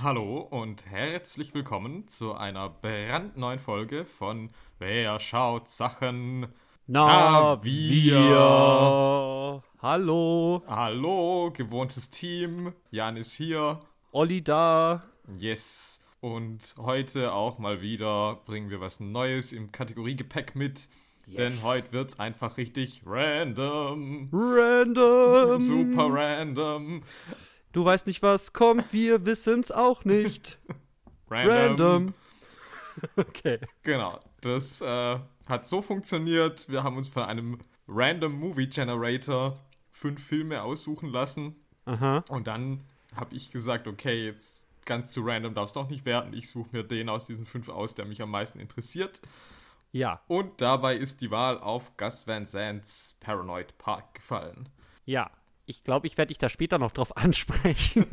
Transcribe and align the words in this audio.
Hallo 0.00 0.38
und 0.38 0.86
herzlich 0.86 1.54
willkommen 1.54 2.06
zu 2.06 2.34
einer 2.34 2.68
brandneuen 2.68 3.58
Folge 3.58 4.04
von 4.04 4.48
Wer 4.78 5.18
schaut 5.18 5.68
Sachen? 5.68 6.46
Na, 6.86 7.62
wir. 7.64 9.62
Hallo. 9.82 10.62
Hallo, 10.68 11.50
gewohntes 11.52 12.10
Team. 12.10 12.74
Jan 12.92 13.16
ist 13.16 13.32
hier. 13.32 13.80
Olli 14.12 14.44
da. 14.44 15.02
Yes. 15.40 16.00
Und 16.20 16.76
heute 16.78 17.32
auch 17.32 17.58
mal 17.58 17.80
wieder 17.80 18.40
bringen 18.44 18.70
wir 18.70 18.80
was 18.80 19.00
Neues 19.00 19.52
im 19.52 19.72
Kategoriegepäck 19.72 20.54
mit. 20.54 20.88
Yes. 21.26 21.36
Denn 21.36 21.68
heute 21.68 21.92
wird's 21.92 22.20
einfach 22.20 22.56
richtig 22.56 23.02
random. 23.04 24.28
Random. 24.32 25.60
Super 25.60 26.06
random. 26.08 27.02
Du 27.72 27.84
weißt 27.84 28.06
nicht, 28.06 28.22
was 28.22 28.52
kommt, 28.52 28.92
wir 28.92 29.26
wissen's 29.26 29.70
auch 29.70 30.04
nicht. 30.04 30.58
Random. 31.30 32.14
okay. 33.16 33.58
Genau. 33.82 34.20
Das 34.40 34.80
äh, 34.80 35.18
hat 35.46 35.66
so 35.66 35.82
funktioniert. 35.82 36.68
Wir 36.68 36.82
haben 36.82 36.96
uns 36.96 37.08
von 37.08 37.24
einem 37.24 37.58
Random 37.86 38.32
Movie 38.32 38.68
Generator 38.68 39.58
fünf 39.92 40.24
Filme 40.24 40.62
aussuchen 40.62 41.10
lassen. 41.10 41.56
Aha. 41.84 42.24
Und 42.28 42.46
dann 42.46 42.84
habe 43.16 43.34
ich 43.34 43.50
gesagt, 43.50 43.86
okay, 43.86 44.26
jetzt 44.26 44.66
ganz 44.84 45.10
zu 45.10 45.22
random 45.22 45.54
darf 45.54 45.66
es 45.66 45.72
doch 45.72 45.88
nicht 45.88 46.04
werden. 46.06 46.32
Ich 46.32 46.48
suche 46.48 46.68
mir 46.72 46.82
den 46.82 47.08
aus 47.08 47.26
diesen 47.26 47.46
fünf 47.46 47.68
aus, 47.68 47.94
der 47.94 48.06
mich 48.06 48.22
am 48.22 48.30
meisten 48.30 48.58
interessiert. 48.58 49.20
Ja. 49.92 50.20
Und 50.28 50.60
dabei 50.60 50.96
ist 50.96 51.20
die 51.20 51.30
Wahl 51.30 51.58
auf 51.58 51.96
Gus 51.96 52.26
Van 52.26 52.46
Sant's 52.46 53.16
Paranoid 53.20 53.76
Park 53.78 54.14
gefallen. 54.14 54.68
Ja. 55.04 55.30
Ich 55.68 55.84
glaube, 55.84 56.06
ich 56.06 56.16
werde 56.16 56.28
dich 56.28 56.38
da 56.38 56.48
später 56.48 56.78
noch 56.78 56.92
drauf 56.92 57.16
ansprechen. 57.16 58.06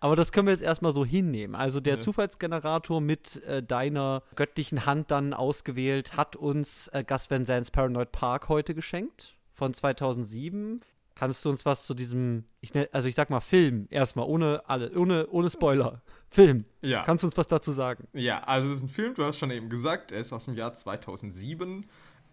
Aber 0.00 0.16
das 0.16 0.32
können 0.32 0.46
wir 0.48 0.52
jetzt 0.52 0.62
erstmal 0.62 0.92
so 0.92 1.04
hinnehmen. 1.04 1.54
Also 1.54 1.78
der 1.80 1.94
Ja. 1.96 2.00
Zufallsgenerator 2.00 3.00
mit 3.00 3.42
äh, 3.44 3.62
deiner 3.62 4.22
göttlichen 4.34 4.86
Hand 4.86 5.10
dann 5.10 5.34
ausgewählt 5.34 6.16
hat 6.16 6.36
uns 6.36 6.88
äh, 6.88 7.04
Gus 7.06 7.30
Van 7.30 7.44
Sant's 7.44 7.70
Paranoid 7.70 8.10
Park 8.10 8.48
heute 8.48 8.74
geschenkt 8.74 9.36
von 9.52 9.74
2007. 9.74 10.80
Kannst 11.14 11.44
du 11.44 11.50
uns 11.50 11.66
was 11.66 11.84
zu 11.84 11.94
diesem, 11.94 12.44
ich 12.60 12.74
nenn, 12.74 12.86
also 12.92 13.08
ich 13.08 13.14
sag 13.14 13.28
mal 13.28 13.40
Film 13.40 13.88
erstmal 13.90 14.26
ohne 14.26 14.62
alle, 14.66 14.90
ohne 14.96 15.26
ohne 15.28 15.50
Spoiler. 15.50 16.00
Film. 16.30 16.64
Ja. 16.80 17.02
Kannst 17.02 17.24
du 17.24 17.26
uns 17.26 17.36
was 17.36 17.48
dazu 17.48 17.72
sagen? 17.72 18.06
Ja, 18.14 18.42
also 18.44 18.70
es 18.70 18.78
ist 18.78 18.82
ein 18.84 18.88
Film, 18.88 19.14
du 19.14 19.24
hast 19.24 19.38
schon 19.38 19.50
eben 19.50 19.68
gesagt, 19.68 20.12
er 20.12 20.20
ist 20.20 20.32
aus 20.32 20.44
dem 20.46 20.54
Jahr 20.54 20.74
2007. 20.74 21.86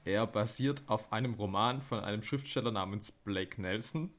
Er 0.05 0.25
basiert 0.27 0.83
auf 0.87 1.11
einem 1.11 1.33
Roman 1.33 1.81
von 1.81 1.99
einem 1.99 2.23
Schriftsteller 2.23 2.71
namens 2.71 3.11
Blake 3.11 3.61
Nelson. 3.61 4.11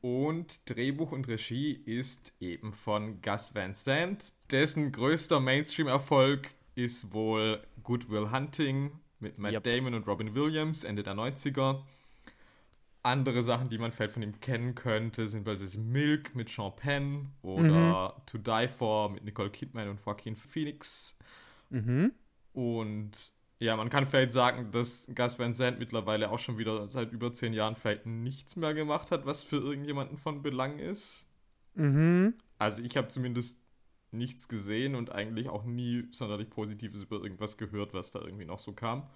Und 0.00 0.68
Drehbuch 0.70 1.12
und 1.12 1.28
Regie 1.28 1.72
ist 1.72 2.32
eben 2.40 2.72
von 2.72 3.20
Gus 3.20 3.54
Van 3.54 3.74
Sant. 3.74 4.32
Dessen 4.50 4.92
größter 4.92 5.40
Mainstream-Erfolg 5.40 6.50
ist 6.74 7.12
wohl 7.12 7.60
Good 7.82 8.10
Will 8.10 8.30
Hunting 8.30 8.92
mit 9.20 9.38
Matt 9.38 9.52
Yep. 9.52 9.62
Damon 9.64 9.94
und 9.94 10.06
Robin 10.06 10.34
Williams 10.34 10.84
Ende 10.84 11.02
der 11.02 11.14
90er. 11.14 11.82
Andere 13.02 13.42
Sachen, 13.42 13.68
die 13.68 13.78
man 13.78 13.92
vielleicht 13.92 14.14
von 14.14 14.22
ihm 14.22 14.40
kennen 14.40 14.74
könnte, 14.74 15.28
sind 15.28 15.44
beispielsweise 15.44 15.80
Milk 15.80 16.34
mit 16.34 16.48
Sean 16.48 16.74
Penn 16.74 17.32
oder 17.42 18.22
To 18.26 18.38
Die 18.38 18.68
For 18.68 19.10
mit 19.10 19.24
Nicole 19.24 19.50
Kidman 19.50 19.88
und 19.88 20.00
Joaquin 20.04 20.36
Phoenix. 20.36 21.16
Mhm. 21.70 22.12
Und 22.54 23.33
ja, 23.58 23.76
man 23.76 23.88
kann 23.88 24.06
vielleicht 24.06 24.32
sagen, 24.32 24.70
dass 24.72 25.10
Gus 25.14 25.38
Van 25.38 25.52
Sant 25.52 25.78
mittlerweile 25.78 26.30
auch 26.30 26.38
schon 26.38 26.58
wieder 26.58 26.90
seit 26.90 27.12
über 27.12 27.32
zehn 27.32 27.52
Jahren 27.52 27.76
vielleicht 27.76 28.06
nichts 28.06 28.56
mehr 28.56 28.74
gemacht 28.74 29.10
hat, 29.10 29.26
was 29.26 29.42
für 29.42 29.56
irgendjemanden 29.56 30.16
von 30.16 30.42
Belang 30.42 30.78
ist. 30.78 31.28
Mhm. 31.74 32.34
Also 32.58 32.82
ich 32.82 32.96
habe 32.96 33.08
zumindest 33.08 33.60
nichts 34.10 34.48
gesehen 34.48 34.94
und 34.94 35.10
eigentlich 35.12 35.48
auch 35.48 35.64
nie 35.64 36.04
sonderlich 36.12 36.50
Positives 36.50 37.02
über 37.02 37.22
irgendwas 37.22 37.56
gehört, 37.56 37.94
was 37.94 38.12
da 38.12 38.20
irgendwie 38.20 38.44
noch 38.44 38.60
so 38.60 38.72
kam. 38.72 39.08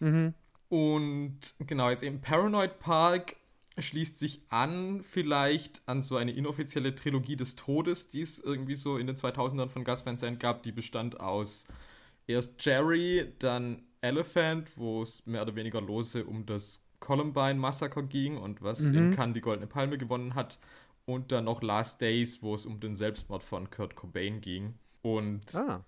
Mhm. 0.00 0.34
Und 0.68 1.54
genau, 1.58 1.90
jetzt 1.90 2.02
eben 2.02 2.20
Paranoid 2.20 2.78
Park 2.78 3.36
schließt 3.78 4.18
sich 4.18 4.42
an, 4.50 5.02
vielleicht 5.02 5.82
an 5.86 6.02
so 6.02 6.16
eine 6.16 6.32
inoffizielle 6.32 6.94
Trilogie 6.94 7.36
des 7.36 7.56
Todes, 7.56 8.08
die 8.08 8.20
es 8.20 8.38
irgendwie 8.38 8.74
so 8.74 8.98
in 8.98 9.06
den 9.06 9.16
2000ern 9.16 9.68
von 9.68 9.84
Gus 9.84 10.04
Van 10.04 10.16
Sant 10.16 10.40
gab. 10.40 10.62
Die 10.62 10.72
bestand 10.72 11.20
aus 11.20 11.66
erst 12.26 12.64
Jerry, 12.64 13.32
dann 13.38 13.82
Elephant, 14.00 14.76
wo 14.76 15.02
es 15.02 15.24
mehr 15.26 15.42
oder 15.42 15.54
weniger 15.54 15.80
lose 15.80 16.24
um 16.24 16.44
das 16.46 16.80
Columbine-Massaker 17.00 18.02
ging 18.04 18.36
und 18.38 18.62
was 18.62 18.80
Mhm. 18.80 18.94
in 18.94 19.10
Cannes 19.10 19.34
die 19.34 19.40
Goldene 19.40 19.66
Palme 19.66 19.98
gewonnen 19.98 20.34
hat. 20.34 20.58
Und 21.04 21.32
dann 21.32 21.44
noch 21.44 21.62
Last 21.62 22.00
Days, 22.00 22.42
wo 22.42 22.54
es 22.54 22.64
um 22.64 22.78
den 22.78 22.94
Selbstmord 22.94 23.42
von 23.42 23.70
Kurt 23.70 23.96
Cobain 23.96 24.40
ging. 24.40 24.74
Und 25.02 25.52
Ah. 25.54 25.84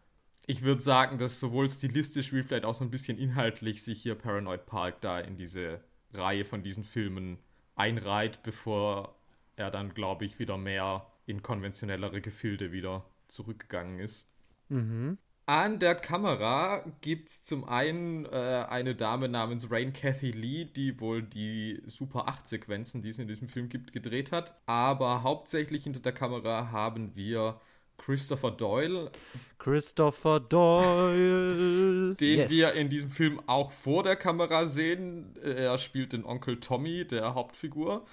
ich 0.47 0.63
würde 0.63 0.81
sagen, 0.81 1.19
dass 1.19 1.39
sowohl 1.39 1.69
stilistisch 1.69 2.33
wie 2.33 2.43
vielleicht 2.43 2.65
auch 2.65 2.75
so 2.75 2.83
ein 2.85 2.91
bisschen 2.91 3.17
inhaltlich 3.19 3.83
sich 3.85 4.03
hier 4.03 4.17
Paranoid 4.17 4.67
Park 4.67 5.01
da 5.03 5.21
in 5.21 5.37
diese 5.37 5.81
Reihe 6.13 6.45
von 6.45 6.63
diesen 6.65 6.83
Filmen 6.85 7.39
einreiht, 7.77 8.43
bevor 8.43 9.17
er 9.57 9.71
dann, 9.71 9.95
glaube 9.95 10.25
ich, 10.25 10.39
wieder 10.41 10.59
mehr 10.59 11.07
in 11.27 11.43
konventionellere 11.43 12.21
Gefilde 12.21 12.73
wieder 12.73 13.05
zurückgegangen 13.29 14.01
ist. 14.01 14.29
Mhm. 14.69 15.19
An 15.47 15.79
der 15.79 15.95
Kamera 15.95 16.83
gibt 17.03 17.29
es 17.29 17.43
zum 17.43 17.69
einen 17.69 18.25
äh, 18.25 18.65
eine 18.69 18.95
Dame 18.95 19.29
namens 19.29 19.71
Rain 19.71 19.93
Cathy 19.93 20.31
Lee, 20.31 20.65
die 20.65 20.99
wohl 21.01 21.23
die 21.23 21.83
Super 21.87 22.29
8-Sequenzen, 22.29 23.03
die 23.03 23.11
es 23.11 23.19
in 23.19 23.29
diesem 23.29 23.49
Film 23.49 23.69
gibt, 23.69 23.93
gedreht 23.93 24.33
hat. 24.33 24.55
Aber 24.65 25.23
hauptsächlich 25.23 25.85
hinter 25.85 26.01
der 26.01 26.13
Kamera 26.13 26.71
haben 26.71 27.15
wir 27.15 27.61
Christopher 27.99 28.53
Doyle, 28.53 29.13
Christopher 29.59 30.41
Doyle. 30.41 32.15
den 32.21 32.39
Yes. 32.39 32.51
wir 32.51 32.73
in 32.75 32.89
diesem 32.89 33.11
Film 33.11 33.41
auch 33.47 33.71
vor 33.71 34.03
der 34.03 34.17
Kamera 34.17 34.65
sehen. 34.67 35.37
Er 35.43 35.77
spielt 35.79 36.15
den 36.15 36.25
Onkel 36.25 36.59
Tommy, 36.59 37.07
der 37.07 37.35
Hauptfigur. 37.35 38.07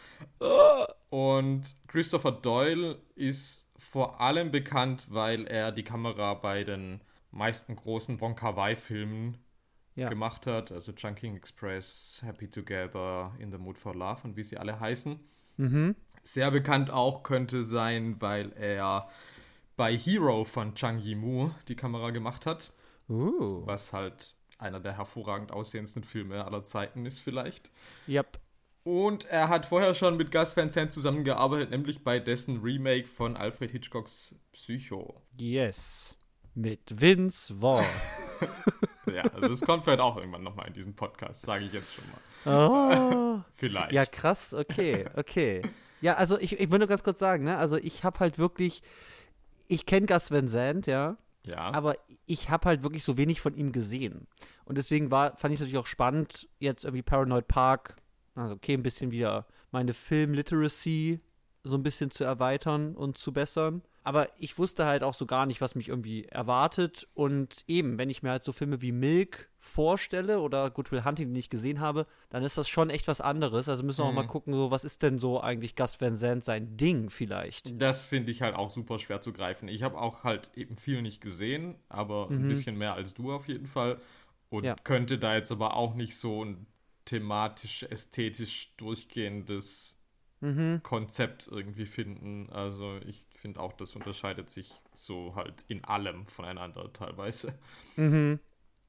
Und 1.09 1.63
Christopher 1.87 2.31
Doyle 2.33 2.99
ist 3.15 3.65
vor 3.77 4.19
allem 4.21 4.51
bekannt, 4.51 5.07
weil 5.09 5.47
er 5.47 5.71
die 5.71 5.83
Kamera 5.83 6.33
bei 6.35 6.63
den 6.63 7.01
meisten 7.31 7.75
großen 7.75 8.19
Wong 8.21 8.35
Kar-wai-Filmen 8.35 9.37
Ja. 9.95 10.09
gemacht 10.09 10.47
hat. 10.47 10.71
Also 10.71 10.91
Chunking 10.93 11.35
Express, 11.35 12.21
Happy 12.23 12.49
Together, 12.49 13.33
In 13.39 13.51
the 13.51 13.57
Mood 13.57 13.77
for 13.77 13.93
Love 13.95 14.21
und 14.23 14.35
wie 14.37 14.43
sie 14.43 14.57
alle 14.57 14.79
heißen. 14.79 15.19
Mhm. 15.57 15.95
Sehr 16.23 16.51
bekannt 16.51 16.91
auch 16.91 17.23
könnte 17.23 17.63
sein, 17.63 18.15
weil 18.21 18.51
er 18.53 19.09
bei 19.75 19.97
Hero 19.97 20.43
von 20.43 20.75
Chang 20.75 20.99
Yimou 20.99 21.51
die 21.67 21.75
Kamera 21.75 22.11
gemacht 22.11 22.45
hat 22.45 22.71
Uh. 23.09 23.65
was 23.65 23.91
halt 23.91 24.35
einer 24.57 24.79
der 24.79 24.95
hervorragend 24.95 25.51
aussehendsten 25.51 26.03
Filme 26.03 26.45
aller 26.45 26.63
Zeiten 26.63 27.05
ist 27.05 27.19
vielleicht. 27.19 27.71
Yep. 28.07 28.39
Und 28.83 29.25
er 29.25 29.49
hat 29.49 29.65
vorher 29.65 29.93
schon 29.95 30.17
mit 30.17 30.31
Gus 30.31 30.55
Van 30.55 30.69
Sant 30.69 30.91
zusammengearbeitet, 30.93 31.71
nämlich 31.71 32.03
bei 32.03 32.19
dessen 32.19 32.61
Remake 32.61 33.07
von 33.07 33.35
Alfred 33.35 33.71
Hitchcocks 33.71 34.35
Psycho. 34.53 35.21
Yes. 35.37 36.15
Mit 36.53 36.81
Vince 36.89 37.53
Vaughn. 37.59 37.85
Ja, 39.11 39.23
also 39.33 39.49
das 39.49 39.61
kommt 39.61 39.83
vielleicht 39.83 39.99
auch 39.99 40.15
irgendwann 40.17 40.43
nochmal 40.43 40.67
in 40.67 40.73
diesen 40.73 40.95
Podcast, 40.95 41.41
sage 41.41 41.65
ich 41.65 41.73
jetzt 41.73 41.93
schon 41.93 42.03
mal. 42.45 43.39
oh. 43.39 43.41
Vielleicht. 43.53 43.91
Ja, 43.91 44.05
krass, 44.05 44.53
okay, 44.53 45.05
okay. 45.15 45.63
Ja, 46.01 46.15
also 46.15 46.39
ich, 46.39 46.59
ich 46.59 46.71
will 46.71 46.79
nur 46.79 46.87
ganz 46.87 47.03
kurz 47.03 47.19
sagen, 47.19 47.43
ne, 47.43 47.57
also 47.57 47.77
ich 47.77 48.03
habe 48.03 48.19
halt 48.19 48.37
wirklich, 48.37 48.81
ich 49.67 49.85
kenne 49.85 50.05
Gus 50.05 50.31
Van 50.31 50.47
Sant, 50.47 50.87
ja, 50.87 51.17
ja. 51.43 51.71
aber 51.71 51.97
ich 52.25 52.49
habe 52.49 52.67
halt 52.67 52.83
wirklich 52.83 53.03
so 53.03 53.17
wenig 53.17 53.41
von 53.41 53.55
ihm 53.55 53.71
gesehen. 53.71 54.27
Und 54.65 54.77
deswegen 54.77 55.11
war, 55.11 55.35
fand 55.37 55.53
ich 55.53 55.57
es 55.57 55.61
natürlich 55.61 55.79
auch 55.79 55.87
spannend, 55.87 56.47
jetzt 56.59 56.85
irgendwie 56.85 57.03
Paranoid 57.03 57.47
Park, 57.47 57.95
also 58.35 58.53
okay, 58.53 58.73
ein 58.73 58.83
bisschen 58.83 59.11
wieder 59.11 59.45
meine 59.71 59.93
Film-Literacy 59.93 61.19
so 61.63 61.75
ein 61.75 61.83
bisschen 61.83 62.11
zu 62.11 62.23
erweitern 62.23 62.95
und 62.95 63.17
zu 63.17 63.33
bessern. 63.33 63.81
Aber 64.03 64.29
ich 64.39 64.57
wusste 64.57 64.85
halt 64.85 65.03
auch 65.03 65.13
so 65.13 65.25
gar 65.25 65.45
nicht, 65.45 65.61
was 65.61 65.75
mich 65.75 65.89
irgendwie 65.89 66.25
erwartet. 66.25 67.07
Und 67.13 67.63
eben, 67.67 67.97
wenn 67.97 68.09
ich 68.09 68.23
mir 68.23 68.31
halt 68.31 68.43
so 68.43 68.51
Filme 68.51 68.81
wie 68.81 68.91
Milk 68.91 69.49
vorstelle 69.59 70.39
oder 70.39 70.71
Good 70.71 70.91
Will 70.91 71.05
Hunting, 71.05 71.27
den 71.29 71.35
ich 71.35 71.51
gesehen 71.51 71.79
habe, 71.79 72.07
dann 72.29 72.43
ist 72.43 72.57
das 72.57 72.67
schon 72.67 72.89
echt 72.89 73.07
was 73.07 73.21
anderes. 73.21 73.69
Also 73.69 73.83
müssen 73.83 73.99
wir 73.99 74.05
auch 74.05 74.09
Mhm. 74.09 74.15
mal 74.15 74.23
gucken, 74.27 74.53
so 74.55 74.71
was 74.71 74.83
ist 74.83 75.03
denn 75.03 75.19
so 75.19 75.39
eigentlich 75.39 75.75
Gus 75.75 76.01
Van 76.01 76.15
Sant 76.15 76.43
sein 76.43 76.77
Ding 76.77 77.11
vielleicht? 77.11 77.79
Das 77.79 78.05
finde 78.05 78.31
ich 78.31 78.41
halt 78.41 78.55
auch 78.55 78.71
super 78.71 78.97
schwer 78.97 79.21
zu 79.21 79.33
greifen. 79.33 79.67
Ich 79.67 79.83
habe 79.83 79.99
auch 79.99 80.23
halt 80.23 80.49
eben 80.55 80.77
viel 80.77 81.03
nicht 81.03 81.21
gesehen, 81.21 81.75
aber 81.89 82.31
ein 82.31 82.45
Mhm. 82.45 82.47
bisschen 82.47 82.77
mehr 82.77 82.95
als 82.95 83.13
du 83.13 83.31
auf 83.31 83.47
jeden 83.47 83.67
Fall. 83.67 83.97
Und 84.49 84.65
Ja. 84.65 84.75
könnte 84.83 85.19
da 85.19 85.35
jetzt 85.35 85.51
aber 85.51 85.75
auch 85.75 85.93
nicht 85.93 86.17
so 86.17 86.43
ein 86.43 86.65
thematisch, 87.05 87.83
ästhetisch 87.83 88.73
durchgehendes 88.77 89.97
Mhm. 90.41 90.81
Konzept 90.83 91.47
irgendwie 91.47 91.85
finden. 91.85 92.49
Also 92.51 92.97
ich 93.05 93.27
finde 93.29 93.59
auch, 93.59 93.73
das 93.73 93.95
unterscheidet 93.95 94.49
sich 94.49 94.73
so 94.93 95.35
halt 95.35 95.63
in 95.67 95.83
allem 95.85 96.25
voneinander 96.25 96.91
teilweise. 96.91 97.53
Mhm. 97.95 98.39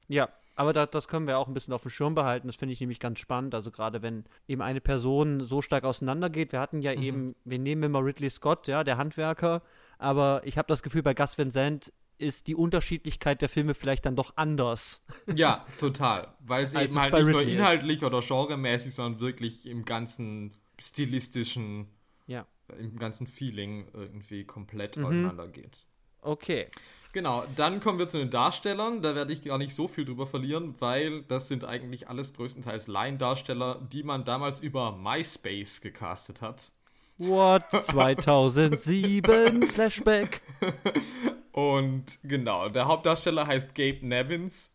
Ja. 0.07 0.29
aber 0.55 0.73
da, 0.73 0.85
das 0.85 1.07
können 1.07 1.27
wir 1.27 1.37
auch 1.37 1.47
ein 1.47 1.53
bisschen 1.53 1.73
auf 1.73 1.83
dem 1.83 1.91
Schirm 1.91 2.15
behalten. 2.15 2.47
Das 2.47 2.57
finde 2.57 2.73
ich 2.73 2.79
nämlich 2.79 2.99
ganz 2.99 3.19
spannend. 3.19 3.55
Also 3.55 3.71
gerade 3.71 4.01
wenn 4.01 4.25
eben 4.47 4.61
eine 4.61 4.81
Person 4.81 5.41
so 5.41 5.61
stark 5.61 5.83
auseinandergeht. 5.83 6.51
Wir 6.51 6.59
hatten 6.59 6.81
ja 6.81 6.95
mhm. 6.95 7.03
eben, 7.03 7.35
wir 7.45 7.59
nehmen 7.59 7.83
immer 7.83 8.03
Ridley 8.03 8.29
Scott, 8.29 8.67
ja, 8.67 8.83
der 8.83 8.97
Handwerker. 8.97 9.61
Aber 9.99 10.41
ich 10.45 10.57
habe 10.57 10.67
das 10.67 10.83
Gefühl, 10.83 11.03
bei 11.03 11.13
Gus 11.13 11.37
Van 11.37 11.51
Sant 11.51 11.93
ist 12.17 12.47
die 12.47 12.55
Unterschiedlichkeit 12.55 13.41
der 13.41 13.49
Filme 13.49 13.73
vielleicht 13.73 14.05
dann 14.05 14.15
doch 14.15 14.33
anders. 14.37 15.03
Ja, 15.33 15.65
total. 15.79 16.33
Weil 16.39 16.67
sie 16.67 16.81
eben 16.81 16.99
halt 16.99 17.13
nicht 17.13 17.27
nur 17.27 17.41
inhaltlich 17.41 18.01
ist. 18.01 18.03
oder 18.03 18.21
genremäßig, 18.21 18.93
sondern 18.93 19.19
wirklich 19.21 19.65
im 19.65 19.85
ganzen 19.85 20.53
stilistischen, 20.83 21.87
ja. 22.27 22.45
im 22.77 22.97
ganzen 22.97 23.27
Feeling 23.27 23.87
irgendwie 23.93 24.43
komplett 24.43 24.97
mhm. 24.97 25.05
auseinandergeht. 25.05 25.85
Okay. 26.21 26.67
Genau, 27.13 27.43
dann 27.55 27.79
kommen 27.79 27.99
wir 27.99 28.07
zu 28.07 28.17
den 28.17 28.31
Darstellern. 28.31 29.03
Da 29.03 29.13
werde 29.13 29.33
ich 29.33 29.43
gar 29.43 29.59
nicht 29.59 29.75
so 29.75 29.87
viel 29.87 30.03
drüber 30.03 30.25
verlieren, 30.25 30.73
weil 30.79 31.21
das 31.23 31.47
sind 31.47 31.63
eigentlich 31.63 32.09
alles 32.09 32.33
größtenteils 32.33 32.87
Laiendarsteller, 32.87 33.87
die 33.91 34.01
man 34.01 34.25
damals 34.25 34.61
über 34.61 34.93
MySpace 34.93 35.81
gecastet 35.81 36.41
hat. 36.41 36.71
What? 37.19 37.69
2007 37.71 39.61
Flashback. 39.67 40.41
Und 41.51 42.17
genau, 42.23 42.69
der 42.69 42.85
Hauptdarsteller 42.85 43.45
heißt 43.45 43.75
Gabe 43.75 43.99
Nevins, 44.01 44.72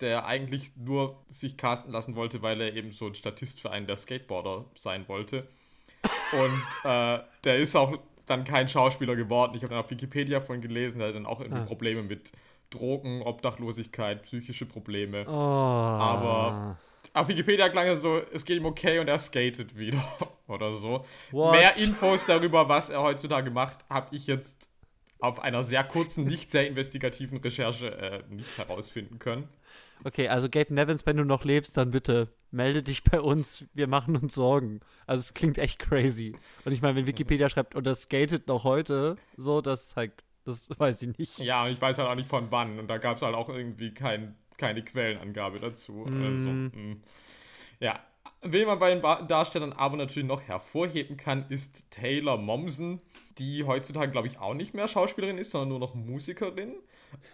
der 0.00 0.26
eigentlich 0.26 0.76
nur 0.76 1.22
sich 1.26 1.56
casten 1.56 1.92
lassen 1.92 2.16
wollte, 2.16 2.42
weil 2.42 2.60
er 2.60 2.74
eben 2.74 2.92
so 2.92 3.06
ein 3.06 3.14
Statist 3.14 3.60
für 3.60 3.70
einen 3.70 3.86
der 3.86 3.96
Skateboarder 3.96 4.64
sein 4.74 5.08
wollte. 5.08 5.46
Und 6.32 6.90
äh, 6.90 7.20
der 7.44 7.58
ist 7.58 7.74
auch 7.76 7.98
dann 8.26 8.44
kein 8.44 8.68
Schauspieler 8.68 9.16
geworden. 9.16 9.52
Ich 9.54 9.62
habe 9.62 9.74
dann 9.74 9.82
auf 9.82 9.90
Wikipedia 9.90 10.40
von 10.40 10.60
gelesen, 10.60 11.00
er 11.00 11.08
hat 11.08 11.14
dann 11.14 11.26
auch 11.26 11.40
irgendwie 11.40 11.62
ah. 11.62 11.66
Probleme 11.66 12.02
mit 12.02 12.32
Drogen, 12.70 13.22
Obdachlosigkeit, 13.22 14.24
psychische 14.24 14.66
Probleme. 14.66 15.24
Oh. 15.26 15.30
Aber 15.30 16.76
auf 17.12 17.28
Wikipedia 17.28 17.68
klang 17.68 17.86
es 17.86 18.02
so, 18.02 18.20
es 18.32 18.44
geht 18.44 18.58
ihm 18.58 18.66
okay 18.66 18.98
und 18.98 19.08
er 19.08 19.18
skatet 19.18 19.76
wieder 19.78 20.02
oder 20.48 20.72
so. 20.72 21.04
What? 21.30 21.52
Mehr 21.52 21.76
Infos 21.76 22.26
darüber, 22.26 22.68
was 22.68 22.90
er 22.90 23.02
heutzutage 23.02 23.50
macht, 23.50 23.78
habe 23.88 24.14
ich 24.14 24.26
jetzt 24.26 24.68
auf 25.20 25.40
einer 25.40 25.64
sehr 25.64 25.82
kurzen, 25.84 26.24
nicht 26.24 26.50
sehr 26.50 26.66
investigativen 26.66 27.38
Recherche 27.38 27.88
äh, 27.88 28.22
nicht 28.28 28.58
herausfinden 28.58 29.18
können. 29.18 29.48
Okay, 30.04 30.28
also 30.28 30.48
Gabe 30.48 30.72
Nevins, 30.72 31.06
wenn 31.06 31.16
du 31.16 31.24
noch 31.24 31.44
lebst, 31.44 31.76
dann 31.76 31.90
bitte 31.90 32.28
melde 32.50 32.82
dich 32.82 33.04
bei 33.04 33.20
uns. 33.20 33.66
Wir 33.74 33.86
machen 33.86 34.16
uns 34.16 34.34
Sorgen. 34.34 34.80
Also 35.06 35.20
es 35.20 35.34
klingt 35.34 35.58
echt 35.58 35.78
crazy. 35.78 36.34
Und 36.64 36.72
ich 36.72 36.82
meine, 36.82 36.96
wenn 36.96 37.06
Wikipedia 37.06 37.48
schreibt, 37.48 37.74
und 37.74 37.86
das 37.86 38.02
skatet 38.02 38.48
noch 38.48 38.64
heute, 38.64 39.16
so, 39.36 39.60
das 39.60 39.88
ist 39.88 39.96
halt, 39.96 40.12
das 40.44 40.68
weiß 40.78 41.02
ich 41.02 41.18
nicht. 41.18 41.38
Ja, 41.38 41.64
und 41.64 41.70
ich 41.70 41.80
weiß 41.80 41.98
halt 41.98 42.08
auch 42.08 42.14
nicht 42.14 42.28
von 42.28 42.50
wann. 42.50 42.78
Und 42.78 42.88
da 42.88 42.98
gab 42.98 43.16
es 43.16 43.22
halt 43.22 43.34
auch 43.34 43.48
irgendwie 43.48 43.92
kein, 43.92 44.36
keine 44.56 44.82
Quellenangabe 44.82 45.60
dazu. 45.60 45.92
Mm. 45.92 46.22
Also, 46.22 46.48
mm. 46.48 47.02
Ja. 47.80 48.00
Wen 48.42 48.66
man 48.66 48.78
bei 48.78 48.94
den 48.94 49.02
Darstellern 49.28 49.72
aber 49.72 49.96
natürlich 49.96 50.28
noch 50.28 50.42
hervorheben 50.42 51.16
kann, 51.16 51.46
ist 51.48 51.90
Taylor 51.90 52.36
Momsen, 52.36 53.00
die 53.38 53.64
heutzutage, 53.64 54.12
glaube 54.12 54.28
ich, 54.28 54.38
auch 54.38 54.54
nicht 54.54 54.72
mehr 54.74 54.88
Schauspielerin 54.88 55.38
ist, 55.38 55.50
sondern 55.50 55.70
nur 55.70 55.78
noch 55.78 55.94
Musikerin. 55.94 56.74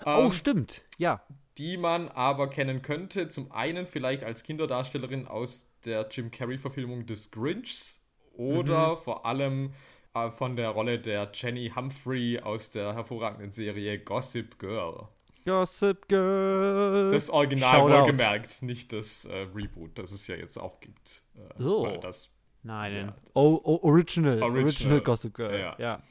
Oh, 0.05 0.25
ähm, 0.25 0.32
stimmt, 0.32 0.82
ja 0.97 1.23
die 1.58 1.76
man 1.76 2.08
aber 2.08 2.49
kennen 2.49 2.82
könnte. 2.82 3.28
Zum 3.28 3.52
einen 3.52 3.87
vielleicht 3.87 4.25
als 4.25 4.43
Kinderdarstellerin 4.43 5.26
aus 5.26 5.66
der 5.84 6.08
Jim 6.10 6.31
Carrey-Verfilmung 6.31 7.06
des 7.06 7.31
Grinchs 7.31 8.00
oder 8.34 8.93
mhm. 8.93 8.96
vor 8.99 9.26
allem 9.26 9.75
äh, 10.14 10.31
von 10.31 10.56
der 10.56 10.70
Rolle 10.70 10.99
der 10.99 11.31
Jenny 11.34 11.72
Humphrey 11.75 12.40
aus 12.40 12.70
der 12.70 12.94
hervorragenden 12.94 13.50
Serie 13.50 13.99
Gossip 13.99 14.58
Girl. 14.58 15.08
Gossip 15.44 16.08
Girl. 16.08 17.10
Das 17.12 17.28
Original 17.28 17.82
wohlgemerkt, 17.82 18.62
nicht 18.62 18.93
das 18.93 19.25
äh, 19.25 19.46
Reboot, 19.54 19.99
das 19.99 20.12
es 20.12 20.26
ja 20.26 20.37
jetzt 20.37 20.56
auch 20.56 20.81
gibt. 20.81 21.25
Äh, 21.58 21.62
oh. 21.62 21.99
Das, 22.00 22.31
Nein, 22.62 22.94
ja, 22.94 23.14
oh, 23.34 23.60
oh, 23.64 23.81
original, 23.82 24.40
original, 24.40 24.64
original 24.64 25.00
Gossip 25.00 25.34
Girl. 25.34 25.58
Ja. 25.58 25.75
ja. 25.78 26.02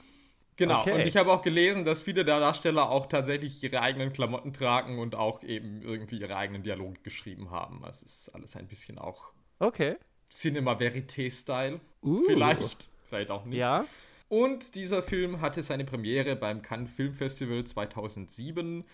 Genau, 0.61 0.81
okay. 0.81 0.91
und 0.91 0.99
ich 0.99 1.17
habe 1.17 1.31
auch 1.31 1.41
gelesen, 1.41 1.85
dass 1.85 2.01
viele 2.01 2.23
der 2.23 2.39
Darsteller 2.39 2.91
auch 2.91 3.07
tatsächlich 3.07 3.63
ihre 3.63 3.81
eigenen 3.81 4.13
Klamotten 4.13 4.53
tragen 4.53 4.99
und 4.99 5.15
auch 5.15 5.41
eben 5.41 5.81
irgendwie 5.81 6.19
ihre 6.19 6.35
eigenen 6.35 6.61
Dialoge 6.61 6.99
geschrieben 7.01 7.49
haben. 7.49 7.81
Das 7.83 8.03
ist 8.03 8.29
alles 8.29 8.55
ein 8.55 8.67
bisschen 8.67 8.99
auch 8.99 9.31
okay. 9.57 9.95
Cinema 10.29 10.73
Verité-Style. 10.73 11.79
Uh. 12.03 12.21
Vielleicht, 12.27 12.89
vielleicht 13.09 13.31
auch 13.31 13.45
nicht. 13.45 13.57
Ja. 13.57 13.85
Und 14.29 14.75
dieser 14.75 15.01
Film 15.01 15.41
hatte 15.41 15.63
seine 15.63 15.83
Premiere 15.83 16.35
beim 16.35 16.61
Cannes 16.61 16.91
Film 16.91 17.15
Festival 17.15 17.63
2007 17.63 18.85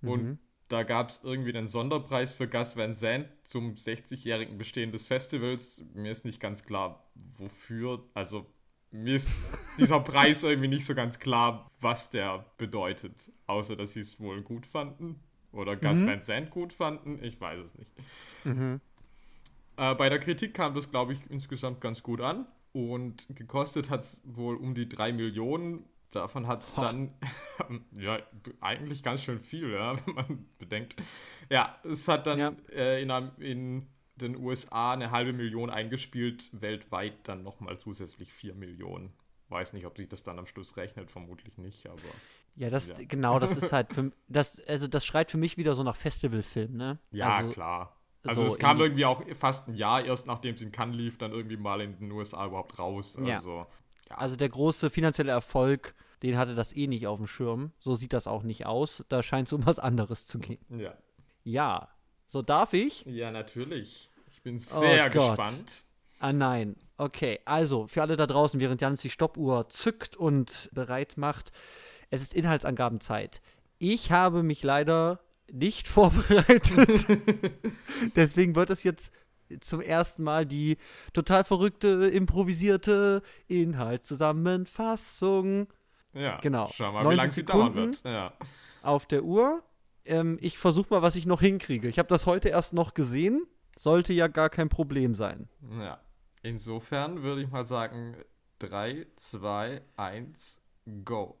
mhm. 0.00 0.08
und 0.08 0.38
da 0.66 0.82
gab 0.82 1.10
es 1.10 1.20
irgendwie 1.22 1.56
einen 1.56 1.68
Sonderpreis 1.68 2.32
für 2.32 2.48
Gus 2.48 2.76
Van 2.76 2.94
Sant 2.94 3.28
zum 3.44 3.74
60-jährigen 3.74 4.58
Bestehen 4.58 4.90
des 4.90 5.06
Festivals. 5.06 5.84
Mir 5.94 6.10
ist 6.10 6.24
nicht 6.24 6.40
ganz 6.40 6.64
klar, 6.64 7.08
wofür. 7.14 8.08
Also 8.12 8.51
mir 8.92 9.16
ist 9.16 9.28
dieser 9.78 10.00
Preis 10.00 10.42
irgendwie 10.42 10.68
nicht 10.68 10.84
so 10.84 10.94
ganz 10.94 11.18
klar, 11.18 11.70
was 11.80 12.10
der 12.10 12.44
bedeutet. 12.58 13.32
Außer, 13.46 13.74
dass 13.74 13.94
sie 13.94 14.00
es 14.00 14.20
wohl 14.20 14.42
gut 14.42 14.66
fanden. 14.66 15.18
Oder 15.50 15.76
Gus 15.76 15.98
mhm. 15.98 16.06
Van 16.06 16.20
Sant 16.20 16.50
gut 16.50 16.72
fanden. 16.72 17.22
Ich 17.22 17.40
weiß 17.40 17.60
es 17.60 17.78
nicht. 17.78 17.90
Mhm. 18.44 18.80
Äh, 19.76 19.94
bei 19.94 20.08
der 20.08 20.18
Kritik 20.18 20.54
kam 20.54 20.74
das, 20.74 20.90
glaube 20.90 21.12
ich, 21.14 21.18
insgesamt 21.30 21.80
ganz 21.80 22.02
gut 22.02 22.20
an. 22.20 22.46
Und 22.72 23.26
gekostet 23.34 23.90
hat 23.90 24.00
es 24.00 24.20
wohl 24.24 24.56
um 24.56 24.74
die 24.74 24.88
3 24.88 25.12
Millionen. 25.12 25.84
Davon 26.10 26.46
hat 26.46 26.62
es 26.62 26.74
dann, 26.74 27.14
ja, 27.98 28.18
eigentlich 28.60 29.02
ganz 29.02 29.22
schön 29.22 29.40
viel, 29.40 29.72
ja, 29.72 29.94
wenn 30.06 30.14
man 30.14 30.46
bedenkt. 30.58 30.96
Ja, 31.48 31.78
es 31.84 32.06
hat 32.08 32.26
dann 32.26 32.38
ja. 32.38 32.52
äh, 32.70 33.02
in, 33.02 33.10
in 33.38 33.86
den 34.22 34.36
USA 34.36 34.92
eine 34.92 35.10
halbe 35.10 35.32
Million 35.32 35.70
eingespielt, 35.70 36.44
weltweit 36.52 37.14
dann 37.24 37.42
nochmal 37.42 37.78
zusätzlich 37.78 38.32
vier 38.32 38.54
Millionen. 38.54 39.12
Weiß 39.48 39.72
nicht, 39.74 39.86
ob 39.86 39.96
sich 39.96 40.08
das 40.08 40.22
dann 40.22 40.38
am 40.38 40.46
Schluss 40.46 40.76
rechnet, 40.76 41.10
vermutlich 41.10 41.58
nicht, 41.58 41.86
aber. 41.86 42.00
Ja, 42.54 42.70
das, 42.70 42.88
ja. 42.88 42.94
genau, 42.98 43.38
das 43.38 43.56
ist 43.56 43.72
halt, 43.72 43.92
für, 43.94 44.12
das, 44.28 44.60
also 44.66 44.86
das 44.86 45.04
schreit 45.04 45.30
für 45.30 45.38
mich 45.38 45.56
wieder 45.56 45.74
so 45.74 45.82
nach 45.82 45.96
Festivalfilm, 45.96 46.76
ne? 46.76 46.98
Ja, 47.10 47.36
also, 47.36 47.50
klar. 47.52 47.96
Also 48.24 48.44
es 48.44 48.58
kam 48.58 48.80
irgendwie 48.80 49.04
auch 49.04 49.22
fast 49.34 49.68
ein 49.68 49.74
Jahr 49.74 50.04
erst, 50.04 50.26
nachdem 50.26 50.54
es 50.54 50.62
in 50.62 50.70
Cannes 50.70 50.96
lief, 50.96 51.18
dann 51.18 51.32
irgendwie 51.32 51.56
mal 51.56 51.80
in 51.80 51.98
den 51.98 52.12
USA 52.12 52.46
überhaupt 52.46 52.78
raus. 52.78 53.16
Also, 53.16 53.56
ja. 53.56 53.66
ja. 54.10 54.16
also 54.16 54.36
der 54.36 54.48
große 54.48 54.90
finanzielle 54.90 55.32
Erfolg, 55.32 55.94
den 56.22 56.38
hatte 56.38 56.54
das 56.54 56.74
eh 56.76 56.86
nicht 56.86 57.06
auf 57.08 57.18
dem 57.18 57.26
Schirm. 57.26 57.72
So 57.80 57.94
sieht 57.94 58.12
das 58.12 58.28
auch 58.28 58.44
nicht 58.44 58.64
aus. 58.64 59.04
Da 59.08 59.24
scheint 59.24 59.48
es 59.48 59.52
um 59.52 59.66
was 59.66 59.80
anderes 59.80 60.26
zu 60.26 60.38
gehen. 60.38 60.64
Ja. 60.68 60.94
Ja, 61.42 61.88
so 62.26 62.42
darf 62.42 62.72
ich? 62.72 63.04
Ja, 63.06 63.30
natürlich. 63.30 64.11
Ich 64.42 64.44
bin 64.44 64.56
oh 64.56 64.80
sehr 64.80 65.06
oh 65.06 65.10
gespannt. 65.10 65.84
Ah 66.18 66.32
nein. 66.32 66.74
Okay, 66.96 67.38
also 67.44 67.86
für 67.86 68.02
alle 68.02 68.16
da 68.16 68.26
draußen, 68.26 68.58
während 68.58 68.80
Janis 68.80 69.02
die 69.02 69.10
Stoppuhr 69.10 69.68
zückt 69.68 70.16
und 70.16 70.68
bereit 70.72 71.16
macht, 71.16 71.52
es 72.10 72.22
ist 72.22 72.34
Inhaltsangabenzeit. 72.34 73.40
Ich 73.78 74.10
habe 74.10 74.42
mich 74.42 74.64
leider 74.64 75.20
nicht 75.52 75.86
vorbereitet. 75.88 77.06
Deswegen 78.16 78.56
wird 78.56 78.70
es 78.70 78.82
jetzt 78.82 79.12
zum 79.60 79.80
ersten 79.80 80.24
Mal 80.24 80.44
die 80.44 80.76
total 81.12 81.44
verrückte, 81.44 82.08
improvisierte 82.08 83.22
Inhaltszusammenfassung. 83.46 85.68
Ja, 86.14 86.40
genau. 86.40 86.68
Schau 86.74 86.90
mal, 86.90 87.08
wie 87.08 87.14
lange 87.14 87.30
sie 87.30 87.44
dauern 87.44 87.76
wird. 87.76 88.02
Ja. 88.02 88.32
Auf 88.82 89.06
der 89.06 89.22
Uhr 89.22 89.62
ähm, 90.04 90.38
ich 90.40 90.58
versuche 90.58 90.88
mal, 90.90 91.02
was 91.02 91.16
ich 91.16 91.26
noch 91.26 91.40
hinkriege. 91.40 91.88
Ich 91.88 91.98
habe 91.98 92.08
das 92.08 92.26
heute 92.26 92.48
erst 92.48 92.72
noch 92.72 92.94
gesehen. 92.94 93.46
Sollte 93.76 94.12
ja 94.12 94.28
gar 94.28 94.50
kein 94.50 94.68
Problem 94.68 95.14
sein. 95.14 95.48
Ja. 95.78 96.00
Insofern 96.42 97.22
würde 97.22 97.42
ich 97.42 97.50
mal 97.50 97.64
sagen: 97.64 98.16
3, 98.58 99.06
2, 99.16 99.82
1, 99.96 100.60
go. 101.04 101.38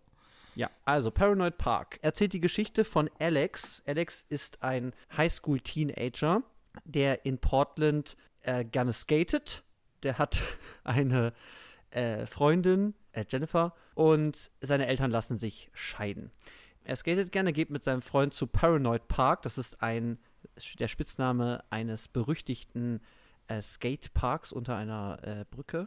Ja, 0.54 0.70
also 0.84 1.10
Paranoid 1.10 1.56
Park 1.56 1.98
erzählt 2.02 2.34
die 2.34 2.40
Geschichte 2.40 2.84
von 2.84 3.08
Alex. 3.18 3.82
Alex 3.86 4.26
ist 4.28 4.62
ein 4.62 4.92
Highschool-Teenager, 5.16 6.42
der 6.84 7.24
in 7.24 7.38
Portland 7.38 8.16
äh, 8.42 8.64
gerne 8.64 8.92
skatet. 8.92 9.62
Der 10.02 10.18
hat 10.18 10.40
eine 10.84 11.32
äh, 11.90 12.26
Freundin, 12.26 12.94
äh, 13.12 13.24
Jennifer, 13.28 13.74
und 13.94 14.50
seine 14.60 14.86
Eltern 14.86 15.10
lassen 15.10 15.38
sich 15.38 15.70
scheiden. 15.72 16.30
Er 16.84 16.96
skatet 16.96 17.32
gerne, 17.32 17.52
geht 17.52 17.70
mit 17.70 17.84
seinem 17.84 18.02
Freund 18.02 18.34
zu 18.34 18.46
Paranoid 18.46 19.08
Park. 19.08 19.42
Das 19.42 19.56
ist 19.56 19.82
ein, 19.82 20.18
der 20.78 20.88
Spitzname 20.88 21.64
eines 21.70 22.08
berüchtigten 22.08 23.00
äh, 23.48 23.60
Skateparks 23.60 24.52
unter 24.52 24.76
einer 24.76 25.18
äh, 25.22 25.44
Brücke. 25.50 25.86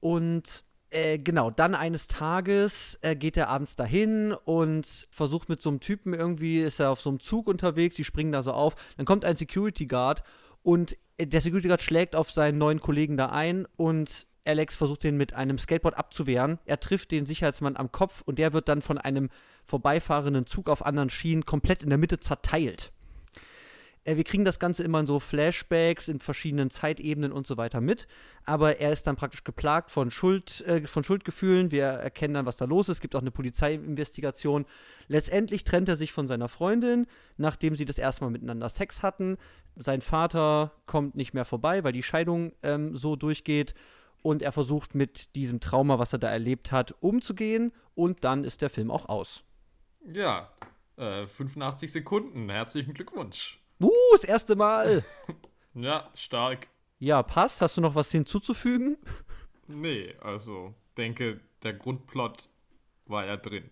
Und 0.00 0.64
äh, 0.90 1.18
genau, 1.18 1.50
dann 1.50 1.74
eines 1.74 2.06
Tages 2.06 2.98
äh, 3.02 3.14
geht 3.14 3.36
er 3.36 3.48
abends 3.48 3.76
dahin 3.76 4.32
und 4.32 4.86
versucht 5.10 5.48
mit 5.48 5.60
so 5.60 5.68
einem 5.68 5.80
Typen 5.80 6.14
irgendwie, 6.14 6.60
ist 6.60 6.80
er 6.80 6.90
auf 6.90 7.00
so 7.00 7.10
einem 7.10 7.20
Zug 7.20 7.46
unterwegs, 7.46 7.96
die 7.96 8.04
springen 8.04 8.32
da 8.32 8.42
so 8.42 8.52
auf. 8.52 8.74
Dann 8.96 9.04
kommt 9.04 9.24
ein 9.24 9.36
Security 9.36 9.86
Guard 9.86 10.22
und 10.62 10.96
äh, 11.18 11.26
der 11.26 11.40
Security 11.40 11.68
Guard 11.68 11.82
schlägt 11.82 12.16
auf 12.16 12.30
seinen 12.30 12.56
neuen 12.56 12.80
Kollegen 12.80 13.18
da 13.18 13.26
ein 13.26 13.66
und 13.76 14.26
Alex 14.46 14.76
versucht 14.76 15.04
den 15.04 15.18
mit 15.18 15.34
einem 15.34 15.58
Skateboard 15.58 15.98
abzuwehren. 15.98 16.58
Er 16.64 16.80
trifft 16.80 17.10
den 17.10 17.26
Sicherheitsmann 17.26 17.76
am 17.76 17.92
Kopf 17.92 18.22
und 18.22 18.38
der 18.38 18.54
wird 18.54 18.68
dann 18.70 18.80
von 18.80 18.96
einem 18.96 19.28
vorbeifahrenden 19.64 20.46
Zug 20.46 20.70
auf 20.70 20.86
anderen 20.86 21.10
Schienen 21.10 21.44
komplett 21.44 21.82
in 21.82 21.90
der 21.90 21.98
Mitte 21.98 22.18
zerteilt. 22.18 22.92
Äh, 24.04 24.16
wir 24.16 24.24
kriegen 24.24 24.44
das 24.44 24.58
Ganze 24.58 24.82
immer 24.82 25.00
in 25.00 25.06
so 25.06 25.20
Flashbacks 25.20 26.08
in 26.08 26.20
verschiedenen 26.20 26.70
Zeitebenen 26.70 27.32
und 27.32 27.46
so 27.46 27.56
weiter 27.56 27.80
mit. 27.80 28.06
Aber 28.44 28.80
er 28.80 28.92
ist 28.92 29.06
dann 29.06 29.16
praktisch 29.16 29.44
geplagt 29.44 29.90
von, 29.90 30.10
Schuld, 30.10 30.60
äh, 30.62 30.86
von 30.86 31.04
Schuldgefühlen. 31.04 31.70
Wir 31.70 31.84
erkennen 31.84 32.34
dann, 32.34 32.46
was 32.46 32.56
da 32.56 32.64
los 32.64 32.88
ist. 32.88 32.98
Es 32.98 33.00
gibt 33.00 33.14
auch 33.14 33.20
eine 33.20 33.30
Polizeiinvestigation. 33.30 34.66
Letztendlich 35.08 35.64
trennt 35.64 35.88
er 35.88 35.96
sich 35.96 36.12
von 36.12 36.26
seiner 36.26 36.48
Freundin, 36.48 37.06
nachdem 37.36 37.76
sie 37.76 37.84
das 37.84 37.98
erste 37.98 38.24
Mal 38.24 38.30
miteinander 38.30 38.68
Sex 38.68 39.02
hatten. 39.02 39.36
Sein 39.76 40.00
Vater 40.00 40.72
kommt 40.86 41.14
nicht 41.14 41.34
mehr 41.34 41.44
vorbei, 41.44 41.84
weil 41.84 41.92
die 41.92 42.02
Scheidung 42.02 42.52
ähm, 42.62 42.96
so 42.96 43.16
durchgeht. 43.16 43.74
Und 44.22 44.42
er 44.42 44.50
versucht 44.50 44.94
mit 44.96 45.36
diesem 45.36 45.60
Trauma, 45.60 45.98
was 45.98 46.12
er 46.12 46.18
da 46.18 46.28
erlebt 46.28 46.72
hat, 46.72 46.94
umzugehen. 47.00 47.72
Und 47.94 48.24
dann 48.24 48.44
ist 48.44 48.62
der 48.62 48.70
Film 48.70 48.90
auch 48.90 49.08
aus. 49.08 49.44
Ja, 50.12 50.48
äh, 50.96 51.26
85 51.26 51.92
Sekunden. 51.92 52.48
Herzlichen 52.48 52.94
Glückwunsch. 52.94 53.60
Uh, 53.80 53.90
das 54.12 54.24
erste 54.24 54.56
Mal. 54.56 55.04
ja, 55.74 56.10
stark. 56.14 56.68
Ja, 56.98 57.22
passt. 57.22 57.60
Hast 57.60 57.76
du 57.76 57.80
noch 57.80 57.94
was 57.94 58.10
hinzuzufügen? 58.10 58.98
Nee, 59.66 60.14
also 60.20 60.74
denke, 60.96 61.40
der 61.62 61.74
Grundplot 61.74 62.48
war 63.06 63.26
ja 63.26 63.36
drin. 63.36 63.70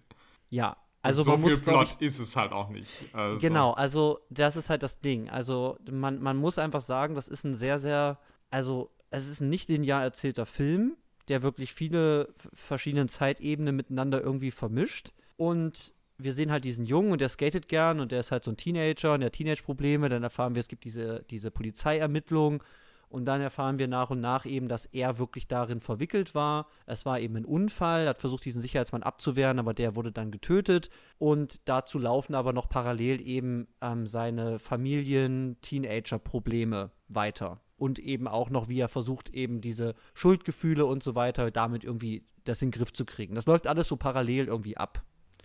Ja, 0.48 0.76
also 1.02 1.22
so 1.22 1.32
man 1.32 1.40
viel 1.40 1.50
muss, 1.50 1.62
Plot 1.62 1.96
ich, 2.00 2.06
ist 2.06 2.18
es 2.18 2.36
halt 2.36 2.52
auch 2.52 2.68
nicht. 2.68 2.90
Also. 3.12 3.40
Genau, 3.46 3.72
also 3.72 4.20
das 4.30 4.56
ist 4.56 4.70
halt 4.70 4.82
das 4.82 5.00
Ding. 5.00 5.28
Also 5.30 5.78
man, 5.90 6.20
man 6.20 6.36
muss 6.36 6.58
einfach 6.58 6.80
sagen, 6.80 7.14
das 7.14 7.28
ist 7.28 7.44
ein 7.44 7.54
sehr, 7.54 7.78
sehr, 7.78 8.18
also 8.50 8.90
es 9.10 9.28
ist 9.28 9.40
ein 9.40 9.48
nicht 9.48 9.68
linear 9.68 10.02
erzählter 10.02 10.46
Film, 10.46 10.96
der 11.28 11.42
wirklich 11.42 11.72
viele 11.72 12.34
verschiedene 12.52 13.06
Zeitebenen 13.06 13.76
miteinander 13.76 14.20
irgendwie 14.20 14.50
vermischt. 14.50 15.12
Und 15.36 15.92
wir 16.18 16.32
sehen 16.32 16.50
halt 16.50 16.64
diesen 16.64 16.84
Jungen 16.84 17.12
und 17.12 17.20
der 17.20 17.28
skatet 17.28 17.68
gern 17.68 18.00
und 18.00 18.12
der 18.12 18.20
ist 18.20 18.32
halt 18.32 18.44
so 18.44 18.50
ein 18.50 18.56
Teenager 18.56 19.14
und 19.14 19.20
der 19.20 19.26
hat 19.26 19.34
Teenage-Probleme. 19.34 20.08
Dann 20.08 20.22
erfahren 20.22 20.54
wir, 20.54 20.60
es 20.60 20.68
gibt 20.68 20.84
diese, 20.84 21.24
diese 21.30 21.50
Polizeiermittlung 21.50 22.62
und 23.08 23.24
dann 23.24 23.40
erfahren 23.40 23.78
wir 23.78 23.88
nach 23.88 24.10
und 24.10 24.20
nach 24.20 24.44
eben, 24.46 24.68
dass 24.68 24.86
er 24.86 25.18
wirklich 25.18 25.46
darin 25.46 25.78
verwickelt 25.80 26.34
war. 26.34 26.66
Es 26.86 27.06
war 27.06 27.20
eben 27.20 27.36
ein 27.36 27.44
Unfall, 27.44 28.02
er 28.02 28.08
hat 28.10 28.18
versucht, 28.18 28.44
diesen 28.44 28.60
Sicherheitsmann 28.60 29.04
abzuwehren, 29.04 29.58
aber 29.58 29.72
der 29.74 29.96
wurde 29.96 30.12
dann 30.12 30.30
getötet. 30.30 30.90
Und 31.18 31.60
dazu 31.66 31.98
laufen 31.98 32.34
aber 32.34 32.52
noch 32.52 32.68
parallel 32.68 33.26
eben 33.26 33.68
ähm, 33.80 34.06
seine 34.06 34.58
Familien-Teenager-Probleme 34.58 36.90
weiter. 37.08 37.62
Und 37.76 37.98
eben 37.98 38.26
auch 38.26 38.48
noch, 38.50 38.68
wie 38.68 38.80
er 38.80 38.88
versucht, 38.88 39.28
eben 39.30 39.60
diese 39.60 39.94
Schuldgefühle 40.14 40.86
und 40.86 41.02
so 41.02 41.14
weiter 41.14 41.50
damit 41.50 41.84
irgendwie 41.84 42.24
das 42.44 42.62
in 42.62 42.70
den 42.70 42.78
Griff 42.78 42.92
zu 42.92 43.04
kriegen. 43.04 43.34
Das 43.34 43.46
läuft 43.46 43.66
alles 43.66 43.88
so 43.88 43.96
parallel 43.96 44.46
irgendwie 44.46 44.76
ab. 44.76 45.02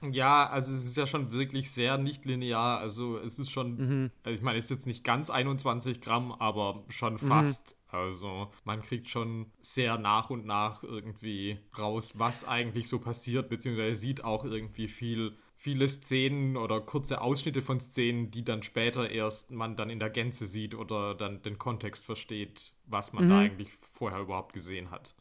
Ja, 0.09 0.49
also 0.49 0.73
es 0.73 0.85
ist 0.85 0.97
ja 0.97 1.05
schon 1.05 1.31
wirklich 1.33 1.71
sehr 1.71 1.97
nicht 1.97 2.25
linear. 2.25 2.79
Also 2.79 3.17
es 3.17 3.37
ist 3.37 3.51
schon, 3.51 3.77
mhm. 3.77 4.11
also 4.23 4.35
ich 4.35 4.41
meine, 4.41 4.57
es 4.57 4.65
ist 4.65 4.71
jetzt 4.71 4.87
nicht 4.87 5.03
ganz 5.03 5.29
21 5.29 6.01
Gramm, 6.01 6.31
aber 6.31 6.83
schon 6.89 7.13
mhm. 7.13 7.19
fast. 7.19 7.75
Mhm. 7.75 7.81
Also 7.97 8.51
man 8.63 8.81
kriegt 8.81 9.09
schon 9.09 9.51
sehr 9.59 9.97
nach 9.97 10.29
und 10.29 10.45
nach 10.45 10.81
irgendwie 10.81 11.59
raus, 11.77 12.13
was 12.15 12.47
eigentlich 12.47 12.87
so 12.87 12.99
passiert, 12.99 13.49
beziehungsweise 13.49 13.99
sieht 13.99 14.23
auch 14.23 14.45
irgendwie 14.45 14.87
viel, 14.87 15.37
viele 15.55 15.87
Szenen 15.89 16.55
oder 16.55 16.79
kurze 16.79 17.19
Ausschnitte 17.21 17.61
von 17.61 17.81
Szenen, 17.81 18.31
die 18.31 18.45
dann 18.45 18.63
später 18.63 19.09
erst 19.09 19.51
man 19.51 19.75
dann 19.75 19.89
in 19.89 19.99
der 19.99 20.09
Gänze 20.09 20.47
sieht 20.47 20.73
oder 20.73 21.15
dann 21.15 21.41
den 21.41 21.57
Kontext 21.57 22.05
versteht, 22.05 22.73
was 22.85 23.11
man 23.11 23.25
mhm. 23.25 23.29
da 23.29 23.39
eigentlich 23.39 23.69
vorher 23.93 24.21
überhaupt 24.21 24.53
gesehen 24.53 24.89
hat. 24.89 25.13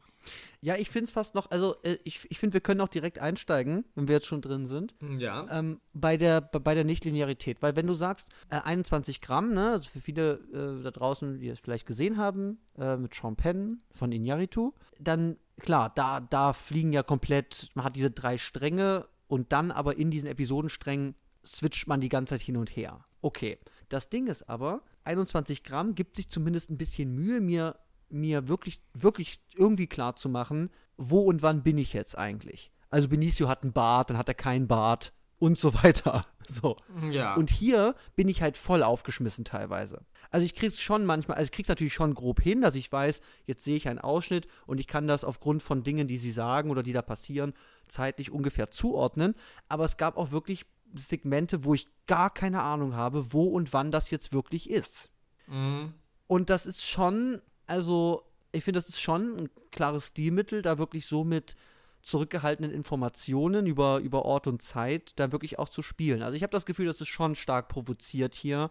Ja, 0.61 0.77
ich 0.77 0.91
finde 0.91 1.05
es 1.05 1.11
fast 1.11 1.35
noch, 1.35 1.51
also 1.51 1.77
äh, 1.83 1.99
ich, 2.05 2.31
ich 2.31 2.39
finde, 2.39 2.55
wir 2.55 2.61
können 2.61 2.81
auch 2.81 2.89
direkt 2.89 3.19
einsteigen, 3.19 3.85
wenn 3.95 4.09
wir 4.09 4.17
jetzt 4.17 4.27
schon 4.27 4.43
drin 4.43 4.67
sind. 4.67 4.95
Ja. 5.19 5.47
Ähm, 5.51 5.81
bei 5.95 6.17
der, 6.17 6.41
bei 6.41 6.75
der 6.75 6.85
Nichtlinearität. 6.85 7.63
Weil 7.63 7.77
wenn 7.77 7.87
du 7.87 7.95
sagst, 7.95 8.29
äh, 8.51 8.61
21 8.61 9.21
Gramm, 9.21 9.53
ne, 9.55 9.71
also 9.73 9.89
für 9.89 10.01
viele 10.01 10.35
äh, 10.53 10.83
da 10.83 10.91
draußen, 10.91 11.39
die 11.39 11.49
es 11.49 11.61
vielleicht 11.61 11.87
gesehen 11.87 12.17
haben, 12.17 12.59
äh, 12.79 12.97
mit 12.97 13.15
Sean 13.15 13.37
Penn 13.37 13.81
von 13.93 14.13
Inyaritu, 14.13 14.73
dann, 14.99 15.37
klar, 15.61 15.93
da, 15.95 16.21
da 16.21 16.53
fliegen 16.53 16.93
ja 16.93 17.03
komplett, 17.03 17.71
man 17.75 17.85
hat 17.85 17.97
diese 17.97 18.11
drei 18.11 18.37
Stränge 18.37 19.07
und 19.29 19.53
dann 19.53 19.71
aber 19.71 19.97
in 19.97 20.11
diesen 20.11 20.29
Episodensträngen 20.29 21.15
switcht 21.45 21.87
man 21.89 22.01
die 22.01 22.09
ganze 22.09 22.35
Zeit 22.35 22.43
hin 22.43 22.57
und 22.57 22.75
her. 22.77 23.05
Okay. 23.23 23.59
Das 23.89 24.09
Ding 24.09 24.29
ist 24.29 24.49
aber, 24.49 24.83
21 25.05 25.65
Gramm 25.65 25.95
gibt 25.95 26.17
sich 26.17 26.29
zumindest 26.29 26.71
ein 26.71 26.79
bisschen 26.79 27.13
Mühe, 27.13 27.41
mir 27.41 27.77
mir 28.11 28.49
wirklich, 28.49 28.81
wirklich 28.93 29.41
irgendwie 29.55 29.87
klar 29.87 30.17
zu 30.17 30.29
machen, 30.29 30.71
wo 30.97 31.21
und 31.21 31.43
wann 31.43 31.63
bin 31.63 31.79
ich 31.79 31.93
jetzt 31.93 32.17
eigentlich. 32.17 32.71
Also 32.91 33.09
Benicio 33.09 33.49
hat 33.49 33.63
einen 33.63 33.73
Bart, 33.73 34.11
dann 34.11 34.19
hat 34.19 34.29
er 34.29 34.35
keinen 34.35 34.67
Bart 34.67 35.13
und 35.39 35.59
so 35.59 35.75
weiter. 35.83 36.27
So. 36.47 36.77
Ja. 37.11 37.35
Und 37.35 37.51
hier 37.51 37.95
bin 38.17 38.29
ich 38.29 38.43
halt 38.43 38.57
voll 38.57 38.83
aufgeschmissen 38.83 39.45
teilweise. 39.45 40.05
Also 40.31 40.45
ich 40.45 40.55
krieg's 40.55 40.81
schon 40.81 41.05
manchmal, 41.07 41.37
also 41.37 41.47
ich 41.47 41.53
krieg's 41.53 41.69
natürlich 41.69 41.95
schon 41.95 42.15
grob 42.15 42.41
hin, 42.41 42.61
dass 42.61 42.75
ich 42.75 42.91
weiß, 42.91 43.21
jetzt 43.47 43.65
sehe 43.65 43.77
ich 43.77 43.89
einen 43.89 43.99
Ausschnitt 43.99 44.47
und 44.67 44.79
ich 44.79 44.87
kann 44.87 45.09
das 45.09 45.25
aufgrund 45.25 45.63
von 45.63 45.83
Dingen, 45.83 46.07
die 46.07 46.19
sie 46.19 46.33
sagen 46.33 46.71
oder 46.71 46.83
die 46.83 46.93
da 46.93 47.03
passieren, 47.03 47.55
zeitlich 47.89 48.31
ungefähr 48.31 48.71
zuordnen. 48.71 49.35
Aber 49.69 49.85
es 49.85 49.97
gab 49.97 50.17
auch 50.17 50.31
wirklich 50.31 50.67
Segmente, 50.95 51.65
wo 51.65 51.75
ich 51.75 51.87
gar 52.07 52.31
keine 52.31 52.63
Ahnung 52.63 52.95
habe, 52.95 53.33
wo 53.33 53.45
und 53.45 53.73
wann 53.73 53.93
das 53.93 54.11
jetzt 54.11 54.33
wirklich 54.33 54.69
ist. 54.69 55.11
Mhm. 55.47 55.95
Und 56.27 56.51
das 56.51 56.67
ist 56.67 56.87
schon 56.87 57.41
also, 57.71 58.25
ich 58.51 58.65
finde, 58.65 58.79
das 58.79 58.89
ist 58.89 59.01
schon 59.01 59.37
ein 59.37 59.51
klares 59.71 60.09
Stilmittel, 60.09 60.61
da 60.61 60.79
wirklich 60.79 61.07
so 61.07 61.23
mit 61.23 61.55
zurückgehaltenen 62.03 62.73
Informationen 62.73 63.67
über, 63.67 63.99
über 63.99 64.25
Ort 64.25 64.49
und 64.49 64.61
Zeit 64.61 65.13
da 65.17 65.31
wirklich 65.31 65.61
auch 65.61 65.69
zu 65.69 65.81
spielen. 65.81 66.23
Also 66.23 66.35
ich 66.35 66.43
habe 66.43 66.51
das 66.51 66.67
Gefühl, 66.67 66.87
das 66.87 67.01
ist 67.01 67.09
schon 67.09 67.37
stark 67.37 67.69
provoziert 67.69 68.35
hier. 68.35 68.71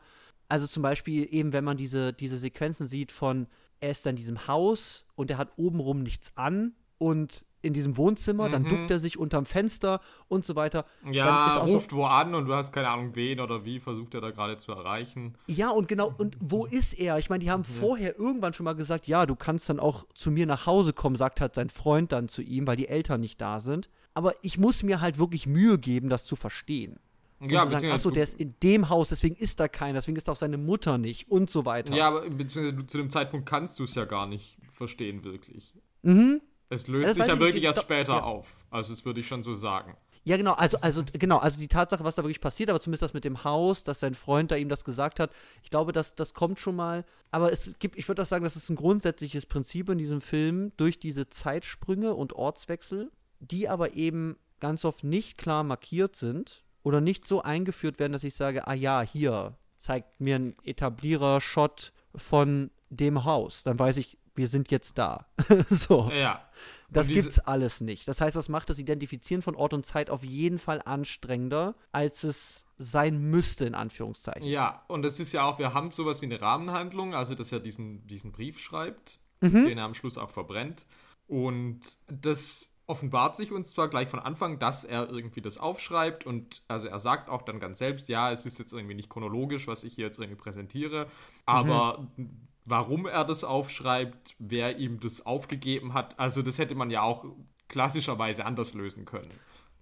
Also 0.50 0.68
zum 0.68 0.84
Beispiel 0.84 1.34
eben, 1.34 1.54
wenn 1.54 1.64
man 1.64 1.78
diese, 1.78 2.12
diese 2.12 2.38
Sequenzen 2.38 2.88
sieht 2.88 3.14
von, 3.14 3.48
er 3.80 3.92
ist 3.92 4.06
in 4.06 4.18
diesem 4.18 4.48
Haus 4.48 5.06
und 5.16 5.32
er 5.32 5.38
hat 5.38 5.54
obenrum 5.58 6.04
nichts 6.04 6.34
an 6.36 6.74
und 6.98 7.46
in 7.62 7.74
diesem 7.74 7.98
Wohnzimmer, 7.98 8.48
mhm. 8.48 8.52
dann 8.52 8.64
duckt 8.66 8.92
er 8.92 9.00
sich 9.00 9.18
unterm 9.18 9.46
Fenster 9.46 10.00
und 10.28 10.46
so 10.46 10.56
weiter. 10.56 10.86
Ja, 11.12 11.58
ruft 11.58 11.92
so, 11.92 11.98
wo 11.98 12.06
an 12.06 12.34
und 12.36 12.46
du 12.46 12.54
hast 12.54 12.72
keine 12.72 12.90
Ahnung 12.90 13.16
wen 13.16 13.40
oder 13.40 13.66
wie 13.66 13.80
versucht 13.80 14.14
er 14.14 14.22
da 14.22 14.32
gerade 14.32 14.58
zu 14.58 14.72
erreichen. 14.72 15.36
Ja, 15.48 15.70
und 15.70 15.88
genau, 15.88 16.14
und 16.18 16.38
wo 16.40 16.66
ist 16.66 16.94
er? 16.94 17.18
Ich 17.18 17.30
meine, 17.30 17.44
die 17.44 17.52
haben 17.52 17.64
ja. 17.64 17.82
vorher 17.82 18.18
irgendwann 18.18 18.54
schon 18.54 18.64
mal 18.64 18.76
gesagt, 18.76 19.08
ja, 19.08 19.26
du 19.26 19.36
kannst 19.36 19.70
dann 19.70 19.80
auch 19.80 20.06
zu 20.14 20.32
mir 20.32 20.46
nach 20.46 20.66
Hause 20.66 20.94
kommen, 20.94 21.16
sagt 21.16 21.42
halt 21.42 21.56
sein 21.56 21.70
Freund 21.70 22.12
dann 22.12 22.30
zu 22.30 22.42
ihm, 22.42 22.68
weil 22.68 22.78
die 22.78 22.88
Eltern 22.88 23.22
nicht 23.22 23.40
da 23.42 23.60
sind. 23.60 23.90
Aber 24.14 24.34
ich 24.42 24.58
muss 24.58 24.84
mir 24.84 25.02
halt 25.02 25.18
wirklich 25.18 25.48
Mühe 25.48 25.78
geben, 25.78 26.10
das 26.10 26.26
zu 26.26 26.36
verstehen. 26.36 27.00
Und 27.40 27.52
ja, 27.52 27.64
zu 27.64 27.70
sagen, 27.70 27.92
achso, 27.92 28.12
der 28.12 28.24
ist 28.24 28.40
in 28.40 28.56
dem 28.62 28.90
Haus, 28.90 29.10
deswegen 29.10 29.36
ist 29.36 29.60
da 29.60 29.68
keiner, 29.70 30.00
deswegen 30.00 30.18
ist 30.18 30.30
auch 30.30 30.36
seine 30.36 30.58
Mutter 30.58 30.98
nicht 30.98 31.30
und 31.32 31.50
so 31.50 31.66
weiter. 31.66 31.96
Ja, 31.96 32.08
aber 32.08 32.22
beziehungsweise 32.30 32.76
du, 32.76 32.86
zu 32.86 32.98
dem 32.98 33.10
Zeitpunkt 33.10 33.48
kannst 33.48 33.80
du 33.80 33.86
es 33.86 33.96
ja 33.96 34.06
gar 34.06 34.28
nicht 34.28 34.58
verstehen, 34.68 35.24
wirklich. 35.24 35.74
Mhm. 36.02 36.42
Es 36.70 36.88
löst 36.88 37.16
sich 37.16 37.26
ja 37.26 37.40
wirklich 37.40 37.64
erst 37.64 37.82
später 37.82 38.14
ja. 38.14 38.24
auf. 38.24 38.66
Also 38.70 38.94
das 38.94 39.04
würde 39.06 39.20
ich 39.20 39.28
schon 39.28 39.44
so 39.44 39.56
sagen. 39.56 39.98
Ja, 40.24 40.38
genau, 40.38 40.54
also, 40.54 40.78
also, 40.82 41.04
genau, 41.14 41.38
also 41.38 41.60
die 41.60 41.68
Tatsache, 41.68 42.04
was 42.04 42.16
da 42.16 42.24
wirklich 42.24 42.40
passiert, 42.40 42.70
aber 42.70 42.80
zumindest 42.80 43.02
das 43.02 43.14
mit 43.14 43.26
dem 43.26 43.44
Haus, 43.44 43.84
dass 43.84 44.02
sein 44.02 44.14
Freund 44.14 44.52
da 44.52 44.58
ihm 44.58 44.70
das 44.70 44.84
gesagt 44.84 45.20
hat, 45.20 45.32
ich 45.64 45.72
glaube, 45.72 45.92
das, 45.92 46.14
das 46.14 46.36
kommt 46.36 46.60
schon 46.60 46.76
mal. 46.76 47.04
Aber 47.32 47.52
es 47.52 47.80
gibt, 47.80 47.98
ich 47.98 48.08
würde 48.08 48.22
das 48.22 48.30
sagen, 48.30 48.44
das 48.44 48.56
ist 48.56 48.70
ein 48.70 48.76
grundsätzliches 48.76 49.48
Prinzip 49.48 49.90
in 49.90 49.98
diesem 49.98 50.22
Film 50.22 50.72
durch 50.78 51.00
diese 51.00 51.30
Zeitsprünge 51.30 52.14
und 52.14 52.34
Ortswechsel, 52.34 53.12
die 53.40 53.68
aber 53.70 53.96
eben 53.96 54.38
ganz 54.60 54.86
oft 54.86 55.04
nicht 55.04 55.38
klar 55.40 55.64
markiert 55.64 56.16
sind 56.16 56.64
oder 56.84 57.02
nicht 57.02 57.28
so 57.28 57.42
eingeführt 57.42 57.98
werden, 57.98 58.14
dass 58.14 58.24
ich 58.24 58.36
sage, 58.36 58.68
ah 58.68 58.74
ja, 58.74 59.02
hier 59.02 59.58
zeigt 59.78 60.22
mir 60.22 60.36
ein 60.36 60.56
Etablierer-Shot 60.64 61.92
von 62.14 62.70
dem 62.90 63.24
Haus. 63.24 63.64
Dann 63.64 63.80
weiß 63.80 63.98
ich, 63.98 64.19
wir 64.40 64.48
sind 64.48 64.72
jetzt 64.72 64.98
da. 64.98 65.26
so. 65.70 66.10
Ja. 66.12 66.46
Das 66.90 67.08
gibt's 67.10 67.40
alles 67.40 67.82
nicht. 67.82 68.08
Das 68.08 68.22
heißt, 68.22 68.38
das 68.38 68.48
macht 68.48 68.70
das 68.70 68.80
Identifizieren 68.80 69.42
von 69.42 69.54
Ort 69.54 69.74
und 69.74 69.86
Zeit 69.86 70.10
auf 70.10 70.24
jeden 70.24 70.58
Fall 70.58 70.82
anstrengender, 70.84 71.76
als 71.92 72.24
es 72.24 72.66
sein 72.78 73.20
müsste, 73.20 73.66
in 73.66 73.76
Anführungszeichen. 73.76 74.48
Ja, 74.48 74.86
und 74.88 75.06
es 75.06 75.20
ist 75.20 75.34
ja 75.34 75.44
auch, 75.44 75.60
wir 75.60 75.74
haben 75.74 75.92
sowas 75.92 76.22
wie 76.22 76.26
eine 76.26 76.42
Rahmenhandlung, 76.42 77.14
also 77.14 77.36
dass 77.36 77.52
er 77.52 77.60
diesen, 77.60 78.08
diesen 78.08 78.32
Brief 78.32 78.60
schreibt, 78.60 79.20
mhm. 79.42 79.66
den 79.66 79.78
er 79.78 79.84
am 79.84 79.94
Schluss 79.94 80.18
auch 80.18 80.30
verbrennt. 80.30 80.86
Und 81.28 81.82
das 82.08 82.74
offenbart 82.88 83.36
sich 83.36 83.52
uns 83.52 83.72
zwar 83.72 83.90
gleich 83.90 84.08
von 84.08 84.20
Anfang, 84.20 84.58
dass 84.58 84.86
er 84.86 85.10
irgendwie 85.10 85.42
das 85.42 85.58
aufschreibt 85.58 86.26
und 86.26 86.64
also 86.68 86.88
er 86.88 86.98
sagt 86.98 87.30
auch 87.30 87.44
dann 87.44 87.60
ganz 87.60 87.78
selbst, 87.78 88.10
ja, 88.10 88.32
es 88.32 88.48
ist 88.48 88.58
jetzt 88.58 88.74
irgendwie 88.74 88.96
nicht 88.96 89.10
chronologisch, 89.10 89.68
was 89.68 89.84
ich 89.84 89.94
hier 89.94 90.06
jetzt 90.06 90.18
irgendwie 90.18 90.42
präsentiere, 90.42 91.08
aber 91.46 92.08
mhm 92.16 92.49
warum 92.70 93.06
er 93.08 93.26
das 93.26 93.44
aufschreibt, 93.44 94.36
wer 94.40 94.78
ihm 94.78 95.00
das 95.00 95.26
aufgegeben 95.26 95.94
hat. 95.94 96.18
Also 96.20 96.42
das 96.42 96.58
hätte 96.58 96.76
man 96.76 96.90
ja 96.92 97.02
auch 97.02 97.26
klassischerweise 97.68 98.46
anders 98.46 98.74
lösen 98.74 99.06
können. 99.06 99.32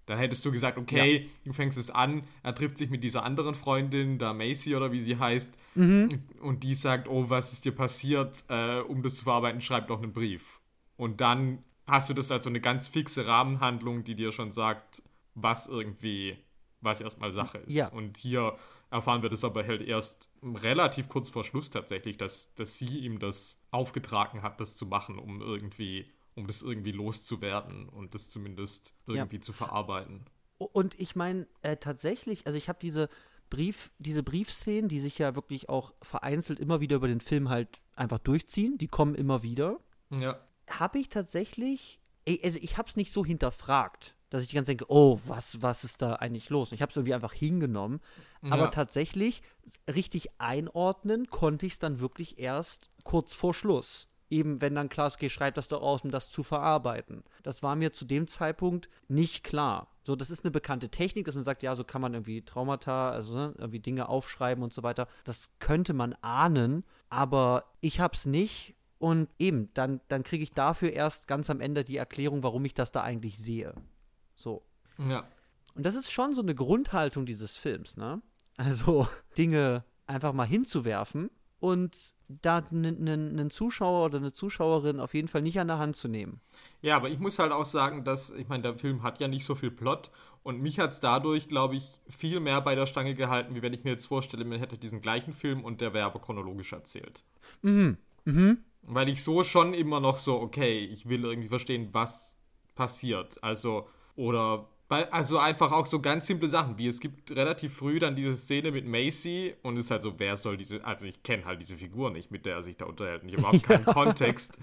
Dann 0.06 0.18
hättest 0.18 0.42
du 0.44 0.50
gesagt, 0.50 0.78
okay, 0.78 1.18
ja. 1.18 1.28
du 1.44 1.52
fängst 1.52 1.76
es 1.76 1.90
an, 1.90 2.22
er 2.42 2.54
trifft 2.54 2.78
sich 2.78 2.88
mit 2.88 3.04
dieser 3.04 3.24
anderen 3.24 3.54
Freundin, 3.54 4.18
da 4.18 4.32
Macy 4.32 4.74
oder 4.74 4.90
wie 4.90 5.02
sie 5.02 5.18
heißt, 5.18 5.54
mhm. 5.74 6.22
und 6.40 6.62
die 6.62 6.74
sagt, 6.74 7.08
oh, 7.08 7.28
was 7.28 7.52
ist 7.52 7.66
dir 7.66 7.72
passiert, 7.72 8.44
äh, 8.48 8.80
um 8.80 9.02
das 9.02 9.16
zu 9.16 9.24
verarbeiten, 9.24 9.60
schreib 9.60 9.88
doch 9.88 10.02
einen 10.02 10.14
Brief. 10.14 10.60
Und 10.96 11.20
dann 11.20 11.62
hast 11.86 12.08
du 12.08 12.14
das 12.14 12.30
als 12.30 12.44
so 12.44 12.50
eine 12.50 12.60
ganz 12.60 12.88
fixe 12.88 13.26
Rahmenhandlung, 13.26 14.02
die 14.02 14.14
dir 14.14 14.32
schon 14.32 14.50
sagt, 14.50 15.02
was 15.34 15.66
irgendwie 15.66 16.38
was 16.80 17.02
erstmal 17.02 17.32
Sache 17.32 17.58
ist. 17.58 17.74
Ja. 17.74 17.88
Und 17.88 18.16
hier 18.16 18.56
erfahren 18.90 19.22
wir 19.22 19.28
das 19.28 19.44
aber 19.44 19.66
halt 19.66 19.82
erst 19.82 20.30
relativ 20.42 21.08
kurz 21.08 21.28
vor 21.28 21.44
Schluss 21.44 21.70
tatsächlich, 21.70 22.16
dass, 22.16 22.54
dass 22.54 22.78
sie 22.78 22.98
ihm 22.98 23.18
das 23.18 23.60
aufgetragen 23.70 24.42
hat, 24.42 24.60
das 24.60 24.76
zu 24.76 24.86
machen, 24.86 25.18
um 25.18 25.40
irgendwie, 25.40 26.10
um 26.34 26.46
das 26.46 26.62
irgendwie 26.62 26.92
loszuwerden 26.92 27.88
und 27.88 28.14
das 28.14 28.30
zumindest 28.30 28.94
irgendwie 29.06 29.36
ja. 29.36 29.42
zu 29.42 29.52
verarbeiten. 29.52 30.24
Und 30.58 30.98
ich 30.98 31.14
meine, 31.14 31.46
äh, 31.62 31.76
tatsächlich, 31.76 32.46
also 32.46 32.58
ich 32.58 32.68
habe 32.68 32.78
diese 32.80 33.08
Brief, 33.50 33.90
diese 33.98 34.22
Briefszenen, 34.22 34.88
die 34.88 35.00
sich 35.00 35.18
ja 35.18 35.34
wirklich 35.34 35.68
auch 35.68 35.94
vereinzelt 36.02 36.60
immer 36.60 36.80
wieder 36.80 36.96
über 36.96 37.08
den 37.08 37.20
Film 37.20 37.48
halt 37.48 37.80
einfach 37.94 38.18
durchziehen, 38.18 38.76
die 38.76 38.88
kommen 38.88 39.14
immer 39.14 39.42
wieder. 39.42 39.80
Ja. 40.10 40.38
Habe 40.68 40.98
ich 40.98 41.08
tatsächlich, 41.08 42.00
also 42.42 42.58
ich 42.60 42.76
habe 42.76 42.88
es 42.88 42.96
nicht 42.96 43.12
so 43.12 43.24
hinterfragt, 43.24 44.16
dass 44.30 44.42
ich 44.42 44.48
die 44.48 44.56
ganze 44.56 44.70
Zeit 44.72 44.80
denke, 44.80 44.92
oh, 44.92 45.18
was, 45.26 45.62
was 45.62 45.84
ist 45.84 46.02
da 46.02 46.14
eigentlich 46.14 46.50
los? 46.50 46.72
Ich 46.72 46.82
habe 46.82 46.90
es 46.90 46.96
irgendwie 46.96 47.14
einfach 47.14 47.32
hingenommen. 47.32 48.00
Ja. 48.42 48.52
Aber 48.52 48.70
tatsächlich 48.70 49.42
richtig 49.92 50.28
einordnen 50.38 51.28
konnte 51.28 51.66
ich 51.66 51.74
es 51.74 51.78
dann 51.78 52.00
wirklich 52.00 52.38
erst 52.38 52.90
kurz 53.04 53.34
vor 53.34 53.54
Schluss. 53.54 54.08
Eben, 54.30 54.60
wenn 54.60 54.74
dann 54.74 54.90
klar 54.90 55.06
ist, 55.06 55.14
okay, 55.14 55.30
schreib 55.30 55.54
das 55.54 55.68
doch 55.68 55.80
aus, 55.80 56.02
um 56.02 56.10
das 56.10 56.30
zu 56.30 56.42
verarbeiten. 56.42 57.24
Das 57.42 57.62
war 57.62 57.76
mir 57.76 57.92
zu 57.92 58.04
dem 58.04 58.26
Zeitpunkt 58.26 58.90
nicht 59.08 59.42
klar. 59.42 59.88
So, 60.04 60.16
das 60.16 60.30
ist 60.30 60.44
eine 60.44 60.50
bekannte 60.50 60.90
Technik, 60.90 61.24
dass 61.24 61.34
man 61.34 61.44
sagt, 61.44 61.62
ja, 61.62 61.74
so 61.74 61.84
kann 61.84 62.02
man 62.02 62.12
irgendwie 62.12 62.42
Traumata, 62.42 63.10
also 63.10 63.34
ne, 63.34 63.54
irgendwie 63.56 63.80
Dinge 63.80 64.08
aufschreiben 64.08 64.62
und 64.62 64.74
so 64.74 64.82
weiter. 64.82 65.08
Das 65.24 65.48
könnte 65.60 65.94
man 65.94 66.14
ahnen, 66.20 66.84
aber 67.08 67.64
ich 67.80 68.00
hab's 68.00 68.26
nicht. 68.26 68.74
Und 68.98 69.30
eben, 69.38 69.72
dann, 69.74 70.00
dann 70.08 70.24
kriege 70.24 70.42
ich 70.42 70.52
dafür 70.52 70.92
erst 70.92 71.28
ganz 71.28 71.48
am 71.48 71.60
Ende 71.60 71.84
die 71.84 71.96
Erklärung, 71.96 72.42
warum 72.42 72.64
ich 72.64 72.74
das 72.74 72.92
da 72.92 73.02
eigentlich 73.02 73.38
sehe. 73.38 73.74
So. 74.38 74.62
Ja. 74.98 75.28
Und 75.74 75.84
das 75.84 75.94
ist 75.94 76.10
schon 76.10 76.34
so 76.34 76.42
eine 76.42 76.54
Grundhaltung 76.54 77.26
dieses 77.26 77.56
Films, 77.56 77.96
ne? 77.96 78.22
Also 78.56 79.08
Dinge 79.38 79.84
einfach 80.06 80.32
mal 80.32 80.46
hinzuwerfen 80.46 81.30
und 81.60 82.14
da 82.28 82.58
einen 82.58 83.50
Zuschauer 83.50 84.06
oder 84.06 84.18
eine 84.18 84.32
Zuschauerin 84.32 85.00
auf 85.00 85.14
jeden 85.14 85.28
Fall 85.28 85.42
nicht 85.42 85.58
an 85.58 85.68
der 85.68 85.78
Hand 85.78 85.96
zu 85.96 86.08
nehmen. 86.08 86.40
Ja, 86.82 86.96
aber 86.96 87.08
ich 87.08 87.18
muss 87.18 87.38
halt 87.38 87.52
auch 87.52 87.64
sagen, 87.64 88.04
dass, 88.04 88.30
ich 88.30 88.48
meine, 88.48 88.62
der 88.62 88.78
Film 88.78 89.02
hat 89.02 89.18
ja 89.20 89.28
nicht 89.28 89.44
so 89.44 89.54
viel 89.54 89.70
Plot 89.70 90.10
und 90.42 90.60
mich 90.60 90.78
hat 90.78 90.92
es 90.92 91.00
dadurch, 91.00 91.48
glaube 91.48 91.76
ich, 91.76 92.00
viel 92.08 92.40
mehr 92.40 92.60
bei 92.60 92.74
der 92.74 92.86
Stange 92.86 93.14
gehalten, 93.14 93.54
wie 93.54 93.62
wenn 93.62 93.72
ich 93.72 93.84
mir 93.84 93.90
jetzt 93.90 94.06
vorstelle, 94.06 94.44
man 94.44 94.58
hätte 94.58 94.78
diesen 94.78 95.00
gleichen 95.00 95.32
Film 95.32 95.64
und 95.64 95.80
der 95.80 95.94
wäre 95.94 96.06
aber 96.06 96.20
chronologisch 96.20 96.72
erzählt. 96.72 97.24
Mhm. 97.62 97.96
Mhm. 98.24 98.58
Weil 98.82 99.08
ich 99.08 99.24
so 99.24 99.42
schon 99.42 99.74
immer 99.74 100.00
noch 100.00 100.18
so, 100.18 100.40
okay, 100.40 100.78
ich 100.84 101.08
will 101.08 101.24
irgendwie 101.24 101.48
verstehen, 101.48 101.88
was 101.92 102.36
passiert. 102.74 103.42
Also, 103.42 103.88
oder 104.18 104.68
also 104.88 105.38
einfach 105.38 105.70
auch 105.70 105.86
so 105.86 106.00
ganz 106.00 106.26
simple 106.26 106.48
Sachen, 106.48 106.76
wie 106.76 106.88
es 106.88 106.98
gibt 106.98 107.30
relativ 107.30 107.74
früh 107.74 108.00
dann 108.00 108.16
diese 108.16 108.34
Szene 108.34 108.72
mit 108.72 108.86
Macy 108.86 109.54
und 109.62 109.76
es 109.76 109.84
ist 109.84 109.90
halt 109.90 110.02
so, 110.02 110.18
wer 110.18 110.36
soll 110.36 110.56
diese, 110.56 110.84
also 110.84 111.04
ich 111.04 111.22
kenne 111.22 111.44
halt 111.44 111.60
diese 111.60 111.76
Figur 111.76 112.10
nicht, 112.10 112.30
mit 112.30 112.44
der 112.44 112.56
er 112.56 112.62
sich 112.62 112.76
da 112.76 112.86
unterhält 112.86 113.22
und 113.22 113.28
ich 113.28 113.34
habe 113.34 113.42
überhaupt 113.42 113.62
keinen 113.62 113.84
Kontext. 113.94 114.58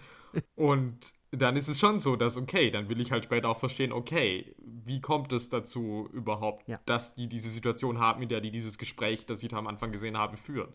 Und 0.55 1.13
dann 1.31 1.55
ist 1.55 1.69
es 1.69 1.79
schon 1.79 1.99
so, 1.99 2.17
dass, 2.17 2.35
okay, 2.35 2.69
dann 2.69 2.89
will 2.89 2.99
ich 2.99 3.11
halt 3.11 3.23
später 3.23 3.47
auch 3.47 3.57
verstehen, 3.57 3.93
okay, 3.93 4.53
wie 4.57 4.99
kommt 4.99 5.31
es 5.31 5.47
dazu 5.47 6.09
überhaupt, 6.11 6.67
ja. 6.67 6.81
dass 6.85 7.15
die 7.15 7.29
diese 7.29 7.47
Situation 7.47 7.99
haben, 7.99 8.21
in 8.21 8.27
der 8.27 8.41
die 8.41 8.51
dieses 8.51 8.77
Gespräch, 8.77 9.25
das 9.25 9.41
ich 9.41 9.49
da 9.49 9.57
am 9.57 9.67
Anfang 9.67 9.93
gesehen 9.93 10.17
habe, 10.17 10.35
führen. 10.35 10.73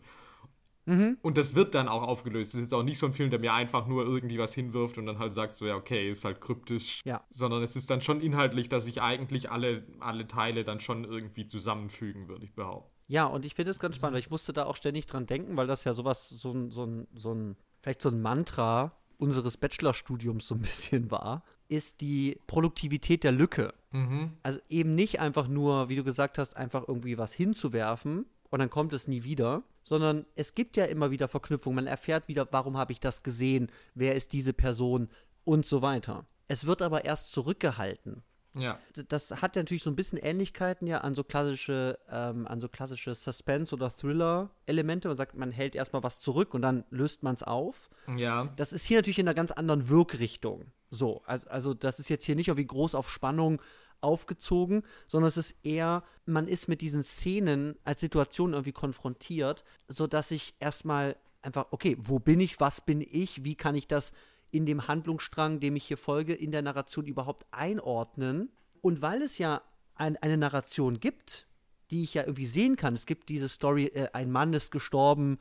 Mhm. 0.85 1.17
Und 1.21 1.37
das 1.37 1.55
wird 1.55 1.75
dann 1.75 1.87
auch 1.87 2.03
aufgelöst. 2.03 2.49
Es 2.49 2.55
ist 2.55 2.61
jetzt 2.61 2.73
auch 2.73 2.83
nicht 2.83 2.97
so 2.97 3.05
ein 3.05 3.13
Film, 3.13 3.29
der 3.29 3.39
mir 3.39 3.53
einfach 3.53 3.87
nur 3.87 4.05
irgendwie 4.05 4.37
was 4.37 4.53
hinwirft 4.53 4.97
und 4.97 5.05
dann 5.05 5.19
halt 5.19 5.33
sagt 5.33 5.53
so, 5.53 5.65
ja, 5.65 5.75
okay, 5.75 6.09
ist 6.09 6.25
halt 6.25 6.41
kryptisch. 6.41 7.01
Ja. 7.05 7.23
Sondern 7.29 7.61
es 7.63 7.75
ist 7.75 7.89
dann 7.89 8.01
schon 8.01 8.21
inhaltlich, 8.21 8.69
dass 8.69 8.85
sich 8.85 9.01
eigentlich 9.01 9.51
alle, 9.51 9.85
alle 9.99 10.27
Teile 10.27 10.63
dann 10.63 10.79
schon 10.79 11.03
irgendwie 11.03 11.45
zusammenfügen, 11.45 12.27
würde 12.27 12.45
ich 12.45 12.53
behaupten. 12.53 12.91
Ja, 13.07 13.25
und 13.25 13.45
ich 13.45 13.55
finde 13.55 13.71
es 13.71 13.79
ganz 13.79 13.97
spannend, 13.97 14.13
weil 14.13 14.21
ich 14.21 14.29
musste 14.29 14.53
da 14.53 14.65
auch 14.65 14.75
ständig 14.75 15.05
dran 15.05 15.25
denken, 15.25 15.57
weil 15.57 15.67
das 15.67 15.83
ja 15.83 15.93
sowas, 15.93 16.29
so 16.29 16.51
ein, 16.51 16.71
so 16.71 16.85
ein, 16.85 17.07
so 17.13 17.33
ein, 17.33 17.57
vielleicht 17.81 18.01
so 18.01 18.09
ein 18.09 18.21
Mantra 18.21 18.93
unseres 19.17 19.57
Bachelorstudiums 19.57 20.47
so 20.47 20.55
ein 20.55 20.61
bisschen 20.61 21.11
war, 21.11 21.43
ist 21.67 22.01
die 22.01 22.39
Produktivität 22.47 23.23
der 23.23 23.31
Lücke. 23.31 23.73
Mhm. 23.91 24.33
Also 24.43 24.59
eben 24.69 24.95
nicht 24.95 25.19
einfach 25.19 25.47
nur, 25.47 25.89
wie 25.89 25.95
du 25.95 26.03
gesagt 26.03 26.37
hast, 26.37 26.57
einfach 26.57 26.87
irgendwie 26.87 27.17
was 27.17 27.33
hinzuwerfen, 27.33 28.25
und 28.51 28.59
dann 28.59 28.69
kommt 28.69 28.93
es 28.93 29.07
nie 29.07 29.23
wieder, 29.23 29.63
sondern 29.83 30.25
es 30.35 30.53
gibt 30.53 30.77
ja 30.77 30.85
immer 30.85 31.09
wieder 31.09 31.27
Verknüpfungen. 31.27 31.75
Man 31.75 31.87
erfährt 31.87 32.27
wieder, 32.27 32.47
warum 32.51 32.77
habe 32.77 32.91
ich 32.91 32.99
das 32.99 33.23
gesehen, 33.23 33.71
wer 33.95 34.13
ist 34.13 34.33
diese 34.33 34.53
Person 34.53 35.09
und 35.43 35.65
so 35.65 35.81
weiter. 35.81 36.25
Es 36.47 36.65
wird 36.65 36.81
aber 36.81 37.05
erst 37.05 37.31
zurückgehalten. 37.31 38.23
Ja. 38.53 38.79
Das 39.07 39.31
hat 39.31 39.55
ja 39.55 39.61
natürlich 39.61 39.83
so 39.83 39.89
ein 39.89 39.95
bisschen 39.95 40.17
Ähnlichkeiten 40.17 40.85
ja 40.85 40.99
an 40.99 41.15
so 41.15 41.23
klassische, 41.23 41.97
ähm, 42.09 42.45
an 42.47 42.59
so 42.59 42.67
klassische 42.67 43.15
Suspense- 43.15 43.73
oder 43.73 43.95
Thriller-Elemente. 43.95 45.07
Man 45.07 45.15
sagt, 45.15 45.35
man 45.35 45.51
hält 45.51 45.73
erstmal 45.73 46.03
was 46.03 46.19
zurück 46.19 46.53
und 46.53 46.61
dann 46.61 46.83
löst 46.89 47.23
man 47.23 47.35
es 47.35 47.43
auf. 47.43 47.89
Ja. 48.17 48.51
Das 48.57 48.73
ist 48.73 48.85
hier 48.85 48.97
natürlich 48.97 49.19
in 49.19 49.27
einer 49.27 49.35
ganz 49.35 49.51
anderen 49.51 49.87
Wirkrichtung. 49.87 50.65
So, 50.89 51.21
also, 51.25 51.49
also 51.49 51.73
das 51.73 51.99
ist 51.99 52.09
jetzt 52.09 52.25
hier 52.25 52.35
nicht 52.35 52.49
irgendwie 52.49 52.67
groß 52.67 52.95
auf 52.95 53.09
Spannung 53.09 53.61
aufgezogen, 54.01 54.83
sondern 55.07 55.29
es 55.29 55.37
ist 55.37 55.55
eher, 55.63 56.03
man 56.25 56.47
ist 56.47 56.67
mit 56.67 56.81
diesen 56.81 57.03
Szenen 57.03 57.75
als 57.83 58.01
Situation 58.01 58.53
irgendwie 58.53 58.71
konfrontiert, 58.71 59.63
sodass 59.87 60.31
ich 60.31 60.55
erstmal 60.59 61.15
einfach, 61.41 61.67
okay, 61.71 61.97
wo 61.99 62.19
bin 62.19 62.39
ich, 62.39 62.59
was 62.59 62.81
bin 62.81 63.01
ich, 63.01 63.43
wie 63.43 63.55
kann 63.55 63.75
ich 63.75 63.87
das 63.87 64.11
in 64.51 64.65
dem 64.65 64.87
Handlungsstrang, 64.87 65.59
dem 65.59 65.75
ich 65.75 65.85
hier 65.85 65.97
folge, 65.97 66.33
in 66.33 66.51
der 66.51 66.61
Narration 66.61 67.05
überhaupt 67.05 67.45
einordnen? 67.51 68.49
Und 68.81 69.01
weil 69.01 69.21
es 69.21 69.37
ja 69.37 69.61
ein, 69.95 70.17
eine 70.17 70.37
Narration 70.37 70.99
gibt, 70.99 71.47
die 71.89 72.03
ich 72.03 72.13
ja 72.13 72.23
irgendwie 72.23 72.45
sehen 72.45 72.77
kann, 72.77 72.93
es 72.93 73.05
gibt 73.05 73.29
diese 73.29 73.49
Story, 73.49 73.85
äh, 73.85 74.09
ein 74.13 74.31
Mann 74.31 74.53
ist 74.53 74.71
gestorben 74.71 75.39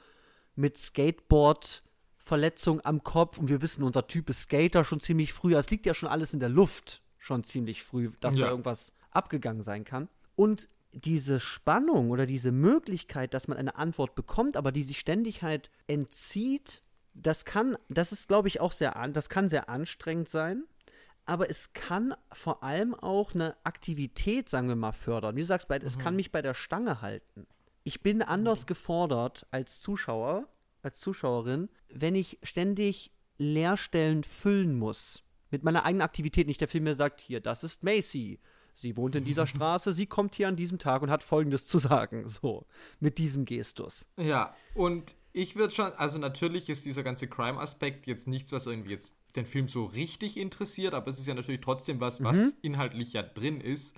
mit 0.54 0.78
Skateboard. 0.78 1.82
Verletzung 2.22 2.84
am 2.84 3.02
Kopf 3.02 3.38
und 3.38 3.48
wir 3.48 3.62
wissen, 3.62 3.82
unser 3.82 4.06
Typ 4.06 4.28
ist 4.28 4.42
Skater 4.42 4.84
schon 4.84 5.00
ziemlich 5.00 5.32
früh. 5.32 5.56
Es 5.56 5.70
liegt 5.70 5.86
ja 5.86 5.94
schon 5.94 6.08
alles 6.08 6.34
in 6.34 6.38
der 6.38 6.50
Luft 6.50 7.02
schon 7.20 7.44
ziemlich 7.44 7.84
früh, 7.84 8.10
dass 8.18 8.34
ja. 8.34 8.46
da 8.46 8.50
irgendwas 8.50 8.92
abgegangen 9.12 9.62
sein 9.62 9.84
kann. 9.84 10.08
Und 10.34 10.68
diese 10.92 11.38
Spannung 11.38 12.10
oder 12.10 12.26
diese 12.26 12.50
Möglichkeit, 12.50 13.34
dass 13.34 13.46
man 13.46 13.56
eine 13.56 13.76
Antwort 13.76 14.16
bekommt, 14.16 14.56
aber 14.56 14.72
die 14.72 14.82
sich 14.82 14.98
ständig 14.98 15.42
halt 15.42 15.70
entzieht, 15.86 16.82
das 17.14 17.44
kann, 17.44 17.76
das 17.88 18.10
ist, 18.10 18.26
glaube 18.26 18.48
ich, 18.48 18.60
auch 18.60 18.72
sehr, 18.72 18.94
das 19.08 19.28
kann 19.28 19.48
sehr 19.48 19.68
anstrengend 19.68 20.28
sein. 20.28 20.64
Aber 21.26 21.48
es 21.48 21.72
kann 21.74 22.14
vor 22.32 22.64
allem 22.64 22.94
auch 22.94 23.34
eine 23.34 23.54
Aktivität, 23.62 24.48
sagen 24.48 24.68
wir 24.68 24.74
mal, 24.74 24.92
fördern. 24.92 25.36
Wie 25.36 25.40
du 25.40 25.46
sagst, 25.46 25.70
es 25.70 25.96
mhm. 25.96 26.00
kann 26.00 26.16
mich 26.16 26.32
bei 26.32 26.42
der 26.42 26.54
Stange 26.54 27.02
halten. 27.02 27.46
Ich 27.84 28.02
bin 28.02 28.22
anders 28.22 28.62
mhm. 28.62 28.66
gefordert 28.66 29.46
als 29.50 29.80
Zuschauer, 29.80 30.48
als 30.82 30.98
Zuschauerin, 30.98 31.68
wenn 31.88 32.14
ich 32.14 32.38
ständig 32.42 33.12
Leerstellen 33.36 34.24
füllen 34.24 34.76
muss 34.76 35.22
mit 35.50 35.62
meiner 35.62 35.84
eigenen 35.84 36.02
Aktivität 36.02 36.46
nicht. 36.46 36.60
Der 36.60 36.68
Film 36.68 36.84
mir 36.84 36.94
sagt, 36.94 37.20
hier, 37.20 37.40
das 37.40 37.64
ist 37.64 37.82
Macy. 37.82 38.38
Sie 38.74 38.96
wohnt 38.96 39.16
in 39.16 39.24
dieser 39.24 39.46
Straße, 39.48 39.92
sie 39.92 40.06
kommt 40.06 40.34
hier 40.34 40.48
an 40.48 40.56
diesem 40.56 40.78
Tag 40.78 41.02
und 41.02 41.10
hat 41.10 41.22
Folgendes 41.22 41.66
zu 41.66 41.78
sagen. 41.78 42.28
So, 42.28 42.66
mit 42.98 43.18
diesem 43.18 43.44
Gestus. 43.44 44.06
Ja, 44.16 44.54
und 44.74 45.14
ich 45.32 45.56
würde 45.56 45.74
schon, 45.74 45.92
also 45.92 46.18
natürlich 46.18 46.68
ist 46.68 46.86
dieser 46.86 47.02
ganze 47.02 47.28
Crime-Aspekt 47.28 48.06
jetzt 48.06 48.26
nichts, 48.26 48.50
was 48.52 48.66
irgendwie 48.66 48.90
jetzt 48.90 49.14
den 49.36 49.46
Film 49.46 49.68
so 49.68 49.84
richtig 49.84 50.36
interessiert, 50.36 50.92
aber 50.92 51.08
es 51.08 51.18
ist 51.18 51.26
ja 51.26 51.34
natürlich 51.34 51.60
trotzdem 51.60 52.00
was, 52.00 52.22
was 52.24 52.36
mhm. 52.36 52.52
inhaltlich 52.62 53.12
ja 53.12 53.22
drin 53.22 53.60
ist. 53.60 53.96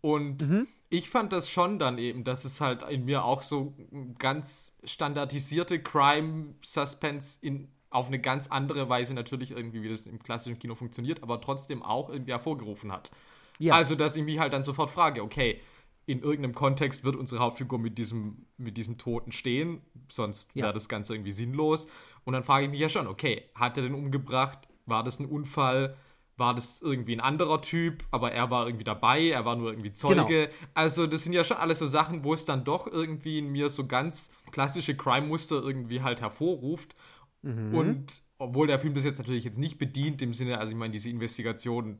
Und 0.00 0.48
mhm. 0.48 0.66
ich 0.88 1.08
fand 1.08 1.32
das 1.32 1.48
schon 1.48 1.78
dann 1.78 1.98
eben, 1.98 2.24
dass 2.24 2.44
es 2.44 2.60
halt 2.60 2.82
in 2.90 3.04
mir 3.04 3.24
auch 3.24 3.42
so 3.42 3.76
ganz 4.18 4.74
standardisierte 4.82 5.80
Crime-Suspense 5.80 7.38
in 7.42 7.68
auf 7.92 8.08
eine 8.08 8.18
ganz 8.18 8.48
andere 8.48 8.88
Weise 8.88 9.14
natürlich 9.14 9.50
irgendwie, 9.50 9.82
wie 9.82 9.88
das 9.88 10.06
im 10.06 10.22
klassischen 10.22 10.58
Kino 10.58 10.74
funktioniert, 10.74 11.22
aber 11.22 11.40
trotzdem 11.40 11.82
auch 11.82 12.08
irgendwie 12.08 12.32
hervorgerufen 12.32 12.90
hat. 12.92 13.10
Ja. 13.58 13.74
Also, 13.74 13.94
dass 13.94 14.16
ich 14.16 14.24
mich 14.24 14.38
halt 14.38 14.52
dann 14.52 14.64
sofort 14.64 14.90
frage, 14.90 15.22
okay, 15.22 15.60
in 16.06 16.20
irgendeinem 16.20 16.54
Kontext 16.54 17.04
wird 17.04 17.16
unsere 17.16 17.40
Hauptfigur 17.40 17.78
mit 17.78 17.96
diesem, 17.96 18.46
mit 18.56 18.76
diesem 18.76 18.98
Toten 18.98 19.30
stehen, 19.30 19.82
sonst 20.08 20.54
ja. 20.54 20.64
wäre 20.64 20.74
das 20.74 20.88
Ganze 20.88 21.14
irgendwie 21.14 21.30
sinnlos. 21.30 21.86
Und 22.24 22.32
dann 22.32 22.42
frage 22.42 22.64
ich 22.64 22.70
mich 22.70 22.80
ja 22.80 22.88
schon, 22.88 23.06
okay, 23.06 23.44
hat 23.54 23.76
er 23.76 23.84
den 23.84 23.94
umgebracht? 23.94 24.58
War 24.86 25.04
das 25.04 25.20
ein 25.20 25.26
Unfall? 25.26 25.96
War 26.36 26.54
das 26.54 26.80
irgendwie 26.82 27.14
ein 27.14 27.20
anderer 27.20 27.60
Typ, 27.60 28.02
aber 28.10 28.32
er 28.32 28.50
war 28.50 28.66
irgendwie 28.66 28.84
dabei, 28.84 29.28
er 29.28 29.44
war 29.44 29.54
nur 29.54 29.70
irgendwie 29.70 29.92
Zeuge. 29.92 30.24
Genau. 30.24 30.48
Also, 30.74 31.06
das 31.06 31.22
sind 31.24 31.34
ja 31.34 31.44
schon 31.44 31.58
alles 31.58 31.78
so 31.78 31.86
Sachen, 31.86 32.24
wo 32.24 32.34
es 32.34 32.44
dann 32.44 32.64
doch 32.64 32.86
irgendwie 32.86 33.38
in 33.38 33.52
mir 33.52 33.70
so 33.70 33.86
ganz 33.86 34.30
klassische 34.50 34.96
Crime-Muster 34.96 35.62
irgendwie 35.62 36.02
halt 36.02 36.20
hervorruft. 36.20 36.94
Mhm. 37.42 37.74
Und 37.74 38.22
obwohl 38.38 38.66
der 38.66 38.78
Film 38.78 38.94
das 38.94 39.04
jetzt 39.04 39.18
natürlich 39.18 39.44
jetzt 39.44 39.58
nicht 39.58 39.78
bedient, 39.78 40.22
im 40.22 40.34
Sinne, 40.34 40.58
also 40.58 40.72
ich 40.72 40.78
meine, 40.78 40.92
diese 40.92 41.08
Investigation, 41.10 41.98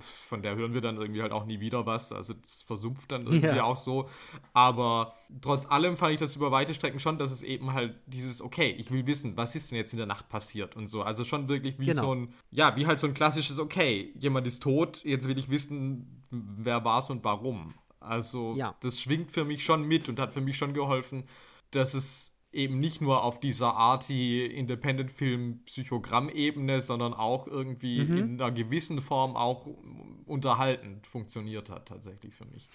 von 0.00 0.42
der 0.42 0.54
hören 0.54 0.72
wir 0.72 0.80
dann 0.80 0.96
irgendwie 0.98 1.20
halt 1.20 1.32
auch 1.32 1.46
nie 1.46 1.60
wieder 1.60 1.84
was. 1.84 2.12
Also 2.12 2.34
das 2.34 2.62
versumpft 2.62 3.10
dann 3.10 3.26
irgendwie 3.26 3.46
ja. 3.46 3.64
auch 3.64 3.76
so. 3.76 4.08
Aber 4.52 5.14
trotz 5.40 5.66
allem 5.66 5.96
fand 5.96 6.14
ich 6.14 6.20
das 6.20 6.36
über 6.36 6.52
weite 6.52 6.74
Strecken 6.74 7.00
schon, 7.00 7.18
dass 7.18 7.32
es 7.32 7.42
eben 7.42 7.72
halt 7.72 7.94
dieses, 8.06 8.40
okay, 8.40 8.70
ich 8.78 8.90
will 8.90 9.06
wissen, 9.06 9.36
was 9.36 9.56
ist 9.56 9.70
denn 9.70 9.78
jetzt 9.78 9.92
in 9.92 9.98
der 9.98 10.06
Nacht 10.06 10.28
passiert 10.28 10.76
und 10.76 10.86
so. 10.86 11.02
Also 11.02 11.24
schon 11.24 11.48
wirklich 11.48 11.78
wie 11.78 11.86
genau. 11.86 12.02
so 12.02 12.14
ein, 12.14 12.34
ja, 12.50 12.76
wie 12.76 12.86
halt 12.86 13.00
so 13.00 13.08
ein 13.08 13.14
klassisches, 13.14 13.58
okay, 13.58 14.12
jemand 14.18 14.46
ist 14.46 14.62
tot, 14.62 15.04
jetzt 15.04 15.26
will 15.26 15.38
ich 15.38 15.50
wissen, 15.50 16.24
wer 16.30 16.84
war 16.84 17.00
es 17.00 17.10
und 17.10 17.24
warum. 17.24 17.74
Also 17.98 18.54
Ja. 18.56 18.76
das 18.80 19.00
schwingt 19.00 19.30
für 19.30 19.44
mich 19.44 19.64
schon 19.64 19.86
mit 19.86 20.08
und 20.08 20.20
hat 20.20 20.32
für 20.32 20.40
mich 20.40 20.56
schon 20.56 20.72
geholfen, 20.72 21.24
dass 21.72 21.94
es 21.94 22.31
eben 22.52 22.80
nicht 22.80 23.00
nur 23.00 23.22
auf 23.24 23.40
dieser 23.40 23.74
Arty 23.74 24.44
Independent 24.46 25.10
Film 25.10 25.62
Psychogramm-Ebene, 25.64 26.80
sondern 26.82 27.14
auch 27.14 27.46
irgendwie 27.46 28.04
Mhm. 28.04 28.16
in 28.18 28.40
einer 28.40 28.52
gewissen 28.52 29.00
Form 29.00 29.36
auch 29.36 29.66
unterhaltend 30.26 31.06
funktioniert 31.06 31.70
hat 31.70 31.88
tatsächlich 31.88 32.34
für 32.34 32.44
mich. 32.46 32.68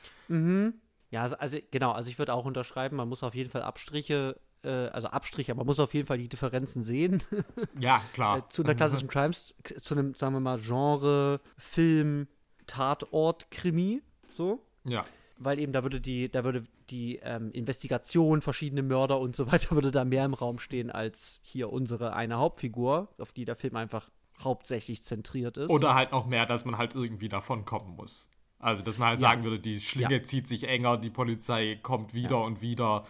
Ja, 1.10 1.22
also, 1.22 1.38
also 1.38 1.58
genau, 1.72 1.92
also 1.92 2.10
ich 2.10 2.18
würde 2.20 2.34
auch 2.34 2.46
unterschreiben, 2.46 2.98
man 2.98 3.08
muss 3.08 3.24
auf 3.24 3.34
jeden 3.36 3.50
Fall 3.50 3.62
Abstriche, 3.62 4.40
äh, 4.64 4.70
also 4.70 5.08
Abstriche, 5.08 5.56
man 5.56 5.66
muss 5.66 5.80
auf 5.80 5.94
jeden 5.94 6.06
Fall 6.06 6.18
die 6.18 6.28
Differenzen 6.28 6.82
sehen 6.82 7.24
Ja, 7.80 8.02
klar. 8.14 8.40
äh, 8.40 8.42
zu 8.50 8.64
einer 8.64 8.76
klassischen 8.76 9.08
Crimes, 9.08 9.56
zu 9.82 9.94
einem, 9.96 10.16
sagen 10.16 10.34
wir 10.34 10.40
mal, 10.42 10.60
Genre, 10.60 11.40
Film, 11.56 12.28
Tatort, 12.66 13.50
Krimi, 13.52 14.02
so. 14.30 14.66
ja. 14.84 15.06
Weil 15.40 15.60
eben 15.60 15.72
da 15.74 15.84
würde 15.84 16.02
die, 16.02 16.30
da 16.30 16.44
würde 16.44 16.64
die 16.90 17.18
ähm, 17.24 17.52
Investigation, 17.52 18.42
verschiedene 18.42 18.82
Mörder 18.84 19.20
und 19.20 19.36
so 19.36 19.52
weiter, 19.52 19.72
würde 19.76 19.92
da 19.92 20.04
mehr 20.06 20.26
im 20.26 20.34
Raum 20.34 20.60
stehen 20.60 20.90
als 20.92 21.40
hier 21.44 21.72
unsere 21.72 22.14
eine 22.14 22.38
Hauptfigur, 22.38 23.10
auf 23.20 23.32
die 23.32 23.46
der 23.46 23.56
Film 23.56 23.76
einfach 23.76 24.10
hauptsächlich 24.44 25.04
zentriert 25.04 25.58
ist. 25.58 25.70
Oder 25.70 25.96
halt 25.96 26.12
noch 26.12 26.26
mehr, 26.28 26.46
dass 26.46 26.66
man 26.66 26.78
halt 26.78 26.96
irgendwie 26.96 27.30
davon 27.30 27.66
kommen 27.66 27.96
muss. 27.96 28.30
Also, 28.60 28.84
dass 28.84 28.98
man 28.98 29.10
halt 29.10 29.20
Ja. 29.22 29.30
sagen 29.30 29.44
würde, 29.44 29.60
die 29.60 29.80
Schlinge 29.80 30.16
Ja. 30.18 30.24
zieht 30.24 30.48
sich 30.48 30.68
enger, 30.68 30.98
die 30.98 31.10
Polizei 31.12 31.80
kommt 31.82 32.14
wieder 32.14 32.42
und 32.44 32.62
wieder. 32.62 33.04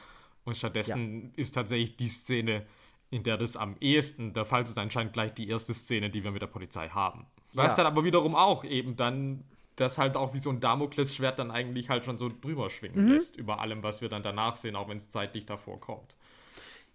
Und 0.43 0.55
stattdessen 0.57 1.33
ist 1.35 1.53
tatsächlich 1.53 1.97
die 1.97 2.07
Szene, 2.07 2.65
in 3.09 3.23
der 3.23 3.37
das 3.37 3.55
am 3.55 3.75
ehesten 3.79 4.33
der 4.33 4.45
Fall 4.45 4.63
ist, 4.63 4.77
anscheinend 4.77 5.13
gleich 5.13 5.33
die 5.33 5.47
erste 5.47 5.73
Szene, 5.73 6.09
die 6.09 6.23
wir 6.23 6.31
mit 6.31 6.41
der 6.41 6.47
Polizei 6.47 6.89
haben. 6.89 7.25
Was 7.53 7.73
Ja. 7.73 7.83
dann 7.83 7.87
aber 7.93 8.03
wiederum 8.03 8.35
auch 8.35 8.63
eben 8.65 8.95
dann 8.97 9.43
das 9.77 9.97
halt 9.97 10.17
auch 10.17 10.33
wie 10.33 10.39
so 10.39 10.49
ein 10.49 10.59
Damoklesschwert 10.59 11.39
dann 11.39 11.49
eigentlich 11.51 11.89
halt 11.89 12.03
schon 12.03 12.17
so 12.17 12.29
drüber 12.29 12.69
schwingen 12.69 13.05
Mhm. 13.05 13.11
lässt 13.13 13.37
über 13.37 13.59
allem, 13.61 13.81
was 13.83 14.01
wir 14.01 14.09
dann 14.09 14.23
danach 14.23 14.57
sehen, 14.57 14.75
auch 14.75 14.89
wenn 14.89 14.97
es 14.97 15.09
zeitlich 15.09 15.45
davor 15.45 15.79
kommt. 15.79 16.15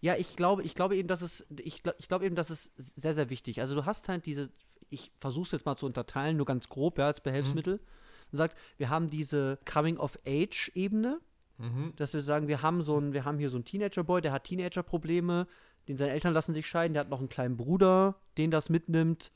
Ja, 0.00 0.16
ich 0.16 0.36
glaube, 0.36 0.62
ich 0.64 0.74
glaube 0.74 0.96
eben, 0.96 1.08
dass 1.08 1.22
es, 1.22 1.46
ich, 1.58 1.82
glaub- 1.82 1.94
ich 1.98 2.08
glaube 2.08 2.26
eben, 2.26 2.34
das 2.34 2.50
ist 2.50 2.72
sehr, 2.76 3.14
sehr 3.14 3.30
wichtig. 3.30 3.60
Also 3.60 3.74
du 3.76 3.86
hast 3.86 4.08
halt 4.08 4.26
diese, 4.26 4.50
ich 4.90 5.12
versuche 5.18 5.46
es 5.46 5.52
jetzt 5.52 5.64
mal 5.64 5.76
zu 5.76 5.86
unterteilen, 5.86 6.36
nur 6.36 6.46
ganz 6.46 6.68
grob, 6.68 6.98
ja, 6.98 7.06
als 7.06 7.20
Behelfsmittel. 7.20 7.80
Man 8.32 8.36
sagt, 8.38 8.58
wir 8.78 8.90
haben 8.90 9.10
diese 9.10 9.58
Coming-of-Age-Ebene, 9.64 11.20
dass 11.94 12.12
wir 12.14 12.22
sagen, 12.22 12.48
wir 12.48 12.62
haben 12.62 12.82
so 12.82 12.98
ein, 12.98 13.12
wir 13.12 13.24
haben 13.24 13.38
hier 13.38 13.48
so 13.50 13.56
einen 13.56 13.64
Teenager-Boy, 13.64 14.20
der 14.20 14.32
hat 14.32 14.42
Teenager-Probleme, 14.44 15.46
den 15.86 15.96
seine 15.96 16.10
Eltern 16.10 16.32
lassen 16.34 16.52
sich 16.54 16.66
scheiden, 16.66 16.94
der 16.94 17.02
hat 17.02 17.08
noch 17.10 17.20
einen 17.20 17.28
kleinen 17.28 17.56
Bruder, 17.56 18.16
den 18.38 18.50
das 18.50 18.68
mitnimmt. 18.68 19.30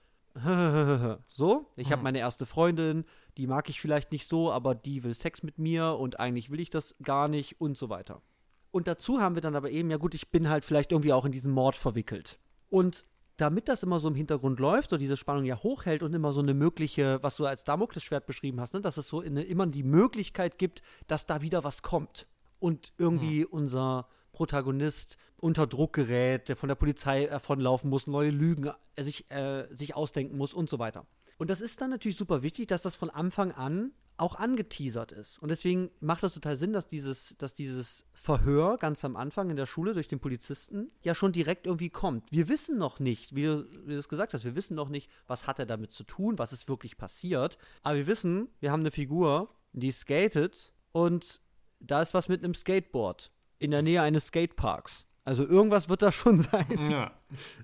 So, 1.28 1.72
ich 1.76 1.92
habe 1.92 2.02
meine 2.02 2.18
erste 2.18 2.46
Freundin, 2.46 3.04
die 3.36 3.46
mag 3.46 3.68
ich 3.68 3.80
vielleicht 3.80 4.12
nicht 4.12 4.26
so, 4.26 4.52
aber 4.52 4.74
die 4.74 5.02
will 5.02 5.14
Sex 5.14 5.42
mit 5.42 5.58
mir 5.58 5.96
und 5.98 6.20
eigentlich 6.20 6.50
will 6.50 6.60
ich 6.60 6.70
das 6.70 6.96
gar 7.02 7.28
nicht 7.28 7.60
und 7.60 7.76
so 7.76 7.88
weiter. 7.88 8.22
Und 8.70 8.88
dazu 8.88 9.20
haben 9.20 9.34
wir 9.34 9.42
dann 9.42 9.56
aber 9.56 9.70
eben, 9.70 9.90
ja 9.90 9.96
gut, 9.96 10.14
ich 10.14 10.30
bin 10.30 10.48
halt 10.48 10.64
vielleicht 10.64 10.92
irgendwie 10.92 11.12
auch 11.12 11.24
in 11.24 11.32
diesen 11.32 11.52
Mord 11.52 11.76
verwickelt. 11.76 12.38
Und 12.68 13.04
damit 13.36 13.68
das 13.68 13.82
immer 13.82 14.00
so 14.00 14.08
im 14.08 14.14
Hintergrund 14.14 14.60
läuft 14.60 14.92
und 14.92 15.00
diese 15.00 15.16
Spannung 15.16 15.44
ja 15.44 15.62
hochhält 15.62 16.02
und 16.02 16.14
immer 16.14 16.32
so 16.32 16.40
eine 16.40 16.54
mögliche, 16.54 17.22
was 17.22 17.36
du 17.36 17.46
als 17.46 17.64
Damoklesschwert 17.64 18.26
beschrieben 18.26 18.60
hast, 18.60 18.74
ne, 18.74 18.80
dass 18.80 18.96
es 18.96 19.08
so 19.08 19.20
eine, 19.20 19.42
immer 19.44 19.66
die 19.66 19.82
Möglichkeit 19.82 20.58
gibt, 20.58 20.82
dass 21.06 21.26
da 21.26 21.42
wieder 21.42 21.64
was 21.64 21.82
kommt. 21.82 22.26
Und 22.58 22.92
irgendwie 22.96 23.44
unser 23.44 24.08
Protagonist 24.36 25.16
unter 25.38 25.66
Druck 25.66 25.94
gerät, 25.94 26.48
der 26.48 26.56
von 26.56 26.68
der 26.68 26.76
Polizei 26.76 27.26
davonlaufen 27.26 27.90
muss, 27.90 28.06
neue 28.06 28.30
Lügen 28.30 28.70
äh, 28.94 29.02
sich, 29.02 29.30
äh, 29.30 29.66
sich 29.70 29.96
ausdenken 29.96 30.36
muss 30.36 30.54
und 30.54 30.68
so 30.68 30.78
weiter. 30.78 31.06
Und 31.38 31.50
das 31.50 31.60
ist 31.60 31.80
dann 31.80 31.90
natürlich 31.90 32.16
super 32.16 32.42
wichtig, 32.42 32.68
dass 32.68 32.82
das 32.82 32.94
von 32.94 33.10
Anfang 33.10 33.52
an 33.52 33.92
auch 34.18 34.36
angeteasert 34.36 35.12
ist. 35.12 35.38
Und 35.42 35.50
deswegen 35.50 35.90
macht 36.00 36.22
das 36.22 36.34
total 36.34 36.56
Sinn, 36.56 36.72
dass 36.72 36.86
dieses, 36.86 37.36
dass 37.38 37.54
dieses 37.54 38.06
Verhör 38.14 38.78
ganz 38.78 39.04
am 39.04 39.16
Anfang 39.16 39.50
in 39.50 39.56
der 39.56 39.66
Schule 39.66 39.92
durch 39.92 40.08
den 40.08 40.20
Polizisten 40.20 40.90
ja 41.02 41.14
schon 41.14 41.32
direkt 41.32 41.66
irgendwie 41.66 41.90
kommt. 41.90 42.24
Wir 42.30 42.48
wissen 42.48 42.78
noch 42.78 42.98
nicht, 42.98 43.34
wie 43.34 43.44
du, 43.44 43.66
wie 43.84 43.92
du 43.92 43.98
es 43.98 44.08
gesagt 44.08 44.32
hast, 44.32 44.44
wir 44.44 44.54
wissen 44.54 44.74
noch 44.74 44.88
nicht, 44.88 45.10
was 45.26 45.46
hat 45.46 45.58
er 45.58 45.66
damit 45.66 45.92
zu 45.92 46.04
tun, 46.04 46.38
was 46.38 46.52
ist 46.52 46.68
wirklich 46.68 46.96
passiert. 46.96 47.58
Aber 47.82 47.96
wir 47.96 48.06
wissen, 48.06 48.48
wir 48.60 48.72
haben 48.72 48.80
eine 48.80 48.90
Figur, 48.90 49.50
die 49.72 49.90
skatet 49.90 50.72
und 50.92 51.40
da 51.80 52.00
ist 52.00 52.14
was 52.14 52.28
mit 52.28 52.42
einem 52.42 52.54
Skateboard 52.54 53.30
in 53.58 53.70
der 53.70 53.82
Nähe 53.82 54.02
eines 54.02 54.26
Skateparks. 54.26 55.06
Also 55.24 55.44
irgendwas 55.44 55.88
wird 55.88 56.02
da 56.02 56.12
schon 56.12 56.38
sein. 56.38 56.90
Ja. 56.90 57.12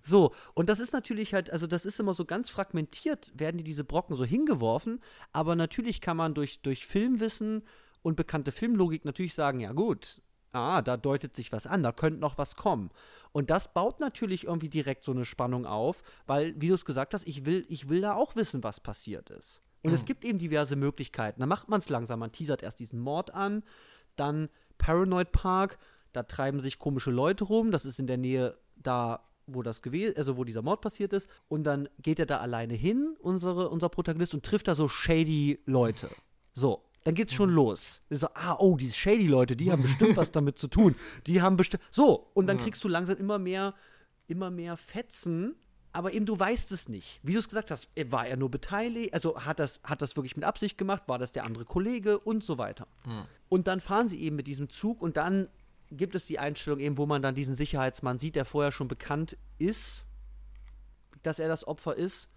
So, 0.03 0.35
und 0.55 0.69
das 0.69 0.81
ist 0.81 0.93
natürlich 0.93 1.33
halt, 1.33 1.51
also 1.51 1.67
das 1.67 1.85
ist 1.87 2.01
immer 2.01 2.13
so 2.13 2.25
ganz 2.25 2.51
fragmentiert, 2.51 3.33
werden 3.37 3.59
die 3.59 3.65
diese 3.65 3.85
Brocken 3.85 4.17
so 4.17 4.25
hingeworfen, 4.25 5.01
aber 5.33 5.55
natürlich 5.55 6.01
kann 6.01 6.17
man 6.17 6.35
durch, 6.35 6.61
durch 6.63 6.87
Filmwissen 6.87 7.63
und 8.03 8.17
bekannte 8.17 8.51
Filmlogik 8.51 9.05
natürlich 9.05 9.35
sagen, 9.35 9.61
ja 9.61 9.73
gut, 9.73 10.21
ah, 10.51 10.83
da 10.83 10.97
deutet 10.97 11.37
sich 11.37 11.53
was 11.53 11.69
an, 11.69 11.85
da 11.85 11.93
könnte 11.93 12.21
noch 12.21 12.37
was 12.37 12.57
kommen. 12.57 12.91
Und 13.31 13.51
das 13.51 13.73
baut 13.73 14.01
natürlich 14.01 14.45
irgendwie 14.45 14.69
direkt 14.69 15.05
so 15.05 15.13
eine 15.13 15.25
Spannung 15.25 15.65
auf, 15.65 16.03
weil, 16.27 16.61
wie 16.61 16.69
du 16.69 16.75
es 16.75 16.85
gesagt 16.85 17.15
hast, 17.15 17.27
ich 17.29 17.47
will, 17.47 17.65
ich 17.69 17.89
will 17.89 18.01
da 18.01 18.15
auch 18.15 18.35
wissen, 18.35 18.65
was 18.65 18.81
passiert 18.81 19.31
ist. 19.31 19.63
Und 19.85 19.93
es 19.93 20.05
gibt 20.05 20.25
eben 20.25 20.39
diverse 20.39 20.77
Möglichkeiten. 20.77 21.41
Da 21.41 21.47
macht 21.47 21.69
man 21.69 21.79
es 21.79 21.89
langsam. 21.89 22.21
Man 22.21 22.31
teasert 22.31 22.63
erst 22.63 22.79
diesen 22.79 23.01
Mord 23.01 23.35
an, 23.35 23.65
dann 24.15 24.49
Paranoid 24.83 25.33
Park, 25.33 25.79
da 26.13 26.25
treiben 26.25 26.61
sich 26.61 26.79
komische 26.79 27.11
Leute 27.11 27.45
rum. 27.45 27.71
Das 27.71 27.85
ist 27.85 28.01
in 28.01 28.07
der 28.07 28.19
Nähe 28.19 28.59
da, 28.77 29.25
wo 29.47 29.63
das 29.63 29.81
gewesen, 29.81 30.17
also 30.17 30.37
wo 30.37 30.45
dieser 30.45 30.61
Mord 30.61 30.81
passiert 30.81 31.13
ist. 31.13 31.29
Und 31.49 31.63
dann 31.63 31.89
geht 32.01 32.19
er 32.19 32.27
da 32.27 32.39
alleine 32.39 32.75
hin, 32.75 33.17
unsere, 33.21 33.71
unser 33.71 33.89
Protagonist, 33.89 34.35
und 34.35 34.45
trifft 34.45 34.69
da 34.69 34.75
so 34.75 34.89
shady 34.89 35.61
Leute. 35.65 36.09
So. 36.53 36.83
Dann 37.05 37.15
geht's 37.15 37.33
schon 37.33 37.51
los. 37.51 38.01
So, 38.11 38.29
ah, 38.35 38.57
oh, 38.59 38.77
diese 38.77 38.95
shady 38.95 39.27
Leute, 39.27 39.57
die 39.57 39.73
haben 39.73 39.83
bestimmt 39.83 40.17
was 40.17 40.31
damit 40.31 40.59
zu 40.59 40.69
tun. 40.69 40.95
Die 41.27 41.43
haben 41.43 41.57
bestimmt. 41.57 41.83
So, 41.91 42.31
und 42.35 42.47
dann 42.47 42.59
kriegst 42.59 42.85
du 42.85 42.89
langsam 42.89 43.17
immer 43.17 43.41
mehr, 43.41 43.75
immer 44.29 44.51
mehr 44.51 44.77
Fetzen, 44.77 45.57
aber 45.93 46.13
eben 46.13 46.25
du 46.27 46.39
weißt 46.39 46.73
es 46.73 46.89
nicht. 46.89 47.21
Wie 47.23 47.33
du 47.35 47.39
es 47.39 47.49
gesagt 47.49 47.71
hast, 47.71 47.89
äh, 47.95 48.11
war 48.11 48.27
er 48.27 48.37
nur 48.37 48.51
beteiligt? 48.51 49.13
Also 49.15 49.45
hat 49.45 49.59
das, 49.61 49.81
hat 49.85 50.01
das 50.03 50.17
wirklich 50.17 50.37
mit 50.37 50.45
Absicht 50.45 50.79
gemacht? 50.79 51.03
War 51.07 51.19
das 51.19 51.33
der 51.33 51.45
andere 51.45 51.65
Kollege 51.65 52.19
und 52.19 52.43
so 52.43 52.59
weiter? 52.59 52.87
Und 53.49 53.67
dann 53.67 53.81
fahren 53.81 54.09
sie 54.09 54.21
eben 54.23 54.37
mit 54.37 54.47
diesem 54.47 54.69
Zug 54.71 55.03
und 55.03 55.17
dann 55.17 55.49
gibt 55.91 56.15
es 56.15 56.25
die 56.25 56.39
Einstellung 56.39 56.81
eben, 56.81 56.97
wo 56.97 57.05
man 57.05 57.21
dann 57.21 57.35
diesen 57.35 57.55
Sicherheitsmann 57.55 58.17
sieht, 58.17 58.35
der 58.37 58.47
vorher 58.47 58.73
schon 58.73 58.89
bekannt 58.89 59.37
ist, 59.59 60.07
dass 61.23 61.39
er 61.39 61.49
das 61.49 61.67
Opfer 61.67 61.97
ist. 61.97 62.29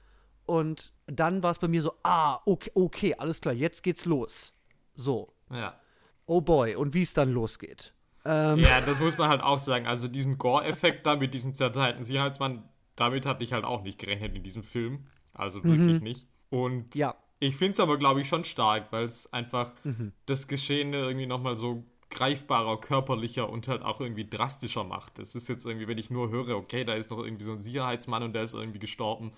Und 0.46 0.92
dann 1.08 1.42
war 1.42 1.52
es 1.52 1.60
bei 1.60 1.68
mir 1.68 1.82
so, 1.82 1.94
ah, 2.04 2.40
okay, 2.46 2.72
okay, 2.76 3.16
alles 3.16 3.40
klar, 3.42 3.54
jetzt 3.54 3.82
geht's 3.82 4.06
los. 4.06 4.54
So, 4.94 5.34
Ja. 5.50 5.80
oh 6.26 6.42
boy, 6.42 6.76
und 6.76 6.94
wie 6.94 7.02
es 7.04 7.14
dann 7.14 7.32
losgeht. 7.32 7.94
Ähm, 8.26 8.60
Ja, 8.60 8.82
das 8.82 9.00
muss 9.00 9.18
man 9.18 9.30
halt 9.30 9.42
auch 9.42 9.60
sagen. 9.60 9.88
Also 9.88 10.08
diesen 10.08 10.38
Gore-Effekt 10.38 11.06
da 11.06 11.16
mit 11.16 11.34
diesem 11.34 11.54
zerteilten 11.56 12.04
Sicherheitsmann, 12.04 12.68
damit 12.96 13.26
hatte 13.26 13.44
ich 13.44 13.54
halt 13.54 13.66
auch 13.66 13.84
nicht 13.84 14.00
gerechnet 14.00 14.36
in 14.36 14.44
diesem 14.44 14.64
Film. 14.64 15.06
Also 15.34 15.64
wirklich 15.64 16.02
nicht. 16.02 16.28
Und 16.50 16.96
ja, 16.96 17.16
ich 17.40 17.56
finde 17.58 17.74
es 17.74 17.80
aber, 17.80 17.98
glaube 17.98 18.22
ich, 18.22 18.28
schon 18.30 18.46
stark, 18.46 18.92
weil 18.92 19.06
es 19.06 19.32
einfach 19.34 19.74
Mhm. 19.84 20.14
das 20.26 20.48
Geschehene 20.48 20.98
irgendwie 20.98 21.26
nochmal 21.28 21.58
so 21.58 21.84
greifbarer, 22.10 22.80
körperlicher 22.80 23.50
und 23.50 23.68
halt 23.68 23.82
auch 23.82 24.00
irgendwie 24.00 24.26
drastischer 24.26 24.84
macht. 24.86 25.20
Das 25.20 25.36
ist 25.36 25.50
jetzt 25.50 25.66
irgendwie, 25.66 25.88
wenn 25.88 25.98
ich 25.98 26.10
nur 26.10 26.30
höre, 26.30 26.56
okay, 26.56 26.86
da 26.86 26.94
ist 26.94 27.10
noch 27.12 27.20
irgendwie 27.20 27.44
so 27.44 27.52
ein 27.52 27.60
Sicherheitsmann 27.60 28.24
und 28.24 28.34
der 28.34 28.44
ist 28.44 28.54
irgendwie 28.54 28.80
gestorben, 28.80 29.34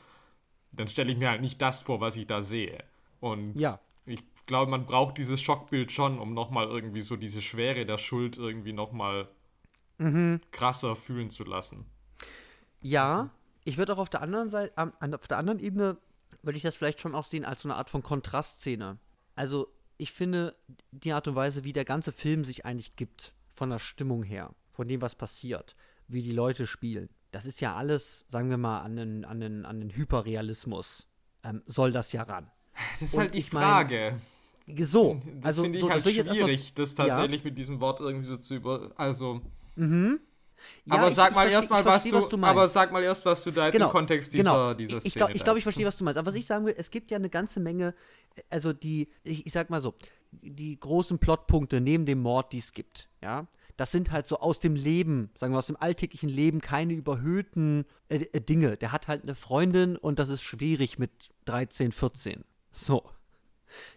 dann 0.71 0.87
stelle 0.87 1.11
ich 1.11 1.17
mir 1.17 1.29
halt 1.29 1.41
nicht 1.41 1.61
das 1.61 1.81
vor, 1.81 1.99
was 2.01 2.15
ich 2.17 2.27
da 2.27 2.41
sehe. 2.41 2.83
Und 3.19 3.59
Ja. 3.59 3.79
ich 4.05 4.21
glaube, 4.45 4.69
man 4.69 4.85
braucht 4.85 5.17
dieses 5.17 5.41
Schockbild 5.41 5.91
schon, 5.91 6.19
um 6.19 6.33
nochmal 6.35 6.67
irgendwie 6.67 7.01
so 7.01 7.15
diese 7.15 7.41
Schwere 7.41 7.85
der 7.85 7.97
Schuld 7.97 8.37
irgendwie 8.37 8.73
nochmal 8.73 9.27
Mhm. 9.97 10.41
krasser 10.51 10.95
fühlen 10.95 11.31
zu 11.31 11.43
lassen. 11.45 11.85
Ja, 12.81 13.31
ich 13.67 13.77
würde 13.77 13.93
auch 13.93 13.97
auf 13.97 14.09
der 14.09 14.21
anderen 14.21 14.49
Seite, 14.49 14.71
auf 14.77 15.27
der 15.27 15.37
anderen 15.37 15.59
Ebene 15.59 15.97
würde 16.41 16.57
ich 16.57 16.63
das 16.63 16.75
vielleicht 16.75 16.99
schon 17.01 17.15
auch 17.15 17.25
sehen 17.25 17.43
als 17.43 17.63
so 17.63 17.67
eine 17.69 17.75
Art 17.75 17.89
von 17.89 18.01
Kontrastszene. 18.01 18.97
Also 19.35 19.67
ich 19.97 20.11
finde 20.13 20.55
die 20.91 21.11
Art 21.11 21.27
und 21.27 21.35
Weise, 21.35 21.63
wie 21.63 21.73
der 21.73 21.83
ganze 21.85 22.11
Film 22.11 22.45
sich 22.45 22.65
eigentlich 22.65 22.95
gibt, 22.95 23.33
von 23.53 23.69
der 23.69 23.79
Stimmung 23.79 24.23
her, 24.23 24.53
von 24.71 24.87
dem, 24.87 25.01
was 25.01 25.15
passiert, 25.15 25.75
wie 26.07 26.21
die 26.21 26.31
Leute 26.31 26.65
spielen, 26.67 27.09
das 27.31 27.45
ist 27.45 27.59
ja 27.59 27.75
alles, 27.75 28.23
sagen 28.29 28.49
wir 28.49 28.57
mal, 28.57 28.81
an 28.81 28.95
den, 28.95 29.25
an 29.25 29.39
den, 29.41 29.65
an 29.65 29.79
den 29.81 29.89
Hyperrealismus 29.89 31.07
ähm, 31.43 31.61
soll 31.65 31.91
das 31.91 32.13
ja 32.13 32.23
ran. 32.23 32.49
Das 32.93 33.01
ist 33.01 33.13
Und 33.15 33.19
halt 33.21 33.33
die 33.33 33.39
ich 33.39 33.51
mein, 33.51 33.63
Frage. 33.63 34.19
So, 34.79 35.21
Das 35.37 35.45
also 35.45 35.63
finde 35.63 35.79
ich 35.79 35.83
so, 35.83 35.89
halt 35.89 36.05
erstmal- 36.05 36.35
schwierig, 36.35 36.73
das 36.73 36.95
tatsächlich 36.95 37.43
mit 37.43 37.57
diesem 37.57 37.79
Wort 37.81 37.99
irgendwie 37.99 38.27
so 38.27 38.37
zu 38.37 38.55
über. 38.55 38.91
Also. 38.95 39.41
Ja, 40.85 40.95
aber 40.95 41.09
ich- 41.09 41.13
sag 41.15 41.29
ich 41.31 41.35
mal 41.35 41.49
erstmal, 41.49 41.81
ich 41.81 41.85
was 41.85 42.03
du, 42.03 42.11
was 42.13 42.29
du 42.29 42.43
aber 42.43 42.67
sag 42.67 42.91
mal 42.91 43.03
erst, 43.03 43.25
was 43.25 43.43
du 43.43 43.51
da 43.51 43.67
jetzt 43.67 43.75
im 43.75 43.87
Kontext 43.89 44.33
dieser, 44.33 44.43
genau. 44.43 44.73
dieser 44.73 44.97
ich, 44.97 45.05
ich, 45.05 45.11
Szene 45.13 45.25
glaub- 45.25 45.35
ich 45.35 45.43
glaube, 45.43 45.59
ich 45.59 45.63
da- 45.63 45.65
verstehe, 45.67 45.85
was 45.85 45.97
du 45.97 46.03
meinst. 46.03 46.17
Aber 46.17 46.27
was 46.27 46.35
ich 46.35 46.45
sagen 46.45 46.65
will, 46.65 46.75
es 46.77 46.89
gibt 46.91 47.11
ja 47.11 47.17
eine 47.17 47.29
ganze 47.29 47.59
Menge, 47.59 47.93
also 48.49 48.73
die, 48.73 49.09
ich, 49.23 49.45
ich 49.45 49.51
sag 49.53 49.69
mal 49.69 49.81
so, 49.81 49.93
die 50.31 50.79
großen 50.79 51.19
Plotpunkte 51.19 51.79
neben 51.81 52.05
dem 52.05 52.21
Mord, 52.21 52.51
die 52.53 52.57
es 52.59 52.73
gibt, 52.73 53.07
ja, 53.21 53.47
das 53.77 53.91
sind 53.91 54.11
halt 54.11 54.25
so 54.25 54.39
aus 54.39 54.59
dem 54.59 54.75
Leben, 54.75 55.29
sagen 55.35 55.53
wir 55.53 55.59
aus 55.59 55.67
dem 55.67 55.77
alltäglichen 55.79 56.29
Leben, 56.29 56.61
keine 56.61 56.93
überhöhten 56.93 57.85
äh, 58.09 58.17
äh, 58.33 58.41
Dinge. 58.41 58.75
Der 58.75 58.91
hat 58.91 59.07
halt 59.07 59.21
eine 59.23 59.35
Freundin 59.35 59.95
und 59.97 60.17
das 60.17 60.29
ist 60.29 60.41
schwierig 60.41 60.97
mit 60.97 61.11
13, 61.45 61.91
14. 61.91 62.43
So. 62.71 63.03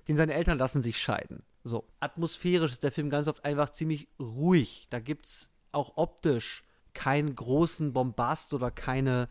Den 0.08 0.16
seine 0.16 0.34
Eltern 0.34 0.58
lassen 0.58 0.82
sich 0.82 0.98
scheiden. 1.00 1.42
So, 1.64 1.84
atmosphärisch 2.00 2.72
ist 2.72 2.82
der 2.82 2.92
Film 2.92 3.08
ganz 3.10 3.26
oft 3.28 3.44
einfach 3.44 3.70
ziemlich 3.70 4.08
ruhig. 4.18 4.86
Da 4.90 4.98
gibt 4.98 5.26
es 5.26 5.48
auch 5.72 5.96
optisch 5.96 6.64
keinen 6.92 7.34
großen 7.34 7.92
Bombast 7.92 8.54
oder 8.54 8.70
keine, 8.70 9.28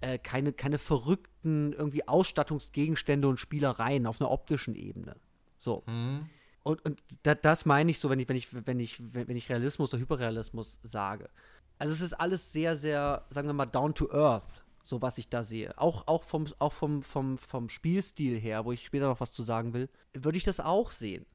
äh, 0.00 0.18
keine, 0.18 0.52
keine 0.52 0.78
verrückten 0.78 1.72
irgendwie 1.72 2.06
Ausstattungsgegenstände 2.06 3.28
und 3.28 3.40
Spielereien 3.40 4.06
auf 4.06 4.20
einer 4.20 4.30
optischen 4.30 4.74
Ebene. 4.74 5.16
So. 5.58 5.82
Mhm. 5.86 6.28
Und, 6.62 6.84
und 6.84 7.02
da, 7.22 7.34
das 7.34 7.64
meine 7.64 7.90
ich 7.90 8.00
so, 8.00 8.10
wenn 8.10 8.18
ich, 8.18 8.28
wenn 8.28 8.36
ich, 8.36 8.66
wenn 8.66 8.80
ich, 8.80 9.00
wenn 9.12 9.36
ich 9.36 9.48
Realismus 9.48 9.92
oder 9.92 10.00
Hyperrealismus 10.00 10.80
sage. 10.82 11.30
Also 11.78 11.92
es 11.92 12.00
ist 12.00 12.14
alles 12.14 12.52
sehr, 12.52 12.76
sehr, 12.76 13.24
sagen 13.30 13.48
wir 13.48 13.52
mal, 13.52 13.66
down 13.66 13.94
to 13.94 14.10
earth, 14.10 14.64
so 14.82 15.00
was 15.02 15.18
ich 15.18 15.28
da 15.28 15.44
sehe. 15.44 15.78
Auch, 15.78 16.06
auch, 16.08 16.24
vom, 16.24 16.46
auch 16.58 16.72
vom, 16.72 17.02
vom, 17.02 17.38
vom 17.38 17.68
Spielstil 17.68 18.38
her, 18.38 18.64
wo 18.64 18.72
ich 18.72 18.84
später 18.84 19.06
noch 19.06 19.20
was 19.20 19.32
zu 19.32 19.42
sagen 19.42 19.74
will, 19.74 19.88
würde 20.12 20.38
ich 20.38 20.44
das 20.44 20.58
auch 20.58 20.90
sehen. 20.90 21.26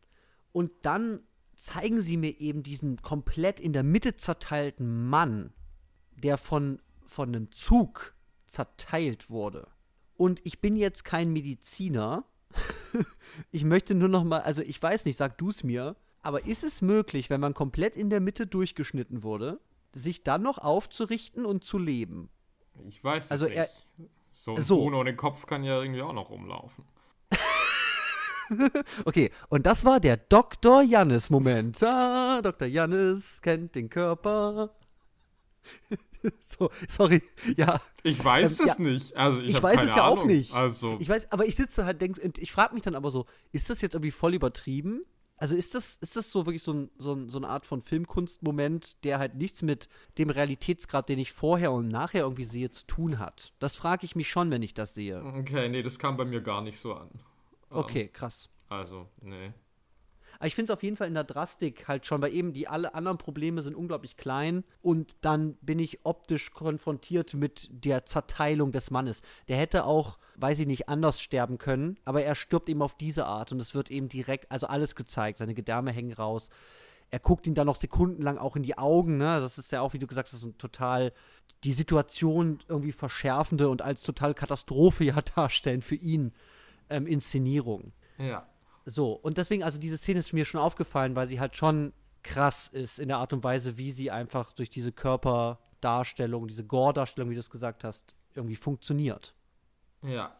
Und 0.51 0.71
dann 0.81 1.21
zeigen 1.61 2.01
sie 2.01 2.17
mir 2.17 2.39
eben 2.41 2.63
diesen 2.63 3.03
komplett 3.03 3.59
in 3.59 3.71
der 3.71 3.83
Mitte 3.83 4.15
zerteilten 4.15 5.07
Mann, 5.07 5.53
der 6.15 6.39
von, 6.39 6.81
von 7.05 7.29
einem 7.29 7.51
Zug 7.51 8.15
zerteilt 8.47 9.29
wurde. 9.29 9.67
Und 10.15 10.43
ich 10.43 10.59
bin 10.59 10.75
jetzt 10.75 11.05
kein 11.05 11.31
Mediziner. 11.31 12.25
ich 13.51 13.63
möchte 13.63 13.93
nur 13.93 14.09
noch 14.09 14.23
mal, 14.23 14.41
also 14.41 14.63
ich 14.63 14.81
weiß 14.81 15.05
nicht, 15.05 15.17
sag 15.17 15.37
du 15.37 15.51
es 15.51 15.63
mir, 15.63 15.95
aber 16.23 16.45
ist 16.45 16.63
es 16.63 16.81
möglich, 16.81 17.29
wenn 17.29 17.39
man 17.39 17.53
komplett 17.53 17.95
in 17.95 18.09
der 18.09 18.21
Mitte 18.21 18.47
durchgeschnitten 18.47 19.21
wurde, 19.21 19.59
sich 19.93 20.23
dann 20.23 20.41
noch 20.41 20.57
aufzurichten 20.57 21.45
und 21.45 21.63
zu 21.63 21.77
leben? 21.77 22.31
Ich 22.87 23.03
weiß 23.03 23.25
es 23.25 23.31
also 23.31 23.45
nicht. 23.45 23.57
Er, 23.57 23.69
so 24.31 24.55
ein 24.55 24.61
so. 24.61 24.81
ohne 24.81 25.15
Kopf 25.15 25.45
kann 25.45 25.63
ja 25.63 25.79
irgendwie 25.79 26.01
auch 26.01 26.13
noch 26.13 26.31
rumlaufen. 26.31 26.85
okay, 29.05 29.31
und 29.49 29.65
das 29.65 29.85
war 29.85 29.99
der 29.99 30.17
Dr. 30.17 30.81
Jannis-Moment. 30.81 31.81
Ah, 31.83 32.41
Dr. 32.41 32.67
Jannis 32.67 33.41
kennt 33.41 33.75
den 33.75 33.89
Körper. 33.89 34.71
so, 36.39 36.69
sorry, 36.87 37.21
ja. 37.55 37.81
Ich 38.03 38.23
weiß 38.23 38.59
ähm, 38.59 38.67
es 38.67 38.77
ja, 38.77 38.83
nicht. 38.83 39.17
Also 39.17 39.41
ich, 39.41 39.49
ich 39.49 39.63
weiß 39.63 39.77
keine 39.77 39.89
es 39.89 39.95
ja 39.95 40.05
Ahnung. 40.05 40.19
auch 40.19 40.25
nicht. 40.25 40.53
Also. 40.53 40.97
Ich 40.99 41.09
weiß, 41.09 41.31
aber 41.31 41.45
ich 41.45 41.55
sitze 41.55 41.85
halt, 41.85 42.01
denk, 42.01 42.19
ich 42.37 42.51
frage 42.51 42.73
mich 42.73 42.83
dann 42.83 42.95
aber 42.95 43.09
so, 43.09 43.25
ist 43.51 43.69
das 43.69 43.81
jetzt 43.81 43.93
irgendwie 43.93 44.11
voll 44.11 44.33
übertrieben? 44.33 45.03
Also 45.37 45.55
ist 45.55 45.73
das, 45.73 45.95
ist 46.01 46.15
das 46.15 46.31
so 46.31 46.45
wirklich 46.45 46.61
so, 46.61 46.71
ein, 46.71 46.91
so, 46.99 47.13
ein, 47.13 47.27
so 47.29 47.39
eine 47.39 47.47
Art 47.47 47.65
von 47.65 47.81
Filmkunstmoment, 47.81 49.03
der 49.03 49.17
halt 49.17 49.33
nichts 49.33 49.63
mit 49.63 49.89
dem 50.19 50.29
Realitätsgrad, 50.29 51.09
den 51.09 51.17
ich 51.17 51.31
vorher 51.31 51.71
und 51.71 51.87
nachher 51.87 52.21
irgendwie 52.21 52.43
sehe, 52.43 52.69
zu 52.69 52.85
tun 52.85 53.17
hat? 53.17 53.51
Das 53.57 53.75
frage 53.75 54.05
ich 54.05 54.15
mich 54.15 54.29
schon, 54.29 54.51
wenn 54.51 54.61
ich 54.61 54.75
das 54.75 54.93
sehe. 54.93 55.23
Okay, 55.25 55.67
nee, 55.67 55.81
das 55.81 55.97
kam 55.97 56.15
bei 56.15 56.25
mir 56.25 56.41
gar 56.41 56.61
nicht 56.61 56.79
so 56.79 56.93
an. 56.93 57.09
Okay, 57.71 58.07
krass. 58.07 58.49
Also, 58.69 59.07
nee. 59.21 59.53
Aber 60.41 60.47
ich 60.47 60.55
finde 60.55 60.71
es 60.71 60.75
auf 60.75 60.81
jeden 60.81 60.97
Fall 60.97 61.07
in 61.07 61.13
der 61.13 61.23
Drastik 61.23 61.87
halt 61.87 62.07
schon, 62.07 62.19
weil 62.19 62.33
eben 62.33 62.51
die 62.51 62.67
alle 62.67 62.95
anderen 62.95 63.19
Probleme 63.19 63.61
sind 63.61 63.75
unglaublich 63.75 64.17
klein 64.17 64.63
und 64.81 65.15
dann 65.21 65.53
bin 65.61 65.77
ich 65.77 66.03
optisch 66.03 66.51
konfrontiert 66.51 67.35
mit 67.35 67.69
der 67.71 68.05
Zerteilung 68.05 68.71
des 68.71 68.89
Mannes. 68.89 69.21
Der 69.47 69.57
hätte 69.57 69.85
auch, 69.85 70.17
weiß 70.37 70.57
ich 70.57 70.65
nicht, 70.65 70.89
anders 70.89 71.21
sterben 71.21 71.59
können, 71.59 71.99
aber 72.05 72.23
er 72.23 72.33
stirbt 72.33 72.69
eben 72.69 72.81
auf 72.81 72.95
diese 72.95 73.27
Art 73.27 73.51
und 73.51 73.61
es 73.61 73.75
wird 73.75 73.91
eben 73.91 74.09
direkt, 74.09 74.51
also 74.51 74.65
alles 74.65 74.95
gezeigt. 74.95 75.37
Seine 75.37 75.53
Gedärme 75.53 75.91
hängen 75.91 76.13
raus. 76.13 76.49
Er 77.11 77.19
guckt 77.19 77.45
ihn 77.45 77.53
dann 77.53 77.67
noch 77.67 77.75
sekundenlang 77.75 78.39
auch 78.39 78.55
in 78.55 78.63
die 78.63 78.79
Augen, 78.79 79.17
ne? 79.17 79.39
Das 79.39 79.59
ist 79.59 79.71
ja 79.71 79.81
auch, 79.81 79.93
wie 79.93 79.99
du 79.99 80.07
gesagt 80.07 80.31
hast, 80.31 80.39
so 80.39 80.51
total 80.53 81.13
die 81.63 81.73
Situation 81.73 82.59
irgendwie 82.67 82.93
verschärfende 82.93 83.69
und 83.69 83.83
als 83.83 84.01
total 84.01 84.33
Katastrophe 84.33 85.03
ja 85.05 85.21
darstellen 85.21 85.83
für 85.83 85.93
ihn 85.93 86.33
ähm, 86.91 87.07
Inszenierung. 87.07 87.93
Ja. 88.17 88.47
So, 88.85 89.13
und 89.13 89.37
deswegen, 89.37 89.63
also 89.63 89.79
diese 89.79 89.97
Szene 89.97 90.19
ist 90.19 90.33
mir 90.33 90.45
schon 90.45 90.59
aufgefallen, 90.59 91.15
weil 91.15 91.27
sie 91.27 91.39
halt 91.39 91.55
schon 91.55 91.93
krass 92.23 92.67
ist 92.67 92.99
in 92.99 93.07
der 93.07 93.17
Art 93.17 93.33
und 93.33 93.43
Weise, 93.43 93.77
wie 93.77 93.91
sie 93.91 94.11
einfach 94.11 94.53
durch 94.53 94.69
diese 94.69 94.91
Körperdarstellung, 94.91 96.47
diese 96.47 96.65
Gore-Darstellung, 96.65 97.29
wie 97.29 97.35
du 97.35 97.39
es 97.39 97.49
gesagt 97.49 97.83
hast, 97.83 98.13
irgendwie 98.35 98.55
funktioniert. 98.55 99.33
Ja. 100.03 100.35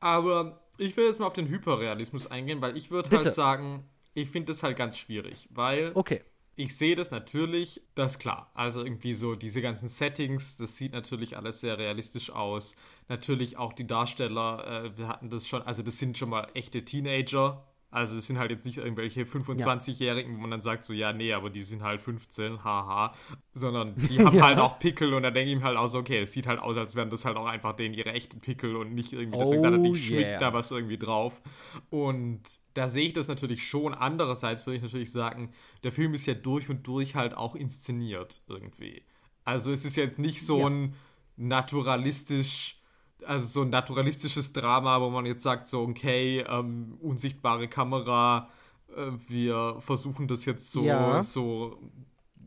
Aber 0.00 0.62
ich 0.78 0.96
will 0.96 1.06
jetzt 1.06 1.20
mal 1.20 1.26
auf 1.26 1.32
den 1.32 1.48
Hyperrealismus 1.48 2.30
eingehen, 2.30 2.60
weil 2.60 2.76
ich 2.76 2.90
würde 2.90 3.10
halt 3.10 3.32
sagen, 3.34 3.88
ich 4.14 4.30
finde 4.30 4.52
das 4.52 4.62
halt 4.62 4.76
ganz 4.76 4.98
schwierig, 4.98 5.48
weil 5.50 5.90
okay. 5.94 6.22
Ich 6.56 6.76
sehe 6.76 6.96
das 6.96 7.10
natürlich, 7.10 7.82
das 7.94 8.12
ist 8.12 8.18
klar. 8.18 8.50
Also 8.54 8.82
irgendwie 8.82 9.14
so 9.14 9.34
diese 9.34 9.60
ganzen 9.60 9.88
Settings, 9.88 10.56
das 10.56 10.76
sieht 10.76 10.92
natürlich 10.92 11.36
alles 11.36 11.60
sehr 11.60 11.78
realistisch 11.78 12.30
aus. 12.30 12.74
Natürlich 13.08 13.58
auch 13.58 13.74
die 13.74 13.86
Darsteller, 13.86 14.84
äh, 14.86 14.98
wir 14.98 15.08
hatten 15.08 15.28
das 15.30 15.46
schon, 15.46 15.62
also 15.62 15.82
das 15.82 15.98
sind 15.98 16.16
schon 16.16 16.30
mal 16.30 16.48
echte 16.54 16.84
Teenager, 16.84 17.62
also 17.90 18.16
es 18.16 18.26
sind 18.26 18.38
halt 18.38 18.50
jetzt 18.50 18.66
nicht 18.66 18.78
irgendwelche 18.78 19.22
25-Jährigen, 19.22 20.32
ja. 20.32 20.36
wo 20.36 20.40
man 20.42 20.50
dann 20.50 20.60
sagt 20.60 20.84
so, 20.84 20.92
ja, 20.92 21.12
nee, 21.12 21.32
aber 21.32 21.50
die 21.50 21.62
sind 21.62 21.82
halt 21.82 22.00
15, 22.00 22.64
haha. 22.64 23.12
Sondern 23.52 23.94
die 24.10 24.18
haben 24.18 24.36
ja. 24.36 24.44
halt 24.44 24.58
auch 24.58 24.78
Pickel 24.78 25.14
und 25.14 25.22
da 25.22 25.30
denke 25.30 25.52
ich 25.52 25.58
mir 25.58 25.64
halt 25.64 25.78
auch 25.78 25.88
so, 25.88 25.98
okay, 25.98 26.22
es 26.22 26.32
sieht 26.32 26.46
halt 26.46 26.60
aus, 26.60 26.76
als 26.76 26.96
wären 26.96 27.10
das 27.10 27.24
halt 27.24 27.36
auch 27.36 27.46
einfach 27.46 27.74
denen 27.74 27.94
ihre 27.94 28.12
echten 28.12 28.40
Pickel 28.40 28.76
und 28.76 28.94
nicht 28.94 29.12
irgendwie, 29.12 29.38
deswegen 29.38 29.60
oh, 29.60 29.62
sagt 29.62 29.74
er 29.74 29.78
nicht, 29.78 30.04
schmickt 30.04 30.40
da 30.40 30.52
was 30.52 30.70
irgendwie 30.70 30.98
drauf. 30.98 31.40
Und 31.90 32.42
da 32.74 32.88
sehe 32.88 33.06
ich 33.06 33.12
das 33.12 33.28
natürlich 33.28 33.66
schon. 33.66 33.94
Andererseits 33.94 34.66
würde 34.66 34.76
ich 34.76 34.82
natürlich 34.82 35.12
sagen, 35.12 35.52
der 35.82 35.92
Film 35.92 36.12
ist 36.14 36.26
ja 36.26 36.34
durch 36.34 36.68
und 36.68 36.86
durch 36.86 37.14
halt 37.14 37.34
auch 37.34 37.54
inszeniert 37.54 38.42
irgendwie. 38.48 39.04
Also 39.44 39.72
es 39.72 39.84
ist 39.84 39.96
jetzt 39.96 40.18
nicht 40.18 40.44
so 40.44 40.60
ja. 40.60 40.66
ein 40.66 40.94
naturalistisch 41.36 42.75
also 43.24 43.46
so 43.46 43.62
ein 43.62 43.70
naturalistisches 43.70 44.52
Drama, 44.52 45.00
wo 45.00 45.10
man 45.10 45.26
jetzt 45.26 45.42
sagt, 45.42 45.66
so, 45.66 45.82
okay, 45.82 46.40
ähm, 46.48 46.98
unsichtbare 47.00 47.68
Kamera, 47.68 48.48
äh, 48.94 49.10
wir 49.28 49.76
versuchen 49.80 50.28
das 50.28 50.44
jetzt 50.44 50.72
so, 50.72 50.84
ja. 50.84 51.22
so 51.22 51.78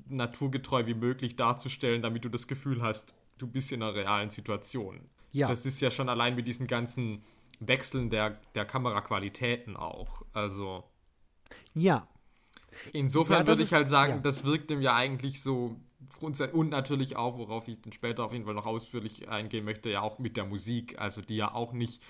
naturgetreu 0.08 0.86
wie 0.86 0.94
möglich 0.94 1.36
darzustellen, 1.36 2.02
damit 2.02 2.26
du 2.26 2.30
das 2.30 2.48
Gefühl 2.48 2.82
hast, 2.82 3.14
du 3.38 3.48
bist 3.48 3.72
in 3.72 3.82
einer 3.82 3.96
realen 3.96 4.30
Situation. 4.30 5.02
Ja. 5.32 5.48
Das 5.48 5.66
ist 5.66 5.80
ja 5.82 5.92
schon 5.92 6.10
allein 6.10 6.36
mit 6.36 6.48
diesen 6.48 6.68
ganzen 6.68 7.24
Wechseln 7.60 8.10
der, 8.10 8.40
der 8.56 8.66
Kameraqualitäten 8.66 9.76
auch. 9.76 10.24
Also. 10.34 10.84
Ja. 11.74 12.08
Insofern 12.94 13.42
ja, 13.42 13.48
würde 13.48 13.64
ich 13.64 13.74
halt 13.74 13.90
sagen, 13.90 14.14
ja. 14.14 14.20
das 14.20 14.44
wirkt 14.44 14.70
dem 14.70 14.82
ja 14.82 14.96
eigentlich 14.96 15.42
so 15.42 15.80
und 16.22 16.70
natürlich 16.70 17.16
auch, 17.16 17.38
worauf 17.38 17.68
ich 17.68 17.82
dann 17.82 17.92
später 17.92 18.24
auf 18.24 18.34
jeden 18.34 18.46
Fall 18.46 18.54
noch 18.54 18.66
ausführlich 18.66 19.30
eingehen 19.30 19.66
möchte, 19.66 19.90
ja 19.90 20.02
auch 20.02 20.20
mit 20.20 20.38
der 20.38 20.46
Musik, 20.46 21.00
also 21.00 21.22
die 21.22 21.36
ja 21.36 21.54
auch 21.54 21.74
nicht 21.74 22.02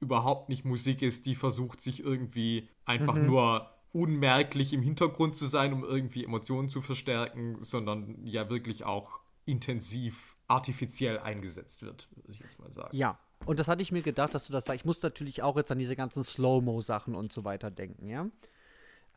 überhaupt 0.00 0.48
nicht 0.48 0.64
Musik 0.64 1.02
ist, 1.02 1.26
die 1.26 1.34
versucht 1.34 1.80
sich 1.80 2.02
irgendwie 2.02 2.68
einfach 2.84 3.14
mhm. 3.14 3.26
nur 3.26 3.70
unmerklich 3.92 4.72
im 4.72 4.82
Hintergrund 4.82 5.36
zu 5.36 5.46
sein, 5.46 5.72
um 5.72 5.82
irgendwie 5.82 6.24
Emotionen 6.24 6.68
zu 6.68 6.80
verstärken, 6.80 7.56
sondern 7.60 8.18
ja 8.24 8.48
wirklich 8.50 8.84
auch 8.84 9.20
intensiv 9.44 10.36
artifiziell 10.46 11.18
eingesetzt 11.18 11.82
wird, 11.82 12.08
würde 12.14 12.32
ich 12.32 12.38
jetzt 12.38 12.58
mal 12.60 12.70
sagen. 12.72 12.94
Ja, 12.94 13.18
und 13.46 13.58
das 13.58 13.66
hatte 13.66 13.82
ich 13.82 13.92
mir 13.92 14.02
gedacht, 14.02 14.34
dass 14.34 14.46
du 14.46 14.52
das 14.52 14.66
sagst. 14.66 14.80
Ich 14.80 14.84
muss 14.84 15.02
natürlich 15.02 15.42
auch 15.42 15.56
jetzt 15.56 15.70
an 15.70 15.78
diese 15.78 15.96
ganzen 15.96 16.22
Slow-Mo-Sachen 16.22 17.14
und 17.14 17.32
so 17.32 17.44
weiter 17.44 17.70
denken, 17.70 18.08
ja. 18.08 18.28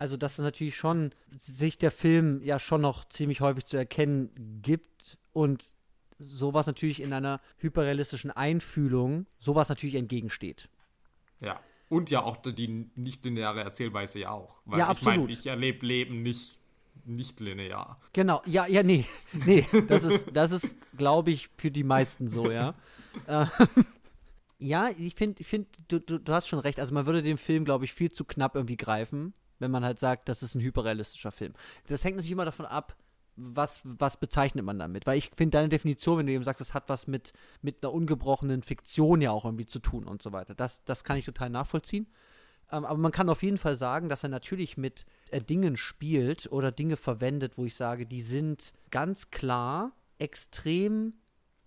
Also, 0.02 0.18
dass 0.18 0.40
natürlich 0.40 0.78
schon 0.78 1.12
sich 1.30 1.78
der 1.78 1.92
Film 1.92 2.42
ja 2.42 2.58
schon 2.58 2.82
noch 2.82 3.06
ziemlich 3.06 3.40
häufig 3.40 3.68
zu 3.68 3.78
erkennen 3.78 4.32
gibt 4.64 5.20
und 5.32 5.76
sowas 6.18 6.66
natürlich 6.66 7.04
in 7.04 7.14
einer 7.14 7.40
hyperrealistischen 7.58 8.32
Einfühlung 8.32 9.28
sowas 9.38 9.70
natürlich 9.70 9.94
entgegensteht. 9.94 10.70
Ja. 11.40 11.60
Und 11.88 12.10
ja 12.10 12.24
auch 12.24 12.38
die 12.38 12.90
nicht-lineare 12.96 13.62
Erzählweise 13.62 14.18
ja 14.22 14.32
auch. 14.32 14.64
Weil 14.66 14.80
ja, 14.80 14.88
absolut. 14.88 15.14
Ich 15.14 15.20
meine, 15.20 15.40
ich 15.40 15.46
erlebe 15.46 15.86
Leben 15.86 16.24
nicht 16.24 16.58
nicht 17.06 17.40
linear. 17.40 17.96
Genau, 18.12 18.42
ja, 18.48 18.66
ja, 18.66 18.82
nee. 18.82 19.06
Nee, 19.46 19.68
das 19.88 20.04
ist, 20.04 20.30
das 20.34 20.52
ist, 20.52 20.76
glaube 20.98 21.30
ich, 21.30 21.50
für 21.58 21.70
die 21.70 21.84
meisten 21.84 22.28
so, 22.28 22.50
ja. 22.50 22.74
Ähm, 23.28 23.48
ja, 24.58 24.90
ich 24.98 25.16
finde, 25.16 25.42
ich 25.42 25.48
find, 25.48 25.68
du, 25.90 26.00
du, 26.00 26.18
du 26.18 26.34
hast 26.34 26.48
schon 26.48 26.60
recht. 26.60 26.80
Also 26.80 26.94
man 26.94 27.06
würde 27.06 27.22
den 27.22 27.38
Film, 27.38 27.66
glaube 27.66 27.84
ich, 27.84 27.94
viel 27.94 28.10
zu 28.10 28.24
knapp 28.24 28.56
irgendwie 28.56 28.78
greifen 28.78 29.34
wenn 29.62 29.72
man 29.72 29.86
halt 29.86 30.00
sagt, 30.00 30.28
das 30.28 30.44
ist 30.44 30.56
ein 30.56 30.62
hyperrealistischer 30.62 31.32
Film. 31.32 31.54
Das 31.88 32.04
hängt 32.04 32.18
natürlich 32.18 32.34
immer 32.34 32.46
davon 32.46 32.66
ab, 32.66 32.96
was, 33.38 33.82
was 33.84 34.18
bezeichnet 34.18 34.66
man 34.66 34.78
damit? 34.78 35.08
Weil 35.08 35.18
ich 35.18 35.32
finde 35.36 35.58
deine 35.58 35.70
Definition, 35.70 36.18
wenn 36.18 36.28
du 36.28 36.34
eben 36.34 36.44
sagst, 36.44 36.62
das 36.62 36.74
hat 36.74 36.90
was 36.90 37.08
mit, 37.08 37.34
mit 37.62 37.82
einer 37.82 37.94
ungebrochenen 37.94 38.62
Fiktion 38.62 39.22
ja 39.22 39.32
auch 39.32 39.46
irgendwie 39.46 39.66
zu 39.66 39.80
tun 39.80 40.06
und 40.06 40.22
so 40.22 40.32
weiter. 40.32 40.54
Das, 40.54 40.84
das 40.84 41.04
kann 41.04 41.18
ich 41.18 41.26
total 41.26 41.50
nachvollziehen. 41.50 42.08
Ähm, 42.72 42.86
aber 42.86 42.98
man 42.98 43.12
kann 43.12 43.30
auf 43.30 43.44
jeden 43.44 43.58
Fall 43.58 43.76
sagen, 43.76 44.10
dass 44.10 44.24
er 44.24 44.30
natürlich 44.30 44.78
mit 44.78 45.06
äh, 45.30 45.42
Dingen 45.42 45.78
spielt 45.78 46.52
oder 46.52 46.72
Dinge 46.72 46.98
verwendet, 46.98 47.58
wo 47.58 47.66
ich 47.66 47.76
sage, 47.76 48.06
die 48.06 48.22
sind 48.22 48.74
ganz 48.90 49.32
klar 49.32 49.94
extrem 50.18 51.14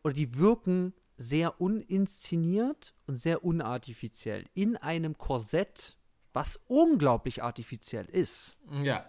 oder 0.03 0.15
die 0.15 0.37
wirken 0.37 0.93
sehr 1.17 1.61
uninszeniert 1.61 2.95
und 3.07 3.17
sehr 3.17 3.45
unartifiziell. 3.45 4.45
In 4.55 4.77
einem 4.77 5.17
Korsett 5.17 5.97
was 6.35 6.61
unglaublich 6.67 7.43
artifiziell 7.43 8.05
ist. 8.07 8.57
Ja. 8.83 9.09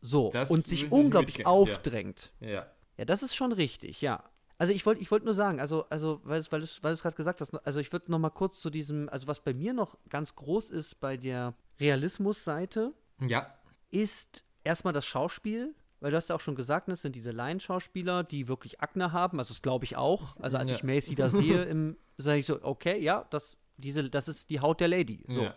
So, 0.00 0.30
das 0.32 0.50
und 0.50 0.64
sich 0.66 0.90
unglaublich 0.90 1.46
aufdrängt. 1.46 2.32
Ja. 2.40 2.48
ja. 2.48 2.66
Ja, 2.96 3.04
das 3.04 3.22
ist 3.22 3.34
schon 3.34 3.52
richtig, 3.52 4.00
ja. 4.00 4.22
Also 4.56 4.72
ich 4.72 4.86
wollte 4.86 5.00
ich 5.00 5.10
wollt 5.10 5.24
nur 5.24 5.34
sagen, 5.34 5.58
also, 5.60 5.84
also 5.90 6.20
weil 6.24 6.40
du 6.42 6.56
es 6.64 7.02
gerade 7.02 7.16
gesagt 7.16 7.40
hast, 7.40 7.52
also 7.66 7.80
ich 7.80 7.92
würde 7.92 8.10
noch 8.10 8.20
mal 8.20 8.30
kurz 8.30 8.60
zu 8.60 8.70
diesem, 8.70 9.08
also 9.08 9.26
was 9.26 9.40
bei 9.40 9.52
mir 9.52 9.72
noch 9.72 9.98
ganz 10.08 10.36
groß 10.36 10.70
ist 10.70 11.00
bei 11.00 11.16
der 11.16 11.54
Realismus-Seite, 11.80 12.92
Ja. 13.20 13.52
ist 13.90 14.44
erstmal 14.62 14.92
das 14.92 15.04
Schauspiel, 15.06 15.74
weil 16.00 16.10
du 16.12 16.16
hast 16.16 16.28
ja 16.28 16.36
auch 16.36 16.40
schon 16.40 16.54
gesagt, 16.54 16.88
es 16.88 17.02
sind 17.02 17.16
diese 17.16 17.30
Laienschauspieler, 17.32 18.22
die 18.22 18.46
wirklich 18.46 18.80
Akne 18.80 19.10
haben, 19.12 19.38
also 19.40 19.52
das 19.54 19.62
glaube 19.62 19.84
ich 19.86 19.96
auch. 19.96 20.36
Also 20.40 20.56
als 20.58 20.70
Ja. 20.70 20.76
ich 20.76 20.84
Macy 20.84 21.14
da 21.16 21.30
sehe, 21.30 21.96
sage 22.18 22.38
ich 22.38 22.46
so, 22.46 22.62
okay, 22.62 23.00
ja, 23.00 23.26
das, 23.30 23.56
diese, 23.76 24.08
das 24.08 24.28
ist 24.28 24.50
die 24.50 24.60
Haut 24.60 24.80
der 24.80 24.88
Lady. 24.88 25.24
So. 25.28 25.42
Ja. 25.44 25.54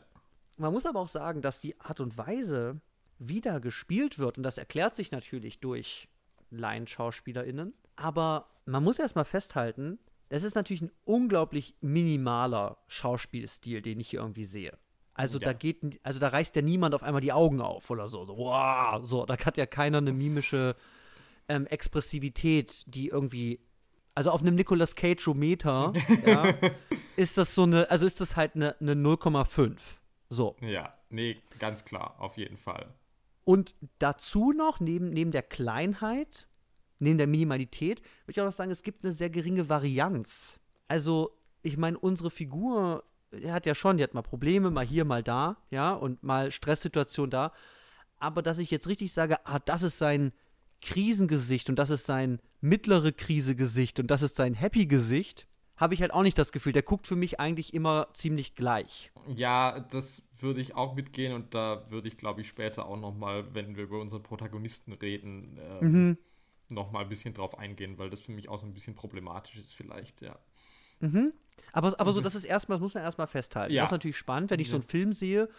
Man 0.58 0.74
muss 0.74 0.86
aber 0.86 1.00
auch 1.00 1.08
sagen, 1.08 1.42
dass 1.42 1.60
die 1.60 1.80
Art 1.80 2.00
und 2.00 2.18
Weise, 2.18 2.82
wie 3.20 3.42
da 3.42 3.60
gespielt 3.60 4.20
wird, 4.20 4.38
und 4.38 4.44
das 4.44 4.58
erklärt 4.58 4.96
sich 4.96 5.12
natürlich 5.12 5.60
durch 5.60 6.08
LaienschauspielerInnen, 6.52 7.74
aber 7.96 8.48
man 8.66 8.84
muss 8.84 9.00
erstmal 9.00 9.26
festhalten, 9.26 10.00
das 10.30 10.44
ist 10.44 10.56
natürlich 10.56 10.82
ein 10.82 10.92
unglaublich 11.06 11.76
minimaler 11.82 12.78
Schauspielstil, 12.88 13.82
den 13.82 14.00
ich 14.00 14.10
hier 14.10 14.20
irgendwie 14.20 14.46
sehe. 14.46 14.78
Also 15.14 15.40
Ja. 15.40 15.46
da 15.46 15.54
geht, 15.54 16.00
also 16.04 16.20
da 16.20 16.28
reißt 16.28 16.56
ja 16.56 16.62
niemand 16.62 16.94
auf 16.94 17.02
einmal 17.02 17.22
die 17.22 17.32
Augen 17.34 17.62
auf 17.62 17.90
oder 17.90 18.08
so. 18.08 18.26
So, 18.26 18.38
wow, 18.38 19.04
so 19.04 19.26
da 19.26 19.38
hat 19.38 19.58
ja 19.58 19.66
keiner 19.66 19.98
eine 20.00 20.14
mimische 20.14 20.76
ähm, 21.48 21.66
Expressivität, 21.68 22.84
die 22.88 23.08
irgendwie, 23.08 23.60
also 24.16 24.32
auf 24.32 24.42
einem 24.42 24.56
Nicolas 24.56 24.96
Cage-Meter, 24.96 25.94
ja, 26.26 26.54
ist 27.16 27.38
das 27.38 27.56
so 27.56 27.64
eine, 27.64 27.90
also 27.90 28.06
ist 28.06 28.22
das 28.22 28.36
halt 28.36 28.56
eine, 28.56 28.76
eine 28.80 28.94
0,5. 28.94 29.78
So. 30.30 30.56
Ja, 30.62 30.94
nee, 31.10 31.38
ganz 31.60 31.86
klar, 31.86 32.16
auf 32.20 32.38
jeden 32.38 32.58
Fall. 32.58 32.94
Und 33.44 33.76
dazu 34.00 34.52
noch, 34.52 34.80
neben, 34.80 35.10
neben 35.10 35.32
der 35.32 35.44
Kleinheit, 35.44 36.48
neben 37.00 37.18
der 37.18 37.28
Minimalität, 37.28 38.02
würde 38.02 38.32
ich 38.32 38.42
auch 38.42 38.46
noch 38.46 38.52
sagen, 38.52 38.72
es 38.72 38.84
gibt 38.84 39.04
eine 39.04 39.14
sehr 39.14 39.30
geringe 39.30 39.70
Varianz. 39.70 40.60
Also, 40.88 41.32
ich 41.62 41.78
meine, 41.78 41.98
unsere 41.98 42.30
Figur, 42.30 43.04
die 43.32 43.52
hat 43.52 43.66
ja 43.66 43.76
schon, 43.76 43.98
die 43.98 44.04
hat 44.04 44.14
mal 44.14 44.22
Probleme, 44.22 44.70
mal 44.70 44.86
hier, 44.86 45.06
mal 45.06 45.24
da, 45.24 45.58
ja, 45.70 45.94
und 45.94 46.24
mal 46.24 46.52
Stresssituation 46.52 47.30
da. 47.30 47.54
Aber 48.20 48.42
dass 48.42 48.58
ich 48.58 48.72
jetzt 48.72 48.88
richtig 48.88 49.14
sage, 49.14 49.38
ah, 49.46 49.60
das 49.60 49.84
ist 49.84 49.98
sein 49.98 50.34
Krisengesicht 50.82 51.70
und 51.70 51.78
das 51.78 51.90
ist 51.90 52.06
sein 52.06 52.40
mittlere 52.62 53.12
Krisegesicht 53.12 54.00
und 54.00 54.08
das 54.08 54.22
ist 54.22 54.36
sein 54.36 54.54
Happy-Gesicht, 54.54 55.48
habe 55.78 55.94
ich 55.94 56.02
halt 56.02 56.12
auch 56.14 56.24
nicht 56.24 56.38
das 56.38 56.52
Gefühl. 56.52 56.74
Der 56.74 56.82
guckt 56.84 57.08
für 57.08 57.16
mich 57.16 57.40
eigentlich 57.40 57.74
immer 57.74 58.08
ziemlich 58.14 58.56
gleich. 58.56 59.12
Ja, 59.36 59.80
das 59.80 60.22
würde 60.40 60.60
ich 60.62 60.76
auch 60.76 60.96
mitgehen 60.96 61.34
und 61.34 61.54
da 61.54 61.90
würde 61.90 62.08
ich, 62.08 62.18
glaube 62.18 62.42
ich, 62.42 62.48
später 62.48 62.86
auch 62.88 62.98
nochmal, 63.00 63.54
wenn 63.56 63.76
wir 63.76 63.84
über 63.84 64.00
unseren 64.00 64.24
Protagonisten 64.24 64.94
reden, 64.94 65.58
äh, 65.58 65.84
Mhm. 65.86 66.18
nochmal 66.70 67.04
ein 67.04 67.10
bisschen 67.10 67.34
drauf 67.34 67.58
eingehen, 67.58 67.98
weil 67.98 68.10
das 68.10 68.20
für 68.22 68.32
mich 68.32 68.50
auch 68.50 68.58
so 68.60 68.66
ein 68.66 68.74
bisschen 68.74 68.96
problematisch 68.96 69.58
ist 69.58 69.74
vielleicht, 69.74 70.22
ja. 70.22 70.38
Aber, 71.74 72.00
aber 72.00 72.12
so, 72.14 72.22
das 72.22 72.36
ist 72.36 72.44
erstmal, 72.44 72.78
das 72.78 72.82
muss 72.82 72.94
man 72.94 73.04
erstmal 73.04 73.28
festhalten. 73.28 73.72
Mhm. 73.72 73.76
Ja. 73.78 73.84
Das 73.84 73.90
ist 73.90 73.94
natürlich 73.94 74.18
spannend, 74.18 74.50
wenn 74.52 74.60
ich 74.60 74.68
so 74.70 74.78
Ja. 74.78 74.82
einen 74.82 74.88
Film 74.90 75.14
sehe, 75.14 75.50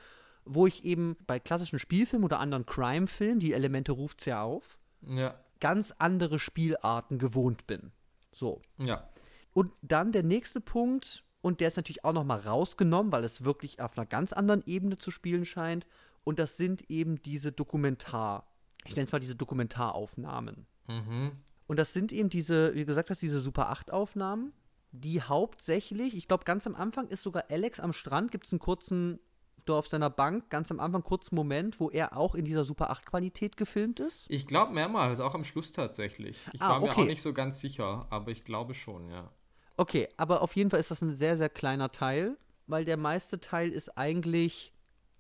wo 0.45 0.67
ich 0.67 0.85
eben 0.85 1.17
bei 1.27 1.39
klassischen 1.39 1.79
Spielfilmen 1.79 2.25
oder 2.25 2.41
anderen 2.41 2.67
Crime-Filmen, 2.67 3.39
die 3.41 3.53
Elemente 3.53 3.93
ruft's 3.93 4.25
ja 4.25 4.43
auf, 4.43 4.79
Ja, 5.07 5.39
ganz 5.61 5.95
andere 5.99 6.39
Spielarten 6.39 7.19
gewohnt 7.19 7.67
bin. 7.67 7.93
So. 8.33 8.63
ja, 8.79 9.09
Und 9.59 9.73
dann 9.83 10.12
der 10.12 10.23
nächste 10.23 10.61
Punkt, 10.61 11.25
und 11.40 11.59
der 11.59 11.66
ist 11.66 11.77
natürlich 11.77 12.05
auch 12.05 12.12
nochmal 12.12 12.38
rausgenommen, 12.38 13.11
weil 13.11 13.25
es 13.25 13.42
wirklich 13.42 13.81
auf 13.81 13.99
einer 13.99 14.07
ganz 14.07 14.33
anderen 14.33 14.62
Ebene 14.66 14.99
zu 14.99 15.11
spielen 15.11 15.44
scheint. 15.44 15.85
Und 16.23 16.38
das 16.38 16.57
sind 16.57 16.88
eben 16.92 17.21
diese 17.23 17.51
Dokumentar, 17.51 18.47
ich 18.85 18.94
nenne 18.94 19.07
es 19.07 19.11
mal 19.12 19.18
diese 19.18 19.35
Dokumentaraufnahmen. 19.35 20.68
mhm. 20.87 21.33
Und 21.66 21.77
das 21.77 21.92
sind 21.92 22.12
eben 22.12 22.29
diese, 22.29 22.73
wie 22.77 22.85
gesagt 22.85 23.11
hast, 23.11 23.21
diese 23.21 23.40
Super 23.40 23.73
8-Aufnahmen, 23.73 24.53
die 24.92 25.23
hauptsächlich, 25.23 26.16
ich 26.16 26.29
glaube, 26.29 26.44
ganz 26.44 26.64
am 26.68 26.77
Anfang 26.77 27.09
ist 27.09 27.25
sogar 27.25 27.47
Alex 27.51 27.81
am 27.81 27.92
Strand, 27.92 28.31
gibt 28.31 28.47
es 28.47 28.53
einen 28.53 28.61
kurzen, 28.61 29.18
da 29.64 29.73
auf 29.73 29.88
seiner 29.88 30.09
Bank, 30.09 30.51
ganz 30.51 30.71
am 30.71 30.79
Anfang 30.79 31.03
kurzen 31.03 31.35
Moment, 31.35 31.81
wo 31.81 31.90
er 31.90 32.16
auch 32.16 32.37
in 32.37 32.44
dieser 32.44 32.64
Super 32.64 32.92
8-Qualität 32.92 33.57
gefilmt 33.57 33.99
ist. 33.99 34.27
Ich 34.29 34.47
glaube 34.47 34.73
mehrmals, 34.73 35.18
auch 35.18 35.35
am 35.35 35.44
Schluss 35.44 35.73
tatsächlich. 35.73 36.38
Ich 36.53 36.62
Ah, 36.62 36.68
war 36.71 36.81
mir 36.81 36.90
okay. 36.90 37.03
auch 37.03 37.07
nicht 37.07 37.23
so 37.23 37.33
ganz 37.33 37.59
sicher, 37.59 38.07
aber 38.09 38.31
ich 38.31 38.44
glaube 38.44 38.75
schon, 38.75 39.11
ja. 39.11 39.33
Okay, 39.79 40.09
aber 40.17 40.43
auf 40.43 40.57
jeden 40.57 40.71
Fall 40.71 40.81
ist 40.81 40.91
das 40.91 41.03
ein 41.03 41.14
sehr, 41.14 41.37
sehr 41.37 41.49
kleiner 41.49 41.91
Teil, 41.93 42.37
weil 42.67 42.85
der 42.85 42.97
meiste 42.97 43.38
Teil 43.38 43.71
ist 43.71 43.97
eigentlich 43.97 44.73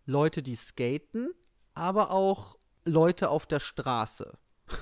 Leute, 0.04 0.42
die 0.42 0.56
skaten, 0.56 1.30
aber 1.74 2.10
auch 2.10 2.58
Leute 2.84 3.30
auf 3.30 3.46
der 3.46 3.60
Straße. 3.60 4.36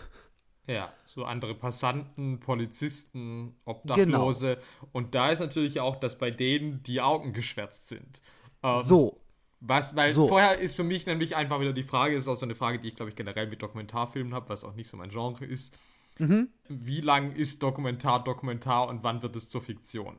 Ja, 0.68 0.92
so 1.04 1.24
andere 1.24 1.54
Passanten, 1.54 2.40
Polizisten, 2.40 3.54
Genau. 3.64 3.70
Obdachlose. 3.70 4.58
Und 4.90 5.14
da 5.14 5.30
ist 5.30 5.38
natürlich 5.38 5.78
auch, 5.78 5.94
dass 5.94 6.18
bei 6.18 6.32
denen 6.32 6.82
die 6.82 7.00
Augen 7.00 7.32
geschwärzt 7.32 7.86
sind. 7.86 8.20
Ähm, 8.64 8.82
So, 8.82 9.20
Was, 9.60 9.94
weil 9.94 10.12
So. 10.12 10.26
vorher 10.26 10.58
ist 10.58 10.74
für 10.74 10.82
mich 10.82 11.06
nämlich 11.06 11.36
einfach 11.36 11.60
wieder 11.60 11.72
die 11.72 11.84
Frage, 11.84 12.16
ist 12.16 12.26
auch 12.26 12.34
so 12.34 12.46
eine 12.46 12.56
Frage, 12.56 12.80
die 12.80 12.88
ich 12.88 12.96
glaube 12.96 13.10
ich 13.10 13.14
generell 13.14 13.46
mit 13.46 13.62
Dokumentarfilmen 13.62 14.34
habe, 14.34 14.48
was 14.48 14.64
auch 14.64 14.74
nicht 14.74 14.88
so 14.88 14.96
mein 14.96 15.10
Genre 15.10 15.44
ist. 15.44 15.78
Mhm. 16.18 16.48
Wie 16.68 17.00
lang 17.00 17.32
ist 17.32 17.62
Dokumentar 17.62 18.24
Dokumentar 18.24 18.88
und 18.88 19.04
wann 19.04 19.22
wird 19.22 19.36
es 19.36 19.48
zur 19.48 19.60
Fiktion? 19.62 20.18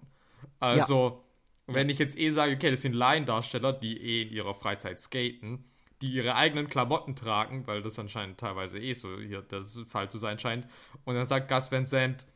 Also, 0.60 1.24
wenn 1.66 1.90
ich 1.90 2.00
jetzt 2.00 2.18
eh 2.18 2.30
sage, 2.30 2.54
okay, 2.56 2.72
das 2.72 2.82
sind 2.82 2.94
Laiendarsteller, 2.94 3.74
die 3.74 3.98
eh 4.00 4.22
in 4.24 4.30
ihrer 4.30 4.54
Freizeit 4.54 5.00
skaten, 5.00 5.66
die 6.02 6.14
ihre 6.14 6.36
eigenen 6.36 6.70
Klamotten 6.70 7.16
tragen, 7.16 7.68
weil 7.68 7.82
das 7.82 8.00
anscheinend 8.00 8.40
teilweise 8.40 8.80
eh 8.80 8.94
so 8.94 9.20
hier 9.20 9.42
der 9.42 9.64
Fall 9.64 10.10
zu 10.10 10.18
sein 10.18 10.40
scheint, 10.40 10.68
und 11.06 11.16
dann 11.16 11.26
sagt 11.26 11.50
Gus 11.50 11.72
Van 11.72 11.86
Sant, 11.86 12.28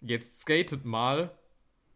jetzt 0.00 0.42
skatet 0.42 0.84
mal, 0.84 1.36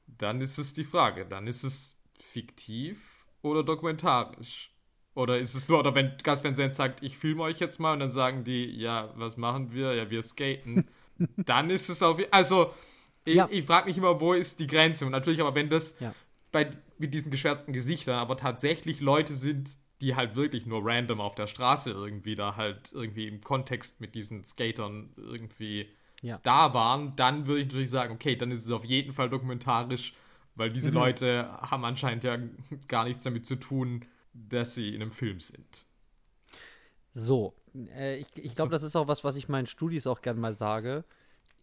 dann 0.07 0.41
ist 0.41 0.59
es 0.59 0.73
die 0.75 0.85
Frage, 0.85 1.27
dann 1.27 1.47
ist 1.47 1.63
es 1.63 2.01
fiktiv 2.19 3.27
oder 3.43 3.63
dokumentarisch? 3.63 4.74
Oder 5.15 5.39
ist 5.39 5.55
es 5.55 5.69
nur, 5.69 5.79
oder 5.79 5.95
wenn 5.95 6.13
Sant 6.55 6.75
sagt, 6.75 7.03
ich 7.03 7.17
filme 7.17 7.43
euch 7.43 7.61
jetzt 7.61 7.79
mal 7.79 7.93
und 7.93 8.01
dann 8.01 8.11
sagen 8.11 8.45
die, 8.45 8.65
ja, 8.65 9.13
was 9.17 9.37
machen 9.37 9.73
wir? 9.73 9.95
Ja, 9.95 10.11
wir 10.11 10.23
skaten. 10.23 10.89
dann 11.37 11.71
ist 11.71 11.89
es 11.89 12.03
auf, 12.03 12.21
also 12.33 12.73
ich, 13.25 13.37
Ja. 13.37 13.49
ich 13.51 13.65
frage 13.65 13.87
mich 13.87 13.97
immer, 13.97 14.21
wo 14.21 14.33
ist 14.33 14.59
die 14.61 14.67
Grenze? 14.67 15.07
Und 15.07 15.13
natürlich, 15.13 15.41
aber 15.41 15.55
wenn 15.55 15.71
das 15.71 15.99
Ja. 16.01 16.13
bei 16.51 16.71
mit 16.99 17.15
diesen 17.15 17.31
geschwärzten 17.31 17.73
Gesichtern 17.73 18.17
aber 18.17 18.37
tatsächlich 18.37 19.01
Leute 19.01 19.35
sind, 19.35 19.77
die 20.01 20.15
halt 20.17 20.37
wirklich 20.37 20.67
nur 20.67 20.81
random 20.85 21.21
auf 21.21 21.35
der 21.35 21.47
Straße 21.47 21.91
irgendwie 21.91 22.35
da 22.35 22.57
halt 22.57 22.93
irgendwie 22.93 23.27
im 23.29 23.41
Kontext 23.41 24.01
mit 24.01 24.15
diesen 24.15 24.45
Skatern 24.45 25.13
irgendwie 25.17 25.89
Ja. 26.23 26.41
da 26.43 26.75
waren, 26.75 27.15
dann 27.17 27.47
würde 27.47 27.61
ich 27.61 27.67
natürlich 27.69 27.91
sagen, 27.91 28.15
okay, 28.15 28.37
dann 28.37 28.51
ist 28.51 28.65
es 28.65 28.71
auf 28.71 28.85
jeden 28.85 29.13
Fall 29.13 29.31
dokumentarisch, 29.31 30.15
weil 30.57 30.71
diese 30.71 30.91
Mhm. 30.91 30.95
Leute 30.95 31.49
haben 31.63 31.85
anscheinend 31.85 32.25
ja 32.25 32.39
gar 32.89 33.05
nichts 33.05 33.23
damit 33.23 33.47
zu 33.47 33.57
tun, 33.57 34.05
dass 34.35 34.75
sie 34.75 34.95
in 34.95 35.03
einem 35.03 35.13
Film 35.13 35.41
sind. 35.41 35.87
So, 37.15 37.55
äh, 37.75 38.17
ich, 38.17 38.27
ich 38.37 38.55
glaube, 38.55 38.73
das 38.73 38.83
ist 38.83 38.97
auch 38.97 39.09
was, 39.09 39.25
was 39.25 39.37
ich 39.37 39.49
meinen 39.49 39.67
Studis 39.67 40.07
auch 40.07 40.21
gern 40.21 40.39
mal 40.39 40.53
sage, 40.53 41.05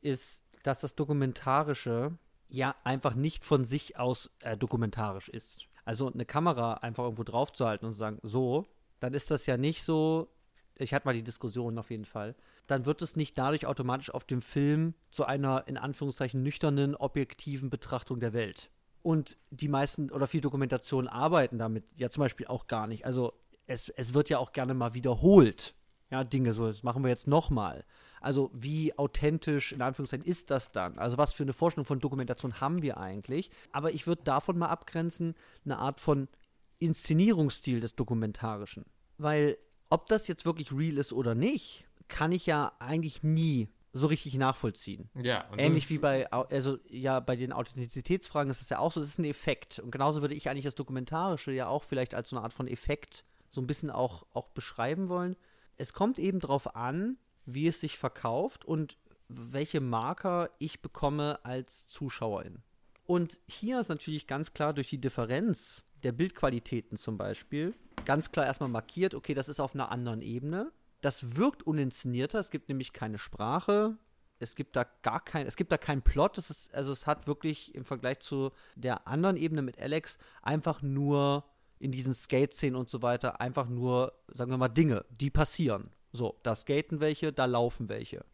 ist, 0.02 0.42
dass 0.64 0.82
das 0.82 0.96
Dokumentarische 0.96 2.18
ja 2.48 2.76
einfach 2.84 3.16
nicht 3.16 3.46
von 3.46 3.66
sich 3.66 3.98
aus 3.98 4.30
äh, 4.40 4.58
dokumentarisch 4.58 5.30
ist. 5.30 5.68
Also 5.86 6.12
eine 6.12 6.26
Kamera 6.26 6.76
einfach 6.76 7.04
irgendwo 7.04 7.24
drauf 7.24 7.52
zu 7.52 7.66
halten 7.66 7.86
und 7.86 7.94
zu 7.94 7.98
sagen, 7.98 8.20
so, 8.24 8.66
dann 9.00 9.14
ist 9.14 9.32
das 9.32 9.46
ja 9.46 9.58
nicht 9.58 9.84
so, 9.84 10.30
ich 10.76 10.94
hatte 10.94 11.08
mal 11.08 11.14
die 11.14 11.24
Diskussion 11.24 11.78
auf 11.78 11.92
jeden 11.92 12.06
Fall, 12.06 12.36
dann 12.68 12.86
wird 12.86 13.02
es 13.02 13.16
nicht 13.16 13.38
dadurch 13.38 13.66
automatisch 13.66 14.12
auf 14.12 14.24
dem 14.24 14.42
Film 14.42 14.94
zu 15.10 15.26
einer 15.26 15.68
in 15.68 15.78
Anführungszeichen 15.78 16.44
nüchternen, 16.44 16.96
objektiven 16.96 17.70
Betrachtung 17.70 18.20
der 18.20 18.34
Welt. 18.34 18.70
Und 19.04 19.38
die 19.50 19.68
meisten 19.68 20.12
oder 20.12 20.28
viele 20.28 20.42
Dokumentationen 20.42 21.08
arbeiten 21.08 21.58
damit 21.58 21.86
ja 21.98 22.10
zum 22.10 22.22
Beispiel 22.22 22.48
auch 22.48 22.68
gar 22.68 22.88
nicht. 22.88 23.06
Also 23.06 23.34
es, 23.68 23.90
es 23.90 24.14
wird 24.14 24.30
ja 24.30 24.38
auch 24.38 24.52
gerne 24.52 24.74
mal 24.74 24.94
wiederholt. 24.94 25.74
Ja, 26.12 26.26
Dinge 26.26 26.54
so, 26.54 26.68
das 26.68 26.84
machen 26.84 27.04
wir 27.04 27.10
jetzt 27.10 27.28
nochmal. 27.28 27.86
Also 28.20 28.52
wie 28.54 28.98
authentisch 28.98 29.72
in 29.72 29.82
Anführungszeichen 29.82 30.26
ist 30.26 30.52
das 30.52 30.72
dann? 30.72 31.00
Also 31.00 31.18
was 31.18 31.34
für 31.34 31.44
eine 31.44 31.54
Vorstellung 31.54 31.86
von 31.86 32.00
Dokumentation 32.00 32.60
haben 32.60 32.82
wir 32.82 32.98
eigentlich? 32.98 33.50
Aber 33.72 33.94
ich 33.94 34.06
würde 34.08 34.24
davon 34.24 34.58
mal 34.58 34.68
abgrenzen, 34.68 35.36
eine 35.64 35.80
Art 35.80 36.02
von 36.02 36.28
Inszenierungsstil 36.80 37.80
des 37.80 37.96
Dokumentarischen. 37.96 38.86
Weil 39.18 39.58
ob 39.90 40.08
das 40.08 40.28
jetzt 40.28 40.46
wirklich 40.46 40.72
real 40.72 40.98
ist 40.98 41.14
oder 41.14 41.34
nicht, 41.34 41.88
kann 42.08 42.32
ich 42.32 42.46
ja 42.46 42.74
eigentlich 42.80 43.24
nie 43.24 43.70
so 43.94 44.08
richtig 44.08 44.36
nachvollziehen. 44.36 45.10
Ja, 45.16 45.48
und 45.50 45.60
das 45.60 45.68
Ähnlich 45.68 45.90
wie 45.90 45.98
bei, 45.98 46.32
also 46.32 46.78
ja, 46.88 47.20
bei 47.20 47.36
den 47.36 47.52
Authentizitätsfragen 47.52 48.50
ist 48.50 48.62
es 48.62 48.70
ja 48.70 48.80
auch 48.80 48.92
so, 48.92 49.02
es 49.02 49.10
ist 49.10 49.20
ein 49.20 49.26
Effekt. 49.26 49.80
Und 49.80 49.92
genauso 49.92 50.22
würde 50.22 50.36
ich 50.36 50.50
eigentlich 50.50 50.66
das 50.66 50.76
Dokumentarische 50.76 51.52
ja 51.52 51.68
auch 51.68 51.84
vielleicht 51.84 52.16
als 52.16 52.30
so 52.30 52.36
eine 52.36 52.44
Art 52.44 52.54
von 52.54 52.68
Effekt 52.68 53.24
so 53.50 53.60
ein 53.62 53.68
bisschen 53.68 53.90
auch, 53.90 54.26
auch 54.34 54.50
beschreiben 54.50 55.10
wollen. 55.10 55.36
Es 55.78 55.94
kommt 55.94 56.20
eben 56.20 56.40
darauf 56.40 56.76
an, 56.76 57.18
wie 57.46 57.68
es 57.68 57.82
sich 57.82 57.98
verkauft 57.98 58.64
und 58.64 58.98
welche 59.28 59.82
Marker 59.82 60.50
ich 60.60 60.82
bekomme 60.82 61.40
als 61.44 61.88
Zuschauerin. 61.88 62.60
Und 63.06 63.40
hier 63.48 63.80
ist 63.80 63.90
natürlich 63.90 64.28
ganz 64.28 64.54
klar 64.54 64.74
durch 64.74 64.90
die 64.90 65.02
Differenz 65.02 65.84
der 66.04 66.12
Bildqualitäten 66.12 66.98
zum 66.98 67.18
Beispiel 67.18 67.74
ganz 68.06 68.32
klar 68.32 68.46
erstmal 68.46 68.70
markiert, 68.70 69.16
okay, 69.16 69.34
das 69.34 69.50
ist 69.50 69.60
auf 69.60 69.76
einer 69.76 69.92
anderen 69.92 70.22
Ebene. 70.22 70.72
Das 71.02 71.36
wirkt 71.36 71.64
uninszenierter, 71.64 72.40
es 72.40 72.52
gibt 72.52 72.70
nämlich 72.70 72.94
keine 72.94 73.18
Sprache, 73.18 73.98
es 74.40 74.56
gibt 74.56 74.76
da 74.76 74.86
gar 75.02 75.24
kein, 75.24 75.46
es 75.46 75.56
gibt 75.56 75.72
da 75.72 75.78
keinen 75.78 76.02
Plot, 76.02 76.38
es 76.38 76.50
ist, 76.50 76.74
also 76.74 76.92
es 76.92 77.06
hat 77.06 77.28
wirklich 77.28 77.76
im 77.76 77.86
Vergleich 77.86 78.20
zu 78.20 78.52
der 78.76 79.08
anderen 79.08 79.38
Ebene 79.38 79.62
mit 79.62 79.80
Alex 79.80 80.18
einfach 80.42 80.82
nur 80.82 81.44
in 81.80 81.92
diesen 81.92 82.14
Skate-Szenen 82.14 82.76
und 82.76 82.90
so 82.90 83.02
weiter 83.02 83.42
einfach 83.42 83.68
nur, 83.68 84.14
sagen 84.28 84.52
wir 84.52 84.58
mal, 84.58 84.70
Dinge, 84.70 85.06
die 85.10 85.30
passieren. 85.30 85.92
So, 86.12 86.40
da 86.44 86.56
skaten 86.56 87.00
welche, 87.00 87.32
da 87.34 87.46
laufen 87.46 87.90
welche, 87.90 88.26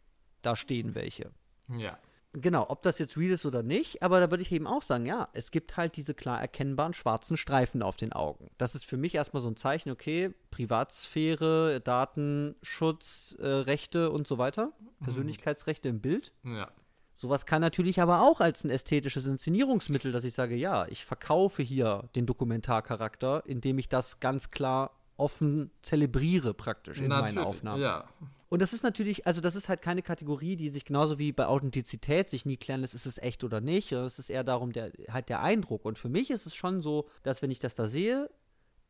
da 0.42 0.56
stehen 0.56 0.94
welche. 0.94 1.30
Ja. 1.68 1.98
Genau, 2.34 2.66
ob 2.68 2.82
das 2.82 2.98
jetzt 2.98 3.16
real 3.16 3.32
ist 3.32 3.46
oder 3.46 3.62
nicht, 3.62 4.02
aber 4.02 4.20
da 4.20 4.30
würde 4.30 4.42
ich 4.42 4.52
eben 4.52 4.66
auch 4.66 4.82
sagen, 4.82 5.06
ja, 5.06 5.28
es 5.32 5.50
gibt 5.50 5.76
halt 5.78 5.96
diese 5.96 6.12
klar 6.12 6.40
erkennbaren 6.40 6.92
schwarzen 6.92 7.38
Streifen 7.38 7.82
auf 7.82 7.96
den 7.96 8.12
Augen. 8.12 8.50
Das 8.58 8.74
ist 8.74 8.84
für 8.84 8.98
mich 8.98 9.14
erstmal 9.14 9.42
so 9.42 9.48
ein 9.48 9.56
Zeichen, 9.56 9.90
okay, 9.90 10.34
Privatsphäre, 10.50 11.80
Datenschutz, 11.80 13.34
äh, 13.38 13.46
Rechte 13.46 14.10
und 14.10 14.26
so 14.26 14.36
weiter, 14.36 14.72
Persönlichkeitsrechte 15.02 15.88
im 15.88 16.00
Bild. 16.00 16.34
Ja. 16.44 16.70
Sowas 17.14 17.46
kann 17.46 17.62
natürlich 17.62 18.00
aber 18.00 18.22
auch 18.22 18.40
als 18.40 18.62
ein 18.62 18.70
ästhetisches 18.70 19.26
Inszenierungsmittel, 19.26 20.12
dass 20.12 20.22
ich 20.22 20.34
sage, 20.34 20.54
ja, 20.54 20.86
ich 20.86 21.04
verkaufe 21.04 21.62
hier 21.62 22.08
den 22.14 22.26
Dokumentarcharakter, 22.26 23.42
indem 23.46 23.78
ich 23.78 23.88
das 23.88 24.20
ganz 24.20 24.50
klar 24.50 24.92
offen 25.16 25.72
zelebriere 25.82 26.54
praktisch 26.54 27.00
in 27.00 27.08
Natürlich, 27.08 27.34
meinen 27.34 27.44
Aufnahmen. 27.44 27.82
Ja. 27.82 28.04
Und 28.48 28.62
das 28.62 28.72
ist 28.72 28.82
natürlich, 28.82 29.26
also 29.26 29.40
das 29.40 29.56
ist 29.56 29.68
halt 29.68 29.82
keine 29.82 30.02
Kategorie, 30.02 30.56
die 30.56 30.70
sich 30.70 30.86
genauso 30.86 31.18
wie 31.18 31.32
bei 31.32 31.46
Authentizität 31.46 32.30
sich 32.30 32.46
nie 32.46 32.56
klären 32.56 32.80
lässt, 32.80 32.94
ist 32.94 33.06
es 33.06 33.18
echt 33.18 33.44
oder 33.44 33.60
nicht. 33.60 33.92
Es 33.92 34.18
ist 34.18 34.30
eher 34.30 34.44
darum, 34.44 34.72
der, 34.72 34.90
halt 35.10 35.28
der 35.28 35.42
Eindruck. 35.42 35.84
Und 35.84 35.98
für 35.98 36.08
mich 36.08 36.30
ist 36.30 36.46
es 36.46 36.54
schon 36.54 36.80
so, 36.80 37.08
dass 37.22 37.42
wenn 37.42 37.50
ich 37.50 37.58
das 37.58 37.74
da 37.74 37.86
sehe, 37.86 38.30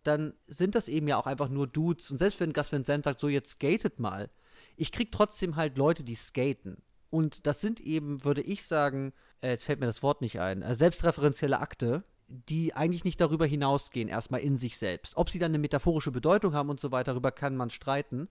dann 0.04 0.34
sind 0.46 0.74
das 0.74 0.88
eben 0.88 1.08
ja 1.08 1.16
auch 1.16 1.26
einfach 1.26 1.48
nur 1.48 1.66
Dudes. 1.66 2.10
Und 2.10 2.18
selbst 2.18 2.38
wenn 2.40 2.52
Gus 2.52 2.72
Van 2.72 2.84
sagt, 2.84 3.18
so 3.18 3.28
jetzt 3.28 3.50
skatet 3.50 3.98
mal, 3.98 4.30
ich 4.76 4.92
krieg 4.92 5.10
trotzdem 5.10 5.56
halt 5.56 5.76
Leute, 5.76 6.04
die 6.04 6.14
skaten. 6.14 6.80
Und 7.10 7.46
das 7.46 7.60
sind 7.60 7.80
eben, 7.80 8.24
würde 8.24 8.42
ich 8.42 8.64
sagen, 8.64 9.12
äh, 9.40 9.50
jetzt 9.50 9.64
fällt 9.64 9.80
mir 9.80 9.86
das 9.86 10.02
Wort 10.02 10.20
nicht 10.20 10.40
ein, 10.40 10.62
äh, 10.62 10.74
selbstreferenzielle 10.74 11.58
Akte, 11.58 12.04
die 12.28 12.74
eigentlich 12.74 13.04
nicht 13.04 13.20
darüber 13.20 13.46
hinausgehen, 13.46 14.08
erstmal 14.08 14.40
in 14.40 14.56
sich 14.56 14.76
selbst. 14.76 15.16
Ob 15.16 15.30
sie 15.30 15.38
dann 15.38 15.50
eine 15.50 15.58
metaphorische 15.58 16.12
Bedeutung 16.12 16.52
haben 16.52 16.68
und 16.68 16.78
so 16.78 16.92
weiter, 16.92 17.12
darüber 17.12 17.32
kann 17.32 17.56
man 17.56 17.70
streiten. 17.70 18.28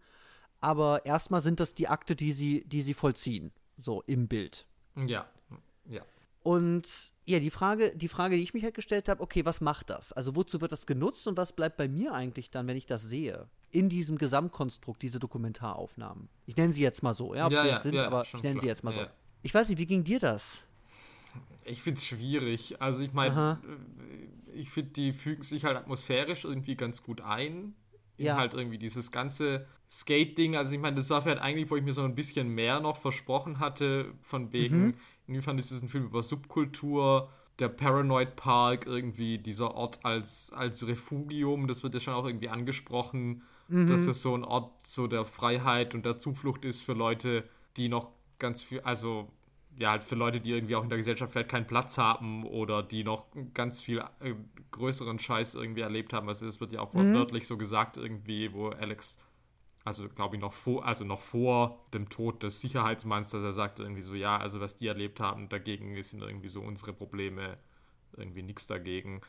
Aber 0.60 1.06
erstmal 1.06 1.42
sind 1.42 1.60
das 1.60 1.74
die 1.76 1.88
Akte, 1.88 2.16
die 2.16 2.32
sie, 2.32 2.64
die 2.68 2.82
sie 2.82 2.94
vollziehen, 2.94 3.52
so 3.78 4.02
im 4.08 4.28
Bild. 4.28 4.66
Ja. 4.96 5.28
Ja. 5.86 6.02
Und 6.44 6.88
ja, 7.26 7.40
die 7.40 7.50
Frage, 7.52 7.94
die 7.96 8.08
Frage, 8.08 8.38
die 8.38 8.44
ich 8.44 8.54
mich 8.54 8.64
halt 8.64 8.74
gestellt 8.74 9.10
habe, 9.10 9.22
okay, 9.22 9.44
was 9.46 9.60
macht 9.60 9.90
das? 9.90 10.14
Also 10.14 10.36
wozu 10.36 10.62
wird 10.62 10.72
das 10.72 10.86
genutzt 10.86 11.28
und 11.28 11.36
was 11.38 11.52
bleibt 11.54 11.76
bei 11.78 11.88
mir 11.90 12.14
eigentlich 12.14 12.50
dann, 12.52 12.68
wenn 12.68 12.78
ich 12.78 12.86
das 12.86 13.04
sehe? 13.04 13.50
In 13.70 13.90
diesem 13.90 14.18
Gesamtkonstrukt, 14.18 15.02
diese 15.02 15.20
Dokumentaraufnahmen. 15.20 16.30
Ich 16.46 16.56
nenne 16.56 16.72
sie 16.72 16.82
jetzt 16.82 17.04
mal 17.04 17.14
so, 17.14 17.36
ja, 17.36 17.48
ob 17.48 17.52
Ja, 17.52 17.62
sie 17.64 17.68
ja, 17.68 17.80
sind, 17.82 17.96
ja, 17.96 18.08
aber 18.08 18.24
ich 18.24 18.32
nenne 18.42 18.56
sie 18.56 18.60
klar. 18.60 18.70
jetzt 18.70 18.84
mal 18.84 18.94
so. 18.94 19.02
Ich 19.42 19.54
weiß 19.54 19.68
nicht, 19.70 19.78
wie 19.78 19.86
ging 19.86 20.04
dir 20.06 20.20
das? 20.20 20.66
Ich 21.66 21.82
finde 21.82 21.98
es 21.98 22.06
schwierig. 22.06 22.82
Also 22.82 23.02
ich 23.04 23.12
meine, 23.12 23.36
Aha. 23.36 23.62
ich 24.54 24.70
finde, 24.70 24.92
die 24.92 25.12
fügen 25.12 25.42
sich 25.44 25.66
halt 25.66 25.76
atmosphärisch 25.76 26.46
irgendwie 26.46 26.76
ganz 26.76 27.04
gut 27.04 27.20
ein. 27.20 27.76
In 28.18 28.26
Ja. 28.26 28.38
halt 28.38 28.54
irgendwie 28.54 28.78
dieses 28.80 29.12
ganze 29.12 29.68
Skate-Ding. 29.90 30.56
Also 30.56 30.74
ich 30.74 30.82
meine, 30.82 30.96
das 30.96 31.10
war 31.10 31.22
vielleicht 31.22 31.42
eigentlich, 31.42 31.70
wo 31.70 31.76
ich 31.76 31.84
mir 31.84 31.94
so 31.94 32.02
ein 32.04 32.16
bisschen 32.16 32.50
mehr 32.50 32.80
noch 32.80 32.98
versprochen 32.98 33.60
hatte, 33.60 34.14
von 34.22 34.52
wegen, 34.52 34.88
Mhm. 34.88 34.94
inwiefern 35.28 35.58
ist 35.58 35.72
es 35.72 35.82
ein 35.82 35.88
Film 35.88 36.06
über 36.06 36.24
Subkultur, 36.24 37.30
der 37.60 37.70
Paranoid 37.70 38.36
Park, 38.36 38.86
irgendwie 38.86 39.38
dieser 39.40 39.74
Ort 39.76 40.00
als, 40.06 40.52
als 40.52 40.86
Refugium, 40.86 41.68
das 41.68 41.82
wird 41.84 41.94
ja 41.96 42.00
schon 42.00 42.14
auch 42.14 42.26
irgendwie 42.26 42.50
angesprochen, 42.50 43.44
Mhm. 43.68 43.88
dass 43.88 44.02
es 44.08 44.22
so 44.22 44.36
ein 44.36 44.44
Ort 44.44 44.72
so 44.88 45.08
der 45.08 45.26
Freiheit 45.26 45.96
und 45.96 46.06
der 46.06 46.18
Zuflucht 46.18 46.66
ist 46.66 46.82
für 46.82 46.94
Leute, 46.94 47.44
die 47.76 47.90
noch 47.90 48.10
ganz 48.40 48.62
viel, 48.62 48.82
also 48.82 49.32
ja, 49.80 49.92
halt 49.92 50.04
für 50.04 50.16
Leute, 50.16 50.40
die 50.40 50.52
irgendwie 50.52 50.76
auch 50.76 50.84
in 50.84 50.90
der 50.90 50.98
Gesellschaft 50.98 51.32
vielleicht 51.32 51.50
keinen 51.50 51.68
Platz 51.68 51.98
haben 51.98 52.44
oder 52.46 52.82
die 52.82 53.04
noch 53.04 53.26
ganz 53.54 53.82
viel 53.82 54.00
äh, 54.20 54.34
größeren 54.72 55.20
Scheiß 55.20 55.56
irgendwie 55.56 55.82
erlebt 55.82 56.14
haben. 56.14 56.28
Also 56.28 56.48
es 56.48 56.60
wird 56.60 56.74
ja 56.74 56.82
auch 56.82 56.94
wortwörtlich 56.94 57.46
so 57.48 57.58
gesagt 57.58 57.98
irgendwie, 57.98 58.54
wo 58.54 58.70
Alex, 58.70 59.20
also 59.84 60.10
glaube 60.10 60.36
ich 60.36 60.42
noch 60.42 60.54
vor, 60.54 60.86
also 60.86 61.06
noch 61.06 61.22
vor 61.22 61.86
dem 61.94 62.10
Tod 62.10 62.42
des 62.42 62.60
Sicherheitsmanns, 62.62 63.30
dass 63.30 63.44
er 63.44 63.54
sagt 63.54 63.80
irgendwie 63.80 64.02
so, 64.02 64.16
ja, 64.16 64.38
also 64.38 64.60
was 64.60 64.76
die 64.76 64.88
erlebt 64.88 65.20
haben, 65.20 65.48
dagegen 65.50 66.02
sind 66.02 66.22
irgendwie 66.22 66.50
so 66.50 66.62
unsere 66.62 66.94
Probleme 66.94 67.58
irgendwie 68.16 68.42
nichts 68.42 68.66
dagegen 68.68 69.22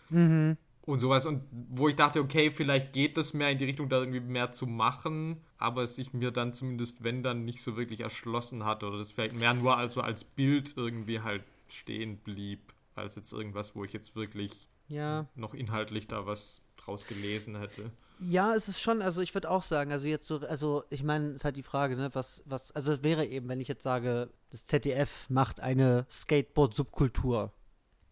und 0.88 0.98
sowas. 0.98 1.26
Und 1.26 1.42
wo 1.50 1.88
ich 1.88 1.96
dachte, 1.96 2.20
okay, 2.20 2.50
vielleicht 2.50 2.92
geht 2.92 3.16
das 3.16 3.34
mehr 3.34 3.50
in 3.50 3.58
die 3.58 3.66
Richtung, 3.66 3.88
da 3.88 3.98
irgendwie 3.98 4.20
mehr 4.20 4.52
zu 4.52 4.66
machen, 4.66 5.42
aber 5.58 5.82
es 5.82 5.96
sich 5.96 6.14
mir 6.14 6.30
dann 6.30 6.54
zumindest, 6.54 7.04
wenn 7.04 7.22
dann, 7.22 7.44
nicht 7.44 7.60
so 7.62 7.76
wirklich 7.76 8.00
erschlossen 8.00 8.64
hat 8.64 8.82
oder 8.82 8.96
das 8.98 9.12
vielleicht 9.12 9.36
mehr 9.36 9.52
nur 9.54 9.76
also 9.76 10.00
als 10.00 10.24
Bild 10.24 10.74
irgendwie 10.76 11.20
halt 11.20 11.44
stehen 11.68 12.16
blieb, 12.18 12.72
als 12.94 13.16
jetzt 13.16 13.32
irgendwas, 13.32 13.76
wo 13.76 13.84
ich 13.84 13.92
jetzt 13.92 14.16
wirklich 14.16 14.68
Ja. 14.88 15.26
noch 15.34 15.52
inhaltlich 15.52 16.08
da 16.08 16.24
was 16.26 16.62
draus 16.78 17.06
gelesen 17.06 17.56
hätte. 17.56 17.90
Ja, 18.20 18.54
es 18.54 18.68
ist 18.68 18.80
schon, 18.80 19.02
also 19.02 19.20
ich 19.20 19.34
würde 19.34 19.50
auch 19.50 19.62
sagen, 19.62 19.92
also 19.92 20.08
jetzt 20.08 20.26
so, 20.26 20.38
also 20.38 20.84
ich 20.90 21.02
meine, 21.04 21.28
es 21.28 21.36
ist 21.36 21.44
halt 21.44 21.56
die 21.56 21.62
Frage, 21.62 21.96
ne, 21.96 22.08
was, 22.14 22.42
was, 22.46 22.72
also 22.72 22.92
es 22.92 23.02
wäre 23.02 23.26
eben, 23.26 23.48
wenn 23.48 23.60
ich 23.60 23.68
jetzt 23.68 23.82
sage, 23.84 24.30
das 24.50 24.64
ZDF 24.66 25.28
macht 25.28 25.60
eine 25.60 26.06
Skateboard-Subkultur, 26.10 27.52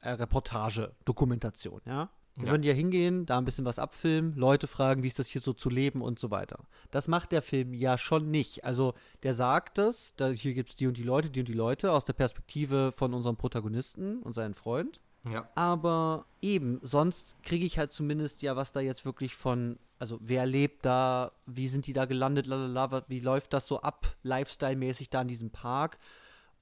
äh, 0.00 0.10
Reportage, 0.10 0.94
Dokumentation, 1.06 1.80
ja. 1.86 2.10
Wir 2.36 2.46
Ja. 2.46 2.50
würden 2.52 2.62
ja 2.64 2.74
hingehen, 2.74 3.24
da 3.24 3.38
ein 3.38 3.44
bisschen 3.46 3.64
was 3.64 3.78
abfilmen, 3.78 4.34
Leute 4.34 4.66
fragen, 4.66 5.02
wie 5.02 5.06
ist 5.06 5.18
das 5.18 5.26
hier 5.28 5.40
so 5.40 5.54
zu 5.54 5.70
leben 5.70 6.02
und 6.02 6.18
so 6.18 6.30
weiter. 6.30 6.60
Das 6.90 7.08
macht 7.08 7.32
der 7.32 7.40
Film 7.42 7.72
ja 7.72 7.96
schon 7.96 8.30
nicht. 8.30 8.64
Also 8.64 8.92
der 9.22 9.32
sagt 9.34 9.78
es, 9.78 10.14
da, 10.16 10.28
hier 10.28 10.52
gibt 10.52 10.68
es 10.68 10.76
die 10.76 10.86
und 10.86 10.98
die 10.98 11.02
Leute, 11.02 11.30
die 11.30 11.40
und 11.40 11.48
die 11.48 11.54
Leute 11.54 11.92
aus 11.92 12.04
der 12.04 12.12
Perspektive 12.12 12.92
von 12.92 13.14
unserem 13.14 13.36
Protagonisten 13.36 14.22
und 14.22 14.34
seinem 14.34 14.54
Freund. 14.54 15.00
Ja. 15.32 15.48
Aber 15.54 16.26
eben, 16.42 16.78
sonst 16.82 17.36
kriege 17.42 17.64
ich 17.64 17.78
halt 17.78 17.92
zumindest 17.92 18.42
ja, 18.42 18.54
was 18.54 18.70
da 18.70 18.80
jetzt 18.80 19.04
wirklich 19.06 19.34
von, 19.34 19.78
also 19.98 20.18
wer 20.20 20.44
lebt 20.46 20.84
da, 20.84 21.32
wie 21.46 21.68
sind 21.68 21.86
die 21.86 21.94
da 21.94 22.04
gelandet, 22.04 22.46
lalala, 22.46 23.02
wie 23.08 23.20
läuft 23.20 23.54
das 23.54 23.66
so 23.66 23.80
ab, 23.80 24.14
Lifestyle-mäßig 24.22 25.08
da 25.10 25.22
in 25.22 25.28
diesem 25.28 25.50
Park. 25.50 25.98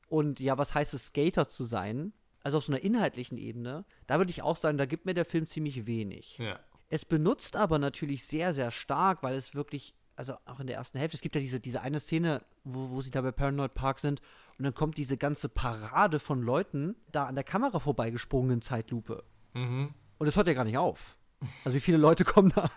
Und 0.09 0.39
ja, 0.39 0.57
was 0.57 0.75
heißt 0.75 0.95
es, 0.95 1.07
Skater 1.09 1.49
zu 1.49 1.65
sein? 1.65 2.13
Also 2.45 2.59
auf 2.59 2.65
so 2.65 2.73
einer 2.73 2.85
inhaltlichen 2.85 3.39
Ebene, 3.39 3.85
da 4.07 4.19
würde 4.19 4.31
ich 4.31 4.43
auch 4.43 4.57
sagen, 4.57 4.79
da 4.79 4.87
gibt 4.87 5.07
mir 5.07 5.15
der 5.15 5.25
Film 5.25 5.47
ziemlich 5.47 5.87
wenig. 5.87 6.39
Ja. 6.39 6.61
Es 6.91 7.05
benutzt 7.05 7.57
aber 7.57 7.79
natürlich 7.79 8.25
sehr, 8.25 8.53
sehr 8.53 8.71
stark, 8.71 9.23
weil 9.23 9.35
es 9.35 9.55
wirklich, 9.55 9.95
also 10.15 10.35
auch 10.45 10.61
in 10.61 10.67
der 10.67 10.77
ersten 10.77 10.99
Hälfte, 10.99 11.17
es 11.17 11.23
gibt 11.23 11.35
ja 11.35 11.41
diese, 11.41 11.59
diese 11.59 11.81
eine 11.81 11.99
Szene, 11.99 12.43
wo, 12.63 12.91
wo 12.91 13.01
sie 13.01 13.11
da 13.11 13.23
bei 13.23 13.33
Paranoid 13.33 13.75
Park 13.75 13.99
sind 13.99 14.21
und 14.59 14.65
dann 14.65 14.75
kommt 14.75 14.99
diese 14.99 15.17
ganze 15.17 15.49
Parade 15.49 16.21
von 16.21 16.43
Leuten 16.43 16.95
da 17.11 17.27
an 17.27 17.35
der 17.35 17.45
Kamera 17.45 17.79
vorbeigesprungen 17.79 18.53
in 18.53 18.63
Zeitlupe. 18.63 19.25
Mhm. 19.55 19.95
Und 20.19 20.27
es 20.27 20.37
hört 20.37 20.47
ja 20.47 20.55
gar 20.55 20.65
nicht 20.65 20.79
auf. 20.79 21.17
Also 21.65 21.77
wie 21.77 21.81
viele 21.81 21.99
Leute 21.99 22.25
kommen 22.25 22.53
da, 22.55 22.71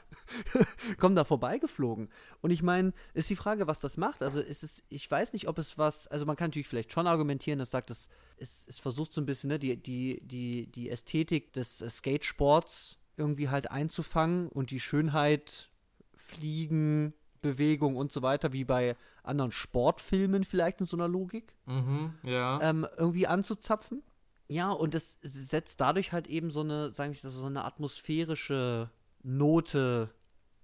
kommen 1.00 1.16
da 1.16 1.24
vorbeigeflogen. 1.24 2.10
Und 2.42 2.52
ich 2.52 2.62
meine, 2.64 2.94
ist 3.14 3.30
die 3.30 3.36
Frage, 3.36 3.68
was 3.68 3.80
das 3.80 3.98
macht. 3.98 4.24
Also 4.24 4.40
ist 4.40 4.64
es, 4.64 4.84
ich 4.90 5.10
weiß 5.10 5.34
nicht, 5.34 5.48
ob 5.48 5.58
es 5.58 5.78
was, 5.78 6.08
also 6.08 6.26
man 6.26 6.36
kann 6.36 6.50
natürlich 6.50 6.68
vielleicht 6.68 6.92
schon 6.92 7.08
argumentieren, 7.08 7.60
das 7.60 7.72
sagt, 7.72 7.92
es, 7.92 8.08
es, 8.38 8.66
es 8.68 8.80
versucht 8.80 9.14
so 9.14 9.22
ein 9.22 9.26
bisschen, 9.26 9.50
ne, 9.50 9.60
die, 9.60 9.78
die, 9.78 10.22
die, 10.24 10.68
die 10.68 10.90
Ästhetik 10.90 11.54
des 11.54 11.82
äh, 11.82 11.90
Skatesports 11.90 12.98
irgendwie 13.16 13.50
halt 13.50 13.72
einzufangen 13.72 14.48
und 14.50 14.70
die 14.72 14.80
Schönheit, 14.80 15.70
Fliegen, 16.16 17.14
Bewegung 17.42 17.96
und 17.96 18.12
so 18.12 18.22
weiter, 18.22 18.54
wie 18.54 18.64
bei 18.64 18.96
anderen 19.24 19.52
Sportfilmen 19.52 20.44
vielleicht 20.44 20.80
in 20.82 20.86
so 20.86 20.98
einer 20.98 21.08
Logik 21.08 21.54
Mhm. 21.66 22.14
Ja. 22.24 22.60
ähm, 22.62 22.88
irgendwie 22.98 23.28
anzuzapfen. 23.28 24.02
Ja, 24.48 24.72
und 24.72 24.96
es 24.96 25.18
setzt 25.22 25.82
dadurch 25.82 26.14
halt 26.14 26.28
eben 26.28 26.52
so 26.52 26.62
eine, 26.62 26.92
sagen 26.92 27.14
wir 27.14 27.30
so 27.30 27.46
eine 27.46 27.66
atmosphärische 27.66 28.90
Note 29.24 30.10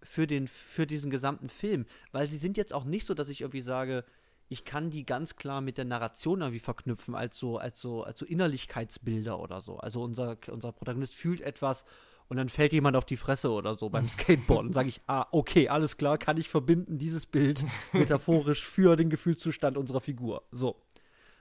für, 0.02 0.28
den, 0.28 0.48
für 0.48 0.88
diesen 0.88 1.12
gesamten 1.12 1.50
Film. 1.50 1.86
Weil 2.12 2.28
sie 2.28 2.38
sind 2.38 2.58
jetzt 2.58 2.74
auch 2.74 2.86
nicht 2.86 3.06
so, 3.06 3.14
dass 3.14 3.30
ich 3.30 3.42
irgendwie 3.42 3.62
sage, 3.62 4.06
ich 4.50 4.66
kann 4.66 4.90
die 4.90 5.06
ganz 5.06 5.36
klar 5.36 5.62
mit 5.62 5.78
der 5.78 5.86
Narration 5.86 6.42
irgendwie 6.42 6.60
verknüpfen, 6.60 7.16
als 7.16 7.38
so, 7.38 7.58
als 7.58 7.80
so, 7.82 8.04
als 8.04 8.20
so 8.20 8.26
Innerlichkeitsbilder 8.26 9.40
oder 9.40 9.62
so. 9.62 9.78
Also 9.78 10.04
unser, 10.04 10.38
unser 10.50 10.72
Protagonist 10.72 11.16
fühlt 11.16 11.42
etwas 11.42 11.86
und 12.30 12.38
dann 12.38 12.50
fällt 12.50 12.74
jemand 12.74 12.96
auf 12.96 13.06
die 13.06 13.18
Fresse 13.18 13.52
oder 13.52 13.76
so 13.76 13.90
beim 13.90 14.08
Skateboard. 14.10 14.68
und 14.68 14.74
sage 14.74 14.90
ich, 14.90 15.02
ah, 15.08 15.26
okay, 15.32 15.70
alles 15.70 15.98
klar, 15.98 16.18
kann 16.18 16.38
ich 16.38 16.50
verbinden, 16.50 16.98
dieses 16.98 17.26
Bild 17.26 17.66
metaphorisch 17.94 18.66
für 18.66 18.96
den 18.96 19.10
Gefühlszustand 19.10 19.78
unserer 19.78 20.02
Figur. 20.02 20.44
So. 20.52 20.76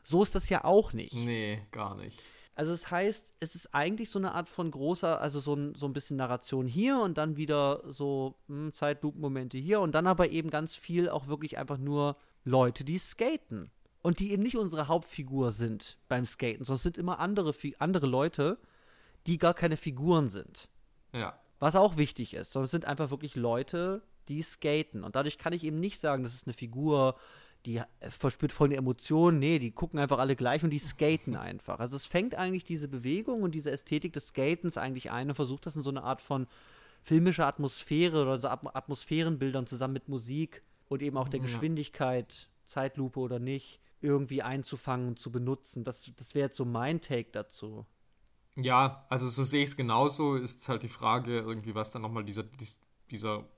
So 0.02 0.22
ist 0.22 0.34
das 0.34 0.48
ja 0.48 0.64
auch 0.64 0.92
nicht. 0.92 1.14
nee, 1.14 1.62
gar 1.70 1.94
nicht. 1.94 2.22
Also 2.54 2.70
das 2.72 2.90
heißt, 2.90 3.34
es 3.40 3.54
ist 3.54 3.74
eigentlich 3.74 4.10
so 4.10 4.18
eine 4.18 4.32
Art 4.32 4.48
von 4.48 4.70
großer, 4.70 5.20
also 5.20 5.40
so 5.40 5.54
ein, 5.54 5.74
so 5.74 5.86
ein 5.86 5.94
bisschen 5.94 6.18
Narration 6.18 6.66
hier 6.66 6.98
und 7.00 7.16
dann 7.16 7.36
wieder 7.36 7.80
so 7.90 8.34
hm, 8.46 8.74
Zeitlupenmomente 8.74 9.56
hier 9.56 9.80
und 9.80 9.94
dann 9.94 10.06
aber 10.06 10.30
eben 10.30 10.50
ganz 10.50 10.74
viel 10.74 11.08
auch 11.08 11.28
wirklich 11.28 11.56
einfach 11.56 11.78
nur 11.78 12.16
Leute, 12.44 12.84
die 12.84 12.98
skaten. 12.98 13.70
Und 14.02 14.18
die 14.18 14.32
eben 14.32 14.42
nicht 14.42 14.56
unsere 14.56 14.88
Hauptfigur 14.88 15.52
sind 15.52 15.96
beim 16.08 16.26
Skaten, 16.26 16.64
sondern 16.64 16.76
es 16.76 16.82
sind 16.82 16.98
immer 16.98 17.20
andere, 17.20 17.54
andere 17.78 18.06
Leute, 18.06 18.58
die 19.28 19.38
gar 19.38 19.54
keine 19.54 19.76
Figuren 19.76 20.28
sind. 20.28 20.68
Ja. 21.12 21.38
Was 21.60 21.76
auch 21.76 21.96
wichtig 21.96 22.34
ist, 22.34 22.50
sondern 22.50 22.64
es 22.64 22.72
sind 22.72 22.84
einfach 22.84 23.10
wirklich 23.12 23.36
Leute, 23.36 24.02
die 24.26 24.42
skaten. 24.42 25.04
Und 25.04 25.14
dadurch 25.14 25.38
kann 25.38 25.52
ich 25.52 25.62
eben 25.62 25.78
nicht 25.78 26.00
sagen, 26.00 26.24
das 26.24 26.34
ist 26.34 26.48
eine 26.48 26.54
Figur, 26.54 27.16
die 27.66 27.76
äh, 27.76 27.86
verspürt 28.00 28.52
voll 28.52 28.72
Emotionen. 28.72 29.38
Nee, 29.38 29.58
die 29.58 29.70
gucken 29.70 29.98
einfach 29.98 30.18
alle 30.18 30.36
gleich 30.36 30.64
und 30.64 30.70
die 30.70 30.78
skaten 30.78 31.36
einfach. 31.36 31.78
Also 31.78 31.96
es 31.96 32.06
fängt 32.06 32.34
eigentlich 32.34 32.64
diese 32.64 32.88
Bewegung 32.88 33.42
und 33.42 33.54
diese 33.54 33.70
Ästhetik 33.70 34.12
des 34.12 34.28
Skatens 34.28 34.76
eigentlich 34.76 35.10
ein 35.10 35.28
und 35.28 35.34
versucht 35.34 35.66
das 35.66 35.76
in 35.76 35.82
so 35.82 35.90
eine 35.90 36.02
Art 36.02 36.20
von 36.20 36.46
filmische 37.02 37.46
Atmosphäre 37.46 38.22
oder 38.22 38.38
so 38.38 38.48
Atmosphärenbildern 38.48 39.66
zusammen 39.66 39.94
mit 39.94 40.08
Musik 40.08 40.62
und 40.88 41.02
eben 41.02 41.16
auch 41.16 41.28
der 41.28 41.40
Geschwindigkeit, 41.40 42.48
Zeitlupe 42.64 43.18
oder 43.18 43.38
nicht, 43.38 43.80
irgendwie 44.00 44.42
einzufangen 44.42 45.08
und 45.08 45.18
zu 45.18 45.32
benutzen. 45.32 45.84
Das, 45.84 46.10
das 46.16 46.34
wäre 46.34 46.46
jetzt 46.46 46.56
so 46.56 46.64
mein 46.64 47.00
Take 47.00 47.30
dazu. 47.32 47.86
Ja, 48.56 49.06
also 49.08 49.28
so 49.28 49.44
sehe 49.44 49.62
ich 49.62 49.70
es 49.70 49.76
genauso. 49.76 50.36
Ist 50.36 50.68
halt 50.68 50.82
die 50.82 50.88
Frage, 50.88 51.38
irgendwie, 51.38 51.74
was 51.74 51.90
dann 51.90 52.02
nochmal 52.02 52.24
dieser, 52.24 52.44
dieser 53.10 53.48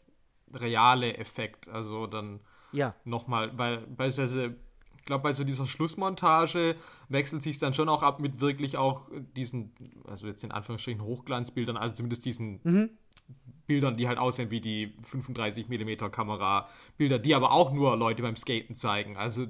reale 0.52 1.16
Effekt, 1.16 1.68
also 1.68 2.06
dann 2.06 2.40
ja. 2.74 2.94
nochmal, 3.04 3.56
weil 3.56 3.78
beispielsweise, 3.78 4.56
ich 4.98 5.04
glaube, 5.04 5.22
bei 5.22 5.32
so 5.32 5.44
dieser 5.44 5.66
Schlussmontage 5.66 6.76
wechselt 7.08 7.42
sich 7.42 7.58
dann 7.58 7.74
schon 7.74 7.88
auch 7.88 8.02
ab 8.02 8.20
mit 8.20 8.40
wirklich 8.40 8.76
auch 8.76 9.08
diesen, 9.36 9.72
also 10.06 10.26
jetzt 10.26 10.44
in 10.44 10.52
Anführungsstrichen 10.52 11.02
Hochglanzbildern, 11.02 11.76
also 11.76 11.94
zumindest 11.94 12.24
diesen 12.24 12.60
mhm. 12.62 12.90
Bildern, 13.66 13.96
die 13.96 14.08
halt 14.08 14.18
aussehen 14.18 14.50
wie 14.50 14.60
die 14.60 14.94
35 15.02 15.68
mm 15.68 16.10
Kamera 16.10 16.68
Bilder, 16.98 17.18
die 17.18 17.34
aber 17.34 17.52
auch 17.52 17.72
nur 17.72 17.96
Leute 17.96 18.22
beim 18.22 18.36
Skaten 18.36 18.74
zeigen. 18.74 19.16
Also 19.16 19.46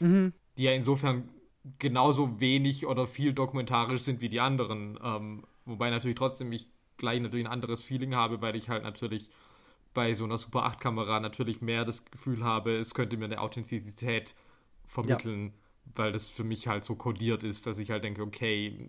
mhm. 0.00 0.32
die 0.58 0.64
ja 0.64 0.72
insofern 0.72 1.30
genauso 1.78 2.40
wenig 2.40 2.86
oder 2.86 3.06
viel 3.06 3.32
dokumentarisch 3.32 4.02
sind 4.02 4.20
wie 4.20 4.28
die 4.28 4.40
anderen. 4.40 4.98
Ähm, 5.02 5.44
wobei 5.64 5.90
natürlich 5.90 6.16
trotzdem 6.16 6.52
ich 6.52 6.68
gleich 6.96 7.20
natürlich 7.20 7.46
ein 7.46 7.52
anderes 7.52 7.82
Feeling 7.82 8.14
habe, 8.14 8.42
weil 8.42 8.56
ich 8.56 8.68
halt 8.68 8.82
natürlich 8.82 9.30
bei 9.98 10.14
so 10.14 10.22
einer 10.22 10.38
Super 10.38 10.62
8 10.62 10.78
Kamera 10.78 11.18
natürlich 11.18 11.60
mehr 11.60 11.84
das 11.84 12.04
Gefühl 12.04 12.44
habe, 12.44 12.76
es 12.76 12.94
könnte 12.94 13.16
mir 13.16 13.24
eine 13.24 13.40
Authentizität 13.40 14.36
vermitteln, 14.86 15.46
ja. 15.46 15.52
weil 15.96 16.12
das 16.12 16.30
für 16.30 16.44
mich 16.44 16.68
halt 16.68 16.84
so 16.84 16.94
kodiert 16.94 17.42
ist, 17.42 17.66
dass 17.66 17.78
ich 17.78 17.90
halt 17.90 18.04
denke, 18.04 18.22
okay, 18.22 18.88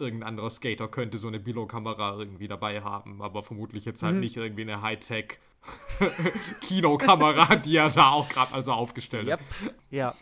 irgendein 0.00 0.30
anderer 0.30 0.50
Skater 0.50 0.88
könnte 0.88 1.18
so 1.18 1.28
eine 1.28 1.38
Billo-Kamera 1.38 2.18
irgendwie 2.18 2.48
dabei 2.48 2.82
haben, 2.82 3.22
aber 3.22 3.44
vermutlich 3.44 3.84
jetzt 3.84 4.02
halt 4.02 4.14
mhm. 4.14 4.20
nicht 4.22 4.36
irgendwie 4.36 4.62
eine 4.62 4.82
Hightech 4.82 5.38
Kinokamera, 6.62 7.54
die 7.64 7.76
er 7.76 7.90
da 7.90 8.10
auch 8.10 8.28
gerade 8.28 8.54
also 8.54 8.72
aufgestellt 8.72 9.28
yep. 9.28 9.38
hat. 9.38 9.74
Ja. 9.92 10.16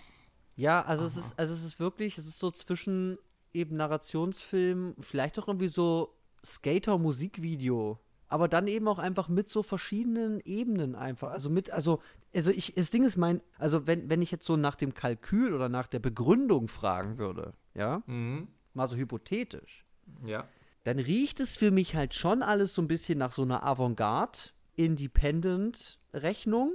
Ja, 0.57 0.82
also 0.82 1.07
es 1.07 1.16
ist, 1.16 1.38
also 1.38 1.55
es 1.55 1.64
ist 1.64 1.80
wirklich, 1.80 2.18
es 2.18 2.26
ist 2.26 2.38
so 2.38 2.51
zwischen 2.51 3.16
eben 3.55 3.76
Narrationsfilm, 3.76 4.94
vielleicht 5.01 5.38
auch 5.38 5.49
irgendwie 5.49 5.68
so 5.68 6.14
Skater-Musikvideo, 6.44 7.99
aber 8.29 8.49
dann 8.49 8.66
eben 8.66 8.89
auch 8.89 8.99
einfach 8.99 9.29
mit 9.29 9.49
so 9.49 9.62
verschiedenen 9.62 10.41
Ebenen 10.41 10.95
einfach. 10.95 11.31
Also 11.31 11.51
mit, 11.51 11.70
also, 11.70 12.01
also 12.35 12.51
ich, 12.51 12.74
das 12.74 12.91
Ding 12.91 13.05
ist 13.05 13.16
mein, 13.16 13.41
also 13.59 13.87
wenn, 13.87 14.11
wenn 14.11 14.22
ich 14.22 14.31
jetzt 14.31 14.47
so 14.47 14.57
nach 14.57 14.74
dem 14.74 14.95
Kalkül 14.95 15.55
oder 15.55 15.68
nach 15.68 15.87
der 15.87 16.01
Begründung 16.01 16.68
fragen 16.68 17.18
würde, 17.18 17.55
ja, 17.74 18.03
mhm 18.07 18.49
mal 18.77 18.87
so 18.87 18.95
hypothetisch, 18.95 19.85
ja. 20.24 20.47
dann 20.85 21.01
riecht 21.01 21.41
es 21.41 21.57
für 21.57 21.72
mich 21.72 21.97
halt 21.97 22.14
schon 22.14 22.43
alles 22.43 22.74
so 22.74 22.83
ein 22.83 22.89
bisschen 22.89 23.18
nach 23.18 23.33
so 23.33 23.43
einer 23.43 23.64
Avantgarde, 23.64 24.39
Independent-Rechnung, 24.77 26.74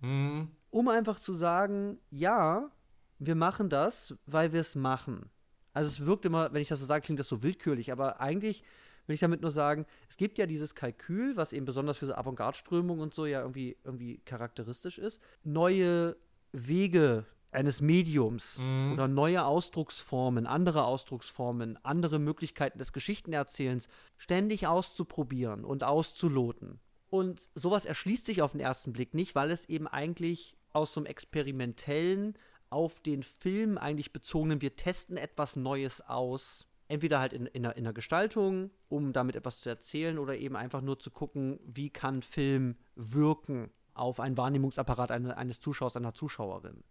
mhm. 0.00 0.48
um 0.70 0.88
einfach 0.88 1.18
zu 1.18 1.34
sagen, 1.34 1.98
ja, 2.08 2.70
wir 3.18 3.34
machen 3.34 3.68
das, 3.68 4.16
weil 4.24 4.52
wir 4.52 4.60
es 4.60 4.74
machen. 4.76 5.28
Also 5.74 5.88
es 5.88 6.06
wirkt 6.06 6.24
immer, 6.24 6.52
wenn 6.52 6.62
ich 6.62 6.68
das 6.68 6.80
so 6.80 6.86
sage, 6.86 7.04
klingt 7.04 7.18
das 7.18 7.28
so 7.28 7.42
willkürlich, 7.42 7.92
aber 7.92 8.20
eigentlich 8.20 8.62
will 9.06 9.14
ich 9.14 9.20
damit 9.20 9.42
nur 9.42 9.50
sagen, 9.50 9.86
es 10.08 10.16
gibt 10.16 10.38
ja 10.38 10.46
dieses 10.46 10.74
Kalkül, 10.74 11.36
was 11.36 11.52
eben 11.52 11.66
besonders 11.66 11.98
für 11.98 12.06
so 12.06 12.14
Avantgarde-Strömungen 12.14 13.02
und 13.02 13.14
so 13.14 13.26
ja 13.26 13.40
irgendwie, 13.40 13.76
irgendwie 13.84 14.18
charakteristisch 14.24 14.98
ist, 14.98 15.20
neue 15.44 16.16
Wege 16.52 17.26
eines 17.50 17.80
Mediums 17.80 18.58
mhm. 18.58 18.92
oder 18.94 19.08
neue 19.08 19.44
Ausdrucksformen, 19.44 20.46
andere 20.46 20.84
Ausdrucksformen, 20.84 21.78
andere 21.82 22.18
Möglichkeiten 22.18 22.78
des 22.78 22.92
Geschichtenerzählens 22.92 23.88
ständig 24.16 24.66
auszuprobieren 24.66 25.64
und 25.64 25.84
auszuloten. 25.84 26.80
Und 27.10 27.50
sowas 27.54 27.84
erschließt 27.84 28.24
sich 28.24 28.40
auf 28.40 28.52
den 28.52 28.60
ersten 28.60 28.94
Blick 28.94 29.12
nicht, 29.12 29.34
weil 29.34 29.50
es 29.50 29.68
eben 29.68 29.86
eigentlich 29.86 30.56
aus 30.72 30.94
so 30.94 31.00
einem 31.00 31.06
experimentellen, 31.06 32.38
auf 32.70 33.00
den 33.00 33.22
Film 33.22 33.76
eigentlich 33.76 34.14
bezogenen, 34.14 34.62
wir 34.62 34.76
testen 34.76 35.18
etwas 35.18 35.56
Neues 35.56 36.00
aus. 36.00 36.66
Entweder 36.92 37.20
halt 37.20 37.32
in, 37.32 37.46
in, 37.46 37.62
der, 37.62 37.74
in 37.78 37.84
der 37.84 37.94
Gestaltung, 37.94 38.70
um 38.90 39.14
damit 39.14 39.34
etwas 39.34 39.62
zu 39.62 39.70
erzählen, 39.70 40.18
oder 40.18 40.36
eben 40.36 40.56
einfach 40.56 40.82
nur 40.82 40.98
zu 40.98 41.10
gucken, 41.10 41.58
wie 41.64 41.88
kann 41.88 42.20
Film 42.20 42.76
wirken 42.96 43.70
auf 43.94 44.20
einen 44.20 44.36
Wahrnehmungsapparat 44.36 45.10
eines 45.10 45.58
Zuschauers, 45.58 45.96
einer 45.96 46.12
Zuschauerin. 46.12 46.84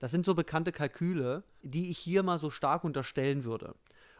Das 0.00 0.10
sind 0.10 0.26
so 0.26 0.34
bekannte 0.34 0.72
Kalküle, 0.72 1.44
die 1.62 1.92
ich 1.92 1.98
hier 1.98 2.24
mal 2.24 2.38
so 2.38 2.50
stark 2.50 2.82
unterstellen 2.82 3.44
würde. 3.44 3.76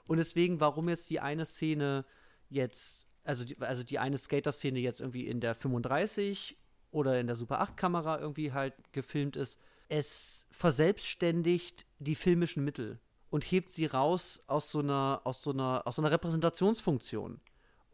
Und 0.07 0.19
deswegen, 0.19 0.61
warum 0.61 0.89
jetzt 0.89 1.11
die 1.11 1.19
eine 1.19 1.45
Szene 1.45 2.05
jetzt, 2.49 3.09
also 3.25 3.45
die, 3.45 3.59
also 3.59 3.83
die 3.83 3.99
eine 3.99 4.19
Skater-Szene 4.19 4.79
jetzt 4.79 5.01
irgendwie 5.01 5.27
in 5.27 5.41
der 5.41 5.57
35 5.57 6.57
oder 6.93 7.19
in 7.19 7.27
der 7.27 7.35
Super 7.35 7.61
8-Kamera 7.61 8.21
irgendwie 8.21 8.53
halt 8.53 8.75
gefilmt 8.93 9.35
ist, 9.35 9.59
es 9.89 10.47
verselbstständigt 10.53 11.85
die 11.99 12.15
filmischen 12.15 12.63
Mittel 12.63 13.01
und 13.31 13.45
hebt 13.45 13.71
sie 13.71 13.87
raus 13.87 14.43
aus 14.47 14.71
so 14.71 14.81
einer, 14.81 15.21
aus 15.25 15.43
so 15.43 15.53
einer, 15.53 15.83
aus 15.85 15.97
so 15.97 16.03
einer 16.03 16.11
Repräsentationsfunktion 16.11 17.41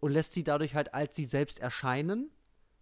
und 0.01 0.12
lässt 0.12 0.35
sie 0.35 0.45
dadurch 0.45 0.74
halt 0.74 0.95
als 0.95 1.16
sie 1.16 1.24
selbst 1.24 1.59
erscheinen. 1.59 2.30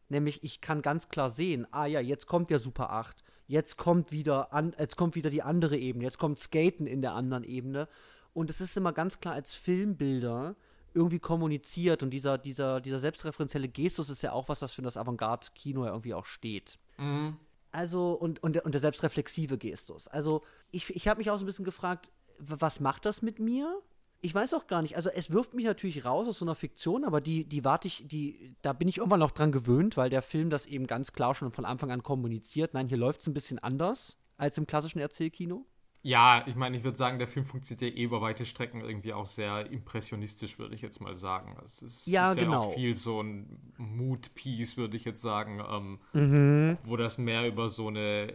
Nämlich, 0.09 0.43
ich 0.43 0.61
kann 0.61 0.83
ganz 0.83 1.09
klar 1.09 1.31
sehen, 1.31 1.67
ah 1.71 1.87
ja, 1.87 2.01
jetzt 2.01 2.27
kommt 2.27 2.51
der 2.51 2.59
Super 2.59 2.91
8 2.91 3.23
jetzt 3.51 3.77
kommt 3.77 4.13
wieder 4.13 4.53
an, 4.53 4.75
jetzt 4.79 4.97
kommt 4.97 5.17
wieder 5.17 5.29
die 5.29 5.43
andere 5.43 5.77
Ebene, 5.77 6.05
jetzt 6.05 6.19
kommt 6.19 6.39
Skaten 6.39 6.87
in 6.87 7.03
der 7.03 7.15
anderen 7.15 7.43
Ebene. 7.43 7.89
Und 8.33 8.49
es 8.49 8.61
ist 8.61 8.77
immer 8.77 8.93
ganz 8.93 9.19
klar 9.19 9.35
als 9.35 9.55
Filmbilder 9.55 10.55
irgendwie 10.95 11.19
kommuniziert 11.19 12.05
und 12.05 12.11
dieser, 12.11 12.39
dieser, 12.39 12.81
dieser 12.81 13.01
selbstreferenzielle 13.01 13.69
Gestus 13.69 14.09
ist 14.09 14.23
ja 14.23 14.33
auch 14.33 14.49
was, 14.49 14.63
was 14.63 14.73
für 14.73 14.83
das 14.83 14.97
Avantgarde-Kino 14.97 15.85
ja 15.85 15.91
irgendwie 15.91 16.15
auch 16.15 16.27
steht. 16.27 16.79
Mhm. 16.97 17.37
Also, 17.73 18.13
und, 18.13 18.41
und, 18.43 18.55
der, 18.55 18.65
und 18.65 18.73
der 18.73 18.81
selbstreflexive 18.81 19.59
Gestus. 19.59 20.07
Also, 20.07 20.43
ich, 20.71 20.89
ich 20.95 21.09
habe 21.09 21.19
mich 21.19 21.31
auch 21.31 21.39
so 21.39 21.45
ein 21.45 21.47
bisschen 21.47 21.65
gefragt, 21.65 22.09
was 22.41 22.81
macht 22.81 23.07
das 23.07 23.23
mit 23.23 23.39
mir? 23.39 23.83
ich 24.23 24.35
weiß 24.35 24.55
auch 24.55 24.67
gar 24.67 24.83
nicht. 24.83 24.97
Also 24.97 25.11
es 25.11 25.33
wirft 25.33 25.55
mich 25.55 25.65
natürlich 25.65 26.05
raus 26.05 26.29
aus 26.29 26.39
so 26.39 26.45
einer 26.45 26.55
Fiktion, 26.55 27.05
aber 27.05 27.21
die, 27.21 27.45
die 27.45 27.65
warte 27.65 27.89
ich, 27.89 28.07
die, 28.07 28.55
da 28.63 28.73
bin 28.73 28.89
ich 28.89 28.99
irgendwann 28.99 29.21
noch 29.21 29.31
dran 29.31 29.53
gewöhnt, 29.53 29.97
weil 29.97 30.11
der 30.11 30.23
Film 30.23 30.51
das 30.51 30.67
eben 30.67 30.87
ganz 30.87 31.13
klar 31.13 31.35
schon 31.35 31.53
von 31.53 31.65
Anfang 31.65 31.91
an 31.91 32.03
kommuniziert. 32.03 32.75
Nein, 32.75 32.89
hier 32.89 32.99
läuft 32.99 33.21
es 33.21 33.27
ein 33.27 33.35
bisschen 33.35 33.59
anders 33.59 34.19
als 34.37 34.59
im 34.59 34.67
klassischen 34.67 35.01
Erzählkino. 35.01 35.67
Ja, 36.03 36.45
ich 36.47 36.55
meine, 36.55 36.79
ich 36.79 36.85
würde 36.85 36.97
sagen, 36.97 37.19
der 37.19 37.29
Film 37.29 37.45
funktioniert 37.45 37.83
ja 37.83 37.99
eh 37.99 38.05
über 38.05 38.23
weite 38.23 38.47
Strecken 38.47 38.81
irgendwie 38.81 39.13
auch 39.13 39.27
sehr 39.27 39.71
impressionistisch, 39.71 40.59
würde 40.59 40.75
ich 40.75 40.81
jetzt 40.81 41.01
mal 41.01 41.15
sagen. 41.15 41.59
Es 41.63 41.83
ist, 41.83 42.07
ja, 42.07 42.33
ist 42.33 42.39
genau. 42.39 42.53
ja 42.53 42.59
auch 42.59 42.75
viel 42.75 42.97
so 42.97 43.23
ein 43.23 43.75
Mood-Piece, 43.77 44.79
würde 44.79 44.97
ich 44.97 45.05
jetzt 45.05 45.21
sagen, 45.21 45.63
ähm, 45.69 45.99
mhm. 46.15 46.79
wo 46.85 46.97
das 46.97 47.19
mehr 47.19 47.47
über 47.47 47.69
so 47.69 47.89
eine 47.89 48.35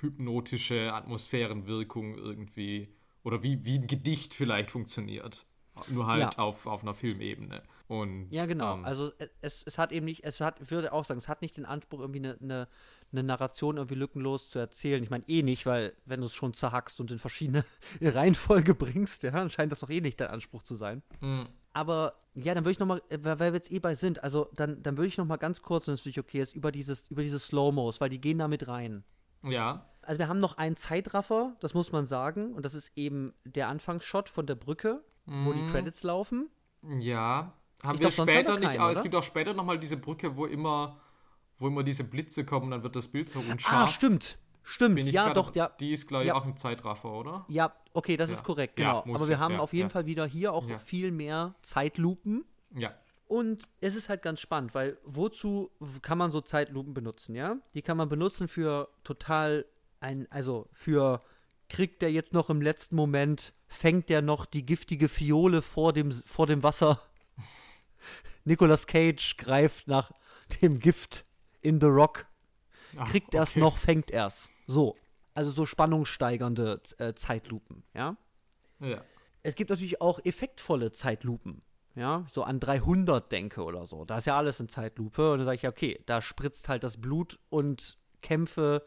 hypnotische 0.00 0.92
Atmosphärenwirkung 0.92 2.16
irgendwie 2.16 2.88
oder 3.24 3.42
wie, 3.42 3.64
wie 3.64 3.78
ein 3.78 3.86
Gedicht 3.88 4.34
vielleicht 4.34 4.70
funktioniert. 4.70 5.46
Nur 5.88 6.06
halt 6.06 6.20
ja. 6.20 6.38
auf, 6.38 6.66
auf 6.66 6.82
einer 6.82 6.94
Filmebene. 6.94 7.62
Und, 7.88 8.30
ja, 8.30 8.46
genau. 8.46 8.74
Ähm, 8.74 8.84
also 8.84 9.10
es, 9.40 9.64
es 9.64 9.76
hat 9.76 9.90
eben 9.90 10.06
nicht, 10.06 10.24
es 10.24 10.40
hat, 10.40 10.60
ich 10.60 10.70
würde 10.70 10.92
auch 10.92 11.04
sagen, 11.04 11.18
es 11.18 11.28
hat 11.28 11.42
nicht 11.42 11.56
den 11.56 11.66
Anspruch, 11.66 12.00
irgendwie 12.00 12.20
eine, 12.20 12.38
eine, 12.40 12.68
eine 13.12 13.22
Narration 13.24 13.76
irgendwie 13.76 13.96
lückenlos 13.96 14.50
zu 14.50 14.58
erzählen. 14.60 15.02
Ich 15.02 15.10
meine 15.10 15.24
eh 15.26 15.42
nicht, 15.42 15.66
weil 15.66 15.94
wenn 16.04 16.20
du 16.20 16.26
es 16.26 16.34
schon 16.34 16.54
zerhackst 16.54 17.00
und 17.00 17.10
in 17.10 17.18
verschiedene 17.18 17.64
Reihenfolge 18.00 18.74
bringst, 18.74 19.24
ja, 19.24 19.32
dann 19.32 19.50
scheint 19.50 19.72
das 19.72 19.80
doch 19.80 19.90
eh 19.90 20.00
nicht 20.00 20.20
dein 20.20 20.28
Anspruch 20.28 20.62
zu 20.62 20.76
sein. 20.76 21.02
Mhm. 21.20 21.48
Aber 21.72 22.14
ja, 22.34 22.54
dann 22.54 22.64
würde 22.64 22.72
ich 22.72 22.78
nochmal, 22.78 23.02
weil 23.10 23.38
wir 23.40 23.52
jetzt 23.52 23.72
eh 23.72 23.80
bei 23.80 23.94
sind, 23.96 24.22
also 24.22 24.48
dann, 24.54 24.80
dann 24.82 24.96
würde 24.96 25.08
ich 25.08 25.18
nochmal 25.18 25.38
ganz 25.38 25.60
kurz, 25.60 25.88
wenn 25.88 25.94
es 25.94 26.00
natürlich 26.00 26.20
okay 26.20 26.40
ist, 26.40 26.54
über 26.54 26.70
dieses, 26.70 27.10
über 27.10 27.22
diese 27.22 27.40
Slow-Mos, 27.40 28.00
weil 28.00 28.10
die 28.10 28.20
gehen 28.20 28.38
da 28.38 28.48
mit 28.48 28.68
rein. 28.68 29.04
Ja. 29.42 29.90
Also 30.06 30.18
wir 30.18 30.28
haben 30.28 30.38
noch 30.38 30.58
einen 30.58 30.76
Zeitraffer, 30.76 31.56
das 31.60 31.74
muss 31.74 31.92
man 31.92 32.06
sagen, 32.06 32.54
und 32.54 32.64
das 32.64 32.74
ist 32.74 32.92
eben 32.96 33.34
der 33.44 33.68
Anfangsshot 33.68 34.28
von 34.28 34.46
der 34.46 34.54
Brücke, 34.54 35.02
mm. 35.26 35.44
wo 35.44 35.52
die 35.52 35.62
mhm. 35.62 35.68
Credits 35.68 36.02
laufen. 36.02 36.48
Ja. 36.82 37.52
Haben 37.82 37.94
ich 37.96 38.00
wir 38.00 38.10
glaub, 38.10 38.28
später 38.28 38.58
nicht, 38.58 38.78
aber 38.78 38.92
es 38.92 39.02
gibt 39.02 39.14
auch 39.14 39.22
später 39.22 39.52
nochmal 39.54 39.78
diese 39.78 39.96
Brücke, 39.96 40.36
wo 40.36 40.46
immer, 40.46 41.00
wo 41.58 41.68
immer 41.68 41.82
diese 41.82 42.04
Blitze 42.04 42.44
kommen, 42.44 42.70
dann 42.70 42.82
wird 42.82 42.96
das 42.96 43.08
Bild 43.08 43.28
so 43.28 43.40
unscharf. 43.40 43.84
Ah, 43.84 43.86
stimmt. 43.86 44.38
Stimmt, 44.66 45.04
ja, 45.04 45.26
grad, 45.26 45.36
doch, 45.36 45.54
ja. 45.54 45.68
Die 45.78 45.92
ist, 45.92 46.08
glaube 46.08 46.24
ich, 46.24 46.28
ja. 46.28 46.34
auch 46.34 46.46
im 46.46 46.56
Zeitraffer, 46.56 47.12
oder? 47.12 47.44
Ja, 47.48 47.74
okay, 47.92 48.16
das 48.16 48.30
ja. 48.30 48.36
ist 48.36 48.44
korrekt, 48.44 48.76
genau. 48.76 49.04
Ja, 49.06 49.14
aber 49.14 49.28
wir 49.28 49.38
haben 49.38 49.60
auf 49.60 49.74
jeden 49.74 49.90
Fall 49.90 50.06
wieder 50.06 50.24
hier 50.24 50.54
auch 50.54 50.66
viel 50.80 51.12
mehr 51.12 51.54
Zeitlupen. 51.60 52.46
Ja. 52.74 52.94
Und 53.26 53.68
es 53.80 53.94
ist 53.94 54.08
halt 54.08 54.22
ganz 54.22 54.40
spannend, 54.40 54.74
weil 54.74 54.96
wozu 55.04 55.70
kann 56.00 56.16
man 56.16 56.30
so 56.30 56.40
Zeitlupen 56.40 56.94
benutzen, 56.94 57.34
ja? 57.34 57.56
Die 57.74 57.82
kann 57.82 57.98
man 57.98 58.08
benutzen 58.08 58.48
für 58.48 58.88
total 59.02 59.66
ein, 60.04 60.30
also 60.30 60.68
für 60.72 61.22
kriegt 61.68 62.02
der 62.02 62.12
jetzt 62.12 62.32
noch 62.32 62.50
im 62.50 62.60
letzten 62.60 62.94
Moment, 62.94 63.54
fängt 63.66 64.08
der 64.08 64.22
noch 64.22 64.46
die 64.46 64.64
giftige 64.64 65.08
Fiole 65.08 65.62
vor 65.62 65.92
dem, 65.92 66.12
vor 66.12 66.46
dem 66.46 66.62
Wasser. 66.62 67.00
Nicolas 68.44 68.86
Cage 68.86 69.36
greift 69.38 69.88
nach 69.88 70.12
dem 70.60 70.78
Gift 70.78 71.24
in 71.62 71.80
The 71.80 71.86
Rock. 71.86 72.26
Kriegt 73.08 73.34
er 73.34 73.42
es 73.42 73.56
noch, 73.56 73.76
fängt 73.76 74.10
er 74.10 74.26
es. 74.26 74.50
So. 74.66 74.96
Also 75.32 75.50
so 75.50 75.66
spannungssteigernde 75.66 76.80
äh, 76.98 77.14
Zeitlupen, 77.14 77.82
ja? 77.92 78.16
Ja. 78.78 79.02
Es 79.42 79.56
gibt 79.56 79.70
natürlich 79.70 80.00
auch 80.00 80.20
effektvolle 80.24 80.92
Zeitlupen. 80.92 81.62
ja, 81.96 82.24
so 82.30 82.44
an 82.44 82.60
300 82.60 83.32
denke 83.32 83.64
oder 83.64 83.86
so. 83.86 84.04
Da 84.04 84.18
ist 84.18 84.26
ja 84.26 84.36
alles 84.36 84.60
in 84.60 84.68
Zeitlupe. 84.68 85.32
Und 85.32 85.38
dann 85.38 85.46
sage 85.46 85.56
ich, 85.56 85.66
okay, 85.66 86.00
da 86.06 86.22
spritzt 86.22 86.68
halt 86.68 86.84
das 86.84 87.00
Blut 87.00 87.40
und 87.48 87.98
Kämpfe 88.22 88.84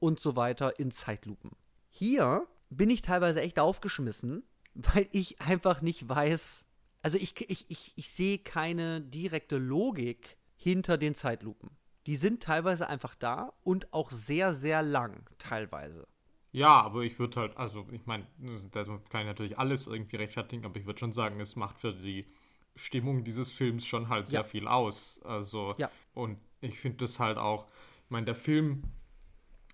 und 0.00 0.18
so 0.18 0.34
weiter 0.34 0.78
in 0.80 0.90
Zeitlupen. 0.90 1.52
Hier 1.88 2.46
bin 2.70 2.90
ich 2.90 3.02
teilweise 3.02 3.40
echt 3.40 3.58
aufgeschmissen, 3.58 4.42
weil 4.74 5.08
ich 5.12 5.40
einfach 5.40 5.82
nicht 5.82 6.08
weiß, 6.08 6.66
also 7.02 7.18
ich, 7.18 7.48
ich, 7.48 7.70
ich, 7.70 7.92
ich 7.96 8.08
sehe 8.10 8.38
keine 8.38 9.00
direkte 9.00 9.58
Logik 9.58 10.36
hinter 10.56 10.98
den 10.98 11.14
Zeitlupen. 11.14 11.70
Die 12.06 12.16
sind 12.16 12.42
teilweise 12.42 12.88
einfach 12.88 13.14
da 13.14 13.52
und 13.62 13.92
auch 13.92 14.10
sehr, 14.10 14.52
sehr 14.52 14.82
lang, 14.82 15.28
teilweise. 15.38 16.06
Ja, 16.52 16.80
aber 16.80 17.02
ich 17.02 17.18
würde 17.18 17.40
halt, 17.40 17.56
also 17.56 17.86
ich 17.92 18.06
meine, 18.06 18.26
da 18.72 18.84
kann 18.84 19.20
ich 19.20 19.26
natürlich 19.26 19.58
alles 19.58 19.86
irgendwie 19.86 20.16
rechtfertigen, 20.16 20.64
aber 20.64 20.76
ich 20.78 20.86
würde 20.86 20.98
schon 20.98 21.12
sagen, 21.12 21.38
es 21.40 21.54
macht 21.56 21.80
für 21.80 21.92
die 21.92 22.26
Stimmung 22.74 23.24
dieses 23.24 23.50
Films 23.50 23.86
schon 23.86 24.08
halt 24.08 24.28
sehr 24.28 24.40
ja. 24.40 24.44
viel 24.44 24.66
aus. 24.66 25.20
Also, 25.22 25.74
ja. 25.78 25.90
und 26.14 26.38
ich 26.60 26.78
finde 26.78 26.98
das 26.98 27.20
halt 27.20 27.38
auch, 27.38 27.66
ich 28.04 28.10
meine, 28.10 28.26
der 28.26 28.34
Film 28.34 28.82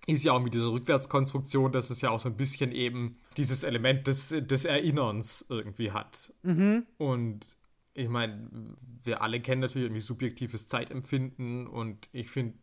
ist 0.07 0.23
ja 0.23 0.31
auch 0.31 0.41
mit 0.41 0.53
dieser 0.53 0.71
Rückwärtskonstruktion, 0.71 1.71
dass 1.71 1.89
es 1.89 2.01
ja 2.01 2.09
auch 2.09 2.19
so 2.19 2.29
ein 2.29 2.37
bisschen 2.37 2.71
eben 2.71 3.19
dieses 3.35 3.63
Element 3.63 4.07
des, 4.07 4.29
des 4.29 4.65
Erinnerns 4.65 5.45
irgendwie 5.49 5.91
hat. 5.91 6.33
Mhm. 6.43 6.85
Und 6.97 7.57
ich 7.93 8.07
meine, 8.07 8.49
wir 9.03 9.21
alle 9.21 9.41
kennen 9.41 9.61
natürlich 9.61 9.87
irgendwie 9.87 10.01
subjektives 10.01 10.69
Zeitempfinden 10.69 11.67
und 11.67 12.09
ich 12.13 12.29
finde, 12.29 12.55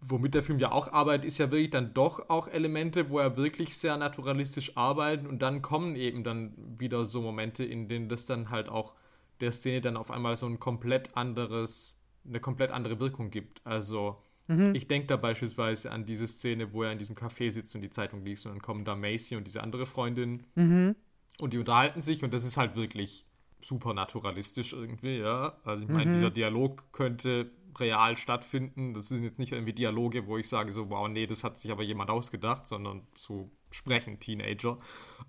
womit 0.00 0.34
der 0.34 0.42
Film 0.42 0.58
ja 0.58 0.70
auch 0.70 0.92
arbeitet, 0.92 1.24
ist 1.24 1.38
ja 1.38 1.50
wirklich 1.50 1.70
dann 1.70 1.94
doch 1.94 2.28
auch 2.28 2.46
Elemente, 2.46 3.10
wo 3.10 3.18
er 3.18 3.36
wirklich 3.36 3.76
sehr 3.76 3.96
naturalistisch 3.96 4.76
arbeitet 4.76 5.26
und 5.26 5.40
dann 5.40 5.62
kommen 5.62 5.96
eben 5.96 6.22
dann 6.22 6.54
wieder 6.78 7.06
so 7.06 7.22
Momente, 7.22 7.64
in 7.64 7.88
denen 7.88 8.08
das 8.08 8.26
dann 8.26 8.50
halt 8.50 8.68
auch 8.68 8.94
der 9.40 9.50
Szene 9.50 9.80
dann 9.80 9.96
auf 9.96 10.10
einmal 10.12 10.36
so 10.36 10.46
ein 10.46 10.60
komplett 10.60 11.16
anderes, 11.16 11.98
eine 12.26 12.38
komplett 12.38 12.70
andere 12.70 13.00
Wirkung 13.00 13.30
gibt. 13.30 13.66
Also 13.66 14.22
mhm. 14.46 14.74
ich 14.74 14.86
denke 14.86 15.06
da 15.06 15.16
beispielsweise 15.16 15.90
an 15.90 16.06
diese 16.06 16.26
Szene, 16.26 16.72
wo 16.72 16.82
er 16.82 16.92
in 16.92 16.98
diesem 16.98 17.16
Café 17.16 17.50
sitzt 17.50 17.74
und 17.74 17.82
die 17.82 17.90
Zeitung 17.90 18.24
liest 18.24 18.46
und 18.46 18.52
dann 18.52 18.62
kommen 18.62 18.84
da 18.84 18.94
Macy 18.94 19.36
und 19.36 19.46
diese 19.46 19.62
andere 19.62 19.86
Freundin 19.86 20.46
mhm. 20.54 20.96
und 21.38 21.52
die 21.52 21.58
unterhalten 21.58 22.00
sich 22.00 22.22
und 22.24 22.32
das 22.32 22.44
ist 22.44 22.56
halt 22.56 22.76
wirklich 22.76 23.26
super 23.60 23.94
naturalistisch 23.94 24.72
irgendwie, 24.72 25.18
ja. 25.18 25.56
Also 25.64 25.84
ich 25.84 25.88
meine, 25.88 26.10
mhm. 26.10 26.14
dieser 26.14 26.30
Dialog 26.30 26.92
könnte 26.92 27.50
real 27.78 28.16
stattfinden. 28.16 28.94
Das 28.94 29.08
sind 29.08 29.22
jetzt 29.22 29.38
nicht 29.38 29.52
irgendwie 29.52 29.72
Dialoge, 29.72 30.26
wo 30.26 30.38
ich 30.38 30.48
sage 30.48 30.72
so, 30.72 30.90
wow, 30.90 31.08
nee, 31.08 31.26
das 31.26 31.44
hat 31.44 31.58
sich 31.58 31.70
aber 31.70 31.82
jemand 31.82 32.10
ausgedacht, 32.10 32.66
sondern 32.66 33.06
so 33.16 33.50
sprechen 33.70 34.20
Teenager. 34.20 34.78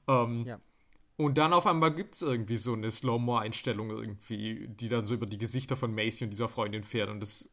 Ähm, 0.07 0.43
ja. 0.45 0.59
Und 1.17 1.37
dann 1.37 1.53
auf 1.53 1.65
einmal 1.65 1.93
gibt 1.93 2.15
es 2.15 2.21
irgendwie 2.21 2.57
so 2.57 2.73
eine 2.73 2.91
Slow-Mo-Einstellung 2.91 3.89
irgendwie, 3.89 4.67
die 4.67 4.89
dann 4.89 5.05
so 5.05 5.15
über 5.15 5.25
die 5.25 5.37
Gesichter 5.37 5.77
von 5.77 5.95
Macy 5.95 6.25
und 6.25 6.29
dieser 6.29 6.47
Freundin 6.47 6.83
fährt. 6.83 7.09
Und 7.09 7.21
das. 7.21 7.49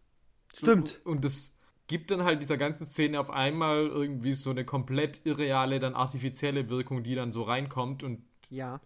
Stimmt. 0.54 1.00
Und 1.04 1.24
das 1.24 1.56
gibt 1.86 2.10
dann 2.10 2.24
halt 2.24 2.40
dieser 2.40 2.56
ganzen 2.56 2.86
Szene 2.86 3.20
auf 3.20 3.30
einmal 3.30 3.86
irgendwie 3.86 4.34
so 4.34 4.50
eine 4.50 4.64
komplett 4.64 5.22
irreale, 5.24 5.80
dann 5.80 5.94
artifizielle 5.94 6.68
Wirkung, 6.68 7.02
die 7.02 7.14
dann 7.14 7.32
so 7.32 7.42
reinkommt 7.42 8.02
und. 8.02 8.22
Ja. 8.50 8.80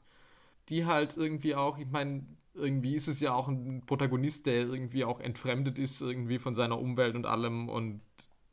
Die 0.69 0.85
halt 0.85 1.17
irgendwie 1.17 1.55
auch, 1.55 1.79
ich 1.79 1.87
meine, 1.87 2.25
irgendwie 2.55 2.95
ist 2.95 3.09
es 3.09 3.21
ja 3.21 3.35
auch 3.35 3.49
ein 3.49 3.83
Protagonist, 3.87 4.47
der 4.47 4.55
irgendwie 4.55 5.05
auch 5.05 5.21
entfremdet 5.21 5.79
ist, 5.79 6.01
irgendwie 6.01 6.39
von 6.39 6.55
seiner 6.55 6.79
Umwelt 6.79 7.15
und 7.15 7.27
allem 7.27 7.69
und 7.69 8.01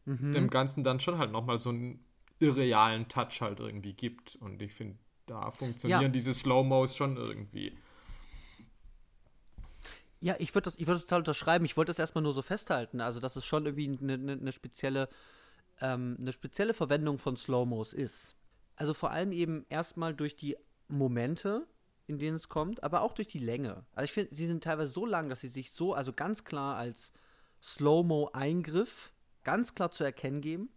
mhm. 0.05 0.31
dem 0.31 0.49
Ganzen 0.49 0.83
dann 0.83 0.99
schon 0.99 1.17
halt 1.17 1.31
nochmal 1.31 1.59
so 1.59 1.69
einen 1.69 2.03
irrealen 2.39 3.07
Touch 3.07 3.41
halt 3.41 3.59
irgendwie 3.59 3.93
gibt. 3.93 4.35
Und 4.35 4.61
ich 4.61 4.73
finde, 4.73 4.97
da 5.25 5.51
funktionieren 5.51 6.01
ja. 6.01 6.09
diese 6.09 6.33
Slow-Mos 6.33 6.95
schon 6.95 7.17
irgendwie. 7.17 7.77
Ja, 10.23 10.35
ich 10.39 10.55
würde 10.55 10.71
das, 10.71 10.79
würd 10.79 10.87
das 10.87 11.01
total 11.01 11.19
unterschreiben. 11.19 11.65
Ich 11.65 11.75
wollte 11.75 11.89
das 11.89 11.99
erstmal 11.99 12.21
nur 12.21 12.31
so 12.31 12.41
festhalten. 12.41 13.01
Also, 13.01 13.19
dass 13.19 13.35
es 13.35 13.45
schon 13.45 13.65
irgendwie 13.65 13.97
eine, 14.01 14.13
eine, 14.13 14.31
eine 14.31 14.51
spezielle, 14.53 15.09
ähm, 15.81 16.15
eine 16.17 16.31
spezielle 16.31 16.73
Verwendung 16.73 17.19
von 17.19 17.35
Slow-Mos 17.35 17.91
ist. 17.91 18.37
Also 18.77 18.93
vor 18.93 19.11
allem 19.11 19.33
eben 19.33 19.65
erstmal 19.67 20.15
durch 20.15 20.37
die 20.37 20.55
Momente, 20.87 21.67
in 22.07 22.19
denen 22.19 22.37
es 22.37 22.47
kommt, 22.47 22.83
aber 22.83 23.01
auch 23.01 23.11
durch 23.11 23.27
die 23.27 23.39
Länge. 23.39 23.85
Also 23.91 24.05
ich 24.05 24.13
finde, 24.13 24.33
sie 24.33 24.47
sind 24.47 24.63
teilweise 24.63 24.93
so 24.93 25.05
lang, 25.05 25.27
dass 25.27 25.41
sie 25.41 25.49
sich 25.49 25.71
so, 25.71 25.93
also 25.93 26.13
ganz 26.13 26.45
klar 26.45 26.77
als 26.77 27.11
Slow-Mo-Eingriff 27.61 29.11
ganz 29.43 29.75
klar 29.75 29.91
zu 29.91 30.05
erkennen 30.05 30.39
geben. 30.39 30.69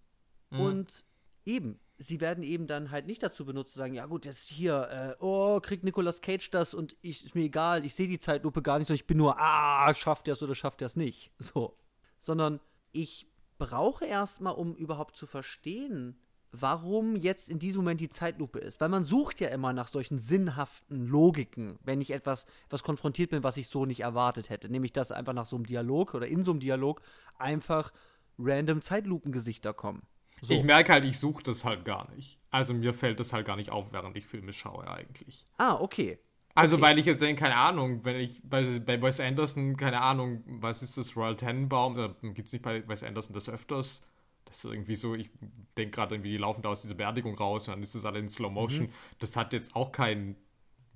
Mhm. 0.51 0.61
Und 0.61 1.05
eben, 1.45 1.79
sie 1.99 2.21
werden 2.21 2.45
eben 2.45 2.67
dann 2.67 2.91
halt 2.91 3.07
nicht 3.07 3.23
dazu 3.23 3.45
benutzt, 3.45 3.73
zu 3.73 3.79
sagen, 3.79 3.95
ja 3.95 4.07
gut, 4.07 4.25
jetzt 4.25 4.49
hier, 4.49 4.89
äh, 4.91 5.23
oh, 5.23 5.61
kriegt 5.61 5.85
Nicolas 5.85 6.21
Cage 6.21 6.51
das 6.51 6.75
und 6.75 6.97
ich, 7.01 7.25
ist 7.25 7.35
mir 7.35 7.45
egal, 7.45 7.85
ich 7.85 7.95
sehe 7.95 8.09
die 8.09 8.19
Zeitlupe 8.19 8.63
gar 8.63 8.79
nicht 8.79 8.89
so, 8.89 8.95
ich 8.95 9.07
bin 9.07 9.19
nur, 9.19 9.37
ah, 9.39 9.93
schafft 9.95 10.29
er 10.29 10.35
es 10.35 10.43
oder 10.43 10.55
schafft 10.55 10.83
er 10.83 10.87
es 10.87 10.97
nicht. 10.97 11.33
So. 11.47 11.79
Sondern 12.19 12.61
ich 12.93 13.29
brauche 13.59 14.05
erstmal, 14.05 14.55
um 14.55 14.75
überhaupt 14.75 15.17
zu 15.17 15.27
verstehen, 15.27 16.19
warum 16.51 17.17
jetzt 17.17 17.49
in 17.49 17.59
diesem 17.59 17.83
Moment 17.83 18.01
die 18.01 18.09
Zeitlupe 18.09 18.59
ist. 18.59 18.81
Weil 18.81 18.89
man 18.89 19.05
sucht 19.05 19.41
ja 19.41 19.49
immer 19.49 19.73
nach 19.73 19.89
solchen 19.89 20.19
sinnhaften 20.19 21.07
Logiken, 21.07 21.79
wenn 21.85 22.01
ich 22.01 22.11
etwas, 22.11 22.47
etwas 22.67 22.83
konfrontiert 22.83 23.31
bin, 23.31 23.45
was 23.45 23.57
ich 23.57 23.69
so 23.69 23.87
nicht 23.87 24.01
erwartet 24.01 24.51
hätte. 24.51 24.69
Nämlich, 24.69 24.93
dass 24.93 25.13
einfach 25.13 25.35
nach 25.35 25.47
so 25.47 25.57
einem 25.57 25.67
Dialog 25.67 26.15
oder 26.15 26.27
in 26.27 26.43
so 26.43 26.51
einem 26.51 26.61
Dialog 26.61 27.01
einfach 27.39 27.93
random 28.39 28.83
Zeitlupengesichter 28.83 29.73
kommen. 29.73 30.03
So. 30.43 30.55
Ich 30.55 30.63
merke 30.63 30.93
halt, 30.93 31.05
ich 31.05 31.19
suche 31.19 31.43
das 31.43 31.65
halt 31.65 31.85
gar 31.85 32.11
nicht. 32.15 32.41
Also 32.51 32.75
mir 32.75 32.93
fällt 32.93 33.21
das 33.21 33.33
halt 33.33 33.47
gar 33.47 33.57
nicht 33.57 33.71
auf, 33.71 33.93
während 33.93 34.17
ich 34.17 34.27
Filme 34.27 34.53
schaue 34.53 34.87
eigentlich. 34.89 35.47
Ah, 35.57 35.75
okay. 35.75 36.19
Also, 36.55 36.77
okay. 36.77 36.85
weil 36.85 36.99
ich 36.99 37.07
jetzt 37.07 37.21
denke, 37.21 37.43
keine 37.43 37.57
Ahnung, 37.57 38.05
wenn 38.05 38.17
ich 38.17 38.41
bei, 38.43 38.63
bei 38.81 39.01
Wes 39.01 39.21
Anderson, 39.21 39.77
keine 39.77 40.01
Ahnung, 40.01 40.43
was 40.47 40.83
ist 40.83 40.97
das, 40.97 41.17
Royal 41.17 41.37
Tenenbaum, 41.37 41.97
da 41.97 42.15
gibt 42.23 42.47
es 42.47 42.53
nicht 42.53 42.63
bei 42.63 42.87
Wes 42.89 43.03
Anderson 43.03 43.35
das 43.35 43.49
öfters. 43.49 44.03
Das 44.47 44.59
ist 44.59 44.65
irgendwie 44.65 44.95
so, 44.95 45.15
ich 45.15 45.29
denke 45.77 45.97
gerade 45.97 46.15
irgendwie, 46.15 46.31
die 46.31 46.37
laufen 46.39 46.63
da 46.63 46.71
aus 46.71 46.81
dieser 46.81 46.95
Beerdigung 46.95 47.37
raus 47.37 47.69
und 47.69 47.75
dann 47.75 47.83
ist 47.83 47.95
das 47.95 48.05
alle 48.05 48.21
in 48.21 48.29
Slow 48.29 48.51
Motion. 48.51 48.87
Mhm. 48.87 48.93
Das 49.19 49.37
hat 49.37 49.53
jetzt 49.53 49.75
auch 49.75 49.93
keinen 49.93 50.37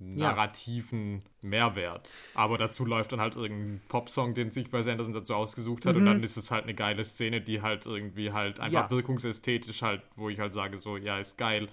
narrativen 0.01 1.19
ja. 1.41 1.49
Mehrwert. 1.49 2.13
Aber 2.33 2.57
dazu 2.57 2.85
läuft 2.85 3.11
dann 3.11 3.21
halt 3.21 3.35
irgendein 3.35 3.81
Popsong, 3.87 4.33
den 4.33 4.51
sich 4.51 4.69
bei 4.71 4.81
Sanderson 4.81 5.13
dazu 5.13 5.35
ausgesucht 5.35 5.85
hat. 5.85 5.95
Mhm. 5.95 6.01
Und 6.01 6.05
dann 6.07 6.23
ist 6.23 6.37
es 6.37 6.51
halt 6.51 6.63
eine 6.63 6.73
geile 6.73 7.03
Szene, 7.03 7.41
die 7.41 7.61
halt 7.61 7.85
irgendwie 7.85 8.31
halt 8.31 8.59
einfach 8.59 8.89
ja. 8.89 8.91
wirkungsästhetisch 8.91 9.81
halt, 9.81 10.01
wo 10.15 10.29
ich 10.29 10.39
halt 10.39 10.53
sage, 10.53 10.77
so, 10.77 10.97
ja, 10.97 11.19
ist 11.19 11.37
geil. 11.37 11.69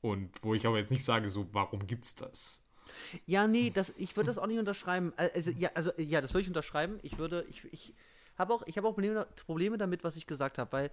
Und 0.00 0.30
wo 0.42 0.54
ich 0.54 0.66
aber 0.66 0.78
jetzt 0.78 0.90
nicht 0.90 1.04
sage, 1.04 1.28
so, 1.28 1.46
warum 1.52 1.86
gibt's 1.86 2.14
das? 2.14 2.62
Ja, 3.26 3.46
nee, 3.46 3.70
das, 3.70 3.94
ich 3.96 4.16
würde 4.16 4.26
das 4.28 4.38
auch 4.38 4.46
nicht 4.46 4.58
unterschreiben. 4.58 5.12
Also, 5.16 5.50
ja, 5.50 5.70
also, 5.74 5.90
ja, 5.96 6.20
das 6.20 6.34
würde 6.34 6.42
ich 6.42 6.48
unterschreiben. 6.48 6.98
Ich 7.02 7.18
würde, 7.18 7.46
ich, 7.48 7.64
ich 7.72 7.94
habe 8.36 8.54
auch, 8.54 8.62
ich 8.66 8.76
habe 8.76 8.88
auch 8.88 8.94
Probleme, 8.94 9.26
Probleme 9.46 9.78
damit, 9.78 10.04
was 10.04 10.16
ich 10.16 10.26
gesagt 10.26 10.58
habe, 10.58 10.72
weil 10.72 10.90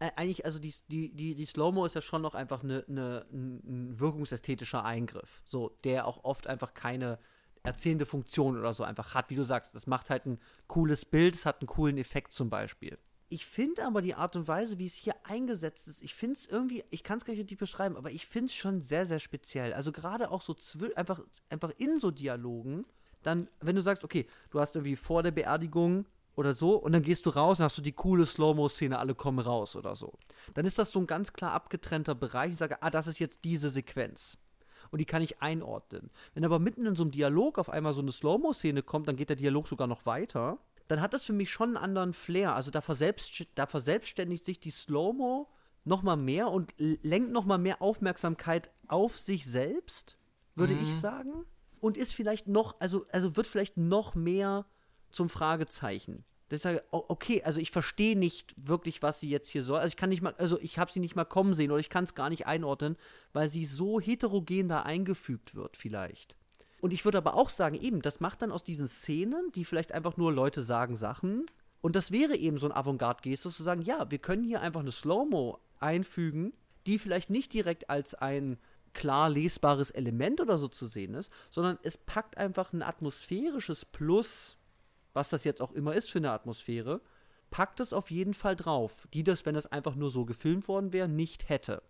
eigentlich, 0.00 0.44
also 0.44 0.58
die, 0.58 0.72
die, 0.88 1.14
die, 1.14 1.34
die 1.34 1.44
Slow-Mo 1.44 1.84
ist 1.84 1.94
ja 1.94 2.00
schon 2.00 2.22
noch 2.22 2.34
einfach 2.34 2.62
eine, 2.62 2.84
eine, 2.88 3.26
ein 3.32 3.98
wirkungsästhetischer 3.98 4.84
Eingriff, 4.84 5.42
so, 5.44 5.76
der 5.84 6.06
auch 6.06 6.24
oft 6.24 6.46
einfach 6.46 6.74
keine 6.74 7.18
erzählende 7.62 8.06
Funktion 8.06 8.58
oder 8.58 8.74
so 8.74 8.84
einfach 8.84 9.14
hat, 9.14 9.30
wie 9.30 9.34
du 9.34 9.42
sagst. 9.42 9.74
Das 9.74 9.86
macht 9.86 10.10
halt 10.10 10.26
ein 10.26 10.38
cooles 10.68 11.04
Bild, 11.04 11.34
es 11.34 11.46
hat 11.46 11.60
einen 11.60 11.68
coolen 11.68 11.98
Effekt 11.98 12.32
zum 12.32 12.50
Beispiel. 12.50 12.98
Ich 13.30 13.44
finde 13.44 13.84
aber 13.84 14.00
die 14.00 14.14
Art 14.14 14.36
und 14.36 14.48
Weise, 14.48 14.78
wie 14.78 14.86
es 14.86 14.94
hier 14.94 15.14
eingesetzt 15.24 15.86
ist, 15.86 16.02
ich 16.02 16.14
finde 16.14 16.36
es 16.36 16.46
irgendwie, 16.46 16.82
ich 16.90 17.04
kann 17.04 17.18
es 17.18 17.24
gar 17.24 17.32
nicht 17.32 17.40
richtig 17.40 17.58
beschreiben, 17.58 17.96
aber 17.96 18.10
ich 18.10 18.26
finde 18.26 18.46
es 18.46 18.54
schon 18.54 18.80
sehr, 18.80 19.04
sehr 19.04 19.18
speziell. 19.18 19.74
Also 19.74 19.92
gerade 19.92 20.30
auch 20.30 20.40
so 20.40 20.56
einfach, 20.96 21.20
einfach 21.50 21.72
in 21.76 21.98
so 21.98 22.10
Dialogen, 22.10 22.86
dann, 23.22 23.50
wenn 23.60 23.76
du 23.76 23.82
sagst, 23.82 24.02
okay, 24.02 24.26
du 24.50 24.60
hast 24.60 24.76
irgendwie 24.76 24.96
vor 24.96 25.22
der 25.22 25.32
Beerdigung 25.32 26.06
oder 26.38 26.54
so 26.54 26.76
und 26.76 26.92
dann 26.92 27.02
gehst 27.02 27.26
du 27.26 27.30
raus 27.30 27.58
und 27.58 27.64
hast 27.64 27.76
du 27.78 27.82
die 27.82 27.92
coole 27.92 28.24
Slow-Mo-Szene, 28.24 28.96
alle 28.96 29.16
kommen 29.16 29.40
raus 29.40 29.74
oder 29.74 29.96
so. 29.96 30.12
Dann 30.54 30.66
ist 30.66 30.78
das 30.78 30.92
so 30.92 31.00
ein 31.00 31.08
ganz 31.08 31.32
klar 31.32 31.50
abgetrennter 31.50 32.14
Bereich. 32.14 32.52
Ich 32.52 32.58
sage, 32.58 32.80
ah, 32.80 32.90
das 32.90 33.08
ist 33.08 33.18
jetzt 33.18 33.44
diese 33.44 33.70
Sequenz. 33.70 34.38
Und 34.90 35.00
die 35.00 35.04
kann 35.04 35.20
ich 35.20 35.42
einordnen. 35.42 36.10
Wenn 36.34 36.44
aber 36.44 36.60
mitten 36.60 36.86
in 36.86 36.94
so 36.94 37.02
einem 37.02 37.10
Dialog 37.10 37.58
auf 37.58 37.68
einmal 37.68 37.92
so 37.92 38.00
eine 38.00 38.12
Slow-Mo-Szene 38.12 38.84
kommt, 38.84 39.08
dann 39.08 39.16
geht 39.16 39.30
der 39.30 39.36
Dialog 39.36 39.66
sogar 39.66 39.88
noch 39.88 40.06
weiter. 40.06 40.58
Dann 40.86 41.00
hat 41.00 41.12
das 41.12 41.24
für 41.24 41.32
mich 41.32 41.50
schon 41.50 41.70
einen 41.70 41.84
anderen 41.84 42.12
Flair. 42.12 42.54
Also 42.54 42.70
da, 42.70 42.82
verselbst 42.82 43.44
da 43.56 43.66
verselbstständigt 43.66 44.44
sich 44.44 44.60
die 44.60 44.70
Slow-Mo 44.70 45.48
noch 45.84 46.04
mal 46.04 46.16
mehr 46.16 46.52
und 46.52 46.72
lenkt 46.78 47.32
noch 47.32 47.46
mal 47.46 47.58
mehr 47.58 47.82
Aufmerksamkeit 47.82 48.70
auf 48.86 49.18
sich 49.18 49.44
selbst, 49.44 50.16
würde 50.54 50.74
mhm. 50.74 50.84
ich 50.84 50.94
sagen. 50.94 51.44
Und 51.80 51.96
ist 51.96 52.14
vielleicht 52.14 52.46
noch, 52.46 52.76
also, 52.78 53.06
also 53.10 53.36
wird 53.36 53.48
vielleicht 53.48 53.76
noch 53.76 54.14
mehr 54.14 54.66
zum 55.18 55.28
Fragezeichen. 55.28 56.24
Dass 56.48 56.60
ich 56.60 56.62
sage, 56.62 56.82
okay, 56.90 57.42
also 57.42 57.60
ich 57.60 57.72
verstehe 57.72 58.16
nicht 58.16 58.54
wirklich, 58.56 59.02
was 59.02 59.20
sie 59.20 59.28
jetzt 59.28 59.50
hier 59.50 59.62
soll. 59.62 59.80
Also 59.80 59.88
ich 59.88 59.96
kann 59.96 60.08
nicht 60.08 60.22
mal, 60.22 60.34
also 60.38 60.58
ich 60.60 60.78
habe 60.78 60.90
sie 60.90 61.00
nicht 61.00 61.16
mal 61.16 61.26
kommen 61.26 61.52
sehen 61.52 61.70
oder 61.70 61.80
ich 61.80 61.90
kann 61.90 62.04
es 62.04 62.14
gar 62.14 62.30
nicht 62.30 62.46
einordnen, 62.46 62.96
weil 63.32 63.50
sie 63.50 63.66
so 63.66 64.00
heterogen 64.00 64.68
da 64.68 64.82
eingefügt 64.82 65.54
wird, 65.54 65.76
vielleicht. 65.76 66.36
Und 66.80 66.92
ich 66.92 67.04
würde 67.04 67.18
aber 67.18 67.34
auch 67.34 67.50
sagen, 67.50 67.74
eben, 67.74 68.00
das 68.00 68.20
macht 68.20 68.40
dann 68.40 68.52
aus 68.52 68.62
diesen 68.62 68.86
Szenen, 68.86 69.50
die 69.56 69.64
vielleicht 69.64 69.92
einfach 69.92 70.16
nur 70.16 70.32
Leute 70.32 70.62
sagen 70.62 70.94
Sachen, 70.96 71.46
und 71.80 71.94
das 71.96 72.10
wäre 72.10 72.36
eben 72.36 72.58
so 72.58 72.66
ein 72.66 72.72
Avantgarde-Gestus 72.72 73.56
zu 73.56 73.62
sagen, 73.62 73.82
ja, 73.82 74.10
wir 74.10 74.18
können 74.18 74.44
hier 74.44 74.60
einfach 74.60 74.80
eine 74.80 74.92
Slow-Mo 74.92 75.58
einfügen, 75.78 76.52
die 76.86 76.98
vielleicht 76.98 77.30
nicht 77.30 77.52
direkt 77.52 77.90
als 77.90 78.14
ein 78.14 78.58
klar 78.94 79.28
lesbares 79.28 79.90
Element 79.90 80.40
oder 80.40 80.58
so 80.58 80.68
zu 80.68 80.86
sehen 80.86 81.14
ist, 81.14 81.30
sondern 81.50 81.78
es 81.82 81.96
packt 81.96 82.36
einfach 82.36 82.72
ein 82.72 82.82
atmosphärisches 82.82 83.84
Plus, 83.84 84.57
was 85.18 85.30
das 85.30 85.42
jetzt 85.42 85.60
auch 85.60 85.72
immer 85.72 85.94
ist 85.94 86.08
für 86.08 86.20
eine 86.20 86.30
Atmosphäre, 86.30 87.00
packt 87.50 87.80
es 87.80 87.92
auf 87.92 88.12
jeden 88.12 88.34
Fall 88.34 88.54
drauf, 88.54 89.08
die 89.12 89.24
das, 89.24 89.44
wenn 89.44 89.56
das 89.56 89.66
einfach 89.66 89.96
nur 89.96 90.12
so 90.12 90.24
gefilmt 90.24 90.68
worden 90.68 90.92
wäre, 90.92 91.08
nicht 91.08 91.48
hätte. 91.48 91.82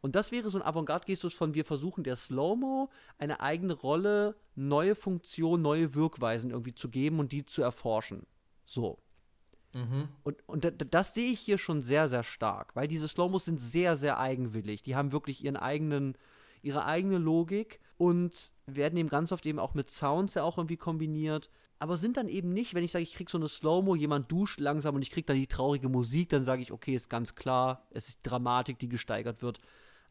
Und 0.00 0.14
das 0.14 0.32
wäre 0.32 0.48
so 0.48 0.56
ein 0.56 0.64
Avantgarde-Gestus 0.64 1.34
von 1.34 1.52
wir 1.52 1.66
versuchen 1.66 2.04
der 2.04 2.16
Slow-Mo 2.16 2.88
eine 3.18 3.40
eigene 3.40 3.74
Rolle, 3.74 4.34
neue 4.54 4.94
Funktion, 4.94 5.60
neue 5.60 5.94
Wirkweisen 5.94 6.50
irgendwie 6.50 6.74
zu 6.74 6.88
geben 6.88 7.18
und 7.18 7.32
die 7.32 7.44
zu 7.44 7.60
erforschen. 7.60 8.26
So. 8.64 8.98
Mhm. 9.74 10.08
Und, 10.22 10.48
und 10.48 10.94
das 10.94 11.12
sehe 11.12 11.32
ich 11.32 11.40
hier 11.40 11.58
schon 11.58 11.82
sehr, 11.82 12.08
sehr 12.08 12.22
stark, 12.22 12.74
weil 12.74 12.88
diese 12.88 13.08
Slow-Mos 13.08 13.44
sind 13.44 13.60
sehr, 13.60 13.96
sehr 13.96 14.18
eigenwillig. 14.18 14.82
Die 14.82 14.96
haben 14.96 15.12
wirklich 15.12 15.44
ihren 15.44 15.58
eigenen, 15.58 16.16
ihre 16.62 16.86
eigene 16.86 17.18
Logik 17.18 17.80
und 17.98 18.52
werden 18.64 18.96
eben 18.96 19.10
ganz 19.10 19.32
oft 19.32 19.44
eben 19.44 19.58
auch 19.58 19.74
mit 19.74 19.90
Sounds 19.90 20.32
ja 20.32 20.44
auch 20.44 20.56
irgendwie 20.56 20.78
kombiniert. 20.78 21.50
Aber 21.78 21.96
sind 21.96 22.16
dann 22.16 22.28
eben 22.28 22.52
nicht, 22.52 22.74
wenn 22.74 22.84
ich 22.84 22.92
sage, 22.92 23.02
ich 23.02 23.14
kriege 23.14 23.30
so 23.30 23.38
eine 23.38 23.48
Slow-Mo, 23.48 23.94
jemand 23.94 24.30
duscht 24.30 24.60
langsam 24.60 24.94
und 24.94 25.02
ich 25.02 25.10
kriege 25.10 25.26
dann 25.26 25.36
die 25.36 25.46
traurige 25.46 25.88
Musik, 25.88 26.28
dann 26.30 26.44
sage 26.44 26.62
ich, 26.62 26.72
okay, 26.72 26.94
ist 26.94 27.10
ganz 27.10 27.34
klar, 27.34 27.86
es 27.90 28.08
ist 28.08 28.20
Dramatik, 28.22 28.78
die 28.78 28.88
gesteigert 28.88 29.42
wird. 29.42 29.60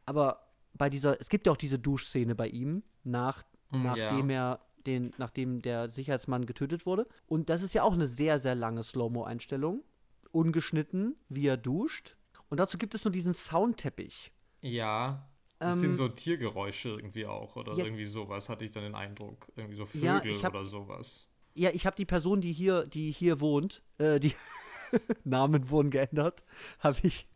Aber 0.05 0.47
bei 0.73 0.89
dieser, 0.89 1.19
es 1.19 1.29
gibt 1.29 1.47
ja 1.47 1.53
auch 1.53 1.57
diese 1.57 1.79
Duschszene 1.79 2.35
bei 2.35 2.47
ihm, 2.47 2.83
nach, 3.03 3.43
mm, 3.71 3.83
nachdem 3.83 4.29
ja. 4.29 4.53
er 4.53 4.59
den, 4.85 5.13
nachdem 5.17 5.61
der 5.61 5.89
Sicherheitsmann 5.89 6.45
getötet 6.45 6.85
wurde. 6.85 7.07
Und 7.25 7.49
das 7.49 7.63
ist 7.63 7.73
ja 7.73 7.83
auch 7.83 7.93
eine 7.93 8.07
sehr, 8.07 8.39
sehr 8.39 8.55
lange 8.55 8.83
Slow-Mo-Einstellung. 8.83 9.83
Ungeschnitten, 10.31 11.15
wie 11.29 11.47
er 11.47 11.57
duscht. 11.57 12.15
Und 12.49 12.59
dazu 12.59 12.77
gibt 12.77 12.95
es 12.95 13.05
nur 13.05 13.11
diesen 13.11 13.33
Soundteppich. 13.33 14.31
Ja. 14.61 15.29
Das 15.59 15.75
ähm, 15.75 15.81
sind 15.81 15.95
so 15.95 16.09
Tiergeräusche 16.09 16.89
irgendwie 16.89 17.25
auch 17.25 17.55
oder 17.55 17.73
ja, 17.73 17.85
irgendwie 17.85 18.05
sowas, 18.05 18.49
hatte 18.49 18.65
ich 18.65 18.71
dann 18.71 18.83
den 18.83 18.95
Eindruck. 18.95 19.47
Irgendwie 19.55 19.77
so 19.77 19.85
Vögel 19.85 20.35
ja, 20.35 20.43
hab, 20.43 20.53
oder 20.53 20.65
sowas. 20.65 21.29
Ja, 21.55 21.69
ich 21.71 21.85
habe 21.85 21.95
die 21.95 22.05
Person, 22.05 22.41
die 22.41 22.51
hier, 22.51 22.85
die 22.85 23.11
hier 23.11 23.39
wohnt, 23.39 23.81
äh, 23.97 24.19
die 24.19 24.33
Namen 25.23 25.69
wurden 25.69 25.91
geändert, 25.91 26.43
habe 26.79 26.97
ich, 27.03 27.27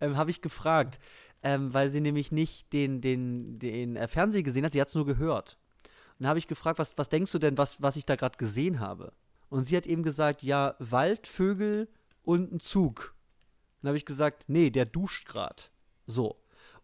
ähm, 0.00 0.16
hab 0.16 0.28
ich 0.28 0.42
gefragt 0.42 1.00
ähm, 1.44 1.72
weil 1.74 1.90
sie 1.90 2.00
nämlich 2.00 2.32
nicht 2.32 2.72
den, 2.72 3.02
den, 3.02 3.58
den 3.58 3.96
äh, 3.96 4.08
Fernseher 4.08 4.42
gesehen 4.42 4.64
hat, 4.64 4.72
sie 4.72 4.80
hat 4.80 4.88
es 4.88 4.94
nur 4.94 5.04
gehört. 5.04 5.58
Und 6.18 6.26
habe 6.26 6.38
ich 6.38 6.48
gefragt, 6.48 6.78
was, 6.78 6.96
was 6.96 7.10
denkst 7.10 7.30
du 7.32 7.38
denn, 7.38 7.58
was, 7.58 7.82
was 7.82 7.96
ich 7.96 8.06
da 8.06 8.16
gerade 8.16 8.38
gesehen 8.38 8.80
habe? 8.80 9.12
Und 9.50 9.64
sie 9.64 9.76
hat 9.76 9.86
eben 9.86 10.02
gesagt, 10.02 10.42
ja, 10.42 10.74
Wald, 10.78 11.26
Vögel 11.26 11.88
und 12.22 12.50
ein 12.50 12.60
Zug. 12.60 13.14
Dann 13.82 13.90
habe 13.90 13.98
ich 13.98 14.06
gesagt, 14.06 14.44
nee, 14.46 14.70
der 14.70 14.86
duscht 14.86 15.28
gerade. 15.28 15.64
So. 16.06 16.36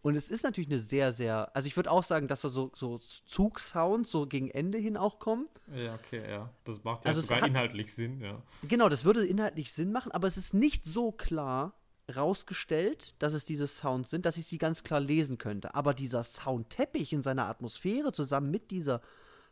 Und 0.03 0.14
es 0.14 0.30
ist 0.30 0.44
natürlich 0.44 0.70
eine 0.70 0.78
sehr, 0.78 1.12
sehr, 1.12 1.55
also 1.55 1.66
ich 1.66 1.76
würde 1.76 1.90
auch 1.90 2.03
sagen, 2.03 2.26
dass 2.26 2.40
da 2.40 2.48
so, 2.48 2.72
so 2.74 2.98
Zugsounds 2.98 4.11
so 4.11 4.26
gegen 4.26 4.51
Ende 4.51 4.78
hin 4.78 4.96
auch 4.96 5.18
kommen. 5.18 5.48
Ja, 5.74 5.94
okay, 5.94 6.28
ja. 6.28 6.51
Das 6.64 6.82
macht 6.84 7.05
ja 7.05 7.11
also 7.11 7.20
sogar 7.20 7.42
hat, 7.42 7.48
inhaltlich 7.48 7.94
Sinn, 7.94 8.20
ja. 8.20 8.42
Genau, 8.62 8.88
das 8.88 9.05
würde 9.05 9.26
inhaltlich 9.26 9.72
Sinn 9.72 9.92
machen, 9.92 10.11
aber 10.12 10.26
es 10.26 10.38
ist 10.38 10.55
nicht 10.55 10.86
so 10.86 11.12
klar, 11.12 11.74
rausgestellt, 12.16 13.14
dass 13.22 13.34
es 13.34 13.44
diese 13.44 13.66
Sounds 13.66 14.11
sind, 14.11 14.26
dass 14.26 14.36
ich 14.36 14.46
sie 14.46 14.59
ganz 14.59 14.82
klar 14.82 15.01
lesen 15.01 15.38
könnte. 15.38 15.74
Aber 15.74 15.94
dieser 15.94 16.22
Soundteppich 16.22 17.12
in 17.12 17.22
seiner 17.22 17.46
Atmosphäre 17.46 18.12
zusammen 18.12 18.51
mit 18.51 18.70
dieser 18.70 19.01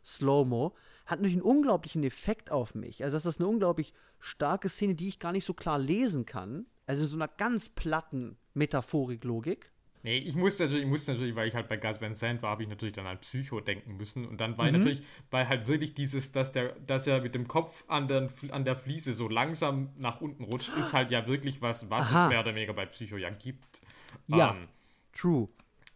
Slow-Mo 0.05 0.75
hat 1.05 1.19
natürlich 1.19 1.35
einen 1.35 1.57
unglaublichen 1.57 2.03
Effekt 2.03 2.51
auf 2.51 2.75
mich. 2.75 3.03
Also 3.03 3.15
das 3.15 3.25
ist 3.25 3.39
eine 3.39 3.47
unglaublich 3.47 3.93
starke 4.19 4.69
Szene, 4.69 4.95
die 4.95 5.07
ich 5.07 5.19
gar 5.19 5.31
nicht 5.31 5.45
so 5.45 5.53
klar 5.53 5.79
lesen 5.79 6.25
kann. 6.25 6.65
Also 6.85 7.03
in 7.03 7.07
so 7.07 7.15
einer 7.15 7.27
ganz 7.27 7.69
platten 7.69 8.37
Metaphorik-Logik. 8.53 9.71
Nee, 10.01 10.17
ich 10.17 10.35
musste 10.35 10.63
natürlich, 10.63 10.85
ich 10.85 10.89
musste 10.89 11.11
natürlich, 11.11 11.35
weil 11.35 11.47
ich 11.47 11.55
halt 11.55 11.67
bei 11.67 11.75
Gus 11.75 11.99
Van 11.99 12.13
Sant 12.13 12.41
war, 12.41 12.51
habe 12.51 12.63
ich 12.63 12.69
natürlich 12.69 12.93
dann 12.93 13.05
an 13.05 13.19
Psycho 13.19 13.59
denken 13.59 13.97
müssen. 13.97 14.25
Und 14.25 14.39
dann 14.39 14.57
war 14.57 14.65
mhm. 14.65 14.69
ich 14.69 14.77
natürlich, 14.77 15.01
weil 15.29 15.49
halt 15.49 15.67
wirklich 15.67 15.93
dieses, 15.93 16.31
dass 16.31 16.53
der, 16.53 16.73
dass 16.87 17.05
er 17.05 17.21
mit 17.21 17.35
dem 17.35 17.47
Kopf 17.47 17.83
an 17.87 18.07
der, 18.07 18.29
an 18.51 18.63
der 18.63 18.77
Fliese 18.77 19.13
so 19.13 19.27
langsam 19.27 19.89
nach 19.97 20.21
unten 20.21 20.43
rutscht, 20.45 20.69
ist 20.77 20.93
halt 20.93 21.11
ja 21.11 21.27
wirklich 21.27 21.61
was, 21.61 21.89
was 21.89 22.07
Aha. 22.07 22.23
es 22.23 22.29
mehr 22.29 22.39
oder 22.39 22.55
weniger 22.55 22.73
bei 22.73 22.85
Psycho 22.85 23.17
ja 23.17 23.29
gibt. 23.29 23.81
Ja, 24.27 24.51
ähm, 24.51 24.67
true. 25.11 25.49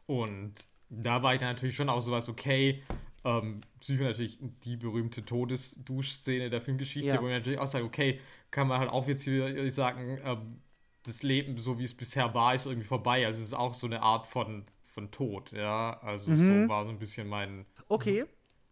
Und 0.06 0.54
da 0.90 1.24
war 1.24 1.34
ich 1.34 1.40
dann 1.40 1.54
natürlich 1.54 1.76
schon 1.76 1.90
auch 1.90 2.02
sowas, 2.02 2.28
okay, 2.28 2.84
ähm, 3.24 3.62
Psycho 3.80 4.04
natürlich 4.04 4.38
die 4.66 4.76
berühmte 4.76 5.24
Todesduschszene 5.24 6.50
der 6.50 6.62
Filmgeschichte, 6.62 7.08
ja. 7.08 7.18
wo 7.20 7.24
man 7.24 7.32
natürlich 7.32 7.60
auch 7.60 7.68
sagt, 7.68 7.86
okay, 7.86 8.20
kann 8.52 8.68
man 8.68 8.80
halt 8.80 8.90
auch 8.90 9.08
jetzt 9.08 9.26
wieder 9.26 9.70
sagen, 9.70 10.20
ähm, 10.26 10.62
das 11.04 11.24
Leben, 11.24 11.58
so 11.58 11.80
wie 11.80 11.84
es 11.84 11.94
bisher 11.94 12.34
war, 12.34 12.54
ist 12.54 12.66
irgendwie 12.66 12.88
vorbei. 12.88 13.26
Also 13.26 13.40
es 13.40 13.48
ist 13.48 13.54
auch 13.54 13.74
so 13.74 13.88
eine 13.88 14.02
Art 14.02 14.28
von, 14.28 14.66
von 14.84 15.12
Tod, 15.12 15.52
ja. 15.52 16.00
Also 16.02 16.32
mhm. 16.32 16.64
so 16.64 16.70
war 16.70 16.86
so 16.86 16.92
ein 16.92 17.00
bisschen 17.00 17.28
mein. 17.28 17.66
Okay, 17.88 18.26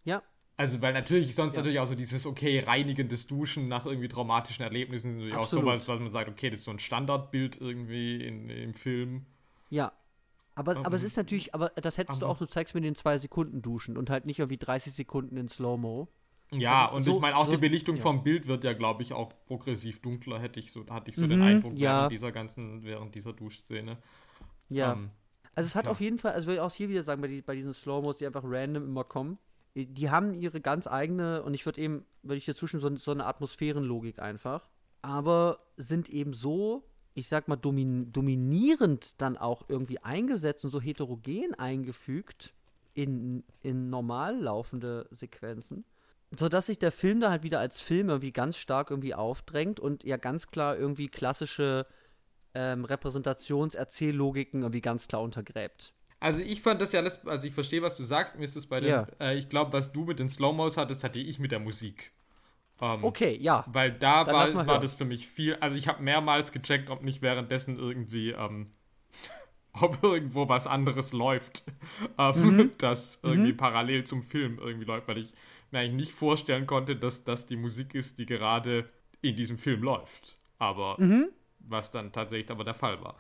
ja. 0.04 0.24
Also, 0.58 0.80
weil 0.82 0.94
natürlich, 0.94 1.34
sonst 1.34 1.56
ja. 1.56 1.62
natürlich 1.62 1.80
auch 1.80 1.88
so 1.88 1.96
dieses, 1.96 2.26
okay, 2.28 2.60
reinigendes 2.60 3.26
Duschen 3.26 3.68
nach 3.68 3.86
irgendwie 3.86 4.08
traumatischen 4.08 4.64
Erlebnissen 4.64 5.10
ist 5.10 5.16
natürlich 5.16 5.36
Absolut. 5.36 5.66
auch 5.66 5.70
sowas, 5.70 5.88
was 5.88 6.00
man 6.00 6.12
sagt, 6.12 6.30
okay, 6.30 6.52
das 6.52 6.60
ist 6.60 6.66
so 6.66 6.72
ein 6.72 6.78
Standardbild 6.78 7.60
irgendwie 7.60 8.24
in, 8.24 8.50
im 8.50 8.74
Film. 8.74 9.26
Ja. 9.70 9.92
Aber, 10.54 10.78
um, 10.78 10.86
aber 10.86 10.96
es 10.96 11.04
ist 11.04 11.18
natürlich, 11.18 11.56
aber 11.56 11.70
das 11.70 11.98
hättest 11.98 12.18
um, 12.18 12.28
du 12.28 12.32
auch, 12.32 12.38
du 12.38 12.46
zeigst 12.46 12.76
mir 12.76 12.82
den 12.82 12.94
zwei 12.94 13.18
Sekunden 13.18 13.62
duschen 13.62 13.98
und 13.98 14.10
halt 14.10 14.26
nicht 14.26 14.38
irgendwie 14.38 14.58
30 14.58 14.94
Sekunden 14.94 15.38
in 15.38 15.48
Slow-Mo. 15.48 16.10
Ja, 16.54 16.86
also 16.86 16.96
und 16.96 17.04
so, 17.04 17.16
ich 17.16 17.22
meine, 17.22 17.38
auch 17.38 17.46
so, 17.46 17.52
die 17.52 17.58
Belichtung 17.58 17.96
ja. 17.96 18.02
vom 18.02 18.24
Bild 18.24 18.48
wird 18.48 18.64
ja, 18.64 18.74
glaube 18.74 19.04
ich, 19.04 19.14
auch 19.14 19.32
progressiv 19.46 20.02
dunkler, 20.02 20.40
hätte 20.40 20.60
ich 20.60 20.72
so, 20.72 20.86
hatte 20.90 21.10
ich 21.10 21.16
so 21.16 21.26
mhm, 21.26 21.30
den 21.30 21.42
Eindruck 21.42 21.74
ja. 21.76 22.00
während 22.00 22.12
dieser 22.12 22.32
ganzen, 22.32 22.84
während 22.84 23.16
dieser 23.16 23.34
Duschszene. 23.34 23.98
Ja. 24.68 24.94
Ähm, 24.94 25.12
also 25.56 25.68
es 25.68 25.76
hat 25.76 25.86
ja. 25.86 25.92
auf 25.92 26.02
jeden 26.02 26.18
Fall, 26.18 26.34
also 26.34 26.48
würde 26.48 26.56
ich 26.56 26.62
auch 26.62 26.72
hier 26.72 26.90
wieder 26.90 27.04
sagen, 27.04 27.22
bei, 27.22 27.28
die, 27.28 27.42
bei 27.42 27.56
diesen 27.56 27.74
Slow-Mos, 27.74 28.18
die 28.18 28.26
einfach 28.26 28.44
random 28.46 28.84
immer 28.84 29.04
kommen, 29.04 29.38
die 29.76 30.10
haben 30.10 30.34
ihre 30.34 30.60
ganz 30.60 30.88
eigene, 30.88 31.44
und 31.44 31.54
ich 31.54 31.66
würde 31.66 31.80
eben, 31.80 32.06
würde 32.24 32.38
ich 32.38 32.46
dir 32.46 32.56
zustimmen, 32.56 32.82
so, 32.82 32.94
so 32.98 33.12
eine 33.12 33.26
Atmosphärenlogik 33.26 34.20
einfach, 34.20 34.70
aber 35.02 35.60
sind 35.78 36.10
eben 36.10 36.34
so, 36.34 36.84
ich 37.14 37.28
sag 37.28 37.48
mal, 37.48 37.56
domin, 37.56 38.12
dominierend 38.12 39.22
dann 39.22 39.38
auch 39.38 39.64
irgendwie 39.70 40.00
eingesetzt 40.00 40.66
und 40.66 40.72
so 40.72 40.82
heterogen 40.82 41.54
eingefügt 41.56 42.54
in, 42.94 43.44
in 43.62 43.90
normal 43.90 44.38
laufende 44.38 45.08
Sequenzen, 45.12 45.86
sodass 46.36 46.68
sich 46.68 46.80
der 46.80 46.92
Film 46.92 47.20
da 47.20 47.30
halt 47.30 47.44
wieder 47.44 47.60
als 47.60 47.82
Film 47.82 48.10
irgendwie 48.10 48.32
ganz 48.32 48.58
stark 48.58 48.90
irgendwie 48.90 49.14
aufdrängt 49.14 49.80
und 49.80 50.04
ja 50.04 50.18
ganz 50.18 50.48
klar 50.48 50.78
irgendwie 50.78 51.10
klassische 51.10 51.86
ähm, 52.54 52.86
Repräsentationserzähllogiken 52.86 54.62
irgendwie 54.62 54.82
ganz 54.82 55.08
klar 55.08 55.22
untergräbt. 55.22 55.94
Also 56.20 56.42
ich 56.42 56.62
fand 56.62 56.80
das 56.80 56.92
ja 56.92 57.00
alles, 57.00 57.26
also 57.26 57.48
ich 57.48 57.54
verstehe, 57.54 57.82
was 57.82 57.98
du 57.98 58.04
sagst, 58.04 58.38
mir 58.38 58.46
ist 58.46 58.56
es 58.56 58.68
bei 58.68 58.80
den, 58.80 58.90
ja. 58.90 59.08
äh, 59.20 59.38
ich 59.38 59.50
glaube, 59.50 59.74
was 59.74 59.92
du 59.92 60.06
mit 60.06 60.20
den 60.20 60.30
Slow-Mos 60.30 60.78
hattest, 60.78 61.04
hatte 61.04 61.20
ich 61.20 61.40
mit 61.40 61.52
der 61.52 61.60
Musik. 61.60 62.12
Ähm, 62.80 63.04
okay, 63.04 63.38
ja. 63.40 63.66
Weil 63.68 63.92
da 63.92 64.28
war, 64.28 64.68
war 64.68 64.80
das 64.80 64.94
für 64.94 65.06
mich 65.06 65.28
viel, 65.28 65.56
also 65.56 65.76
ich 65.76 65.88
habe 65.88 66.04
mehrmals 66.04 66.52
gecheckt, 66.52 66.90
ob 66.90 67.02
nicht 67.02 67.24
währenddessen 67.24 67.80
irgendwie, 67.80 68.32
ähm, 68.32 68.72
ob 69.74 70.04
irgendwo 70.04 70.48
was 70.48 70.68
anderes 70.68 71.12
läuft, 71.12 71.64
ähm, 72.20 72.56
mhm. 72.56 72.72
das 72.78 73.20
irgendwie 73.24 73.54
mhm. 73.54 73.58
parallel 73.58 74.04
zum 74.04 74.22
Film 74.22 74.60
irgendwie 74.60 74.86
läuft, 74.86 75.08
weil 75.08 75.18
ich 75.18 75.34
mir 75.72 75.80
eigentlich 75.80 76.08
nicht 76.08 76.12
vorstellen 76.12 76.66
konnte, 76.66 76.96
dass 76.96 77.24
das 77.24 77.46
die 77.46 77.56
Musik 77.56 77.96
ist, 77.96 78.20
die 78.20 78.26
gerade 78.26 78.88
in 79.22 79.36
diesem 79.36 79.58
Film 79.58 79.84
läuft. 79.84 80.38
Aber 80.58 81.00
mhm. 81.00 81.30
was 81.60 81.92
dann 81.92 82.12
tatsächlich 82.12 82.52
aber 82.52 82.64
der 82.64 82.74
Fall 82.74 83.02
war. 83.02 83.18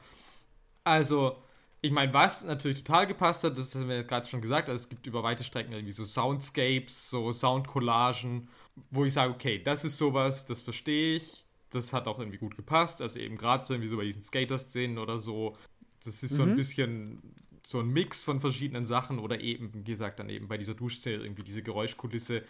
Also, 0.84 1.38
ich 1.82 1.92
meine, 1.92 2.14
was 2.14 2.44
natürlich 2.44 2.84
total 2.84 3.08
gepasst 3.08 3.44
hat, 3.44 3.58
das 3.58 3.74
haben 3.74 3.90
wir 3.90 3.96
jetzt 3.96 4.08
gerade 4.08 4.28
schon 4.28 4.42
gesagt, 4.42 4.70
also 4.70 4.84
es 4.84 4.90
gibt 4.90 5.08
über 5.08 5.24
weite 5.24 5.44
Strecken 5.44 5.74
irgendwie 5.74 5.92
so 5.92 6.04
Soundscapes, 6.04 7.10
so 7.10 7.32
Soundcollagen, 7.32 8.50
wo 8.92 9.06
ich 9.06 9.14
sage, 9.14 9.34
okay, 9.34 9.62
das 9.62 9.84
ist 9.84 9.98
sowas, 9.98 10.46
das 10.46 10.62
verstehe 10.62 11.18
ich, 11.18 11.46
das 11.72 11.94
hat 11.94 12.08
auch 12.08 12.20
irgendwie 12.20 12.38
gut 12.38 12.56
gepasst, 12.56 13.02
also 13.02 13.20
eben 13.20 13.38
gerade 13.38 13.64
so 13.64 13.74
irgendwie 13.74 13.90
so 13.90 13.98
bei 13.98 14.06
diesen 14.06 14.22
Skater-Szenen 14.22 15.00
oder 15.00 15.18
so, 15.18 15.58
das 16.04 16.22
ist 16.22 16.36
so 16.36 16.44
ein 16.44 16.52
mhm. 16.52 16.56
bisschen 16.56 17.22
so 17.64 17.80
ein 17.80 17.90
Mix 17.90 18.22
von 18.22 18.40
verschiedenen 18.40 18.86
Sachen 18.86 19.20
oder 19.20 19.40
eben, 19.40 19.72
wie 19.74 19.84
gesagt, 19.84 20.20
dann 20.20 20.30
eben 20.30 20.48
bei 20.48 20.58
dieser 20.58 20.74
Duschszene 20.74 21.24
irgendwie 21.24 21.44
diese 21.44 21.64
Geräuschkulisse, 21.64 22.44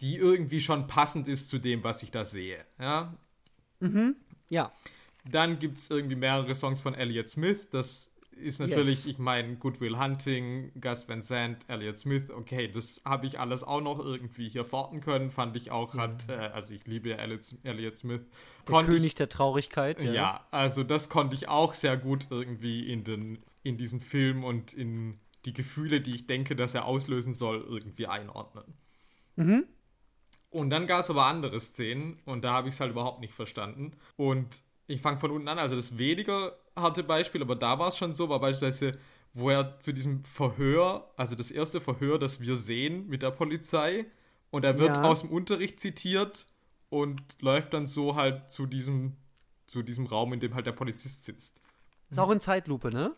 die 0.00 0.16
irgendwie 0.16 0.60
schon 0.60 0.86
passend 0.86 1.28
ist 1.28 1.48
zu 1.48 1.58
dem, 1.58 1.84
was 1.84 2.02
ich 2.02 2.10
da 2.10 2.24
sehe. 2.24 2.64
Ja. 2.78 3.14
Mhm. 3.80 4.16
Ja. 4.48 4.72
Dann 5.30 5.58
gibt 5.58 5.78
es 5.78 5.90
irgendwie 5.90 6.16
mehrere 6.16 6.54
Songs 6.54 6.80
von 6.80 6.94
Elliott 6.94 7.28
Smith. 7.28 7.68
Das 7.70 8.10
ist 8.40 8.58
natürlich, 8.58 9.00
yes. 9.00 9.06
ich 9.06 9.18
meine, 9.18 9.56
Goodwill 9.56 9.98
Hunting, 9.98 10.72
Gus 10.80 11.08
Van 11.08 11.20
Sant, 11.20 11.58
Elliott 11.68 11.98
Smith, 11.98 12.30
okay, 12.30 12.68
das 12.68 13.02
habe 13.04 13.26
ich 13.26 13.38
alles 13.38 13.62
auch 13.62 13.80
noch 13.80 13.98
irgendwie 13.98 14.48
hier 14.48 14.64
forten 14.64 15.00
können, 15.00 15.30
fand 15.30 15.56
ich 15.56 15.70
auch 15.70 15.94
hat, 15.94 16.28
mhm. 16.28 16.34
äh, 16.34 16.36
also 16.48 16.72
ich 16.72 16.86
liebe 16.86 17.16
Elliott, 17.16 17.54
Elliott 17.62 17.96
Smith. 17.96 18.22
Der 18.68 18.82
König 18.82 19.04
ich, 19.04 19.14
der 19.14 19.28
Traurigkeit. 19.28 20.02
Ja. 20.02 20.12
ja, 20.12 20.46
also 20.50 20.82
das 20.82 21.08
konnte 21.08 21.34
ich 21.34 21.48
auch 21.48 21.74
sehr 21.74 21.96
gut 21.96 22.28
irgendwie 22.30 22.90
in 22.90 23.04
den 23.04 23.38
in 23.62 23.76
diesen 23.76 24.00
Film 24.00 24.44
und 24.44 24.72
in 24.72 25.20
die 25.44 25.52
Gefühle, 25.52 26.00
die 26.00 26.14
ich 26.14 26.26
denke, 26.26 26.54
dass 26.56 26.74
er 26.74 26.84
auslösen 26.84 27.32
soll, 27.34 27.62
irgendwie 27.62 28.06
einordnen. 28.06 28.74
Mhm. 29.36 29.64
Und 30.50 30.70
dann 30.70 30.86
gab 30.86 31.00
es 31.00 31.10
aber 31.10 31.26
andere 31.26 31.60
Szenen 31.60 32.20
und 32.24 32.42
da 32.42 32.52
habe 32.52 32.68
ich 32.68 32.74
es 32.74 32.80
halt 32.80 32.90
überhaupt 32.90 33.20
nicht 33.20 33.34
verstanden. 33.34 33.92
Und 34.16 34.62
ich 34.86 35.00
fange 35.00 35.18
von 35.18 35.30
unten 35.30 35.48
an, 35.48 35.58
also 35.58 35.76
das 35.76 35.96
weniger 35.96 36.58
harte 36.74 37.04
Beispiel, 37.04 37.42
aber 37.42 37.54
da 37.56 37.78
war 37.78 37.88
es 37.88 37.96
schon 37.96 38.12
so, 38.12 38.28
war 38.28 38.40
beispielsweise, 38.40 38.98
wo 39.32 39.50
er 39.50 39.78
zu 39.78 39.92
diesem 39.92 40.22
Verhör, 40.24 41.12
also 41.16 41.36
das 41.36 41.52
erste 41.52 41.80
Verhör, 41.80 42.18
das 42.18 42.40
wir 42.40 42.56
sehen 42.56 43.06
mit 43.08 43.22
der 43.22 43.30
Polizei, 43.30 44.06
und 44.50 44.64
er 44.64 44.78
wird 44.78 44.96
Ja. 44.96 45.02
aus 45.04 45.20
dem 45.20 45.30
Unterricht 45.30 45.78
zitiert 45.78 46.46
und 46.88 47.22
läuft 47.40 47.72
dann 47.72 47.86
so 47.86 48.16
halt 48.16 48.50
zu 48.50 48.66
diesem, 48.66 49.16
zu 49.68 49.84
diesem 49.84 50.06
Raum, 50.06 50.32
in 50.32 50.40
dem 50.40 50.56
halt 50.56 50.66
der 50.66 50.72
Polizist 50.72 51.24
sitzt. 51.24 51.60
Ist 52.10 52.18
auch 52.18 52.32
in 52.32 52.40
Zeitlupe, 52.40 52.90
ne? 52.90 53.14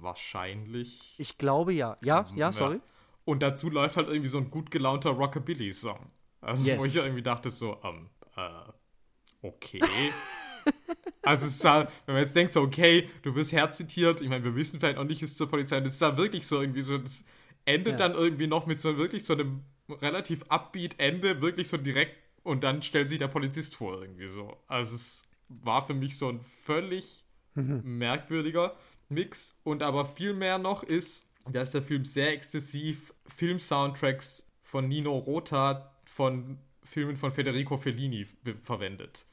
Wahrscheinlich. 0.00 1.14
Ich 1.18 1.38
glaube 1.38 1.72
ja. 1.72 1.96
Ja, 2.02 2.26
ja, 2.34 2.52
sorry. 2.52 2.80
Und 3.24 3.42
dazu 3.42 3.70
läuft 3.70 3.96
halt 3.96 4.08
irgendwie 4.08 4.28
so 4.28 4.38
ein 4.38 4.50
gut 4.50 4.70
gelaunter 4.70 5.10
Rockabilly-Song. 5.10 6.10
Also, 6.40 6.64
Yes. 6.66 6.80
wo 6.80 6.84
ich 6.84 6.94
ja 6.94 7.02
irgendwie 7.04 7.22
dachte, 7.22 7.50
so, 7.50 7.78
ähm, 7.84 8.08
äh, 8.36 9.46
okay. 9.46 9.80
also, 11.22 11.46
es 11.46 11.64
halt, 11.64 11.88
wenn 12.06 12.14
man 12.16 12.24
jetzt 12.24 12.34
denkt, 12.34 12.52
so, 12.52 12.62
okay, 12.62 13.08
du 13.22 13.34
wirst 13.36 13.52
herzitiert, 13.52 14.20
ich 14.20 14.28
meine, 14.28 14.42
wir 14.42 14.56
wissen 14.56 14.80
vielleicht 14.80 14.98
auch 14.98 15.04
nicht, 15.04 15.22
ist 15.22 15.38
zur 15.38 15.48
Polizei, 15.48 15.80
das 15.80 15.92
ist 15.92 16.02
da 16.02 16.16
wirklich 16.16 16.46
so 16.46 16.60
irgendwie 16.60 16.82
so, 16.82 16.98
das 16.98 17.24
endet 17.64 18.00
Ja. 18.00 18.08
dann 18.08 18.14
irgendwie 18.16 18.48
noch 18.48 18.66
mit 18.66 18.80
so 18.80 18.96
wirklich 18.96 19.24
so 19.24 19.34
einem 19.34 19.62
relativ 19.88 20.42
upbeat 20.48 20.98
Ende, 20.98 21.40
wirklich 21.40 21.68
so 21.68 21.76
direkt, 21.76 22.16
und 22.42 22.64
dann 22.64 22.82
stellt 22.82 23.08
sich 23.08 23.18
der 23.18 23.28
Polizist 23.28 23.76
vor, 23.76 24.02
irgendwie 24.02 24.26
so. 24.26 24.56
Also, 24.66 24.96
es 24.96 25.22
war 25.48 25.86
für 25.86 25.94
mich 25.94 26.18
so 26.18 26.28
ein 26.28 26.40
völlig 26.40 27.24
merkwürdiger 27.54 28.74
Mix. 29.08 29.54
Und 29.64 29.82
aber 29.82 30.04
viel 30.04 30.32
mehr 30.34 30.58
noch 30.58 30.82
ist, 30.82 31.26
dass 31.50 31.72
der 31.72 31.82
Film 31.82 32.04
sehr 32.04 32.32
exzessiv 32.32 33.14
Film-Soundtracks 33.26 34.46
von 34.62 34.88
Nino 34.88 35.16
Rota 35.16 35.92
von 36.04 36.58
Filmen 36.84 37.16
von 37.16 37.32
Federico 37.32 37.76
Fellini 37.76 38.26
verwendet. 38.62 39.24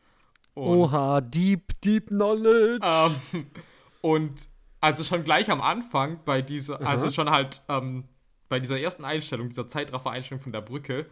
Und, 0.53 0.77
Oha, 0.77 1.21
deep, 1.21 1.79
deep 1.81 2.07
knowledge. 2.07 2.79
ähm, 2.83 3.45
und 4.01 4.47
also 4.81 5.03
schon 5.03 5.23
gleich 5.23 5.49
am 5.49 5.61
Anfang 5.61 6.19
bei 6.25 6.41
dieser, 6.41 6.81
also 6.85 7.09
schon 7.09 7.29
halt 7.29 7.61
ähm, 7.67 8.05
bei 8.47 8.59
dieser 8.59 8.79
ersten 8.79 9.05
Einstellung, 9.05 9.49
dieser 9.49 9.67
Zeitraffer-Einstellung 9.67 10.41
von 10.41 10.51
der 10.51 10.61
Brücke. 10.61 11.05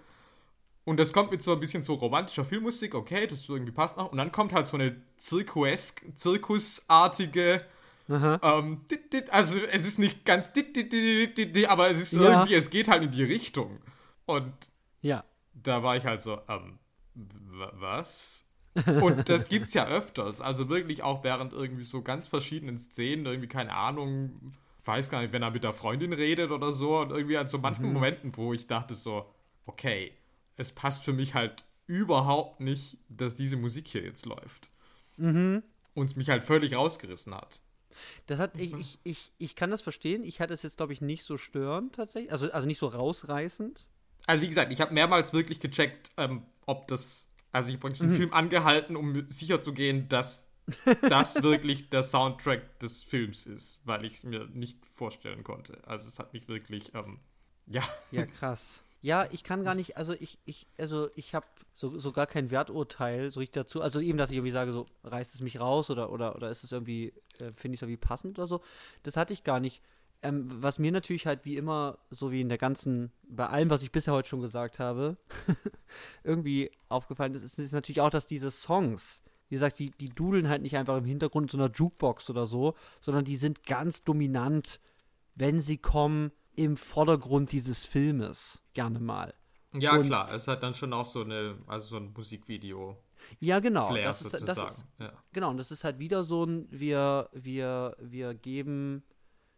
Und 0.86 0.98
das 0.98 1.12
kommt 1.12 1.32
mit 1.32 1.42
so 1.42 1.52
ein 1.52 1.60
bisschen 1.60 1.84
so 1.84 1.96
romantischer 1.96 2.46
Filmmusik, 2.46 2.96
okay, 2.96 3.28
das 3.28 3.48
irgendwie 3.48 3.74
passt 3.74 3.98
noch. 3.98 4.12
Und 4.12 4.18
dann 4.18 4.32
kommt 4.32 4.54
halt 4.54 4.68
so 4.68 4.78
eine 4.78 4.96
Zirkuesk, 5.18 6.02
zirkusartige, 6.16 7.62
ähm, 8.10 8.82
dit, 8.90 9.14
dit, 9.14 9.30
also 9.32 9.60
es 9.72 9.86
ist 9.86 10.00
nicht 10.00 10.26
ganz 10.26 10.54
dit, 10.54 11.68
aber 11.68 11.90
es 11.90 12.00
ist 12.00 12.14
Ja. 12.14 12.22
irgendwie, 12.22 12.56
es 12.56 12.70
geht 12.70 12.88
halt 12.88 13.04
in 13.04 13.12
die 13.12 13.24
Richtung. 13.24 13.80
Und 14.26 14.54
ja. 15.02 15.24
da 15.54 15.84
war 15.84 15.98
ich 15.98 16.06
halt 16.06 16.22
so, 16.22 16.40
ähm, 16.48 16.80
was? 17.14 18.46
Und 19.02 19.28
das 19.30 19.48
gibt's 19.50 19.74
ja 19.74 19.88
öfters. 19.88 20.42
Also 20.42 20.70
wirklich 20.70 21.04
auch 21.04 21.24
während 21.24 21.54
irgendwie 21.54 21.84
so 21.84 22.02
ganz 22.02 22.28
verschiedenen 22.28 22.78
Szenen, 22.78 23.26
irgendwie, 23.26 23.48
keine 23.48 23.74
Ahnung, 23.74 24.54
weiß 24.86 25.10
gar 25.10 25.22
nicht, 25.22 25.34
wenn 25.34 25.42
er 25.44 25.52
mit 25.52 25.64
der 25.64 25.74
Freundin 25.74 26.14
redet 26.14 26.52
oder 26.52 26.72
so, 26.72 27.00
und 27.00 27.12
irgendwie 27.12 27.38
an 27.38 27.48
so 27.48 27.58
manchen 27.58 27.92
Momenten, 27.94 28.36
wo 28.38 28.54
ich 28.54 28.68
dachte 28.68 28.96
so, 28.96 29.26
okay, 29.66 30.14
es 30.56 30.72
passt 30.72 31.04
für 31.04 31.14
mich 31.14 31.34
halt 31.36 31.66
überhaupt 31.88 32.60
nicht, 32.62 32.98
dass 33.10 33.36
diese 33.36 33.58
Musik 33.58 33.88
hier 33.88 34.04
jetzt 34.04 34.26
läuft. 34.26 34.70
Und 35.94 36.06
es 36.06 36.16
mich 36.16 36.30
halt 36.30 36.44
völlig 36.44 36.76
rausgerissen 36.76 37.34
hat. 37.34 37.62
Das 38.26 38.40
hat, 38.40 38.52
ich, 38.56 38.74
ich, 38.74 39.00
ich, 39.04 39.32
ich 39.38 39.56
kann 39.56 39.70
das 39.70 39.82
verstehen. 39.82 40.24
Ich 40.24 40.40
hatte 40.40 40.54
es 40.54 40.64
jetzt, 40.64 40.78
glaube 40.78 40.94
ich, 40.94 41.02
nicht 41.02 41.24
so 41.24 41.38
störend 41.38 41.96
tatsächlich. 41.96 42.32
Also, 42.32 42.52
also 42.52 42.68
nicht 42.68 42.80
so 42.80 42.88
rausreißend. 42.88 43.86
Also 44.26 44.42
wie 44.44 44.48
gesagt, 44.48 44.72
ich 44.72 44.82
habe 44.82 44.94
mehrmals 44.94 45.34
wirklich 45.34 45.60
gecheckt, 45.60 46.12
ähm, 46.18 46.44
ob 46.66 46.88
das, 46.88 47.30
also 47.52 47.70
ich 47.70 47.82
habe 47.82 47.90
den 47.90 48.10
Film 48.10 48.34
angehalten, 48.34 48.96
um 48.96 49.28
sicher 49.28 49.62
zu 49.62 49.74
gehen, 49.74 50.10
dass 50.10 50.50
das 51.02 51.36
wirklich 51.44 51.90
der 51.90 52.04
Soundtrack 52.04 52.80
des 52.80 53.04
Films 53.04 53.46
ist, 53.46 53.80
weil 53.86 54.04
ich 54.06 54.14
es 54.14 54.24
mir 54.24 54.48
nicht 54.48 54.86
vorstellen 54.86 55.44
konnte. 55.44 55.80
Also 55.88 56.08
es 56.08 56.20
hat 56.20 56.34
mich 56.34 56.48
wirklich, 56.48 56.94
ähm, 56.94 57.20
ja, 57.68 57.84
Ja, 58.12 58.26
krass. 58.26 58.84
Ja, 59.02 59.28
ich 59.32 59.44
kann 59.44 59.64
gar 59.64 59.76
nicht, 59.76 59.96
also 59.98 60.14
ich, 60.14 60.40
ich, 60.46 60.68
also 60.78 61.10
ich 61.16 61.36
habe 61.36 61.46
so, 61.74 62.00
so 62.00 62.12
gar 62.12 62.26
kein 62.26 62.50
Werturteil 62.50 63.30
so 63.30 63.40
richtig 63.40 63.54
dazu. 63.54 63.82
Also 63.82 64.00
eben, 64.00 64.18
dass 64.18 64.32
ich 64.32 64.38
irgendwie 64.38 64.52
sage, 64.52 64.72
so 64.72 64.88
reißt 65.04 65.36
es 65.36 65.42
mich 65.42 65.60
raus 65.60 65.90
oder, 65.90 66.12
oder, 66.12 66.36
oder 66.36 66.50
ist 66.50 66.64
es 66.64 66.72
irgendwie, 66.72 67.14
äh, 67.38 67.52
finde 67.54 67.76
ich 67.76 67.80
es 67.80 67.82
irgendwie 67.84 67.98
passend 67.98 68.40
oder 68.40 68.48
so. 68.48 68.62
Das 69.04 69.16
hatte 69.16 69.34
ich 69.34 69.44
gar 69.44 69.60
nicht. 69.60 69.84
Ähm, 70.24 70.48
was 70.64 70.80
mir 70.80 70.92
natürlich 70.92 71.28
halt 71.28 71.46
wie 71.46 71.58
immer, 71.58 72.00
so 72.10 72.32
wie 72.32 72.42
in 72.42 72.50
der 72.50 72.58
ganzen, 72.58 73.12
bei 73.30 73.46
allem, 73.48 73.70
was 73.70 73.84
ich 73.84 73.92
bisher 73.92 74.14
heute 74.14 74.28
schon 74.28 74.42
gesagt 74.42 74.80
habe, 74.80 75.18
irgendwie 76.24 76.72
aufgefallen 76.90 77.36
ist, 77.36 77.44
ist, 77.44 77.60
ist 77.60 77.74
natürlich 77.74 78.02
auch, 78.02 78.10
dass 78.10 78.26
diese 78.26 78.50
Songs, 78.50 79.22
wie 79.50 79.56
gesagt, 79.56 79.78
die, 79.78 79.92
die 79.92 80.10
dudeln 80.10 80.50
halt 80.50 80.64
nicht 80.64 80.76
einfach 80.76 80.98
im 80.98 81.06
Hintergrund 81.06 81.52
so 81.52 81.58
einer 81.60 81.72
Jukebox 81.72 82.32
oder 82.32 82.48
so, 82.48 82.74
sondern 83.00 83.26
die 83.26 83.38
sind 83.38 83.64
ganz 83.64 84.04
dominant, 84.04 84.80
wenn 85.36 85.62
sie 85.62 85.78
kommen, 85.78 86.32
im 86.58 86.76
Vordergrund 86.76 87.52
dieses 87.54 87.86
Filmes. 87.86 88.62
Gerne 88.74 89.00
mal. 89.00 89.34
ja 89.74 89.96
Und- 89.96 90.08
klar, 90.08 90.34
es 90.34 90.48
hat 90.48 90.64
dann 90.64 90.74
schon 90.74 90.92
auch 90.94 91.06
so 91.06 91.22
eine, 91.22 91.58
also 91.68 91.88
so 91.88 91.98
ein 91.98 92.12
Musikvideo 92.16 92.98
Ja, 93.40 93.60
genau. 93.60 93.88
Flair 93.90 94.06
Das 94.06 94.22
ist, 94.22 94.32
sozusagen. 94.32 94.60
das 94.60 94.78
ist, 94.78 94.86
ja. 95.00 95.14
genau, 95.34 95.50
und 95.52 95.58
das 95.58 95.72
ist 95.72 95.84
halt 95.84 96.00
wieder 96.00 96.24
so 96.24 96.44
ein, 96.46 96.68
wir, 96.72 97.30
wir, 97.34 97.96
wir 98.00 98.34
geben 98.34 99.04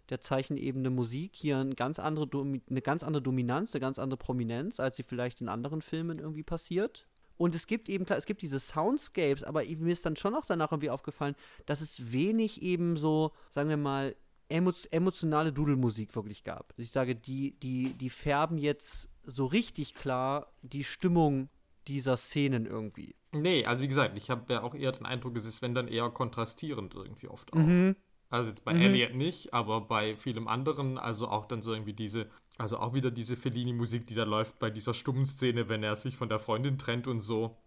der 0.10 0.20
Zeichenebene 0.22 0.90
Musik 0.90 1.36
hier 1.36 1.58
eine 1.60 1.76
ganz, 1.76 2.00
andere, 2.00 2.26
Domi- 2.26 2.62
eine 2.70 2.82
ganz 2.82 3.04
andere 3.04 3.22
Dominanz, 3.22 3.74
eine 3.74 3.80
ganz 3.82 4.00
andere 4.00 4.18
Prominenz, 4.18 4.80
als 4.80 4.98
sie 4.98 5.04
vielleicht 5.04 5.40
in 5.42 5.50
anderen 5.50 5.82
Filmen 5.82 6.20
irgendwie 6.20 6.44
passiert. 6.44 7.06
Und 7.38 7.56
es 7.56 7.68
gibt 7.68 7.88
eben, 7.88 8.06
klar, 8.06 8.18
es 8.18 8.26
gibt 8.26 8.42
diese 8.42 8.60
Soundscapes, 8.60 9.44
aber 9.46 9.64
mir 9.64 9.94
ist 9.94 10.06
dann 10.06 10.16
schon 10.18 10.36
auch 10.36 10.46
danach 10.46 10.72
irgendwie 10.74 10.90
aufgefallen, 10.90 11.36
dass 11.68 11.80
es 11.80 12.12
wenig 12.12 12.62
eben 12.62 12.98
so, 12.98 13.32
sagen 13.52 13.70
wir 13.70 13.78
mal, 13.78 14.16
emotionale 14.50 15.54
Dudelmusik 15.54 16.16
wirklich 16.16 16.44
gab. 16.44 16.74
Ich 16.78 16.92
sage, 16.92 17.16
die, 17.16 17.60
die, 17.60 17.94
die 17.94 18.10
färben 18.10 18.58
jetzt 18.58 19.10
so 19.24 19.46
richtig 19.46 19.94
klar 19.94 20.52
die 20.62 20.84
Stimmung 20.84 21.50
dieser 21.88 22.18
Szenen 22.18 22.66
irgendwie. 22.66 23.16
Nee, 23.32 23.66
also 23.66 23.82
wie 23.84 23.88
gesagt, 23.88 24.18
ich 24.18 24.30
habe 24.30 24.54
ja 24.54 24.64
auch 24.64 24.74
eher 24.74 24.92
den 24.92 25.06
Eindruck, 25.06 25.36
es 25.38 25.46
ist, 25.46 25.62
wenn 25.62 25.76
dann 25.76 25.88
eher 25.88 26.10
kontrastierend 26.10 26.96
irgendwie 26.96 27.28
oft 27.28 27.54
auch. 27.54 27.58
Mhm. 27.58 27.96
Also 28.32 28.50
jetzt 28.50 28.64
bei 28.64 28.74
Elliot 28.74 29.16
nicht, 29.16 29.56
aber 29.56 29.82
bei 29.82 30.16
vielem 30.16 30.48
anderen, 30.48 31.00
also 31.00 31.28
auch 31.30 31.46
dann 31.46 31.64
so 31.64 31.74
irgendwie 31.74 31.94
diese, 31.94 32.30
also 32.60 32.78
auch 32.78 32.94
wieder 32.94 33.10
diese 33.10 33.36
Fellini-Musik, 33.36 34.06
die 34.06 34.14
da 34.14 34.24
läuft 34.24 34.60
bei 34.60 34.70
dieser 34.70 34.94
stummen 34.94 35.26
Szene, 35.26 35.68
wenn 35.68 35.82
er 35.82 35.96
sich 35.96 36.16
von 36.16 36.30
der 36.30 36.38
Freundin 36.38 36.78
trennt 36.78 37.08
und 37.08 37.22
so. 37.22 37.58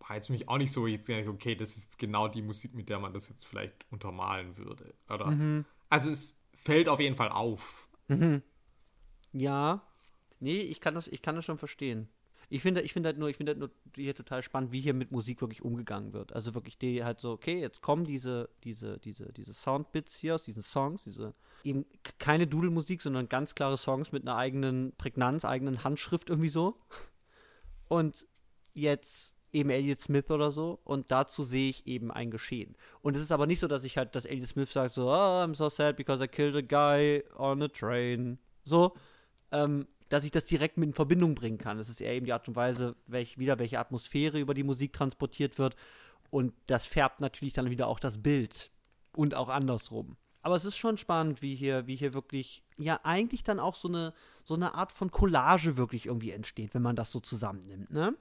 War 0.00 0.16
jetzt 0.16 0.26
für 0.26 0.32
mich 0.32 0.48
auch 0.48 0.58
nicht 0.58 0.72
so, 0.72 0.86
jetzt 0.86 1.08
okay, 1.08 1.54
das 1.54 1.76
ist 1.76 1.98
genau 1.98 2.26
die 2.26 2.42
Musik, 2.42 2.74
mit 2.74 2.88
der 2.88 2.98
man 2.98 3.12
das 3.12 3.28
jetzt 3.28 3.46
vielleicht 3.46 3.86
untermalen 3.90 4.56
würde. 4.56 4.94
Oder? 5.08 5.64
Also 5.88 6.10
es 6.10 6.36
fällt 6.54 6.88
auf 6.88 6.98
jeden 7.00 7.14
Fall 7.14 7.28
auf. 7.28 7.88
Ja. 9.32 9.82
Nee, 10.40 10.62
ich 10.62 10.80
kann 10.80 10.94
das, 10.94 11.06
ich 11.06 11.22
kann 11.22 11.36
das 11.36 11.44
schon 11.44 11.58
verstehen. 11.58 12.08
Ich 12.52 12.62
finde, 12.62 12.80
ich 12.80 12.92
finde 12.92 13.08
halt 13.08 13.18
nur, 13.18 13.28
ich 13.28 13.36
finde 13.36 13.50
halt 13.50 13.60
nur 13.60 13.70
hier 13.94 14.14
total 14.14 14.42
spannend, 14.42 14.72
wie 14.72 14.80
hier 14.80 14.92
mit 14.92 15.12
Musik 15.12 15.40
wirklich 15.40 15.62
umgegangen 15.62 16.12
wird. 16.12 16.32
Also 16.32 16.54
wirklich 16.54 16.78
die 16.78 17.04
halt 17.04 17.20
so, 17.20 17.30
okay, 17.30 17.60
jetzt 17.60 17.80
kommen 17.80 18.04
diese, 18.04 18.48
diese, 18.64 18.98
diese, 18.98 19.32
diese 19.32 19.54
Soundbits 19.54 20.16
hier 20.16 20.34
aus 20.34 20.42
diesen 20.42 20.64
Songs, 20.64 21.04
diese 21.04 21.32
eben 21.62 21.86
keine 22.18 22.48
Dudelmusik, 22.48 23.02
sondern 23.02 23.28
ganz 23.28 23.54
klare 23.54 23.78
Songs 23.78 24.10
mit 24.10 24.22
einer 24.22 24.36
eigenen 24.36 24.92
Prägnanz, 24.96 25.44
eigenen 25.44 25.84
Handschrift 25.84 26.28
irgendwie 26.28 26.48
so. 26.48 26.76
Und 27.86 28.26
jetzt 28.74 29.36
eben 29.52 29.70
Elliot 29.70 30.00
Smith 30.00 30.30
oder 30.30 30.50
so. 30.50 30.80
Und 30.84 31.10
dazu 31.10 31.44
sehe 31.44 31.70
ich 31.70 31.86
eben 31.86 32.10
ein 32.10 32.30
Geschehen. 32.30 32.76
Und 33.02 33.16
es 33.16 33.22
ist 33.22 33.32
aber 33.32 33.46
nicht 33.46 33.60
so, 33.60 33.68
dass 33.68 33.84
ich 33.84 33.96
halt, 33.96 34.14
dass 34.14 34.24
Elliot 34.24 34.48
Smith 34.48 34.72
sagt 34.72 34.94
so, 34.94 35.08
oh, 35.08 35.42
I'm 35.42 35.54
so 35.54 35.68
sad 35.68 35.96
because 35.96 36.22
I 36.22 36.28
killed 36.28 36.56
a 36.56 36.60
guy 36.60 37.24
on 37.36 37.62
a 37.62 37.68
train. 37.68 38.38
So, 38.64 38.94
ähm, 39.52 39.86
dass 40.08 40.24
ich 40.24 40.30
das 40.30 40.46
direkt 40.46 40.76
mit 40.76 40.88
in 40.88 40.94
Verbindung 40.94 41.34
bringen 41.34 41.58
kann. 41.58 41.78
Das 41.78 41.88
ist 41.88 42.00
eher 42.00 42.14
eben 42.14 42.26
die 42.26 42.32
Art 42.32 42.48
und 42.48 42.56
Weise, 42.56 42.96
welch, 43.06 43.38
wieder 43.38 43.58
welche 43.58 43.78
Atmosphäre 43.78 44.40
über 44.40 44.54
die 44.54 44.64
Musik 44.64 44.92
transportiert 44.92 45.58
wird. 45.58 45.76
Und 46.30 46.52
das 46.66 46.86
färbt 46.86 47.20
natürlich 47.20 47.54
dann 47.54 47.70
wieder 47.70 47.86
auch 47.86 48.00
das 48.00 48.22
Bild. 48.22 48.70
Und 49.12 49.34
auch 49.34 49.48
andersrum. 49.48 50.16
Aber 50.42 50.56
es 50.56 50.64
ist 50.64 50.76
schon 50.76 50.96
spannend, 50.96 51.42
wie 51.42 51.54
hier, 51.54 51.86
wie 51.86 51.96
hier 51.96 52.14
wirklich, 52.14 52.64
ja, 52.78 53.00
eigentlich 53.02 53.42
dann 53.42 53.60
auch 53.60 53.74
so 53.74 53.88
eine, 53.88 54.14
so 54.44 54.54
eine 54.54 54.74
Art 54.74 54.92
von 54.92 55.10
Collage 55.10 55.76
wirklich 55.76 56.06
irgendwie 56.06 56.30
entsteht, 56.30 56.74
wenn 56.74 56.82
man 56.82 56.96
das 56.96 57.10
so 57.10 57.20
zusammennimmt, 57.20 57.90
ne? 57.90 58.16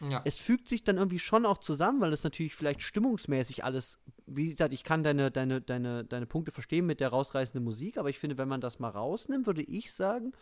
Ja. 0.00 0.22
es 0.24 0.36
fügt 0.36 0.68
sich 0.68 0.84
dann 0.84 0.96
irgendwie 0.96 1.18
schon 1.18 1.46
auch 1.46 1.58
zusammen, 1.58 2.00
weil 2.00 2.12
es 2.12 2.24
natürlich 2.24 2.54
vielleicht 2.54 2.82
stimmungsmäßig 2.82 3.64
alles, 3.64 3.98
wie 4.26 4.48
gesagt, 4.48 4.72
ich 4.72 4.84
kann 4.84 5.02
deine, 5.02 5.30
deine, 5.30 5.60
deine, 5.60 6.04
deine 6.04 6.26
Punkte 6.26 6.52
verstehen 6.52 6.86
mit 6.86 7.00
der 7.00 7.08
rausreißenden 7.08 7.64
Musik, 7.64 7.98
aber 7.98 8.10
ich 8.10 8.18
finde, 8.18 8.38
wenn 8.38 8.48
man 8.48 8.60
das 8.60 8.78
mal 8.78 8.90
rausnimmt, 8.90 9.46
würde 9.46 9.62
ich 9.62 9.92
sagen, 9.92 10.32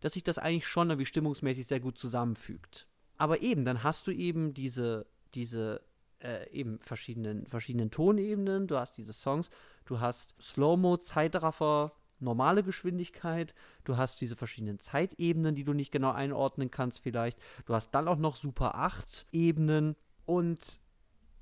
dass 0.00 0.14
sich 0.14 0.24
das 0.24 0.38
eigentlich 0.38 0.66
schon 0.66 0.90
irgendwie 0.90 1.06
stimmungsmäßig 1.06 1.66
sehr 1.66 1.80
gut 1.80 1.98
zusammenfügt. 1.98 2.86
Aber 3.18 3.42
eben, 3.42 3.64
dann 3.64 3.82
hast 3.82 4.06
du 4.06 4.10
eben 4.10 4.54
diese, 4.54 5.06
diese 5.34 5.82
äh, 6.22 6.48
eben 6.50 6.78
verschiedenen, 6.80 7.46
verschiedenen 7.46 7.90
Tonebenen, 7.90 8.66
du 8.66 8.76
hast 8.76 8.96
diese 8.96 9.12
Songs, 9.12 9.50
du 9.84 10.00
hast 10.00 10.34
Slow-Mo, 10.40 10.96
Zeitraffer, 10.98 11.92
normale 12.22 12.62
Geschwindigkeit, 12.62 13.54
du 13.84 13.96
hast 13.96 14.20
diese 14.20 14.36
verschiedenen 14.36 14.78
Zeitebenen, 14.78 15.54
die 15.54 15.64
du 15.64 15.72
nicht 15.72 15.92
genau 15.92 16.12
einordnen 16.12 16.70
kannst 16.70 17.00
vielleicht, 17.00 17.38
du 17.66 17.74
hast 17.74 17.90
dann 17.90 18.08
auch 18.08 18.18
noch 18.18 18.36
Super 18.36 18.76
8 18.76 19.26
Ebenen 19.32 19.96
und 20.24 20.80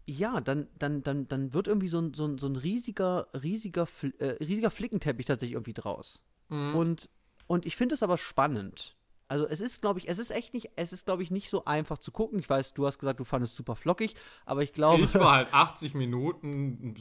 ja, 0.07 0.41
dann, 0.41 0.66
dann, 0.78 1.03
dann, 1.03 1.28
dann 1.28 1.53
wird 1.53 1.68
irgendwie 1.68 1.89
so 1.89 2.01
ein, 2.01 2.14
so 2.14 2.26
ein, 2.26 2.39
so 2.39 2.49
ein 2.49 2.57
riesiger, 2.57 3.28
riesiger, 3.35 3.87
äh, 4.18 4.43
riesiger 4.43 4.70
Flickenteppich 4.70 5.26
tatsächlich 5.26 5.55
irgendwie 5.55 5.74
draus. 5.74 6.22
Mhm. 6.49 6.74
Und, 6.74 7.11
und 7.47 7.64
ich 7.64 7.76
finde 7.76 7.95
es 7.95 8.03
aber 8.03 8.18
spannend. 8.18 8.97
Also 9.31 9.47
es 9.47 9.61
ist, 9.61 9.81
glaube 9.81 10.01
ich, 10.01 10.09
es 10.09 10.18
ist 10.18 10.33
echt 10.33 10.55
nicht, 10.55 10.70
es 10.74 10.93
ist, 10.93 11.07
glaube 11.07 11.22
ich, 11.22 11.31
nicht 11.31 11.51
so 11.51 11.64
einfach 11.64 11.99
zu 11.99 12.11
gucken. 12.11 12.41
Ich 12.41 12.51
weiß, 12.51 12.74
du 12.74 12.85
hast 12.85 12.99
gesagt, 12.99 13.20
du 13.20 13.24
fandest 13.24 13.53
es 13.53 13.57
super 13.57 13.76
flockig, 13.76 14.16
aber 14.45 14.64
ich 14.64 14.72
glaube. 14.72 15.05
Ich 15.05 15.14
war 15.14 15.31
halt 15.37 15.55
80 15.55 15.95
Minuten 15.95 16.97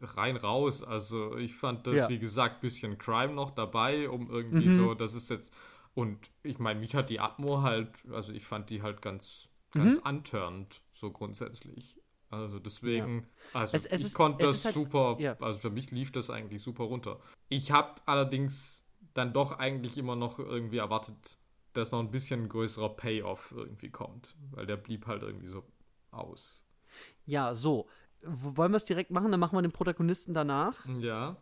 rein 0.00 0.36
raus. 0.36 0.82
Also 0.82 1.36
ich 1.36 1.54
fand 1.54 1.86
das, 1.86 1.96
ja. 1.96 2.08
wie 2.08 2.18
gesagt, 2.18 2.62
bisschen 2.62 2.96
Crime 2.96 3.34
noch 3.34 3.50
dabei, 3.50 4.08
um 4.08 4.30
irgendwie 4.30 4.68
mhm. 4.68 4.76
so, 4.76 4.94
das 4.94 5.12
ist 5.12 5.28
jetzt. 5.28 5.52
Und 5.92 6.30
ich 6.42 6.58
meine, 6.58 6.80
mich 6.80 6.94
hat 6.94 7.10
die 7.10 7.20
Atmo 7.20 7.60
halt, 7.60 7.90
also 8.10 8.32
ich 8.32 8.46
fand 8.46 8.70
die 8.70 8.80
halt 8.80 9.02
ganz, 9.02 9.50
ganz 9.72 9.98
mhm. 9.98 10.06
antörend, 10.06 10.80
so 10.94 11.10
grundsätzlich. 11.10 12.00
Also 12.30 12.58
deswegen, 12.58 13.18
ja. 13.52 13.60
also 13.60 13.76
es, 13.76 13.84
es 13.84 14.00
ich 14.00 14.06
ist, 14.06 14.14
konnte 14.14 14.46
das 14.46 14.64
halt, 14.64 14.74
super, 14.74 15.16
ja. 15.18 15.36
also 15.40 15.58
für 15.58 15.70
mich 15.70 15.90
lief 15.90 16.10
das 16.10 16.30
eigentlich 16.30 16.62
super 16.62 16.84
runter. 16.84 17.20
Ich 17.50 17.70
habe 17.70 18.00
allerdings 18.06 18.86
dann 19.12 19.34
doch 19.34 19.58
eigentlich 19.58 19.98
immer 19.98 20.16
noch 20.16 20.38
irgendwie 20.38 20.78
erwartet, 20.78 21.38
dass 21.76 21.92
noch 21.92 22.00
ein 22.00 22.10
bisschen 22.10 22.48
größerer 22.48 22.96
Payoff 22.96 23.52
irgendwie 23.56 23.90
kommt, 23.90 24.36
weil 24.50 24.66
der 24.66 24.76
blieb 24.76 25.06
halt 25.06 25.22
irgendwie 25.22 25.48
so 25.48 25.62
aus. 26.10 26.64
Ja, 27.24 27.54
so. 27.54 27.88
Wollen 28.22 28.72
wir 28.72 28.78
es 28.78 28.84
direkt 28.84 29.10
machen? 29.10 29.30
Dann 29.30 29.40
machen 29.40 29.56
wir 29.56 29.62
den 29.62 29.72
Protagonisten 29.72 30.34
danach. 30.34 30.84
Ja. 31.00 31.36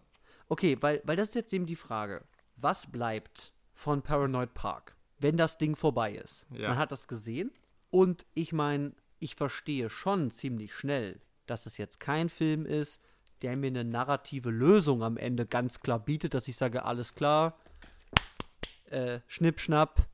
Okay, 0.48 0.76
weil, 0.80 1.00
weil 1.04 1.16
das 1.16 1.28
ist 1.28 1.34
jetzt 1.34 1.52
eben 1.52 1.66
die 1.66 1.76
Frage. 1.76 2.24
Was 2.56 2.90
bleibt 2.90 3.52
von 3.72 4.02
Paranoid 4.02 4.54
Park, 4.54 4.96
wenn 5.18 5.36
das 5.36 5.58
Ding 5.58 5.76
vorbei 5.76 6.14
ist? 6.14 6.46
Ja. 6.50 6.68
Man 6.68 6.78
hat 6.78 6.92
das 6.92 7.08
gesehen 7.08 7.50
und 7.90 8.26
ich 8.34 8.52
meine, 8.52 8.92
ich 9.18 9.36
verstehe 9.36 9.88
schon 9.88 10.30
ziemlich 10.30 10.74
schnell, 10.74 11.20
dass 11.46 11.66
es 11.66 11.78
jetzt 11.78 12.00
kein 12.00 12.28
Film 12.28 12.66
ist, 12.66 13.00
der 13.42 13.56
mir 13.56 13.68
eine 13.68 13.84
narrative 13.84 14.50
Lösung 14.50 15.02
am 15.02 15.16
Ende 15.16 15.46
ganz 15.46 15.80
klar 15.80 15.98
bietet, 15.98 16.34
dass 16.34 16.48
ich 16.48 16.56
sage, 16.56 16.84
alles 16.84 17.14
klar, 17.14 17.58
äh, 18.86 19.20
Schnipp, 19.26 19.60
Schnapp, 19.60 20.06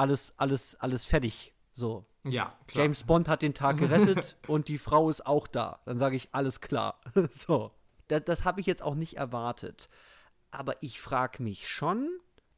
alles, 0.00 0.32
alles, 0.38 0.76
alles 0.76 1.04
fertig. 1.04 1.52
So. 1.74 2.06
Ja, 2.24 2.54
klar. 2.66 2.84
James 2.84 3.02
Bond 3.02 3.28
hat 3.28 3.42
den 3.42 3.52
Tag 3.52 3.76
gerettet 3.76 4.36
und 4.46 4.68
die 4.68 4.78
Frau 4.78 5.10
ist 5.10 5.26
auch 5.26 5.46
da. 5.46 5.80
Dann 5.84 5.98
sage 5.98 6.16
ich, 6.16 6.30
alles 6.32 6.62
klar. 6.62 7.00
so. 7.30 7.72
Das, 8.08 8.24
das 8.24 8.44
habe 8.44 8.60
ich 8.60 8.66
jetzt 8.66 8.82
auch 8.82 8.94
nicht 8.94 9.18
erwartet. 9.18 9.90
Aber 10.50 10.82
ich 10.82 11.00
frage 11.00 11.42
mich 11.42 11.68
schon, 11.68 12.08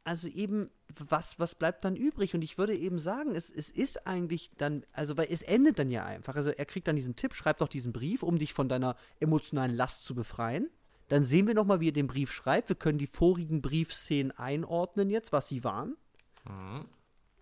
also 0.05 0.29
eben, 0.29 0.71
was, 0.97 1.39
was 1.41 1.57
bleibt 1.57 1.85
dann 1.85 1.97
übrig? 1.97 2.33
Und 2.35 2.43
ich 2.43 2.59
würde 2.59 2.77
eben 2.77 3.01
sagen, 3.01 3.35
es, 3.35 3.51
es 3.51 3.71
ist 3.71 4.07
eigentlich 4.07 4.53
dann, 4.57 4.87
also 4.93 5.17
weil 5.17 5.27
es 5.29 5.43
endet 5.43 5.81
dann 5.81 5.91
ja 5.91 6.05
einfach. 6.05 6.37
Also 6.37 6.51
er 6.51 6.65
kriegt 6.65 6.87
dann 6.87 6.97
diesen 6.97 7.17
Tipp, 7.17 7.35
schreib 7.35 7.59
doch 7.59 7.69
diesen 7.69 7.93
Brief, 7.93 8.23
um 8.23 8.39
dich 8.39 8.53
von 8.53 8.69
deiner 8.69 8.97
emotionalen 9.19 9.75
Last 9.75 10.05
zu 10.05 10.15
befreien. 10.15 10.71
Dann 11.09 11.25
sehen 11.25 11.49
wir 11.49 11.55
nochmal, 11.55 11.81
wie 11.81 11.89
er 11.89 11.93
den 11.93 12.07
Brief 12.07 12.33
schreibt. 12.33 12.69
Wir 12.69 12.77
können 12.77 12.99
die 12.99 13.09
vorigen 13.09 13.63
Briefszenen 13.63 14.31
einordnen 14.31 15.11
jetzt, 15.11 15.33
was 15.33 15.49
sie 15.49 15.65
waren. 15.65 15.97
Mhm 16.45 16.87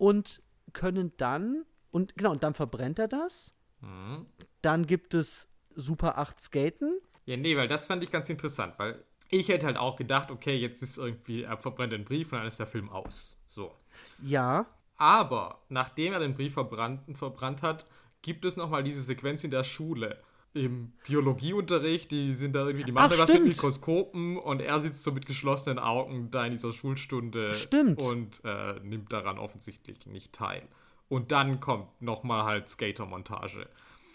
und 0.00 0.42
können 0.72 1.12
dann, 1.18 1.66
und 1.90 2.16
genau, 2.16 2.30
und 2.30 2.42
dann 2.42 2.54
verbrennt 2.54 2.98
er 2.98 3.06
das. 3.06 3.54
Mhm. 3.80 4.26
Dann 4.62 4.86
gibt 4.86 5.12
es 5.12 5.46
Super 5.76 6.16
8 6.16 6.40
Skaten. 6.40 6.98
Ja, 7.26 7.36
nee, 7.36 7.54
weil 7.54 7.68
das 7.68 7.84
fand 7.84 8.02
ich 8.02 8.10
ganz 8.10 8.30
interessant, 8.30 8.74
weil 8.78 9.04
ich 9.28 9.48
hätte 9.48 9.66
halt 9.66 9.76
auch 9.76 9.96
gedacht, 9.96 10.30
okay, 10.30 10.56
jetzt 10.56 10.82
ist 10.82 10.96
irgendwie, 10.96 11.42
er 11.42 11.58
verbrennt 11.58 11.92
den 11.92 12.04
Brief 12.04 12.32
und 12.32 12.38
dann 12.38 12.46
ist 12.46 12.58
der 12.58 12.66
Film 12.66 12.88
aus. 12.88 13.38
So. 13.46 13.74
Ja. 14.22 14.66
Aber 14.96 15.60
nachdem 15.68 16.14
er 16.14 16.20
den 16.20 16.34
Brief 16.34 16.54
verbrannt, 16.54 17.02
verbrannt 17.16 17.62
hat, 17.62 17.84
gibt 18.22 18.46
es 18.46 18.56
nochmal 18.56 18.82
diese 18.82 19.02
Sequenz 19.02 19.44
in 19.44 19.50
der 19.50 19.64
Schule, 19.64 20.22
im 20.52 20.92
Biologieunterricht, 21.06 22.10
die 22.10 22.34
sind 22.34 22.54
da 22.54 22.66
irgendwie, 22.66 22.84
die 22.84 22.92
machen 22.92 23.10
Ach, 23.12 23.16
da 23.16 23.22
was 23.22 23.32
mit 23.32 23.44
Mikroskopen 23.44 24.36
und 24.36 24.60
er 24.60 24.80
sitzt 24.80 25.04
so 25.04 25.12
mit 25.12 25.26
geschlossenen 25.26 25.78
Augen 25.78 26.30
da 26.30 26.44
in 26.44 26.52
dieser 26.52 26.72
Schulstunde 26.72 27.54
stimmt. 27.54 28.00
und 28.00 28.42
äh, 28.44 28.80
nimmt 28.80 29.12
daran 29.12 29.38
offensichtlich 29.38 30.06
nicht 30.06 30.32
teil. 30.32 30.66
Und 31.08 31.32
dann 31.32 31.60
kommt 31.60 32.00
nochmal 32.02 32.44
halt 32.44 32.68
Skater-Montage. 32.68 33.68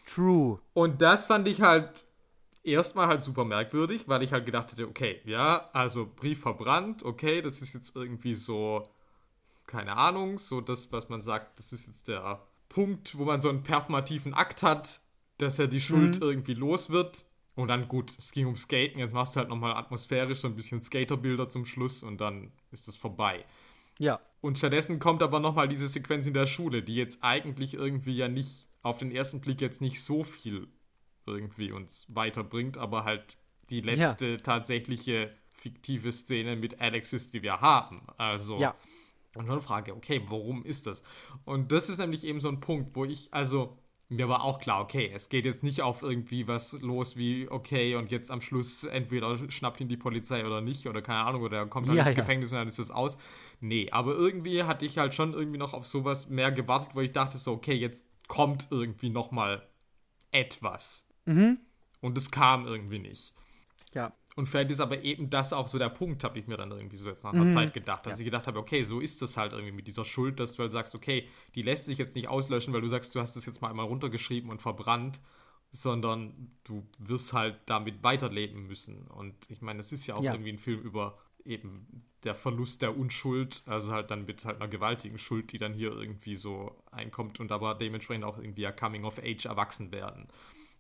True. 0.06 0.60
Und 0.74 1.02
das 1.02 1.28
fand 1.28 1.48
ich 1.48 1.62
halt 1.62 2.06
erstmal 2.64 3.08
halt 3.08 3.22
super 3.22 3.46
merkwürdig, 3.46 4.08
weil 4.08 4.24
ich 4.24 4.34
halt 4.34 4.46
gedacht 4.46 4.72
hätte, 4.72 4.88
okay, 4.88 5.22
ja, 5.26 5.70
also 5.74 6.10
Brief 6.16 6.42
verbrannt, 6.42 7.04
okay, 7.04 7.42
das 7.42 7.62
ist 7.62 7.74
jetzt 7.74 7.96
irgendwie 7.96 8.36
so, 8.36 8.84
keine 9.68 9.96
Ahnung, 9.96 10.38
so 10.38 10.62
das, 10.62 10.92
was 10.92 11.10
man 11.10 11.22
sagt, 11.22 11.60
das 11.60 11.72
ist 11.72 11.88
jetzt 11.88 12.08
der 12.08 12.42
Punkt, 12.70 13.18
wo 13.18 13.26
man 13.26 13.40
so 13.40 13.50
einen 13.50 13.64
performativen 13.64 14.34
Akt 14.34 14.64
hat, 14.64 15.00
dass 15.38 15.60
er 15.60 15.68
die 15.68 15.80
Schuld 15.80 16.18
mhm. 16.18 16.24
irgendwie 16.24 16.54
los 16.54 16.90
wird. 16.90 17.26
Und 17.56 17.70
dann 17.70 17.88
gut, 17.88 18.12
es 18.18 18.32
ging 18.32 18.48
um 18.48 18.58
Skaten, 18.58 19.00
jetzt 19.00 19.14
machst 19.14 19.36
du 19.36 19.40
halt 19.40 19.50
nochmal 19.50 19.76
atmosphärisch 19.76 20.40
so 20.40 20.48
ein 20.48 20.56
bisschen 20.56 20.82
Skaterbilder 20.82 21.48
zum 21.48 21.66
Schluss 21.66 22.04
und 22.04 22.20
dann 22.20 22.52
ist 22.72 22.88
es 22.90 22.98
vorbei. 22.98 23.46
Ja. 23.98 24.20
Und 24.42 24.58
stattdessen 24.58 25.00
kommt 25.00 25.24
aber 25.24 25.40
nochmal 25.40 25.70
diese 25.70 25.88
Sequenz 25.88 26.26
in 26.26 26.34
der 26.34 26.48
Schule, 26.48 26.84
die 26.84 26.96
jetzt 26.96 27.24
eigentlich 27.24 27.74
irgendwie 27.74 28.16
ja 28.16 28.28
nicht, 28.28 28.68
auf 28.82 28.98
den 28.98 29.12
ersten 29.12 29.40
Blick 29.40 29.62
jetzt 29.62 29.82
nicht 29.82 30.04
so 30.04 30.24
viel 30.24 30.68
irgendwie 31.26 31.72
uns 31.72 32.06
weiterbringt, 32.10 32.78
aber 32.78 33.04
halt 33.04 33.38
die 33.70 33.82
letzte 33.82 34.32
ja. 34.32 34.38
tatsächliche 34.38 35.32
fiktive 35.54 36.12
Szene 36.12 36.56
mit 36.56 36.80
Alexis, 36.80 37.32
die 37.32 37.42
wir 37.42 37.62
haben. 37.62 38.02
Also. 38.18 38.60
Ja. 38.60 38.76
Und 39.34 39.48
dann 39.48 39.60
frage, 39.60 39.94
okay, 39.94 40.22
warum 40.30 40.64
ist 40.64 40.88
das? 40.88 41.04
Und 41.44 41.72
das 41.72 41.90
ist 41.90 41.98
nämlich 41.98 42.24
eben 42.24 42.40
so 42.40 42.48
ein 42.48 42.62
Punkt, 42.62 42.96
wo 42.96 43.04
ich, 43.04 43.34
also, 43.34 43.78
mir 44.10 44.30
war 44.30 44.44
auch 44.44 44.60
klar, 44.60 44.82
okay, 44.82 45.12
es 45.14 45.30
geht 45.30 45.46
jetzt 45.46 45.64
nicht 45.64 45.82
auf 45.82 46.04
irgendwie 46.04 46.48
was 46.48 46.74
los 46.82 47.18
wie, 47.18 47.50
okay, 47.50 47.96
und 47.96 48.12
jetzt 48.12 48.30
am 48.30 48.40
Schluss 48.40 48.84
entweder 48.84 49.38
schnappt 49.50 49.82
ihn 49.82 49.88
die 49.88 49.98
Polizei 49.98 50.46
oder 50.46 50.62
nicht, 50.62 50.88
oder 50.88 51.02
keine 51.02 51.20
Ahnung, 51.20 51.42
oder 51.42 51.58
er 51.58 51.66
kommt 51.66 51.88
halt 51.88 51.98
ja, 51.98 52.04
ins 52.04 52.12
ja. 52.12 52.22
Gefängnis 52.22 52.52
und 52.52 52.60
dann 52.60 52.68
ist 52.68 52.78
das 52.78 52.92
aus. 52.92 53.18
Nee, 53.62 53.90
aber 53.92 54.14
irgendwie 54.14 54.64
hatte 54.64 54.86
ich 54.86 54.98
halt 54.98 55.16
schon 55.16 55.34
irgendwie 55.34 55.58
noch 55.58 55.74
auf 55.74 55.88
sowas 55.88 56.30
mehr 56.30 56.52
gewartet, 56.52 56.90
wo 56.94 57.02
ich 57.02 57.14
dachte 57.14 57.38
so, 57.38 57.54
okay, 57.54 57.74
jetzt 57.74 58.08
kommt 58.28 58.68
irgendwie 58.70 59.10
nochmal 59.10 59.68
etwas. 60.32 61.08
Mhm. 61.26 61.60
Und 62.02 62.18
es 62.18 62.30
kam 62.30 62.68
irgendwie 62.68 63.00
nicht. 63.00 63.34
Ja. 63.94 64.14
Und 64.36 64.48
vielleicht 64.48 64.70
ist 64.72 64.82
aber 64.82 65.02
eben 65.02 65.30
das 65.30 65.54
auch 65.54 65.68
so 65.68 65.78
der 65.78 65.90
Punkt, 65.90 66.26
habe 66.26 66.38
ich 66.38 66.46
mir 66.46 66.58
dann 66.58 66.72
irgendwie 66.72 66.98
so 66.98 67.08
jetzt 67.08 67.24
nach 67.24 67.32
einer 67.32 67.46
mhm. 67.46 67.52
Zeit 67.52 67.74
gedacht, 67.74 68.06
dass 68.06 68.18
ja. 68.18 68.20
ich 68.20 68.26
gedacht 68.26 68.48
habe, 68.48 68.60
okay, 68.60 68.84
so 68.84 69.00
ist 69.00 69.22
das 69.22 69.38
halt 69.38 69.54
irgendwie 69.54 69.72
mit 69.72 69.88
dieser 69.88 70.04
Schuld, 70.04 70.40
dass 70.42 70.56
du 70.56 70.64
halt 70.64 70.74
sagst, 70.74 70.94
okay, 70.94 71.30
die 71.56 71.62
lässt 71.62 71.86
sich 71.86 71.98
jetzt 71.98 72.16
nicht 72.16 72.28
auslöschen, 72.28 72.74
weil 72.74 72.82
du 72.82 72.90
sagst, 72.90 73.16
du 73.16 73.22
hast 73.22 73.38
es 73.38 73.46
jetzt 73.46 73.62
mal 73.62 73.70
einmal 73.70 73.86
runtergeschrieben 73.86 74.50
und 74.50 74.62
verbrannt, 74.62 75.22
sondern 75.72 76.52
du 76.66 76.86
wirst 77.00 77.32
halt 77.32 77.60
damit 77.66 78.04
weiterleben 78.04 78.68
müssen. 78.68 79.08
Und 79.08 79.36
ich 79.50 79.62
meine, 79.62 79.80
es 79.80 79.94
ist 79.94 80.06
ja 80.06 80.16
auch 80.16 80.24
ja. 80.24 80.34
irgendwie 80.34 80.52
ein 80.52 80.58
Film 80.58 80.82
über 80.82 81.18
eben 81.46 82.04
der 82.26 82.36
Verlust 82.36 82.82
der 82.82 82.98
Unschuld, 82.98 83.62
also 83.68 83.92
halt 83.92 84.12
dann 84.12 84.26
mit 84.26 84.44
halt 84.44 84.58
einer 84.58 84.68
gewaltigen 84.68 85.20
Schuld, 85.20 85.52
die 85.52 85.60
dann 85.60 85.74
hier 85.74 85.92
irgendwie 85.92 86.36
so 86.36 86.76
einkommt 86.92 87.40
und 87.40 87.52
aber 87.52 87.76
dementsprechend 87.76 88.26
auch 88.26 88.38
irgendwie 88.38 88.64
ja 88.64 88.72
Coming 88.72 89.06
of 89.06 89.20
Age 89.20 89.46
erwachsen 89.46 89.92
werden. 89.92 90.28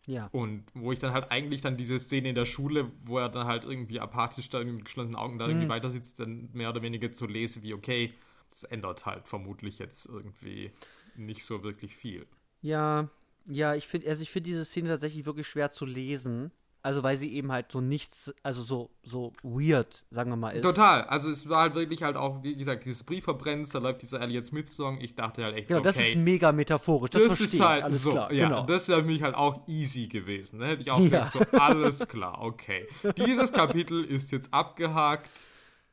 Ja. 0.07 0.29
Und 0.31 0.63
wo 0.73 0.91
ich 0.91 0.99
dann 0.99 1.13
halt 1.13 1.31
eigentlich 1.31 1.61
dann 1.61 1.77
diese 1.77 1.97
Szene 1.99 2.29
in 2.29 2.35
der 2.35 2.45
Schule, 2.45 2.91
wo 3.05 3.17
er 3.17 3.29
dann 3.29 3.47
halt 3.47 3.63
irgendwie 3.63 3.99
apathisch 3.99 4.49
da 4.49 4.63
mit 4.63 4.85
geschlossenen 4.85 5.15
Augen 5.15 5.39
da 5.39 5.47
irgendwie 5.47 5.65
mhm. 5.65 5.71
weiter 5.71 5.89
sitzt, 5.89 6.19
dann 6.19 6.49
mehr 6.53 6.69
oder 6.69 6.81
weniger 6.81 7.11
zu 7.11 7.25
lese, 7.25 7.63
wie 7.63 7.73
okay, 7.73 8.13
das 8.49 8.63
ändert 8.63 9.05
halt 9.05 9.27
vermutlich 9.27 9.79
jetzt 9.79 10.05
irgendwie 10.05 10.71
nicht 11.15 11.43
so 11.43 11.63
wirklich 11.63 11.95
viel. 11.95 12.27
Ja, 12.61 13.09
ja, 13.47 13.75
ich 13.75 13.87
finde, 13.87 14.09
also 14.09 14.21
ich 14.21 14.31
finde 14.31 14.49
diese 14.49 14.65
Szene 14.65 14.89
tatsächlich 14.89 15.25
wirklich 15.25 15.47
schwer 15.47 15.71
zu 15.71 15.85
lesen. 15.85 16.51
Also 16.85 17.01
weil 17.01 17.17
sie 17.17 17.33
eben 17.33 17.51
halt 17.51 17.71
so 17.71 17.81
nichts, 17.81 18.31
also 18.43 18.61
so, 18.61 18.91
so 19.01 19.33
weird, 19.41 20.05
sagen 20.11 20.29
wir 20.29 20.35
mal, 20.35 20.51
ist. 20.51 20.61
Total. 20.61 21.01
Also 21.05 21.31
es 21.31 21.49
war 21.49 21.61
halt 21.61 21.73
wirklich 21.73 22.03
halt 22.03 22.15
auch, 22.15 22.43
wie 22.43 22.55
gesagt, 22.55 22.85
dieses 22.85 23.03
Briefverbrennen, 23.03 23.67
da 23.73 23.79
läuft 23.79 24.03
dieser 24.03 24.21
Elliot 24.21 24.45
Smith-Song. 24.45 25.01
Ich 25.01 25.15
dachte 25.15 25.43
halt 25.43 25.55
echt 25.55 25.67
genau, 25.67 25.81
so, 25.81 25.89
okay. 25.89 25.97
das 25.97 26.07
ist 26.09 26.15
mega 26.17 26.51
metaphorisch. 26.51 27.09
Das, 27.09 27.27
das 27.27 27.41
ist 27.41 27.59
halt 27.59 27.85
alles 27.85 28.03
so, 28.03 28.11
klar. 28.11 28.31
Ja, 28.31 28.49
genau. 28.49 28.65
das 28.67 28.87
wäre 28.87 29.01
für 29.01 29.07
mich 29.07 29.23
halt 29.23 29.33
auch 29.33 29.67
easy 29.67 30.05
gewesen. 30.05 30.59
Da 30.59 30.67
hätte 30.67 30.83
ich 30.83 30.91
auch 30.91 30.99
ja. 30.99 31.05
gedacht, 31.05 31.31
so, 31.31 31.39
alles 31.57 32.07
klar, 32.07 32.39
okay. 32.43 32.87
Dieses 33.17 33.51
Kapitel 33.51 34.05
ist 34.05 34.31
jetzt 34.31 34.53
abgehakt. 34.53 35.47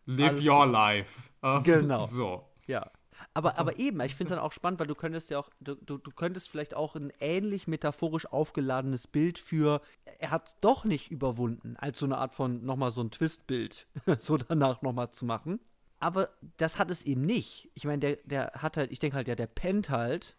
Live 0.04 0.32
alles 0.32 0.46
your 0.46 0.64
gut. 0.64 0.72
life. 0.74 1.30
genau. 1.64 2.04
So. 2.04 2.44
Ja. 2.66 2.90
Aber, 3.34 3.58
aber 3.58 3.78
eben, 3.78 4.00
ich 4.00 4.14
finde 4.14 4.32
es 4.32 4.36
dann 4.36 4.44
auch 4.44 4.52
spannend, 4.52 4.78
weil 4.78 4.86
du 4.86 4.94
könntest 4.94 5.30
ja 5.30 5.38
auch, 5.38 5.48
du, 5.60 5.74
du, 5.74 5.96
du 5.96 6.10
könntest 6.10 6.50
vielleicht 6.50 6.74
auch 6.74 6.96
ein 6.96 7.12
ähnlich 7.18 7.66
metaphorisch 7.66 8.26
aufgeladenes 8.26 9.06
Bild 9.06 9.38
für, 9.38 9.80
er 10.18 10.30
hat 10.30 10.48
es 10.48 10.56
doch 10.60 10.84
nicht 10.84 11.10
überwunden, 11.10 11.76
als 11.78 11.98
so 11.98 12.04
eine 12.04 12.18
Art 12.18 12.34
von 12.34 12.64
nochmal 12.64 12.90
so 12.90 13.02
ein 13.02 13.10
Twistbild 13.10 13.86
so 14.18 14.36
danach 14.36 14.82
nochmal 14.82 15.10
zu 15.10 15.24
machen. 15.24 15.60
Aber 15.98 16.28
das 16.58 16.78
hat 16.78 16.90
es 16.90 17.02
eben 17.02 17.22
nicht. 17.22 17.70
Ich 17.74 17.84
meine, 17.84 18.00
der, 18.00 18.16
der 18.24 18.52
hat 18.56 18.76
halt, 18.76 18.92
ich 18.92 18.98
denke 18.98 19.16
halt, 19.16 19.28
ja, 19.28 19.34
der 19.34 19.46
pennt 19.46 19.88
halt 19.88 20.36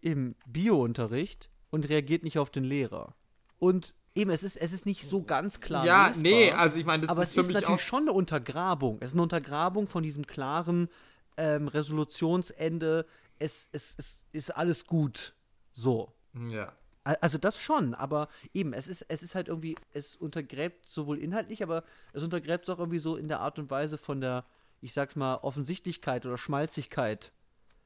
im 0.00 0.34
Bio-Unterricht 0.46 1.50
und 1.70 1.88
reagiert 1.88 2.24
nicht 2.24 2.38
auf 2.38 2.50
den 2.50 2.64
Lehrer. 2.64 3.14
Und 3.58 3.94
Eben, 4.16 4.30
es 4.30 4.44
ist, 4.44 4.56
es 4.56 4.72
ist 4.72 4.86
nicht 4.86 5.08
so 5.08 5.22
ganz 5.22 5.60
klar. 5.60 5.84
Ja, 5.84 6.06
lesbar, 6.06 6.22
nee, 6.22 6.52
also 6.52 6.78
ich 6.78 6.84
meine, 6.84 7.04
das 7.04 7.18
ist 7.18 7.34
für 7.34 7.40
mich. 7.40 7.48
Aber 7.48 7.50
es 7.50 7.56
ist 7.56 7.62
natürlich 7.62 7.82
schon 7.82 8.02
eine 8.02 8.12
Untergrabung. 8.12 8.98
Es 9.00 9.10
ist 9.10 9.14
eine 9.14 9.22
Untergrabung 9.22 9.88
von 9.88 10.04
diesem 10.04 10.24
klaren, 10.24 10.88
ähm, 11.36 11.68
Resolutionsende, 11.68 13.06
es, 13.38 13.68
es, 13.72 13.94
es 13.98 14.20
ist 14.32 14.50
alles 14.50 14.86
gut. 14.86 15.34
So. 15.72 16.12
Ja. 16.50 16.72
Also 17.04 17.36
das 17.36 17.60
schon, 17.60 17.94
aber 17.94 18.28
eben, 18.54 18.72
es 18.72 18.88
ist, 18.88 19.02
es 19.08 19.22
ist 19.22 19.34
halt 19.34 19.48
irgendwie, 19.48 19.76
es 19.92 20.16
untergräbt 20.16 20.88
sowohl 20.88 21.18
inhaltlich, 21.18 21.62
aber 21.62 21.84
es 22.14 22.22
untergräbt 22.22 22.66
es 22.66 22.74
auch 22.74 22.78
irgendwie 22.78 22.98
so 22.98 23.16
in 23.16 23.28
der 23.28 23.40
Art 23.40 23.58
und 23.58 23.70
Weise 23.70 23.98
von 23.98 24.22
der, 24.22 24.46
ich 24.80 24.94
sag's 24.94 25.14
mal, 25.14 25.36
Offensichtlichkeit 25.36 26.24
oder 26.24 26.38
Schmalzigkeit. 26.38 27.30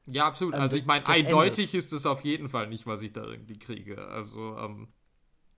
Ja, 0.05 0.25
absolut. 0.25 0.53
Ähm, 0.53 0.61
Also 0.61 0.77
ich 0.77 0.85
meine, 0.85 1.05
eindeutig 1.07 1.73
ist 1.73 1.91
es 1.91 2.05
auf 2.05 2.21
jeden 2.21 2.47
Fall 2.47 2.67
nicht, 2.67 2.87
was 2.87 3.01
ich 3.01 3.11
da 3.11 3.25
irgendwie 3.25 3.59
kriege. 3.59 4.07
Also, 4.07 4.57
ähm, 4.57 4.87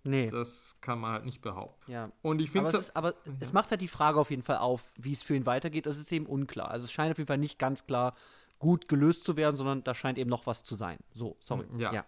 Nee. 0.04 0.28
das 0.28 0.78
kann 0.82 0.99
man 0.99 1.12
halt 1.14 1.26
nicht 1.26 1.41
behaupten. 1.41 1.91
Ja. 1.91 2.12
Und 2.22 2.41
ich 2.41 2.49
Aber, 2.49 2.54
finde 2.54 2.70
es, 2.70 2.88
ist, 2.88 2.95
aber 2.95 3.14
es 3.39 3.54
macht 3.54 3.70
halt 3.72 3.82
die 3.82 3.88
Frage 3.88 4.20
auf 4.20 4.32
jeden 4.32 4.41
Fall 4.41 4.58
auf, 4.58 4.93
wie 4.99 5.12
es 5.12 5.22
für 5.22 5.36
ihn 5.36 5.45
weitergeht. 5.45 5.86
Es 5.86 5.99
ist 5.99 6.12
eben 6.12 6.26
unklar. 6.26 6.72
Also 6.72 6.86
es 6.86 6.91
scheint 6.91 7.12
auf 7.12 7.18
jeden 7.18 7.28
Fall 7.28 7.38
nicht 7.38 7.60
ganz 7.60 7.86
klar 7.86 8.16
gut 8.58 8.88
gelöst 8.88 9.26
zu 9.26 9.38
werden, 9.38 9.56
sondern 9.56 9.84
da 9.84 9.93
scheint 9.93 10.18
eben 10.18 10.30
noch 10.30 10.45
was 10.45 10.64
zu 10.64 10.76
sein. 10.76 10.97
So, 11.14 11.36
sorry. 11.39 11.66
Ja. 11.78 11.93
ja. 11.93 12.06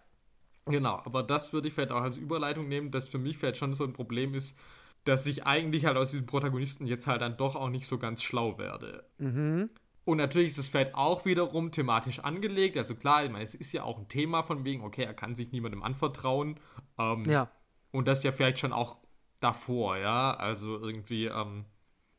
Genau, 0.66 1.02
aber 1.04 1.24
das 1.24 1.52
würde 1.52 1.68
ich 1.68 1.74
vielleicht 1.74 1.92
auch 1.92 2.02
als 2.02 2.18
Überleitung 2.18 2.68
nehmen, 2.68 2.92
dass 2.92 3.08
für 3.08 3.18
mich 3.18 3.38
vielleicht 3.38 3.58
schon 3.58 3.74
so 3.74 3.84
ein 3.84 3.94
Problem 3.94 4.34
ist, 4.34 4.58
dass 5.04 5.26
ich 5.26 5.46
eigentlich 5.46 5.86
halt 5.86 5.98
aus 5.98 6.12
diesem 6.12 6.26
Protagonisten 6.26 6.86
jetzt 6.88 7.08
halt 7.08 7.22
dann 7.22 7.36
doch 7.38 7.56
auch 7.56 7.70
nicht 7.70 7.86
so 7.86 7.98
ganz 7.98 8.24
schlau 8.24 8.58
werde. 8.58 9.04
Mhm. 9.18 9.70
Und 10.06 10.18
natürlich 10.18 10.50
ist 10.50 10.58
es 10.58 10.68
vielleicht 10.68 10.96
auch 10.96 11.26
wiederum 11.26 11.72
thematisch 11.72 12.20
angelegt. 12.20 12.78
Also 12.78 12.96
klar, 12.96 13.24
ich 13.26 13.32
meine, 13.32 13.44
es 13.44 13.56
ist 13.56 13.72
ja 13.72 13.84
auch 13.84 13.98
ein 13.98 14.08
Thema 14.08 14.44
von 14.44 14.64
wegen, 14.66 14.84
okay, 14.84 15.04
er 15.04 15.14
kann 15.14 15.36
sich 15.36 15.52
niemandem 15.52 15.84
anvertrauen. 15.84 16.60
Ähm, 16.98 17.26
Ja. 17.26 17.50
Und 17.94 18.08
das 18.08 18.24
ja 18.24 18.32
vielleicht 18.32 18.60
schon 18.60 18.74
auch 18.74 18.98
davor, 19.40 19.98
ja. 19.98 20.34
Also 20.34 20.80
irgendwie, 20.80 21.28
ähm, 21.28 21.66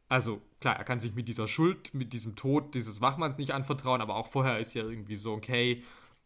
also 0.08 0.40
klar, 0.60 0.76
er 0.76 0.84
kann 0.84 1.00
sich 1.00 1.14
mit 1.14 1.26
dieser 1.28 1.48
Schuld, 1.48 1.92
mit 1.92 2.12
diesem 2.12 2.36
Tod 2.36 2.74
dieses 2.74 3.00
Wachmanns 3.00 3.38
nicht 3.38 3.50
anvertrauen, 3.50 4.00
aber 4.00 4.14
auch 4.14 4.28
vorher 4.28 4.60
ist 4.60 4.74
ja 4.74 4.84
irgendwie 4.84 5.16
so, 5.16 5.32
okay, 5.32 5.82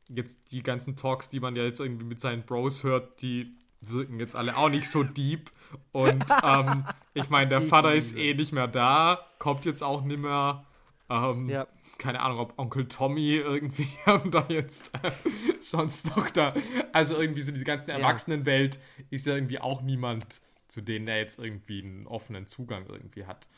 jetzt 0.09 0.53
die 0.53 0.63
ganzen 0.63 0.97
Talks, 0.97 1.31
die 1.31 1.41
man 1.41 1.57
ja 1.57 1.65
jetzt 1.65 1.81
irgendwie 1.81 2.05
mit 2.05 2.21
seinen 2.21 2.43
Bros 2.45 2.85
hört, 2.85 3.23
die 3.23 3.57
wirken 3.81 4.21
jetzt 4.21 4.37
alle 4.37 4.57
auch 4.57 4.69
nicht 4.69 4.89
so 4.89 5.03
deep. 5.03 5.51
Und 5.93 6.25
ähm, 6.45 6.85
ich 7.15 7.31
meine, 7.31 7.49
der 7.49 7.63
Vater 7.63 7.95
ist 7.95 8.17
eh 8.17 8.35
nicht 8.35 8.53
mehr 8.53 8.69
da, 8.69 9.27
kommt 9.39 9.65
jetzt 9.65 9.83
auch 9.83 10.03
nicht 10.05 10.21
mehr. 10.21 10.65
Ähm, 11.09 11.49
Ja. 11.49 11.67
Keine 11.99 12.21
Ahnung, 12.21 12.39
ob 12.39 12.59
Onkel 12.59 12.87
Tommy 12.87 13.35
irgendwie 13.35 13.89
da 14.31 14.47
jetzt 14.49 14.95
äh, 15.03 15.11
sonst 15.59 16.17
noch 16.17 16.31
da. 16.31 16.55
Also 16.93 17.21
irgendwie 17.21 17.43
so 17.43 17.53
die 17.53 17.65
ganzen 17.65 17.91
Erwachsenenwelt 17.91 18.79
ist 19.11 19.27
ja 19.27 19.35
irgendwie 19.35 19.59
auch 19.59 19.83
niemand, 19.83 20.41
zu 20.69 20.81
denen 20.81 21.09
er 21.09 21.19
jetzt 21.19 21.39
irgendwie 21.39 21.83
einen 21.83 22.07
offenen 22.07 22.47
Zugang 22.47 22.87
irgendwie 22.87 23.27
hat. 23.27 23.49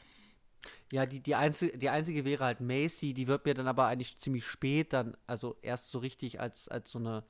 Ja, 0.93 1.07
die, 1.07 1.21
die, 1.21 1.35
einzige, 1.35 1.79
die 1.79 1.89
einzige 1.89 2.25
wäre 2.25 2.45
halt 2.45 2.61
Macy, 2.61 3.15
die 3.15 3.29
wird 3.29 3.45
mir 3.45 3.55
dann 3.55 3.69
aber 3.69 3.87
eigentlich 3.87 4.19
ziemlich 4.19 4.45
spät 4.45 4.93
dann, 4.93 5.17
also 5.27 5.57
erst 5.63 5.91
so 5.91 5.99
richtig 5.99 6.41
als, 6.41 6.69
als 6.69 6.91
so 6.91 6.99
eine, 6.99 7.25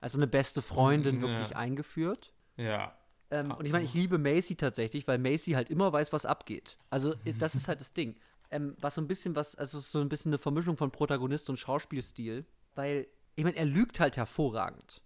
als 0.00 0.14
so 0.14 0.18
eine 0.18 0.26
beste 0.26 0.62
Freundin 0.62 1.16
Ja. 1.16 1.22
wirklich 1.22 1.56
eingeführt. 1.56 2.32
Ja. 2.56 2.96
Ähm, 3.30 3.52
und 3.52 3.66
ich 3.66 3.72
meine, 3.72 3.84
ich 3.84 3.94
liebe 3.94 4.18
Macy 4.18 4.56
tatsächlich, 4.56 5.06
weil 5.06 5.18
Macy 5.18 5.52
halt 5.52 5.70
immer 5.70 5.92
weiß, 5.92 6.12
was 6.12 6.26
abgeht. 6.26 6.76
Also, 6.90 7.14
das 7.38 7.54
ist 7.54 7.68
halt 7.68 7.80
das 7.80 7.92
Ding. 7.92 8.16
Ähm, 8.54 8.76
was 8.80 8.94
so 8.94 9.00
ein 9.00 9.08
bisschen 9.08 9.34
was, 9.34 9.56
also 9.56 9.80
so 9.80 10.00
ein 10.00 10.08
bisschen 10.08 10.30
eine 10.30 10.38
Vermischung 10.38 10.76
von 10.76 10.92
Protagonist 10.92 11.50
und 11.50 11.58
Schauspielstil, 11.58 12.46
weil, 12.76 13.08
ich 13.34 13.42
meine, 13.42 13.56
er 13.56 13.64
lügt 13.64 13.98
halt 13.98 14.16
hervorragend. 14.16 15.02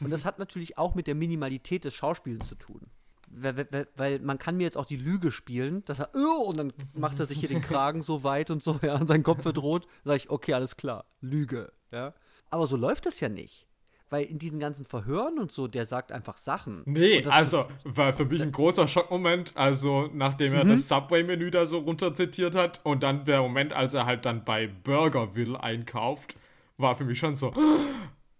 Und 0.00 0.10
das 0.10 0.24
hat 0.24 0.40
natürlich 0.40 0.78
auch 0.78 0.96
mit 0.96 1.06
der 1.06 1.14
Minimalität 1.14 1.84
des 1.84 1.94
Schauspielens 1.94 2.48
zu 2.48 2.56
tun. 2.56 2.90
Weil, 3.28 3.56
weil, 3.70 3.88
weil 3.96 4.18
man 4.18 4.38
kann 4.38 4.56
mir 4.56 4.64
jetzt 4.64 4.76
auch 4.76 4.84
die 4.84 4.96
Lüge 4.96 5.30
spielen, 5.30 5.84
dass 5.84 6.00
er, 6.00 6.10
oh, 6.14 6.48
und 6.48 6.56
dann 6.56 6.72
macht 6.94 7.20
er 7.20 7.26
sich 7.26 7.38
hier 7.38 7.48
den 7.48 7.62
Kragen 7.62 8.02
so 8.02 8.24
weit 8.24 8.50
und 8.50 8.62
so, 8.62 8.80
ja, 8.82 8.96
und 8.96 9.06
sein 9.06 9.22
Kopf 9.22 9.44
wird 9.44 9.58
rot. 9.58 9.86
Sag 10.04 10.16
ich, 10.16 10.28
okay, 10.28 10.54
alles 10.54 10.76
klar, 10.76 11.06
Lüge, 11.20 11.72
ja. 11.92 12.14
Aber 12.50 12.66
so 12.66 12.76
läuft 12.76 13.06
das 13.06 13.20
ja 13.20 13.28
nicht. 13.28 13.66
Weil 14.12 14.26
in 14.26 14.38
diesen 14.38 14.60
ganzen 14.60 14.84
Verhören 14.84 15.38
und 15.38 15.52
so, 15.52 15.68
der 15.68 15.86
sagt 15.86 16.12
einfach 16.12 16.36
Sachen. 16.36 16.82
Nee, 16.84 17.24
also 17.24 17.64
war 17.84 18.12
für 18.12 18.26
mich 18.26 18.42
ein 18.42 18.52
großer 18.52 18.86
Schockmoment, 18.86 19.52
also 19.56 20.10
nachdem 20.12 20.52
er 20.52 20.66
das 20.66 20.86
Subway-Menü 20.86 21.50
da 21.50 21.64
so 21.64 21.78
runterzitiert 21.78 22.54
hat 22.54 22.80
und 22.84 23.02
dann 23.02 23.24
der 23.24 23.40
Moment, 23.40 23.72
als 23.72 23.94
er 23.94 24.04
halt 24.04 24.26
dann 24.26 24.44
bei 24.44 24.66
Burgerville 24.66 25.58
einkauft, 25.58 26.36
war 26.76 26.94
für 26.94 27.04
mich 27.04 27.18
schon 27.18 27.36
so, 27.36 27.54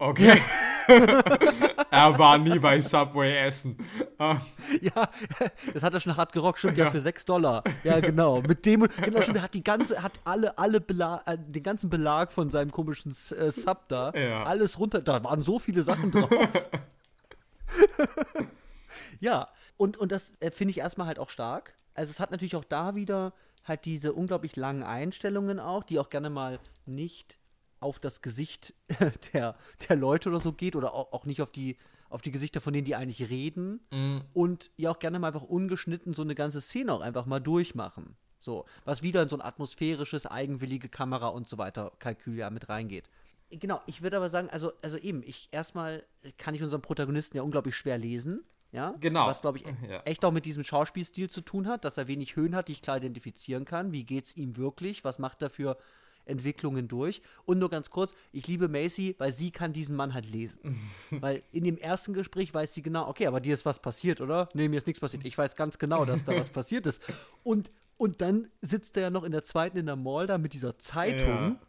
okay. 0.08 0.40
er 1.90 2.18
war 2.18 2.38
nie 2.38 2.58
bei 2.58 2.80
Subway 2.80 3.38
essen. 3.46 3.76
Ja, 4.80 5.10
das 5.74 5.82
hat 5.82 5.94
er 5.94 6.00
schon 6.00 6.16
hart 6.16 6.32
gerockt, 6.32 6.60
stimmt 6.60 6.78
ja, 6.78 6.88
für 6.90 7.00
6 7.00 7.24
Dollar. 7.24 7.64
Ja, 7.82 7.98
genau. 7.98 8.40
Mit 8.40 8.64
dem, 8.64 8.86
genau, 9.02 9.20
stimmt, 9.20 9.38
er 9.38 9.42
hat 9.42 9.54
die 9.54 9.64
ganze, 9.64 10.00
hat 10.00 10.20
alle, 10.24 10.56
alle 10.56 10.80
Belag, 10.80 11.22
äh, 11.26 11.36
den 11.38 11.62
ganzen 11.62 11.90
Belag 11.90 12.30
von 12.30 12.48
seinem 12.48 12.70
komischen 12.70 13.10
äh, 13.10 13.50
Sub 13.50 13.88
da, 13.88 14.12
Ja. 14.14 14.44
alles 14.44 14.78
runter, 14.78 15.02
da 15.02 15.22
waren 15.24 15.42
so 15.42 15.58
viele 15.58 15.82
Sachen 15.82 16.12
drauf. 16.12 16.30
ja, 19.20 19.48
und, 19.76 19.96
und 19.96 20.12
das 20.12 20.34
äh, 20.38 20.52
finde 20.52 20.70
ich 20.70 20.78
erstmal 20.78 21.08
halt 21.08 21.18
auch 21.18 21.30
stark. 21.30 21.74
Also 21.94 22.10
es 22.10 22.20
hat 22.20 22.30
natürlich 22.30 22.54
auch 22.54 22.64
da 22.64 22.94
wieder 22.94 23.32
halt 23.64 23.84
diese 23.84 24.12
unglaublich 24.12 24.54
langen 24.56 24.84
Einstellungen 24.84 25.58
auch, 25.58 25.82
die 25.82 25.98
auch 25.98 26.10
gerne 26.10 26.30
mal 26.30 26.60
nicht 26.86 27.38
auf 27.82 27.98
das 28.00 28.22
Gesicht 28.22 28.74
der, 29.32 29.56
der 29.88 29.96
Leute 29.96 30.28
oder 30.28 30.40
so 30.40 30.52
geht 30.52 30.76
oder 30.76 30.94
auch, 30.94 31.12
auch 31.12 31.24
nicht 31.26 31.42
auf 31.42 31.50
die, 31.52 31.76
auf 32.08 32.22
die 32.22 32.30
Gesichter 32.30 32.60
von 32.60 32.72
denen, 32.72 32.84
die 32.84 32.94
eigentlich 32.96 33.28
reden 33.30 33.80
und 34.32 34.70
ja 34.76 34.90
auch 34.90 34.98
gerne 34.98 35.18
mal 35.18 35.28
einfach 35.28 35.42
ungeschnitten 35.42 36.12
so 36.14 36.22
eine 36.22 36.34
ganze 36.34 36.60
Szene 36.60 36.92
auch 36.92 37.00
einfach 37.00 37.26
mal 37.26 37.40
durchmachen. 37.40 38.16
So, 38.38 38.64
was 38.84 39.02
wieder 39.02 39.22
in 39.22 39.28
so 39.28 39.36
ein 39.36 39.42
atmosphärisches, 39.42 40.26
eigenwillige 40.26 40.88
Kamera 40.88 41.28
und 41.28 41.48
so 41.48 41.58
weiter 41.58 41.92
Kalkül 42.00 42.36
ja 42.38 42.50
mit 42.50 42.68
reingeht. 42.68 43.08
Genau, 43.50 43.80
ich 43.86 44.02
würde 44.02 44.16
aber 44.16 44.30
sagen, 44.30 44.48
also, 44.50 44.72
also 44.82 44.96
eben, 44.96 45.22
ich 45.22 45.48
erstmal 45.52 46.04
kann 46.38 46.54
ich 46.54 46.62
unseren 46.62 46.82
Protagonisten 46.82 47.36
ja 47.36 47.42
unglaublich 47.42 47.76
schwer 47.76 47.98
lesen. 47.98 48.42
Ja, 48.72 48.94
Genau. 49.00 49.26
Was, 49.26 49.42
glaube 49.42 49.58
ich, 49.58 49.66
e- 49.66 49.74
Ja. 49.90 50.00
echt 50.04 50.24
auch 50.24 50.32
mit 50.32 50.44
diesem 50.46 50.64
Schauspielstil 50.64 51.28
zu 51.28 51.42
tun 51.42 51.68
hat, 51.68 51.84
dass 51.84 51.98
er 51.98 52.08
wenig 52.08 52.34
Höhen 52.36 52.56
hat, 52.56 52.68
die 52.68 52.72
ich 52.72 52.80
klar 52.82 52.96
identifizieren 52.96 53.64
kann. 53.66 53.92
Wie 53.92 54.04
geht's 54.04 54.34
ihm 54.34 54.56
wirklich? 54.56 55.04
Was 55.04 55.18
macht 55.18 55.42
er 55.42 55.50
für 55.50 55.76
Entwicklungen 56.24 56.88
durch? 56.88 57.22
Und 57.44 57.58
nur 57.58 57.70
ganz 57.70 57.90
kurz, 57.90 58.12
ich 58.32 58.46
liebe 58.46 58.68
Macy, 58.68 59.14
weil 59.18 59.32
sie 59.32 59.50
kann 59.50 59.72
diesen 59.72 59.96
Mann 59.96 60.14
halt 60.14 60.26
lesen. 60.26 60.78
weil 61.10 61.42
in 61.52 61.64
dem 61.64 61.78
ersten 61.78 62.14
Gespräch 62.14 62.52
weiß 62.52 62.74
sie 62.74 62.82
genau, 62.82 63.08
okay, 63.08 63.26
aber 63.26 63.40
dir 63.40 63.54
ist 63.54 63.64
was 63.64 63.80
passiert, 63.80 64.20
oder? 64.20 64.48
Nee, 64.54 64.68
mir 64.68 64.76
ist 64.76 64.86
nichts 64.86 65.00
passiert. 65.00 65.24
Ich 65.24 65.36
weiß 65.36 65.56
ganz 65.56 65.78
genau, 65.78 66.04
dass 66.04 66.24
da 66.24 66.34
was 66.34 66.48
passiert 66.50 66.86
ist. 66.86 67.02
Und, 67.42 67.70
und 67.96 68.20
dann 68.20 68.48
sitzt 68.60 68.96
er 68.96 69.04
ja 69.04 69.10
noch 69.10 69.24
in 69.24 69.32
der 69.32 69.44
zweiten 69.44 69.78
in 69.78 69.86
der 69.86 69.96
Mall 69.96 70.26
da 70.26 70.38
mit 70.38 70.52
dieser 70.52 70.78
Zeitung. 70.78 71.28
Ja. 71.28 71.60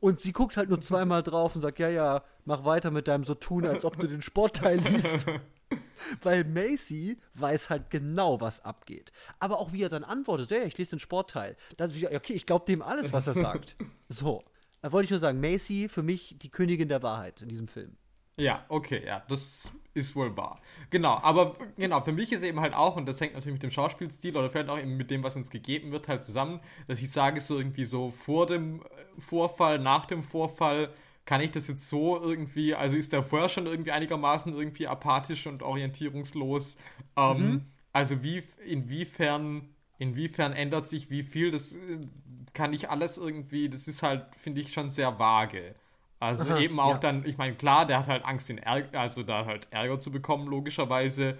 Und 0.00 0.20
sie 0.20 0.32
guckt 0.32 0.58
halt 0.58 0.68
nur 0.68 0.82
zweimal 0.82 1.22
drauf 1.22 1.54
und 1.54 1.62
sagt, 1.62 1.78
ja, 1.78 1.88
ja, 1.88 2.22
mach 2.44 2.64
weiter 2.64 2.90
mit 2.90 3.08
deinem 3.08 3.24
so 3.24 3.32
tun, 3.32 3.64
als 3.64 3.86
ob 3.86 3.98
du 3.98 4.06
den 4.06 4.20
Sportteil 4.20 4.78
liest. 4.78 5.26
Weil 6.22 6.44
Macy 6.44 7.18
weiß 7.34 7.70
halt 7.70 7.90
genau, 7.90 8.40
was 8.40 8.64
abgeht. 8.64 9.12
Aber 9.38 9.58
auch 9.58 9.72
wie 9.72 9.82
er 9.82 9.88
dann 9.88 10.04
antwortet, 10.04 10.50
ja, 10.50 10.58
ja, 10.58 10.64
ich 10.64 10.78
lese 10.78 10.96
den 10.96 11.00
Sportteil. 11.00 11.56
Dann, 11.76 11.90
okay, 11.90 12.34
ich 12.34 12.46
glaube 12.46 12.66
dem 12.66 12.82
alles, 12.82 13.12
was 13.12 13.26
er 13.26 13.34
sagt. 13.34 13.76
So. 14.08 14.42
Da 14.82 14.92
wollte 14.92 15.06
ich 15.06 15.10
nur 15.10 15.18
sagen, 15.18 15.40
Macy 15.40 15.88
für 15.88 16.02
mich 16.02 16.36
die 16.38 16.50
Königin 16.50 16.88
der 16.88 17.02
Wahrheit 17.02 17.40
in 17.40 17.48
diesem 17.48 17.68
Film. 17.68 17.96
Ja, 18.36 18.64
okay, 18.68 19.02
ja, 19.04 19.22
das 19.28 19.72
ist 19.94 20.16
wohl 20.16 20.36
wahr. 20.36 20.60
Genau, 20.90 21.18
aber 21.22 21.56
genau, 21.76 22.00
für 22.00 22.12
mich 22.12 22.32
ist 22.32 22.42
eben 22.42 22.60
halt 22.60 22.74
auch, 22.74 22.96
und 22.96 23.06
das 23.06 23.20
hängt 23.20 23.34
natürlich 23.34 23.54
mit 23.54 23.62
dem 23.62 23.70
Schauspielstil 23.70 24.36
oder 24.36 24.50
vielleicht 24.50 24.68
auch 24.68 24.78
eben 24.78 24.96
mit 24.96 25.10
dem, 25.10 25.22
was 25.22 25.36
uns 25.36 25.50
gegeben 25.50 25.92
wird, 25.92 26.08
halt 26.08 26.24
zusammen, 26.24 26.60
dass 26.88 27.00
ich 27.00 27.10
sage, 27.10 27.40
so 27.40 27.56
irgendwie 27.56 27.84
so 27.84 28.10
vor 28.10 28.46
dem 28.46 28.82
äh, 28.82 29.20
Vorfall, 29.20 29.78
nach 29.78 30.06
dem 30.06 30.24
Vorfall, 30.24 30.92
kann 31.24 31.40
ich 31.40 31.50
das 31.52 31.68
jetzt 31.68 31.88
so 31.88 32.20
irgendwie, 32.20 32.74
also 32.74 32.96
ist 32.96 33.12
der 33.12 33.22
vorher 33.22 33.48
schon 33.48 33.66
irgendwie 33.66 33.92
einigermaßen 33.92 34.52
irgendwie 34.54 34.86
apathisch 34.88 35.46
und 35.46 35.62
orientierungslos. 35.62 36.76
Ähm, 37.16 37.72
Also 37.92 38.22
wie, 38.22 38.42
inwiefern, 38.66 39.68
inwiefern 39.98 40.52
ändert 40.52 40.88
sich 40.88 41.10
wie 41.10 41.22
viel, 41.22 41.50
das 41.50 41.76
äh, 41.76 42.08
kann 42.52 42.72
ich 42.72 42.90
alles 42.90 43.18
irgendwie, 43.18 43.68
das 43.68 43.88
ist 43.88 44.02
halt, 44.02 44.34
finde 44.36 44.60
ich, 44.60 44.72
schon 44.72 44.90
sehr 44.90 45.18
vage. 45.18 45.74
Also 46.20 46.50
Aha, 46.50 46.58
eben 46.58 46.80
auch 46.80 46.94
ja. 46.94 46.98
dann, 46.98 47.24
ich 47.26 47.36
meine, 47.38 47.54
klar, 47.56 47.86
der 47.86 47.98
hat 48.00 48.08
halt 48.08 48.24
Angst, 48.24 48.48
den 48.48 48.58
Ärger, 48.58 49.00
also 49.00 49.22
da 49.22 49.44
halt 49.46 49.68
Ärger 49.70 49.98
zu 50.00 50.10
bekommen, 50.10 50.48
logischerweise. 50.48 51.34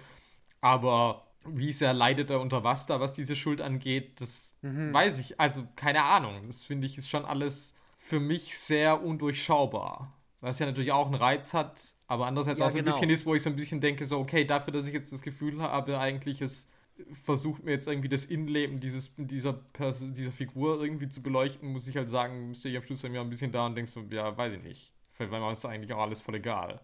Aber 0.61 1.27
wie 1.45 1.71
sehr 1.73 1.93
leidet 1.93 2.31
er 2.31 2.41
unter 2.41 2.63
was 2.63 2.87
da, 2.87 2.99
was 3.01 3.13
diese 3.13 3.35
Schuld 3.37 3.61
angeht, 3.61 4.21
das 4.21 4.55
Mhm. 4.61 4.93
weiß 4.93 5.19
ich. 5.19 5.39
Also 5.39 5.67
keine 5.75 6.03
Ahnung. 6.03 6.47
Das 6.47 6.63
finde 6.63 6.87
ich 6.87 6.97
ist 6.97 7.09
schon 7.09 7.25
alles 7.25 7.74
für 8.05 8.19
mich 8.19 8.55
sehr 8.55 9.03
undurchschaubar. 9.03 10.13
Was 10.39 10.59
ja 10.59 10.67
natürlich 10.67 10.91
auch 10.91 11.07
einen 11.07 11.15
Reiz 11.15 11.55
hat, 11.55 11.81
aber 12.05 12.27
andererseits 12.27 12.59
Ja, 12.59 12.67
auch 12.67 12.69
so 12.69 12.77
ein 12.77 12.83
genau. 12.83 12.95
bisschen 12.95 13.09
ist, 13.09 13.25
wo 13.25 13.33
ich 13.33 13.41
so 13.41 13.49
ein 13.49 13.55
bisschen 13.55 13.81
denke, 13.81 14.05
so, 14.05 14.19
okay, 14.19 14.45
dafür, 14.45 14.71
dass 14.73 14.85
ich 14.85 14.93
jetzt 14.93 15.11
das 15.11 15.23
Gefühl 15.23 15.59
habe, 15.59 15.97
eigentlich 15.97 16.39
es 16.39 16.69
versucht 17.13 17.63
mir 17.63 17.71
jetzt 17.71 17.87
irgendwie 17.87 18.07
das 18.07 18.25
Innenleben 18.25 18.79
dieses, 18.79 19.11
dieser, 19.17 19.53
Pers 19.53 20.05
dieser 20.13 20.31
Figur 20.31 20.83
irgendwie 20.83 21.09
zu 21.09 21.23
beleuchten, 21.23 21.69
muss 21.69 21.87
ich 21.87 21.97
halt 21.97 22.07
sagen, 22.07 22.53
stehe 22.53 22.73
ich 22.73 22.77
am 22.77 22.85
Schluss 22.85 23.01
bei 23.01 23.09
mir 23.09 23.21
ein 23.21 23.29
bisschen 23.29 23.51
da 23.51 23.65
und 23.65 23.73
denkst 23.73 23.91
so, 23.91 24.01
ja, 24.11 24.37
weiß 24.37 24.53
ich 24.53 24.61
nicht. 24.61 24.93
Weil 25.17 25.27
mir 25.27 25.51
ist 25.51 25.65
eigentlich 25.65 25.91
auch 25.91 26.01
alles 26.01 26.19
voll 26.19 26.35
egal. 26.35 26.81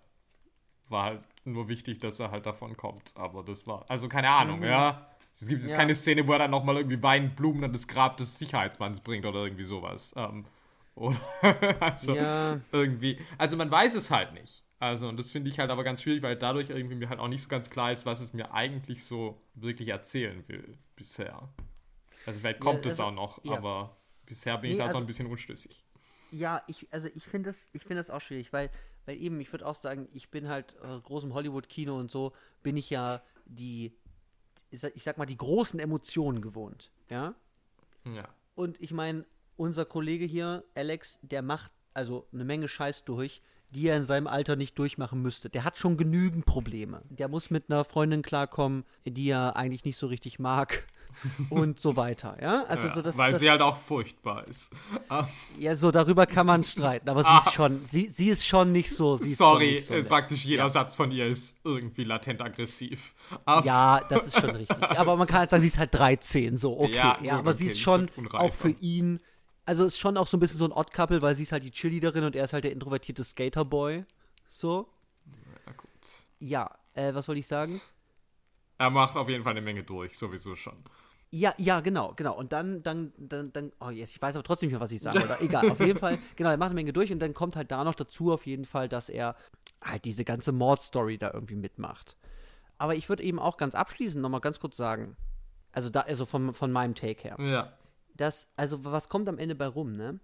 War 0.90 1.04
halt 1.06 1.22
nur 1.46 1.70
wichtig, 1.70 2.00
dass 2.00 2.20
er 2.20 2.32
halt 2.32 2.48
davon 2.48 2.76
kommt. 2.76 3.14
Aber 3.16 3.44
das 3.44 3.68
war, 3.68 3.86
also 3.90 4.10
keine 4.10 4.30
Ahnung, 4.30 4.64
ja. 4.64 5.08
Es 5.40 5.48
gibt 5.48 5.62
jetzt 5.62 5.72
Ja. 5.72 5.78
keine 5.78 5.94
Szene, 5.94 6.28
wo 6.28 6.34
er 6.34 6.40
dann 6.40 6.52
nochmal 6.52 6.78
irgendwie 6.78 7.02
Wein, 7.04 7.36
Blumen 7.36 7.64
an 7.64 7.74
das 7.74 7.88
Grab 7.88 8.18
des 8.18 8.40
Sicherheitsmanns 8.40 9.02
bringt 9.02 9.26
oder 9.26 9.44
irgendwie 9.44 9.64
sowas. 9.64 10.14
Ähm, 10.18 10.46
oder, 10.96 11.20
also 11.82 12.16
Ja. 12.16 12.60
irgendwie, 12.72 13.18
also 13.38 13.58
man 13.58 13.72
weiß 13.72 13.96
es 13.96 14.12
halt 14.12 14.34
nicht. 14.34 14.64
Also, 14.80 15.08
und 15.08 15.18
das 15.18 15.30
finde 15.30 15.50
ich 15.50 15.60
halt 15.60 15.70
aber 15.70 15.84
ganz 15.84 16.02
schwierig, 16.02 16.24
weil 16.24 16.36
dadurch 16.36 16.72
irgendwie 16.72 16.96
mir 16.96 17.10
halt 17.10 17.20
auch 17.20 17.28
nicht 17.28 17.44
so 17.44 17.50
ganz 17.50 17.70
klar 17.70 17.92
ist, 17.92 18.06
was 18.08 18.20
es 18.20 18.34
mir 18.34 18.52
eigentlich 18.52 19.06
so 19.06 19.40
wirklich 19.54 19.90
erzählen 19.90 20.44
will 20.48 20.78
bisher. 20.96 21.50
Also 22.26 22.40
vielleicht 22.40 22.60
kommt 22.60 22.80
ja, 22.86 22.90
also, 22.90 23.04
es 23.04 23.08
auch 23.08 23.12
noch, 23.12 23.44
ja. 23.46 23.58
aber 23.58 23.96
bisher 24.26 24.58
bin 24.58 24.70
nee, 24.70 24.74
ich 24.74 24.78
da 24.80 24.86
also, 24.86 24.98
so 24.98 25.04
ein 25.04 25.06
bisschen 25.06 25.28
unschlüssig. 25.28 25.86
Ja, 26.32 26.64
ich, 26.68 26.88
also 26.92 27.10
ich 27.14 27.26
finde 27.26 27.50
das, 27.50 27.70
ich 27.74 27.84
das 27.84 28.10
auch 28.10 28.22
schwierig, 28.22 28.54
weil, 28.54 28.72
weil 29.06 29.18
eben, 29.22 29.40
ich 29.40 29.52
würde 29.52 29.68
auch 29.68 29.76
sagen, 29.76 30.08
ich 30.14 30.30
bin 30.30 30.48
halt 30.48 30.80
aus 30.80 31.00
äh, 31.00 31.02
großem 31.02 31.34
Hollywood-Kino 31.34 32.00
und 32.00 32.10
so, 32.10 32.34
bin 32.64 32.76
ich 32.76 32.90
ja 32.90 33.22
die, 33.46 33.94
ich 34.72 34.80
sag 34.80 35.18
mal, 35.18 35.26
die 35.26 35.38
großen 35.38 35.80
Emotionen 35.80 36.42
gewohnt, 36.42 36.92
ja? 37.10 37.36
Ja. 38.06 38.28
Und 38.56 38.82
ich 38.82 38.94
meine, 38.94 39.26
unser 39.62 39.86
Kollege 39.86 40.26
hier, 40.26 40.64
Alex, 40.74 41.20
der 41.22 41.44
macht 41.44 41.72
also 41.94 42.28
eine 42.34 42.44
Menge 42.44 42.68
Scheiß 42.68 43.06
durch, 43.06 43.42
die 43.70 43.88
er 43.88 43.96
in 43.96 44.04
seinem 44.04 44.28
Alter 44.28 44.56
nicht 44.56 44.78
durchmachen 44.78 45.22
müsste. 45.22 45.50
Der 45.50 45.64
hat 45.64 45.78
schon 45.78 45.98
genügend 45.98 46.46
Probleme. 46.46 47.04
Der 47.10 47.28
muss 47.28 47.50
mit 47.52 47.70
einer 47.70 47.86
Freundin 47.86 48.22
klarkommen, 48.22 48.84
die 49.06 49.30
er 49.30 49.56
eigentlich 49.56 49.86
nicht 49.86 49.98
so 49.98 50.08
richtig 50.08 50.40
mag 50.40 50.86
und 51.50 51.80
so 51.80 51.96
weiter. 51.96 52.38
Ja, 52.42 52.64
also 52.64 52.88
ja, 52.88 52.94
so 52.94 53.02
das, 53.02 53.18
weil 53.18 53.32
das, 53.32 53.40
sie 53.40 53.50
halt 53.50 53.62
auch 53.62 53.78
furchtbar 53.78 54.48
ist. 54.48 54.72
ja, 55.60 55.76
so 55.76 55.92
darüber 55.92 56.26
kann 56.26 56.48
man 56.48 56.64
streiten, 56.64 57.08
aber 57.08 57.22
sie 57.22 57.30
ah. 57.30 57.44
ist 57.46 57.54
schon, 57.54 57.86
sie, 57.88 58.10
sie 58.10 58.30
ist 58.30 58.46
schon 58.46 58.72
nicht 58.72 58.90
so. 58.90 59.16
Sorry, 59.18 59.78
so 59.78 59.94
äh, 59.94 60.04
praktisch 60.04 60.44
jeder 60.44 60.64
ja. 60.64 60.70
Satz 60.70 60.96
von 60.96 61.12
ihr 61.12 61.28
ist 61.28 61.56
irgendwie 61.64 62.04
latent 62.04 62.42
aggressiv. 62.42 63.14
Ja, 63.64 64.02
das 64.10 64.28
ist 64.28 64.40
schon 64.40 64.50
richtig. 64.50 64.82
aber 64.82 65.16
man 65.16 65.28
kann 65.28 65.40
halt 65.40 65.50
sagen, 65.50 65.62
sie 65.62 65.68
ist 65.68 65.78
halt 65.78 65.94
13, 65.94 66.58
so 66.58 66.80
okay. 66.80 66.96
Ja, 67.22 67.38
aber 67.38 67.54
sie 67.54 67.68
ist 67.68 67.80
schon 67.80 68.10
auch 68.34 68.54
für 68.54 68.70
ihn 68.70 69.20
also 69.66 69.86
ist 69.86 70.00
schon 70.00 70.18
auch 70.18 70.28
so 70.28 70.38
ein 70.38 70.40
bisschen 70.40 70.58
so 70.58 70.66
ein 70.66 70.72
Odd-Couple, 70.72 71.22
weil 71.22 71.36
sie 71.36 71.44
ist 71.44 71.52
halt 71.52 71.64
die 71.64 71.72
Cheerleaderin 71.72 72.24
und 72.24 72.36
er 72.36 72.46
ist 72.46 72.54
halt 72.54 72.64
der 72.64 72.72
introvertierte 72.72 73.24
Skaterboy. 73.24 74.06
So. 74.50 74.88
Ja, 75.66 75.74
gut. 75.74 75.90
Ja, 76.40 76.78
äh, 76.94 77.14
was 77.14 77.28
wollte 77.28 77.40
ich 77.40 77.48
sagen? 77.48 77.80
Er 78.78 78.90
macht 78.90 79.16
auf 79.16 79.30
jeden 79.30 79.44
Fall 79.44 79.52
eine 79.52 79.62
Menge 79.62 79.84
durch, 79.84 80.18
sowieso 80.18 80.56
schon. 80.56 80.84
Ja, 81.30 81.54
ja, 81.58 81.80
genau, 81.80 82.14
genau. 82.16 82.36
Und 82.36 82.52
dann, 82.52 82.84
dann, 82.84 83.14
dann, 83.18 83.54
dann, 83.54 83.72
oh 83.80 83.90
yes, 83.90 84.12
ich 84.12 84.22
weiß 84.22 84.36
aber 84.36 84.44
trotzdem 84.44 84.68
nicht 84.68 84.74
mehr, 84.74 84.82
was 84.82 84.92
ich 84.92 85.00
sage. 85.00 85.24
Oder 85.24 85.42
egal, 85.42 85.70
auf 85.70 85.80
jeden 85.80 86.00
Fall, 86.00 86.18
genau, 86.36 86.50
er 86.50 86.58
macht 86.58 86.72
eine 86.72 86.76
Menge 86.76 86.92
durch 86.92 87.12
und 87.12 87.20
dann 87.20 87.34
kommt 87.34 87.56
halt 87.56 87.72
da 87.72 87.84
noch 87.84 87.96
dazu 87.96 88.34
auf 88.34 88.46
jeden 88.46 88.66
Fall, 88.66 88.90
dass 88.90 89.08
er 89.08 89.36
halt 89.82 90.04
diese 90.04 90.26
ganze 90.26 90.52
Mordstory 90.52 91.18
da 91.18 91.32
irgendwie 91.34 91.56
mitmacht. 91.56 92.18
Aber 92.78 92.96
ich 92.96 93.08
würde 93.08 93.24
eben 93.24 93.40
auch 93.40 93.58
ganz 93.58 93.76
abschließend 93.76 94.22
nochmal 94.22 94.42
ganz 94.42 94.60
kurz 94.60 94.76
sagen, 94.76 95.16
also 95.72 95.90
da, 95.90 96.02
also 96.02 96.26
von, 96.26 96.54
von 96.54 96.72
meinem 96.72 96.96
Take 96.96 97.24
her. 97.24 97.38
Ja 97.40 97.72
dass, 98.16 98.50
also 98.56 98.84
was 98.84 99.10
kommt 99.10 99.28
am 99.30 99.38
Ende 99.38 99.56
bei 99.56 99.68
rum, 99.68 99.94
ne? 99.94 100.20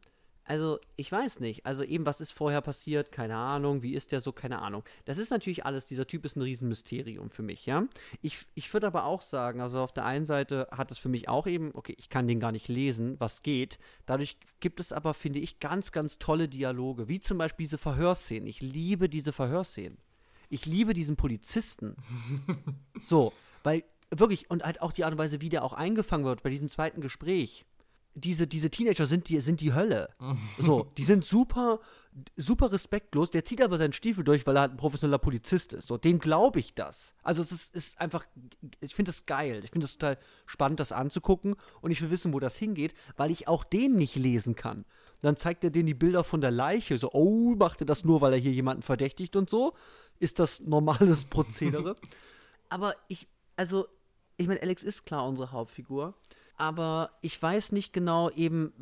Also, 0.48 0.80
ich 0.96 1.12
weiß 1.12 1.42
nicht. 1.42 1.66
Also 1.66 1.84
eben, 1.84 2.06
was 2.06 2.22
ist 2.22 2.32
vorher 2.32 2.62
passiert? 2.62 3.12
Keine 3.12 3.36
Ahnung. 3.36 3.84
Wie 3.84 3.94
ist 3.94 4.14
der 4.14 4.22
so? 4.22 4.32
Keine 4.32 4.60
Ahnung. 4.60 4.84
Das 5.04 5.18
ist 5.18 5.30
natürlich 5.30 5.66
alles, 5.66 5.88
dieser 5.88 6.08
Typ 6.08 6.24
ist 6.24 6.38
ein 6.38 6.42
Riesenmysterium 6.42 7.30
für 7.30 7.44
mich, 7.44 7.66
ja. 7.66 7.84
Ich, 8.22 8.46
ich 8.56 8.72
würde 8.74 8.88
aber 8.88 9.04
auch 9.04 9.22
sagen, 9.22 9.60
also 9.60 9.80
auf 9.80 9.92
der 9.92 10.06
einen 10.06 10.26
Seite 10.26 10.70
hat 10.72 10.90
es 10.90 10.98
für 10.98 11.10
mich 11.10 11.28
auch 11.28 11.48
eben, 11.48 11.72
okay, 11.74 11.96
ich 11.98 12.10
kann 12.10 12.30
den 12.30 12.40
gar 12.40 12.54
nicht 12.54 12.70
lesen, 12.70 13.20
was 13.20 13.44
geht. 13.44 13.78
Dadurch 14.06 14.38
gibt 14.62 14.80
es 14.80 14.94
aber, 14.94 15.14
finde 15.14 15.40
ich, 15.40 15.60
ganz, 15.60 15.92
ganz 15.92 16.18
tolle 16.18 16.48
Dialoge. 16.48 17.10
Wie 17.10 17.20
zum 17.20 17.38
Beispiel 17.38 17.66
diese 17.66 17.78
Verhörszenen. 17.78 18.48
Ich 18.48 18.62
liebe 18.62 19.10
diese 19.10 19.34
Verhörszenen. 19.34 19.98
Ich 20.50 20.66
liebe 20.66 20.94
diesen 20.94 21.18
Polizisten. 21.18 21.98
so, 23.02 23.34
weil 23.64 23.84
wirklich, 24.12 24.50
und 24.50 24.64
halt 24.64 24.82
auch 24.82 24.94
die 24.94 25.04
Art 25.04 25.12
und 25.12 25.20
Weise, 25.20 25.42
wie 25.42 25.50
der 25.50 25.66
auch 25.66 25.74
eingefangen 25.74 26.26
wird 26.26 26.42
bei 26.42 26.50
diesem 26.50 26.70
zweiten 26.70 27.02
Gespräch 27.02 27.66
diese, 28.18 28.48
diese 28.48 28.70
Teenager 28.70 29.06
sind 29.06 29.30
die, 29.30 29.40
sind 29.42 29.62
die 29.62 29.74
Hölle. 29.74 30.10
so, 30.58 30.92
die 30.98 31.04
sind 31.04 31.24
super, 31.24 31.80
super 32.36 32.72
respektlos. 32.72 33.30
Der 33.30 33.46
zieht 33.46 33.62
aber 33.62 33.78
seinen 33.78 33.94
Stiefel 33.94 34.24
durch, 34.24 34.46
weil 34.48 34.58
er 34.58 34.62
halt 34.62 34.72
ein 34.72 34.78
professioneller 34.78 35.20
Polizist 35.20 35.74
ist. 35.74 35.88
So, 35.88 35.98
dem 35.98 36.20
glaube 36.20 36.60
ich 36.60 36.74
das. 36.74 37.14
Also 37.22 37.44
es 37.44 37.52
ist, 37.52 37.76
ist 37.76 38.02
einfach, 38.02 38.26
ich 38.82 38.96
finde 38.96 39.12
das 39.12 39.26
geil. 39.28 39.62
Ich 39.64 39.72
finde 39.72 39.86
es 39.86 39.94
total 39.98 40.18
spannend, 40.48 40.80
das 40.80 40.92
anzugucken. 40.92 41.56
Und 41.82 41.92
ich 41.92 42.02
will 42.02 42.10
wissen, 42.10 42.34
wo 42.34 42.40
das 42.40 42.58
hingeht, 42.58 42.96
weil 43.16 43.30
ich 43.30 43.48
auch 43.48 43.64
den 43.64 43.96
nicht 43.96 44.16
lesen 44.16 44.56
kann. 44.56 44.86
Dann 45.22 45.38
zeigt 45.38 45.64
er 45.64 45.70
denen 45.70 45.88
die 45.88 45.94
Bilder 45.94 46.24
von 46.24 46.42
der 46.42 46.52
Leiche. 46.52 46.98
So, 46.98 47.12
oh, 47.12 47.56
macht 47.56 47.82
er 47.82 47.86
das 47.86 48.04
nur, 48.04 48.22
weil 48.22 48.34
er 48.34 48.40
hier 48.40 48.52
jemanden 48.52 48.82
verdächtigt 48.82 49.36
und 49.36 49.50
so? 49.50 49.74
Ist 50.20 50.40
das 50.40 50.60
normales 50.62 51.26
Prozedere? 51.26 51.96
aber 52.70 52.96
ich, 53.08 53.28
also, 53.56 53.88
ich 54.38 54.48
meine, 54.48 54.62
Alex 54.62 54.84
ist 54.84 55.06
klar 55.06 55.28
unsere 55.28 55.52
Hauptfigur 55.52 56.16
aber 56.58 57.12
ich 57.22 57.40
weiß 57.40 57.72
nicht 57.72 57.94
genau 57.94 58.32
eben, 58.32 58.74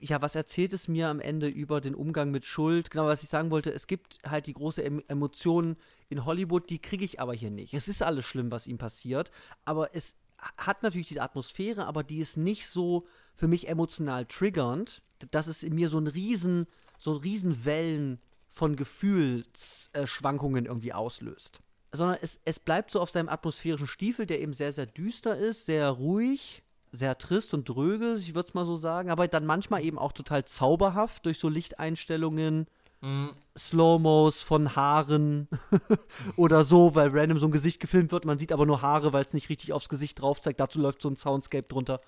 ja, 0.00 0.20
was 0.20 0.34
erzählt 0.34 0.72
es 0.72 0.88
mir 0.88 1.08
am 1.08 1.20
Ende 1.20 1.46
über 1.46 1.80
den 1.80 1.94
Umgang 1.94 2.32
mit 2.32 2.44
Schuld? 2.44 2.90
Genau, 2.90 3.06
was 3.06 3.22
ich 3.22 3.28
sagen 3.28 3.52
wollte, 3.52 3.72
es 3.72 3.86
gibt 3.86 4.18
halt 4.28 4.48
die 4.48 4.54
große 4.54 4.82
em 4.82 5.02
Emotion 5.06 5.76
in 6.08 6.24
Hollywood, 6.24 6.68
die 6.68 6.80
kriege 6.80 7.04
ich 7.04 7.20
aber 7.20 7.32
hier 7.32 7.50
nicht. 7.50 7.74
Es 7.74 7.86
ist 7.86 8.02
alles 8.02 8.26
schlimm, 8.26 8.50
was 8.50 8.66
ihm 8.66 8.76
passiert, 8.76 9.30
aber 9.64 9.94
es 9.94 10.16
hat 10.58 10.82
natürlich 10.82 11.08
diese 11.08 11.22
Atmosphäre, 11.22 11.86
aber 11.86 12.02
die 12.02 12.18
ist 12.18 12.36
nicht 12.36 12.66
so 12.66 13.06
für 13.34 13.46
mich 13.46 13.68
emotional 13.68 14.26
triggernd, 14.26 15.00
dass 15.30 15.46
es 15.46 15.62
in 15.62 15.76
mir 15.76 15.88
so 15.88 15.98
ein 15.98 16.08
riesen, 16.08 16.66
so 16.98 17.12
riesen 17.12 17.64
Wellen 17.64 18.20
von 18.48 18.74
Gefühlsschwankungen 18.74 20.66
irgendwie 20.66 20.92
auslöst. 20.92 21.60
Sondern 21.92 22.18
es, 22.20 22.40
es 22.44 22.58
bleibt 22.58 22.90
so 22.90 23.00
auf 23.00 23.10
seinem 23.10 23.28
atmosphärischen 23.28 23.86
Stiefel, 23.86 24.26
der 24.26 24.40
eben 24.40 24.54
sehr, 24.54 24.72
sehr 24.72 24.86
düster 24.86 25.36
ist, 25.36 25.66
sehr 25.66 25.88
ruhig, 25.88 26.64
sehr 26.92 27.16
trist 27.16 27.54
und 27.54 27.68
dröge, 27.68 28.16
ich 28.18 28.34
würde 28.34 28.48
es 28.48 28.54
mal 28.54 28.66
so 28.66 28.76
sagen, 28.76 29.10
aber 29.10 29.26
dann 29.26 29.46
manchmal 29.46 29.82
eben 29.82 29.98
auch 29.98 30.12
total 30.12 30.44
zauberhaft 30.44 31.24
durch 31.24 31.38
so 31.38 31.48
Lichteinstellungen, 31.48 32.66
mhm. 33.00 33.30
Slow-Mos 33.56 34.42
von 34.42 34.76
Haaren 34.76 35.48
oder 36.36 36.64
so, 36.64 36.94
weil 36.94 37.08
random 37.08 37.38
so 37.38 37.46
ein 37.46 37.52
Gesicht 37.52 37.80
gefilmt 37.80 38.12
wird, 38.12 38.26
man 38.26 38.38
sieht 38.38 38.52
aber 38.52 38.66
nur 38.66 38.82
Haare, 38.82 39.14
weil 39.14 39.24
es 39.24 39.32
nicht 39.32 39.48
richtig 39.48 39.72
aufs 39.72 39.88
Gesicht 39.88 40.20
drauf 40.20 40.40
zeigt, 40.40 40.60
dazu 40.60 40.78
läuft 40.78 41.00
so 41.00 41.08
ein 41.08 41.16
Soundscape 41.16 41.66
drunter. 41.66 42.02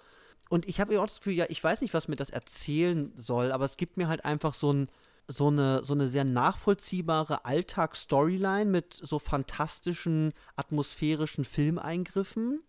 Und 0.51 0.69
ich 0.69 0.79
habe 0.79 0.93
ja 0.93 1.01
auch 1.01 1.07
das 1.07 1.19
Gefühl, 1.19 1.33
ja, 1.33 1.47
ich 1.49 1.65
weiß 1.65 1.81
nicht, 1.81 1.95
was 1.95 2.07
mir 2.07 2.17
das 2.17 2.29
erzählen 2.29 3.11
soll, 3.17 3.53
aber 3.53 3.65
es 3.65 3.79
gibt 3.79 3.97
mir 3.97 4.09
halt 4.09 4.25
einfach 4.25 4.53
so 4.55 4.73
ein 4.73 4.89
so 5.27 5.47
eine, 5.47 5.83
so 5.83 5.95
eine 5.95 6.07
sehr 6.07 6.25
nachvollziehbare 6.25 7.47
Alltagsstoryline 7.47 8.71
mit 8.71 8.93
so 8.93 9.19
fantastischen 9.19 10.35
atmosphärischen 10.55 11.47
Filmeingriffen. 11.47 12.63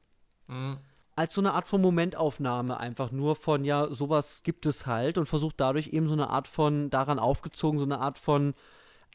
Mhm 0.47 0.77
als 1.15 1.33
so 1.33 1.41
eine 1.41 1.53
Art 1.53 1.67
von 1.67 1.81
Momentaufnahme 1.81 2.77
einfach 2.77 3.11
nur 3.11 3.35
von, 3.35 3.63
ja, 3.63 3.87
sowas 3.87 4.41
gibt 4.43 4.65
es 4.65 4.85
halt 4.85 5.17
und 5.17 5.25
versucht 5.27 5.59
dadurch 5.59 5.87
eben 5.87 6.07
so 6.07 6.13
eine 6.13 6.29
Art 6.29 6.47
von, 6.47 6.89
daran 6.89 7.19
aufgezogen, 7.19 7.79
so 7.79 7.85
eine 7.85 7.99
Art 7.99 8.17
von 8.17 8.53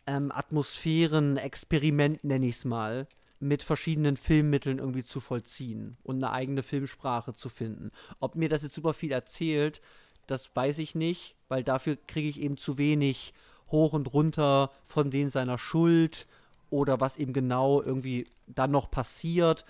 ähm, 0.07 0.33
Atmosphären, 0.33 1.37
Experiment, 1.37 2.25
nenne 2.25 2.47
ich 2.47 2.57
es 2.57 2.65
mal, 2.65 3.07
mit 3.39 3.63
verschiedenen 3.63 4.17
Filmmitteln 4.17 4.79
irgendwie 4.79 5.05
zu 5.05 5.21
vollziehen 5.21 5.97
und 6.03 6.17
eine 6.17 6.33
eigene 6.33 6.63
Filmsprache 6.63 7.35
zu 7.35 7.49
finden. 7.49 7.91
Ob 8.19 8.35
mir 8.35 8.49
das 8.49 8.63
jetzt 8.63 8.75
super 8.75 8.95
viel 8.95 9.13
erzählt, 9.13 9.81
das 10.27 10.55
weiß 10.55 10.79
ich 10.79 10.95
nicht, 10.95 11.35
weil 11.49 11.65
dafür 11.65 11.97
kriege 12.07 12.29
ich 12.29 12.41
eben 12.41 12.57
zu 12.57 12.79
wenig 12.79 13.35
hoch 13.71 13.93
und 13.93 14.13
runter 14.13 14.71
von 14.87 15.11
denen 15.11 15.31
seiner 15.31 15.59
Schuld 15.59 16.27
oder 16.71 17.01
was 17.01 17.17
eben 17.17 17.33
genau 17.33 17.83
irgendwie 17.83 18.27
dann 18.47 18.71
noch 18.71 18.91
passiert 18.91 19.65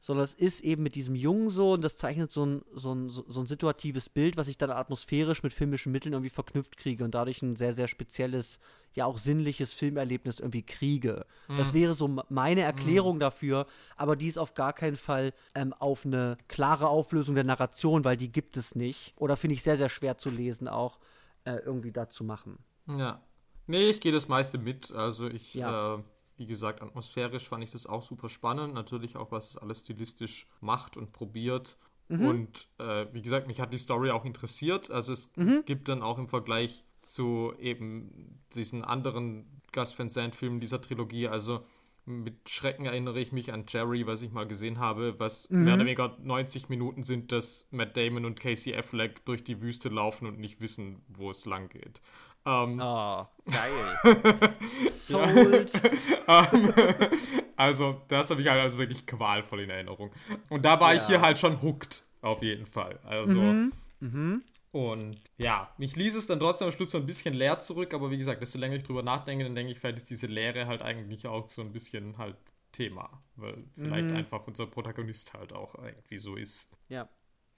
sondern 0.00 0.24
es 0.24 0.34
ist 0.34 0.62
eben 0.62 0.82
mit 0.82 0.94
diesem 0.94 1.14
Jungen 1.14 1.50
so 1.50 1.74
und 1.74 1.82
das 1.82 1.98
zeichnet 1.98 2.30
so 2.30 2.46
ein, 2.46 2.62
so 2.72 2.94
ein, 2.94 3.10
so 3.10 3.40
ein 3.40 3.46
situatives 3.46 4.08
Bild, 4.08 4.38
was 4.38 4.48
ich 4.48 4.56
dann 4.56 4.70
atmosphärisch 4.70 5.42
mit 5.42 5.52
filmischen 5.52 5.92
Mitteln 5.92 6.14
irgendwie 6.14 6.30
verknüpft 6.30 6.78
kriege 6.78 7.04
und 7.04 7.14
dadurch 7.14 7.42
ein 7.42 7.54
sehr, 7.56 7.74
sehr 7.74 7.86
spezielles, 7.86 8.60
ja 8.94 9.04
auch 9.04 9.18
sinnliches 9.18 9.74
Filmerlebnis 9.74 10.40
irgendwie 10.40 10.62
kriege. 10.62 11.26
Mhm. 11.48 11.58
Das 11.58 11.74
wäre 11.74 11.92
so 11.92 12.08
meine 12.30 12.62
Erklärung 12.62 13.16
mhm. 13.16 13.20
dafür, 13.20 13.66
aber 13.96 14.16
die 14.16 14.28
ist 14.28 14.38
auf 14.38 14.54
gar 14.54 14.72
keinen 14.72 14.96
Fall 14.96 15.34
ähm, 15.54 15.74
auf 15.74 16.06
eine 16.06 16.38
klare 16.48 16.88
Auflösung 16.88 17.34
der 17.34 17.44
Narration, 17.44 18.02
weil 18.04 18.16
die 18.16 18.32
gibt 18.32 18.56
es 18.56 18.74
nicht. 18.74 19.12
Oder 19.16 19.36
finde 19.36 19.54
ich 19.54 19.62
sehr, 19.62 19.76
sehr 19.76 19.90
schwer 19.90 20.16
zu 20.16 20.30
lesen 20.30 20.66
auch, 20.66 20.98
äh, 21.44 21.56
irgendwie 21.56 21.92
da 21.92 22.08
zu 22.08 22.24
machen. 22.24 22.58
Ja. 22.86 23.20
Nee, 23.66 23.90
ich 23.90 24.00
gehe 24.00 24.12
das 24.12 24.28
meiste 24.28 24.56
mit. 24.56 24.92
Also 24.92 25.28
ich 25.28 25.54
ja. 25.54 25.96
äh 25.96 26.02
wie 26.40 26.46
gesagt, 26.46 26.80
atmosphärisch 26.80 27.46
fand 27.46 27.62
ich 27.62 27.70
das 27.70 27.86
auch 27.86 28.02
super 28.02 28.30
spannend. 28.30 28.72
Natürlich 28.72 29.14
auch, 29.14 29.30
was 29.30 29.50
es 29.50 29.56
alles 29.58 29.80
stilistisch 29.80 30.46
macht 30.62 30.96
und 30.96 31.12
probiert. 31.12 31.76
Mhm. 32.08 32.26
Und 32.26 32.68
äh, 32.78 33.06
wie 33.12 33.20
gesagt, 33.20 33.46
mich 33.46 33.60
hat 33.60 33.74
die 33.74 33.78
Story 33.78 34.10
auch 34.10 34.24
interessiert. 34.24 34.90
Also 34.90 35.12
es 35.12 35.30
mhm. 35.36 35.64
gibt 35.66 35.88
dann 35.88 36.02
auch 36.02 36.18
im 36.18 36.28
Vergleich 36.28 36.82
zu 37.02 37.52
eben 37.58 38.40
diesen 38.54 38.82
anderen 38.84 39.60
Gus 39.72 39.96
Van 39.98 40.08
Sant-Filmen 40.08 40.60
dieser 40.60 40.80
Trilogie, 40.80 41.28
also 41.28 41.62
mit 42.06 42.48
Schrecken 42.48 42.86
erinnere 42.86 43.20
ich 43.20 43.32
mich 43.32 43.52
an 43.52 43.64
Jerry, 43.68 44.06
was 44.06 44.22
ich 44.22 44.32
mal 44.32 44.46
gesehen 44.46 44.78
habe, 44.78 45.18
was 45.18 45.48
mhm. 45.50 45.64
mehr 45.64 45.74
oder 45.74 45.84
weniger 45.84 46.16
90 46.22 46.68
Minuten 46.70 47.02
sind, 47.02 47.32
dass 47.32 47.68
Matt 47.70 47.96
Damon 47.96 48.24
und 48.24 48.40
Casey 48.40 48.74
Affleck 48.74 49.24
durch 49.26 49.44
die 49.44 49.60
Wüste 49.60 49.90
laufen 49.90 50.26
und 50.26 50.38
nicht 50.38 50.60
wissen, 50.60 51.02
wo 51.08 51.30
es 51.30 51.44
lang 51.44 51.68
geht. 51.68 52.00
Ähm, 52.46 52.80
oh, 52.82 53.26
geil. 53.50 54.54
Sold. 54.90 55.72
ähm, 56.28 56.72
also, 57.56 58.00
das 58.08 58.30
habe 58.30 58.40
ich 58.40 58.48
halt 58.48 58.60
also 58.60 58.78
wirklich 58.78 59.06
qualvoll 59.06 59.60
in 59.60 59.70
Erinnerung. 59.70 60.10
Und 60.48 60.64
da 60.64 60.80
war 60.80 60.94
ja. 60.94 61.00
ich 61.00 61.06
hier 61.06 61.20
halt 61.20 61.38
schon 61.38 61.60
hooked, 61.62 62.02
auf 62.22 62.42
jeden 62.42 62.66
Fall. 62.66 62.98
Also, 63.04 63.34
mhm. 63.34 63.72
Mhm. 64.00 64.42
Und 64.72 65.20
ja, 65.36 65.74
mich 65.78 65.96
ließ 65.96 66.14
es 66.14 66.26
dann 66.28 66.38
trotzdem 66.38 66.66
am 66.66 66.72
Schluss 66.72 66.92
so 66.92 66.98
ein 66.98 67.06
bisschen 67.06 67.34
leer 67.34 67.58
zurück, 67.58 67.92
aber 67.92 68.10
wie 68.10 68.18
gesagt, 68.18 68.40
desto 68.40 68.56
länger 68.58 68.76
ich 68.76 68.84
drüber 68.84 69.02
nachdenke, 69.02 69.44
dann 69.44 69.54
denke 69.56 69.72
ich, 69.72 69.80
vielleicht 69.80 69.98
ist 69.98 70.10
diese 70.10 70.28
Leere 70.28 70.66
halt 70.66 70.80
eigentlich 70.82 71.26
auch 71.26 71.50
so 71.50 71.60
ein 71.60 71.72
bisschen 71.72 72.16
halt 72.18 72.36
Thema, 72.72 73.20
weil 73.34 73.64
vielleicht 73.74 74.10
Mhm. 74.10 74.16
einfach 74.16 74.46
unser 74.46 74.66
Protagonist 74.66 75.34
halt 75.34 75.52
auch 75.52 75.74
irgendwie 75.74 76.18
so 76.18 76.36
ist. 76.36 76.70
Ja. 76.88 77.08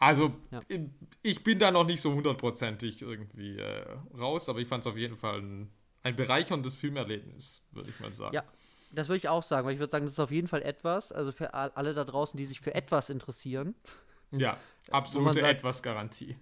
Also, 0.02 0.32
Ja. 0.50 0.60
ich 1.22 1.44
bin 1.44 1.58
da 1.60 1.70
noch 1.70 1.84
nicht 1.84 2.00
so 2.00 2.12
hundertprozentig 2.12 3.02
irgendwie 3.02 3.56
äh, 3.58 3.86
raus, 4.18 4.48
aber 4.48 4.58
ich 4.58 4.66
fand 4.68 4.84
es 4.84 4.86
auf 4.90 4.96
jeden 4.96 5.16
Fall 5.16 5.40
ein, 5.40 5.70
ein 6.02 6.16
bereicherndes 6.16 6.74
Filmerlebnis, 6.74 7.62
würde 7.70 7.90
ich 7.90 8.00
mal 8.00 8.12
sagen. 8.12 8.34
Ja. 8.34 8.44
Das 8.94 9.08
würde 9.08 9.18
ich 9.18 9.28
auch 9.28 9.42
sagen, 9.42 9.64
weil 9.66 9.74
ich 9.74 9.78
würde 9.78 9.90
sagen, 9.92 10.04
das 10.04 10.14
ist 10.14 10.18
auf 10.20 10.30
jeden 10.32 10.48
Fall 10.48 10.60
etwas, 10.62 11.12
also 11.12 11.30
für 11.32 11.54
all- 11.54 11.70
alle 11.76 11.94
da 11.94 12.04
draußen, 12.04 12.36
die 12.36 12.44
sich 12.44 12.60
für 12.60 12.74
etwas 12.74 13.08
interessieren. 13.10 13.74
Ja, 14.32 14.58
absolute 14.90 15.40
sagt- 15.40 15.58
etwas 15.58 15.82
Garantie. 15.82 16.36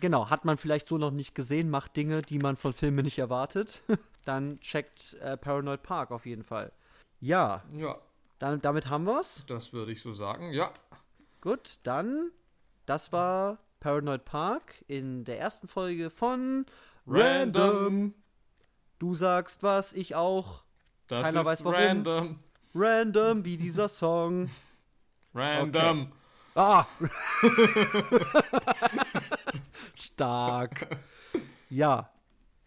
Genau, 0.00 0.28
hat 0.28 0.44
man 0.44 0.58
vielleicht 0.58 0.86
so 0.86 0.98
noch 0.98 1.10
nicht 1.10 1.34
gesehen, 1.34 1.70
macht 1.70 1.96
Dinge, 1.96 2.20
die 2.20 2.38
man 2.38 2.56
von 2.56 2.74
Filmen 2.74 3.02
nicht 3.04 3.18
erwartet, 3.18 3.80
dann 4.26 4.60
checkt 4.60 5.14
äh, 5.22 5.38
Paranoid 5.38 5.82
Park 5.82 6.10
auf 6.10 6.26
jeden 6.26 6.44
Fall. 6.44 6.70
Ja, 7.20 7.64
Ja, 7.72 7.98
dann, 8.38 8.60
damit 8.60 8.88
haben 8.90 9.06
wir's. 9.06 9.42
das 9.46 9.72
würde 9.72 9.90
ich 9.92 10.02
so 10.02 10.12
sagen. 10.12 10.52
Ja, 10.52 10.70
Gut, 11.40 11.78
dann, 11.84 12.30
das 12.86 13.12
war 13.12 13.58
Paranoid 13.80 14.24
Park 14.24 14.84
in 14.88 15.24
der 15.24 15.38
ersten 15.38 15.68
Folge 15.68 16.10
von 16.10 16.66
random. 17.06 18.14
Du 18.98 19.14
sagst 19.14 19.62
was, 19.62 19.92
ich 19.92 20.14
auch. 20.14 20.64
Das 21.08 21.22
Keiner 21.22 21.44
weiß 21.44 21.64
warum. 21.64 21.78
random. 21.78 22.38
Random 22.74 23.44
wie 23.44 23.56
dieser 23.56 23.88
Song. 23.88 24.50
Random. 25.34 26.12
Ah! 26.54 26.86
Stark. 29.94 30.96
Ja. 31.68 32.10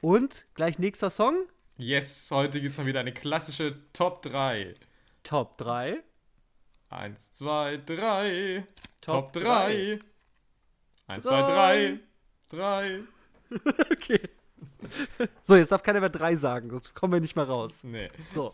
Und 0.02 0.46
gleich 0.54 0.80
nächster 0.80 1.10
Song? 1.10 1.36
Yes, 1.78 2.30
heute 2.32 2.62
gibt 2.62 2.74
es 2.74 2.78
mal 2.78 2.86
wieder 2.86 3.00
eine 3.00 3.14
klassische 3.14 3.78
Top 3.94 4.22
3. 4.22 4.76
Top 5.24 5.58
3. 5.58 6.04
Eins, 6.90 7.32
zwei, 7.32 7.78
drei. 7.78 8.66
Top 9.02 9.34
Top 9.34 9.44
drei. 9.44 9.99
3. 11.07 11.14
Eins, 11.14 11.26
Drei. 11.26 11.41
zwei, 11.41 11.52
drei. 11.52 11.99
Drei. 12.49 12.99
Okay. 13.91 14.22
So, 15.41 15.56
jetzt 15.56 15.72
darf 15.72 15.82
keiner 15.84 15.99
mehr 15.99 16.10
drei 16.10 16.36
sagen, 16.36 16.70
sonst 16.70 16.94
kommen 16.94 17.14
wir 17.14 17.20
nicht 17.20 17.36
mehr 17.36 17.48
raus. 17.48 17.84
Nee. 17.84 18.10
So. 18.32 18.53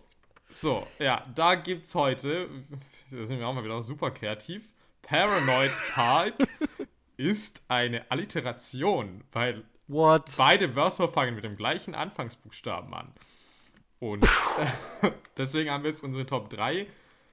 So, 0.50 0.88
ja, 1.00 1.26
da 1.36 1.56
gibt's 1.56 1.94
heute, 1.96 2.48
da 3.12 3.26
sind 3.26 3.40
wir 3.40 3.48
auch 3.48 3.54
mal 3.54 3.64
wieder 3.64 3.82
super 3.84 4.12
kreativ. 4.12 4.74
Paranoid 5.02 5.72
Park 5.94 6.34
ist 7.18 7.62
eine 7.68 8.10
Alliteration, 8.10 9.24
weil 9.34 9.64
What? 9.88 10.34
beide 10.38 10.76
Wörter 10.76 11.10
fangen 11.10 11.36
mit 11.36 11.44
dem 11.44 11.58
gleichen 11.58 11.94
Anfangsbuchstaben 11.94 12.94
an. 12.94 13.12
Und 14.00 14.26
deswegen 15.38 15.70
haben 15.72 15.84
wir 15.84 15.90
jetzt 15.92 16.04
unsere 16.04 16.26
Top 16.26 16.50
3. 16.50 16.88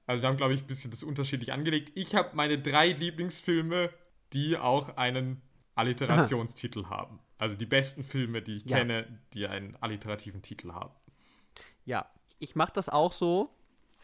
Also 0.05 0.21
wir 0.21 0.29
haben, 0.29 0.37
glaube 0.37 0.53
ich, 0.53 0.61
ein 0.61 0.67
bisschen 0.67 0.91
das 0.91 1.03
unterschiedlich 1.03 1.53
angelegt. 1.53 1.91
Ich 1.95 2.15
habe 2.15 2.35
meine 2.35 2.59
drei 2.59 2.89
Lieblingsfilme, 2.91 3.89
die 4.33 4.57
auch 4.57 4.97
einen 4.97 5.41
Alliterationstitel 5.75 6.85
haben. 6.85 7.19
Also 7.37 7.55
die 7.55 7.65
besten 7.65 8.03
Filme, 8.03 8.41
die 8.41 8.55
ich 8.55 8.65
Ja. 8.65 8.77
kenne, 8.77 9.19
die 9.33 9.47
einen 9.47 9.75
alliterativen 9.81 10.41
Titel 10.41 10.73
haben. 10.73 10.93
Ja, 11.85 12.05
ich 12.39 12.55
mache 12.55 12.71
das 12.73 12.89
auch 12.89 13.11
so. 13.11 13.49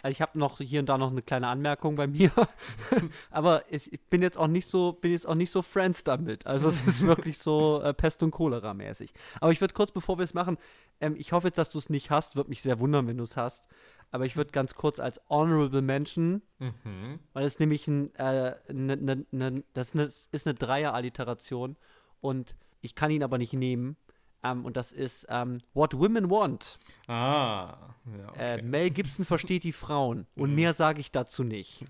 Also 0.01 0.11
ich 0.13 0.21
habe 0.21 0.39
noch 0.39 0.59
hier 0.59 0.79
und 0.79 0.85
da 0.87 0.97
noch 0.97 1.11
eine 1.11 1.21
kleine 1.21 1.49
Anmerkung 1.49 1.97
bei 1.97 2.07
mir, 2.07 2.31
aber 3.31 3.65
ich 3.69 3.91
ich 3.91 3.99
bin 4.09 4.21
jetzt 4.21 4.37
auch 4.37 4.47
nicht 4.47 4.65
so, 4.69 4.93
bin 4.93 5.11
jetzt 5.11 5.27
auch 5.27 5.35
nicht 5.35 5.51
so 5.51 5.61
Friends 5.61 6.05
damit. 6.05 6.47
Also 6.47 6.69
es 6.69 6.87
ist 6.87 7.01
wirklich 7.05 7.37
so 7.37 7.81
äh, 7.83 7.93
Pest 7.93 8.23
und 8.23 8.31
Cholera 8.31 8.73
mäßig. 8.73 9.13
Aber 9.41 9.51
ich 9.51 9.59
würde 9.59 9.73
kurz, 9.73 9.91
bevor 9.91 10.17
wir 10.17 10.23
es 10.23 10.33
machen, 10.33 10.57
ähm, 11.01 11.15
ich 11.17 11.33
hoffe 11.33 11.47
jetzt, 11.47 11.57
dass 11.57 11.71
du 11.71 11.79
es 11.79 11.89
nicht 11.89 12.11
hast. 12.11 12.37
Würde 12.37 12.49
mich 12.49 12.61
sehr 12.61 12.79
wundern, 12.79 13.07
wenn 13.07 13.17
du 13.17 13.23
es 13.25 13.35
hast. 13.35 13.67
Aber 14.11 14.25
ich 14.25 14.35
würde 14.35 14.51
ganz 14.51 14.73
kurz 14.75 14.99
als 14.99 15.21
Honorable 15.29 15.81
Mention, 15.81 16.41
Mhm. 16.57 17.19
weil 17.33 17.45
es 17.45 17.59
nämlich 17.59 17.87
ein, 17.87 18.13
äh, 18.15 18.55
ne, 18.71 18.97
ne, 18.97 19.25
ne, 19.31 19.63
das 19.73 19.93
ist 19.93 20.47
eine, 20.47 20.55
Dreier-Alliteration 20.55 21.75
und 22.21 22.55
ich 22.81 22.95
kann 22.95 23.11
ihn 23.11 23.23
aber 23.23 23.37
nicht 23.37 23.53
nehmen. 23.53 23.97
Ähm, 24.41 24.63
und 24.65 24.77
das 24.77 24.91
ist 24.93 25.27
ähm, 25.29 25.57
What 25.73 25.97
Women 25.97 26.29
Want. 26.29 26.77
Ah, 27.07 27.93
ja, 28.17 28.29
okay. 28.29 28.59
Äh, 28.59 28.61
Mel 28.61 28.89
Gibson 28.89 29.25
versteht 29.25 29.63
die 29.65 29.73
Frauen. 29.73 30.27
Und 30.35 30.55
mehr 30.55 30.73
sage 30.73 31.01
ich 31.01 31.11
dazu 31.11 31.43
nicht. 31.43 31.83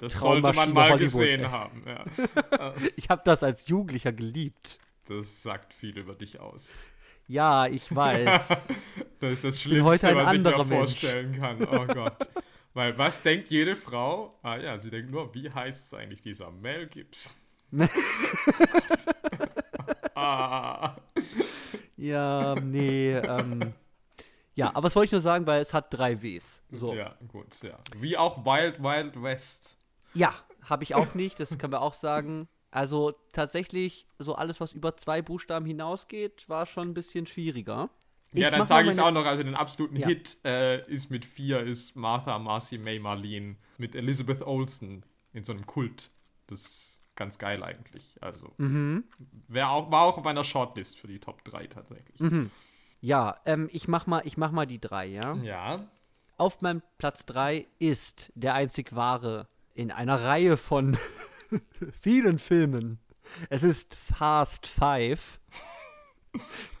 das 0.00 0.14
sollte 0.14 0.52
man 0.54 0.72
mal 0.72 0.90
Hollywood, 0.92 0.98
gesehen 1.00 1.40
ey. 1.44 1.48
haben. 1.50 1.84
Ja. 1.86 2.04
Ich 2.96 3.08
habe 3.10 3.22
das 3.24 3.42
als 3.42 3.68
Jugendlicher 3.68 4.12
geliebt. 4.12 4.78
Das 5.06 5.42
sagt 5.42 5.74
viel 5.74 5.96
über 5.98 6.14
dich 6.14 6.40
aus. 6.40 6.88
Ja, 7.28 7.66
ich 7.66 7.94
weiß. 7.94 8.48
Das 9.18 9.32
ist 9.32 9.44
das 9.44 9.60
Schlimmste, 9.60 9.84
heute 9.84 10.08
ein 10.08 10.44
was 10.44 10.54
ich 10.54 10.68
mir 10.68 10.76
vorstellen 10.76 11.40
kann. 11.40 11.66
Oh 11.66 11.86
Gott. 11.86 12.28
Weil 12.74 12.98
was 12.98 13.22
denkt 13.22 13.48
jede 13.48 13.74
Frau? 13.74 14.38
Ah 14.42 14.58
ja, 14.58 14.78
sie 14.78 14.90
denkt 14.90 15.10
nur, 15.10 15.34
wie 15.34 15.50
heißt 15.50 15.86
es 15.86 15.94
eigentlich 15.94 16.20
dieser 16.20 16.50
Mel 16.50 16.86
Gibson? 16.86 17.32
ah, 20.14 20.96
ja, 21.96 22.54
nee. 22.56 23.14
Ähm, 23.14 23.72
ja, 24.54 24.68
aber 24.74 24.82
das 24.82 24.96
wollte 24.96 25.06
ich 25.06 25.12
nur 25.12 25.20
sagen, 25.22 25.46
weil 25.46 25.62
es 25.62 25.74
hat 25.74 25.86
drei 25.92 26.22
Ws. 26.22 26.62
So. 26.70 26.92
Ja, 26.92 26.98
ja, 26.98 27.16
gut, 27.28 27.62
ja. 27.62 27.78
Wie 27.96 28.16
auch 28.16 28.44
Wild 28.44 28.82
Wild 28.82 29.22
West. 29.22 29.78
habe 30.62 30.84
ich 30.84 30.94
auch 30.94 31.14
nicht. 31.14 31.40
Das 31.40 31.58
können 31.58 31.72
wir 31.72 31.82
auch 31.82 31.94
sagen. 31.94 32.48
Also 32.76 33.14
tatsächlich, 33.32 34.06
so 34.18 34.34
alles, 34.34 34.60
was 34.60 34.74
über 34.74 34.96
zwei 34.98 35.22
Buchstaben 35.22 35.64
hinausgeht, 35.64 36.46
war 36.48 36.66
schon 36.66 36.88
ein 36.88 36.94
bisschen 36.94 37.26
schwieriger. 37.26 37.88
ja, 38.32 38.48
Ich 38.48 38.54
dann 38.54 38.66
sage 38.66 38.88
ich 38.88 38.92
es 38.92 38.98
auch 38.98 39.10
noch. 39.10 39.24
Also 39.24 39.42
den 39.42 39.54
absoluten 39.54 39.96
Ja. 39.96 40.08
Hit 40.08 40.36
äh, 40.44 40.84
ist 40.90 41.10
mit 41.10 41.24
vier, 41.24 41.60
ist 41.60 41.96
Martha, 41.96 42.38
Marcy, 42.38 42.76
May, 42.76 42.98
Marlene 42.98 43.56
mit 43.78 43.94
Elizabeth 43.94 44.42
Olsen 44.42 45.04
in 45.32 45.42
so 45.42 45.52
einem 45.52 45.66
Kult. 45.66 46.10
Das 46.48 46.60
ist 46.62 47.02
ganz 47.14 47.38
geil 47.38 47.62
eigentlich. 47.62 48.18
Also 48.20 48.52
Mhm. 48.58 49.04
wär 49.48 49.70
auch, 49.70 49.90
war 49.90 50.02
auch 50.02 50.18
auf 50.18 50.24
meiner 50.24 50.44
Shortlist 50.44 50.98
für 50.98 51.08
die 51.08 51.18
Top 51.18 51.42
3 51.44 51.68
tatsächlich. 51.68 52.20
Mhm. 52.20 52.50
Ja, 53.00 53.40
ähm, 53.46 53.70
ich 53.72 53.88
mach 53.88 54.06
mal, 54.06 54.20
ich 54.26 54.36
mach 54.36 54.50
mal 54.52 54.66
die 54.66 54.80
drei, 54.80 55.06
ja. 55.06 55.34
Ja. 55.36 55.88
Auf 56.36 56.60
meinem 56.60 56.82
Platz 56.98 57.24
3 57.24 57.66
ist 57.78 58.32
der 58.34 58.52
einzig 58.52 58.94
wahre 58.94 59.48
in 59.74 59.90
einer 59.90 60.22
Reihe 60.22 60.58
von 60.58 60.96
vielen 62.00 62.38
Filmen. 62.38 62.98
Es 63.50 63.62
ist 63.62 63.94
Fast 63.94 64.66
Five, 64.66 65.40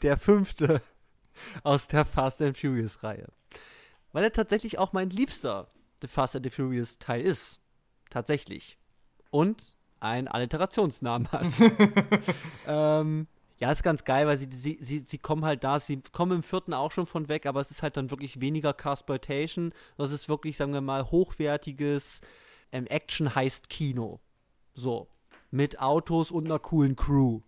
der 0.02 0.18
fünfte 0.18 0.82
aus 1.62 1.88
der 1.88 2.04
Fast 2.04 2.40
and 2.42 2.56
Furious 2.56 3.02
Reihe. 3.02 3.28
Weil 4.12 4.24
er 4.24 4.32
tatsächlich 4.32 4.78
auch 4.78 4.92
mein 4.92 5.10
liebster 5.10 5.68
The 6.02 6.08
Fast 6.08 6.36
and 6.36 6.44
the 6.44 6.50
Furious 6.50 6.98
Teil 6.98 7.22
ist. 7.22 7.60
Tatsächlich. 8.10 8.78
Und 9.30 9.76
einen 10.00 10.28
Alliterationsnamen 10.28 11.30
hat. 11.32 11.46
ähm, 12.66 13.26
ja, 13.58 13.72
ist 13.72 13.82
ganz 13.82 14.04
geil, 14.04 14.26
weil 14.26 14.36
sie, 14.36 14.48
sie, 14.50 14.78
sie, 14.80 14.98
sie 14.98 15.18
kommen 15.18 15.44
halt 15.44 15.64
da, 15.64 15.80
sie 15.80 16.02
kommen 16.12 16.32
im 16.32 16.42
vierten 16.42 16.74
auch 16.74 16.92
schon 16.92 17.06
von 17.06 17.28
weg, 17.28 17.46
aber 17.46 17.60
es 17.60 17.70
ist 17.70 17.82
halt 17.82 17.96
dann 17.96 18.10
wirklich 18.10 18.40
weniger 18.40 18.74
Carsploitation. 18.74 19.72
Das 19.96 20.12
ist 20.12 20.28
wirklich, 20.28 20.56
sagen 20.56 20.74
wir 20.74 20.82
mal, 20.82 21.10
hochwertiges 21.10 22.20
ähm, 22.72 22.86
Action-Heist-Kino. 22.86 24.20
So. 24.76 25.08
Mit 25.50 25.80
Autos 25.80 26.30
und 26.30 26.46
einer 26.46 26.58
coolen 26.58 26.94
Crew. 26.94 27.40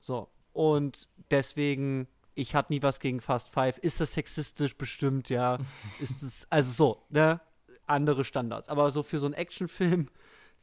So. 0.00 0.28
Und 0.52 1.08
deswegen, 1.30 2.08
ich 2.34 2.54
hatte 2.54 2.72
nie 2.72 2.82
was 2.82 3.00
gegen 3.00 3.20
Fast 3.20 3.50
Five. 3.50 3.78
Ist 3.78 4.00
das 4.00 4.14
sexistisch 4.14 4.76
bestimmt, 4.76 5.28
ja. 5.28 5.58
ist 6.00 6.22
es, 6.22 6.46
also 6.50 6.72
so, 6.72 7.02
ne? 7.10 7.40
Andere 7.86 8.24
Standards. 8.24 8.68
Aber 8.68 8.90
so 8.90 9.02
für 9.02 9.18
so 9.18 9.26
einen 9.26 9.34
Actionfilm, 9.34 10.08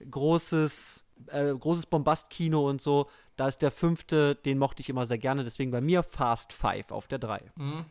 großes, 0.10 1.06
äh, 1.28 1.54
großes 1.54 1.86
Bombastkino 1.88 2.68
und 2.68 2.82
so, 2.82 3.10
da 3.36 3.48
ist 3.48 3.62
der 3.62 3.72
fünfte, 3.72 4.36
den 4.36 4.58
mochte 4.58 4.82
ich 4.82 4.90
immer 4.90 5.06
sehr 5.06 5.18
gerne. 5.18 5.44
Deswegen 5.44 5.72
bei 5.72 5.82
mir 5.82 6.02
Fast 6.04 6.54
Five 6.54 6.92
auf 6.92 7.08
der 7.08 7.20
drei. 7.20 7.52
Mhm. 7.56 7.86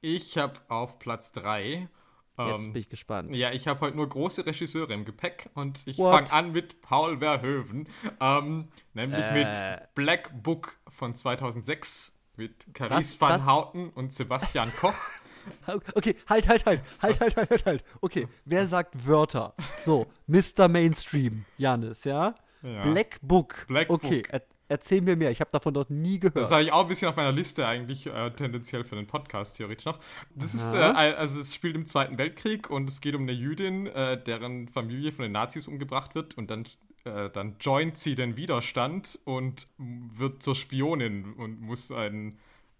Ich 0.00 0.38
habe 0.38 0.54
auf 0.68 0.98
Platz 0.98 1.30
3. 1.32 1.88
Jetzt 2.48 2.66
Ähm, 2.66 2.72
bin 2.72 2.80
ich 2.80 2.88
gespannt. 2.88 3.34
ja, 3.34 3.52
ich 3.52 3.66
habe 3.68 3.80
heute 3.80 3.96
nur 3.96 4.08
große 4.08 4.44
Regisseure 4.46 4.92
im 4.92 5.04
Gepäck 5.04 5.50
und 5.54 5.82
ich 5.86 5.96
fange 5.96 6.32
an 6.32 6.52
mit 6.52 6.80
Paul 6.80 7.18
Verhoeven. 7.18 7.88
Ähm, 8.20 8.68
nämlich 8.94 9.24
Äh. 9.24 9.44
mit 9.78 9.94
Black 9.94 10.42
Book 10.42 10.76
von 10.88 11.14
2006 11.14 12.16
mit? 12.36 12.72
Carice 12.74 13.20
van 13.20 13.30
Was? 13.32 13.46
Houten 13.46 13.90
und 13.90 14.12
Sebastian 14.12 14.72
Koch. 14.80 14.94
Okay, 15.94 16.14
halt, 16.28 16.48
halt, 16.48 16.66
halt, 16.66 16.82
halt, 17.00 17.18
halt, 17.20 17.36
halt, 17.36 17.50
halt, 17.50 17.66
halt. 17.66 17.84
Okay, 18.02 18.28
wer 18.44 18.66
sagt 18.66 19.06
Wörter? 19.06 19.54
So, 19.82 20.06
Mr. 20.26 20.68
Mainstream, 20.68 21.46
Janis, 21.56 22.04
ja? 22.04 22.34
Ja. 22.62 22.82
Black 22.82 23.18
Book. 23.22 23.64
Black 23.66 23.88
okay, 23.88 24.20
Book. 24.30 24.40
Er, 24.70 24.76
erzähl 24.76 25.00
mir 25.00 25.16
mehr. 25.16 25.30
Ich 25.30 25.40
habe 25.40 25.50
davon 25.50 25.74
noch 25.74 25.88
nie 25.88 26.18
Das 26.18 26.32
gehört. 26.32 26.50
habe 26.50 26.62
ich 26.62 26.72
auch 26.72 26.82
ein 26.82 26.88
bisschen 26.88 27.08
auf 27.08 27.16
meiner 27.16 27.32
Liste 27.32 27.66
eigentlich, 27.66 28.06
äh, 28.06 28.30
tendenziell 28.30 28.84
für 28.84 28.96
den 28.96 29.06
Podcast 29.06 29.56
theoretisch 29.56 29.84
noch. 29.84 29.98
Das 30.34 30.54
ist, 30.54 30.72
äh, 30.72 30.76
also 30.78 31.40
es 31.40 31.54
spielt 31.54 31.76
im 31.76 31.86
Zweiten 31.86 32.18
Weltkrieg 32.18 32.70
und 32.70 32.88
es 32.88 33.00
geht 33.00 33.14
um 33.14 33.22
eine 33.22 33.32
Jüdin, 33.32 33.86
äh, 33.86 34.22
deren 34.22 34.68
Familie 34.68 35.12
von 35.12 35.24
den 35.24 35.32
Nazis 35.32 35.68
umgebracht 35.68 36.14
wird 36.14 36.36
und 36.38 36.50
dann 36.50 36.64
äh, 37.04 37.30
dann 37.30 37.56
joint 37.60 37.96
sie 37.96 38.14
den 38.14 38.36
Widerstand 38.36 39.18
und 39.24 39.68
wird 39.78 40.42
zur 40.42 40.54
Spionin 40.54 41.32
und 41.32 41.60
muss 41.60 41.90
einen 41.90 42.38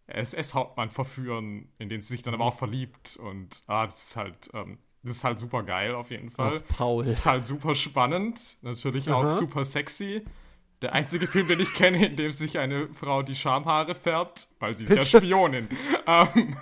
SS-Hauptmann 0.08 0.90
verführen, 0.90 1.68
in 1.78 1.88
den 1.88 2.00
sie 2.00 2.08
sich 2.08 2.22
dann 2.22 2.34
aber 2.34 2.44
auch 2.44 2.54
verliebt. 2.54 3.16
Und 3.16 3.62
ah, 3.66 3.86
das 3.86 4.04
ist 4.04 4.16
halt, 4.16 4.50
ähm, 4.52 4.78
das 5.02 5.16
ist 5.16 5.24
halt 5.24 5.38
super 5.38 5.62
geil 5.62 5.94
auf 5.94 6.10
jeden 6.10 6.30
Fall. 6.30 6.62
Ach, 6.62 6.76
Paul. 6.76 7.04
Das 7.04 7.12
ist 7.12 7.26
halt 7.26 7.46
super 7.46 7.74
spannend, 7.74 8.58
natürlich 8.62 9.08
auch 9.10 9.24
Aha. 9.24 9.30
super 9.30 9.64
sexy. 9.64 10.22
Der 10.82 10.94
einzige 10.94 11.26
Film, 11.26 11.46
den 11.46 11.60
ich 11.60 11.74
kenne, 11.74 12.06
in 12.06 12.16
dem 12.16 12.32
sich 12.32 12.58
eine 12.58 12.88
Frau 12.94 13.22
die 13.22 13.34
Schamhaare 13.36 13.94
färbt, 13.94 14.48
weil 14.60 14.74
sie 14.74 14.84
ist 14.84 14.94
ja 14.94 15.02
Spionin. 15.04 15.68
ähm, 16.06 16.56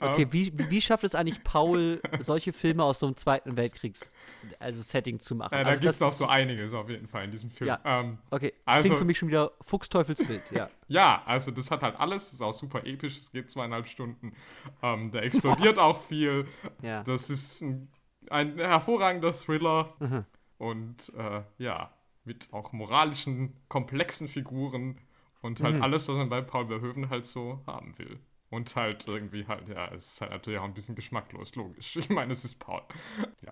Okay, 0.00 0.26
wie, 0.32 0.52
wie 0.68 0.82
schafft 0.82 1.02
es 1.04 1.14
eigentlich 1.14 1.42
Paul, 1.44 1.98
solche 2.18 2.52
Filme 2.52 2.84
aus 2.84 2.98
so 2.98 3.06
einem 3.06 3.16
Zweiten 3.16 3.56
Weltkriegs, 3.56 4.12
also 4.58 4.82
Setting 4.82 5.18
zu 5.18 5.34
machen? 5.34 5.54
äh, 5.54 5.62
da 5.64 5.70
also 5.70 5.80
gibt 5.80 5.94
es 5.94 6.00
noch 6.00 6.10
so 6.12 6.26
einiges 6.26 6.74
auf 6.74 6.90
jeden 6.90 7.08
Fall 7.08 7.24
in 7.24 7.30
diesem 7.30 7.50
Film. 7.50 7.68
Ja. 7.68 7.80
Ähm, 7.86 8.18
Okay, 8.30 8.52
das 8.66 8.74
Also- 8.74 8.82
klingt 8.82 8.98
für 8.98 9.04
mich 9.06 9.16
schon 9.16 9.28
wieder 9.28 9.52
Fuchsteufelswild, 9.62 10.42
ja. 10.50 10.68
Ja, 10.88 11.22
also 11.24 11.50
das 11.50 11.70
hat 11.70 11.82
halt 11.82 11.98
alles, 11.98 12.24
das 12.24 12.34
ist 12.34 12.42
auch 12.42 12.52
super 12.52 12.84
episch, 12.84 13.18
es 13.18 13.32
geht 13.32 13.50
zweieinhalb 13.50 13.88
Stunden. 13.88 14.34
Ähm, 14.82 15.10
da 15.10 15.20
explodiert 15.20 15.78
auch 15.78 15.98
viel. 16.02 16.46
Ja. 16.82 17.02
Das 17.04 17.30
ist 17.30 17.62
ein, 17.62 17.88
ein 18.28 18.58
hervorragender 18.58 19.32
Thriller 19.32 19.94
Mhm. 20.00 20.24
und 20.58 21.12
äh, 21.16 21.40
ja, 21.56 21.90
mit 22.24 22.52
auch 22.52 22.72
moralischen, 22.72 23.54
komplexen 23.68 24.28
Figuren 24.28 24.98
und 25.42 25.60
Mhm. 25.60 25.64
halt 25.64 25.82
alles, 25.82 26.08
was 26.08 26.16
man 26.16 26.28
bei 26.28 26.42
Paul 26.42 26.66
Verhoeven 26.68 27.10
halt 27.10 27.26
so 27.26 27.60
haben 27.66 27.96
will. 27.98 28.18
Und 28.50 28.76
halt 28.76 29.08
irgendwie 29.08 29.46
halt, 29.46 29.68
ja, 29.68 29.88
es 29.92 30.12
ist 30.12 30.20
halt 30.20 30.30
natürlich 30.30 30.60
auch 30.60 30.64
ein 30.64 30.74
bisschen 30.74 30.94
geschmacklos, 30.94 31.54
logisch. 31.56 31.96
Ich 31.96 32.08
meine, 32.10 32.32
es 32.32 32.44
ist 32.44 32.58
Paul. 32.60 32.82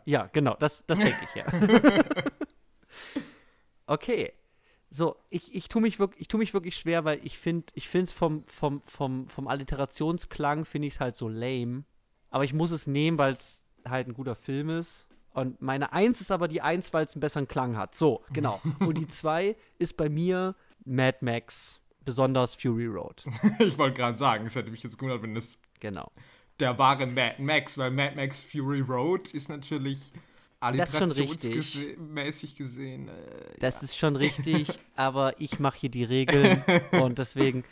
Ja, 0.05 0.29
genau, 0.33 0.55
das, 0.59 0.85
das 0.87 0.99
denke 0.99 1.25
ich, 1.25 1.35
ja. 1.35 1.45
okay. 3.87 4.33
So, 4.95 5.17
ich, 5.31 5.55
ich 5.55 5.69
tue 5.69 5.81
mich, 5.81 5.99
wirk- 5.99 6.17
ich 6.19 6.29
tu 6.29 6.37
mich 6.37 6.53
wirklich 6.53 6.77
schwer, 6.77 7.05
weil 7.05 7.19
ich 7.25 7.39
finde 7.39 7.67
ich 7.75 7.89
finde 7.89 8.05
es 8.05 8.13
vom, 8.13 8.45
vom, 8.45 8.83
vom, 8.83 9.27
vom 9.27 9.49
Alliterationsklang 9.49 10.67
finde 10.67 10.89
ich 10.89 10.95
es 10.95 11.01
halt 11.01 11.17
so 11.17 11.29
lame. 11.29 11.85
Aber 12.31 12.45
ich 12.45 12.53
muss 12.53 12.71
es 12.73 12.87
nehmen, 12.87 13.17
weil 13.17 13.33
es 13.35 13.63
halt 13.87 14.09
ein 14.09 14.15
guter 14.15 14.35
Film 14.35 14.69
ist. 14.69 15.09
Und 15.33 15.61
meine 15.63 15.93
Eins 15.93 16.21
ist 16.21 16.31
aber 16.31 16.49
die 16.49 16.61
Eins, 16.63 16.93
weil 16.93 17.05
es 17.05 17.15
einen 17.15 17.21
besseren 17.21 17.49
Klang 17.49 17.77
hat. 17.77 17.95
So, 17.95 18.23
genau. 18.33 18.61
Und 18.81 18.99
die 18.99 19.07
Zwei 19.09 19.57
ist 19.79 19.97
bei 19.97 20.09
mir 20.09 20.55
Mad 20.85 21.19
Max, 21.21 21.81
besonders 22.05 22.55
Fury 22.55 22.87
Road. 22.87 23.25
Ich 23.61 23.79
wollte 23.79 23.97
gerade 23.97 24.19
sagen, 24.19 24.47
es 24.47 24.55
hätte 24.55 24.71
mich 24.71 24.83
jetzt 24.83 24.99
gewundert, 24.99 25.23
wenn 25.23 25.37
es 25.37 25.59
Genau. 25.81 26.11
der 26.61 26.77
wahre 26.79 27.07
Mad 27.07 27.37
Max, 27.43 27.79
weil 27.79 27.91
Mad 27.91 28.15
Max 28.17 28.41
Fury 28.43 28.81
Road 28.81 29.33
ist 29.35 29.49
natürlich 29.49 30.13
Das 30.61 30.93
ist 30.93 30.99
schon 30.99 31.11
richtig. 31.13 31.51
alliterationsmäßig 31.51 32.57
gesehen. 32.57 33.09
Äh, 33.09 33.13
Das 33.59 33.83
ist 33.83 33.97
schon 33.97 34.17
richtig, 34.17 34.69
aber 34.97 35.41
ich 35.41 35.59
mache 35.61 35.79
hier 35.79 35.91
die 35.91 36.05
Regeln 36.05 36.63
und 37.03 37.19
deswegen, 37.19 37.65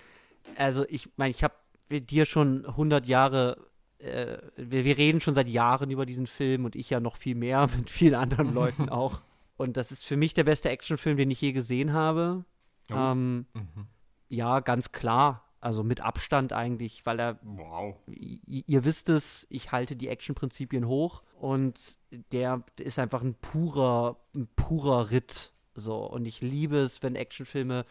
also 0.57 0.85
ich 0.89 1.09
meine, 1.17 1.31
ich 1.31 1.45
habe 1.45 1.55
dir 1.91 2.25
schon 2.25 2.65
100 2.67 3.07
Jahre, 3.07 3.57
äh, 4.01 4.39
wir, 4.57 4.85
wir 4.85 4.97
reden 4.99 5.21
schon 5.21 5.35
seit 5.35 5.49
Jahren 5.49 5.91
über 5.91 6.07
diesen 6.07 6.27
Film 6.27 6.65
und 6.65 6.77
ich 6.77 6.91
ja 6.91 7.01
noch 7.01 7.17
viel 7.17 7.35
mehr 7.35 7.69
mit 7.77 7.91
vielen 7.91 8.15
anderen 8.15 8.55
Leuten 8.55 8.89
auch. 8.89 9.21
Und 9.57 9.77
das 9.77 9.93
ist 9.93 10.05
für 10.05 10.17
mich 10.17 10.33
der 10.35 10.45
beste 10.45 10.71
Actionfilm, 10.71 11.17
den 11.17 11.31
ich 11.31 11.41
je 11.41 11.53
gesehen 11.53 11.93
habe. 11.93 12.45
Oh. 12.91 12.95
Ähm, 12.97 13.47
Mhm. 13.55 13.87
ja, 14.29 14.61
ganz 14.61 14.93
klar. 14.93 15.45
Also 15.63 15.85
mit 15.85 16.01
Abstand 16.01 16.55
eigentlich, 16.55 17.05
weil 17.05 17.21
er 17.21 17.39
Wow. 17.43 17.95
Ihr 18.07 18.85
wisst 18.87 19.11
es, 19.11 19.47
ich 19.51 19.73
halte 19.73 19.95
die 19.95 20.09
Actionprinzipien 20.09 20.87
hoch 20.87 21.23
und 21.39 21.99
der 22.33 22.63
ist 22.79 22.99
einfach 22.99 23.21
ein 23.21 23.35
purer, 23.35 24.17
ein 24.35 24.49
purer 24.57 25.11
Ritt. 25.11 25.53
So, 25.75 26.07
und 26.07 26.27
ich 26.27 26.41
liebe 26.41 26.79
es, 26.79 27.03
wenn 27.03 27.15
Actionfilme 27.15 27.85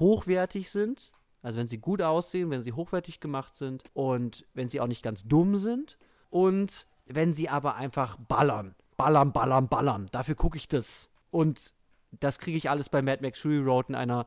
hochwertig 0.00 0.70
sind, 0.70 1.12
also 1.42 1.58
wenn 1.58 1.68
sie 1.68 1.78
gut 1.78 2.00
aussehen, 2.00 2.50
wenn 2.50 2.62
sie 2.62 2.72
hochwertig 2.72 3.20
gemacht 3.20 3.56
sind 3.56 3.84
und 3.94 4.46
wenn 4.54 4.68
sie 4.68 4.80
auch 4.80 4.86
nicht 4.86 5.02
ganz 5.02 5.24
dumm 5.24 5.56
sind 5.56 5.98
und 6.30 6.86
wenn 7.06 7.34
sie 7.34 7.48
aber 7.48 7.74
einfach 7.74 8.16
ballern. 8.16 8.74
Ballern, 8.96 9.32
ballern, 9.32 9.68
ballern. 9.68 10.08
Dafür 10.12 10.36
gucke 10.36 10.56
ich 10.56 10.68
das. 10.68 11.10
Und 11.30 11.74
das 12.12 12.38
kriege 12.38 12.56
ich 12.56 12.70
alles 12.70 12.88
bei 12.88 13.02
Mad 13.02 13.22
Max 13.22 13.40
Fury 13.40 13.58
Road 13.58 13.88
in 13.88 13.94
einer 13.96 14.26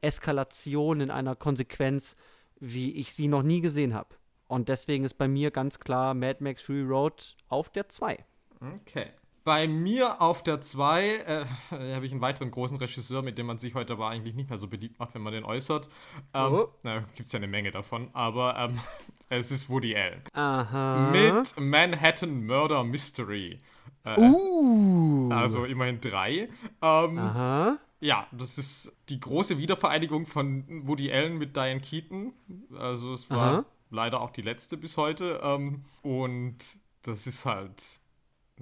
Eskalation, 0.00 1.00
in 1.00 1.10
einer 1.10 1.36
Konsequenz, 1.36 2.16
wie 2.58 2.92
ich 2.96 3.12
sie 3.12 3.28
noch 3.28 3.42
nie 3.42 3.60
gesehen 3.60 3.94
habe. 3.94 4.16
Und 4.48 4.68
deswegen 4.68 5.04
ist 5.04 5.14
bei 5.14 5.28
mir 5.28 5.50
ganz 5.50 5.78
klar 5.78 6.14
Mad 6.14 6.42
Max 6.42 6.62
Fury 6.62 6.82
Road 6.82 7.36
auf 7.48 7.70
der 7.70 7.88
2. 7.88 8.24
Okay. 8.60 9.12
Bei 9.48 9.66
mir 9.66 10.20
auf 10.20 10.42
der 10.42 10.60
2 10.60 11.06
äh, 11.08 11.44
habe 11.94 12.04
ich 12.04 12.12
einen 12.12 12.20
weiteren 12.20 12.50
großen 12.50 12.76
Regisseur, 12.76 13.22
mit 13.22 13.38
dem 13.38 13.46
man 13.46 13.56
sich 13.56 13.74
heute 13.74 13.94
aber 13.94 14.08
eigentlich 14.10 14.34
nicht 14.34 14.50
mehr 14.50 14.58
so 14.58 14.68
beliebt 14.68 14.98
macht, 14.98 15.14
wenn 15.14 15.22
man 15.22 15.32
den 15.32 15.44
äußert. 15.44 15.88
Ähm, 16.34 16.52
Oh. 16.52 16.68
Na, 16.82 16.98
gibt 17.14 17.28
es 17.28 17.32
ja 17.32 17.38
eine 17.38 17.46
Menge 17.46 17.70
davon, 17.70 18.10
aber 18.12 18.58
ähm, 18.58 18.78
es 19.30 19.50
ist 19.50 19.70
Woody 19.70 19.96
Allen. 19.96 20.20
Aha. 20.34 21.10
Mit 21.12 21.54
Manhattan 21.58 22.44
Murder 22.44 22.84
Mystery. 22.84 23.56
Äh, 24.04 24.20
Uh. 24.20 25.30
Also 25.32 25.64
immerhin 25.64 25.98
drei. 26.02 26.50
Ähm, 26.82 27.18
Aha. 27.18 27.78
Ja, 28.00 28.26
das 28.32 28.58
ist 28.58 28.92
die 29.08 29.18
große 29.18 29.56
Wiedervereinigung 29.56 30.26
von 30.26 30.86
Woody 30.86 31.10
Allen 31.10 31.38
mit 31.38 31.56
Diane 31.56 31.80
Keaton. 31.80 32.34
Also 32.78 33.14
es 33.14 33.30
war 33.30 33.52
Aha. 33.52 33.64
leider 33.88 34.20
auch 34.20 34.30
die 34.30 34.42
letzte 34.42 34.76
bis 34.76 34.98
heute. 34.98 35.40
Ähm, 35.42 35.86
und 36.02 36.58
das 37.02 37.26
ist 37.26 37.46
halt, 37.46 37.82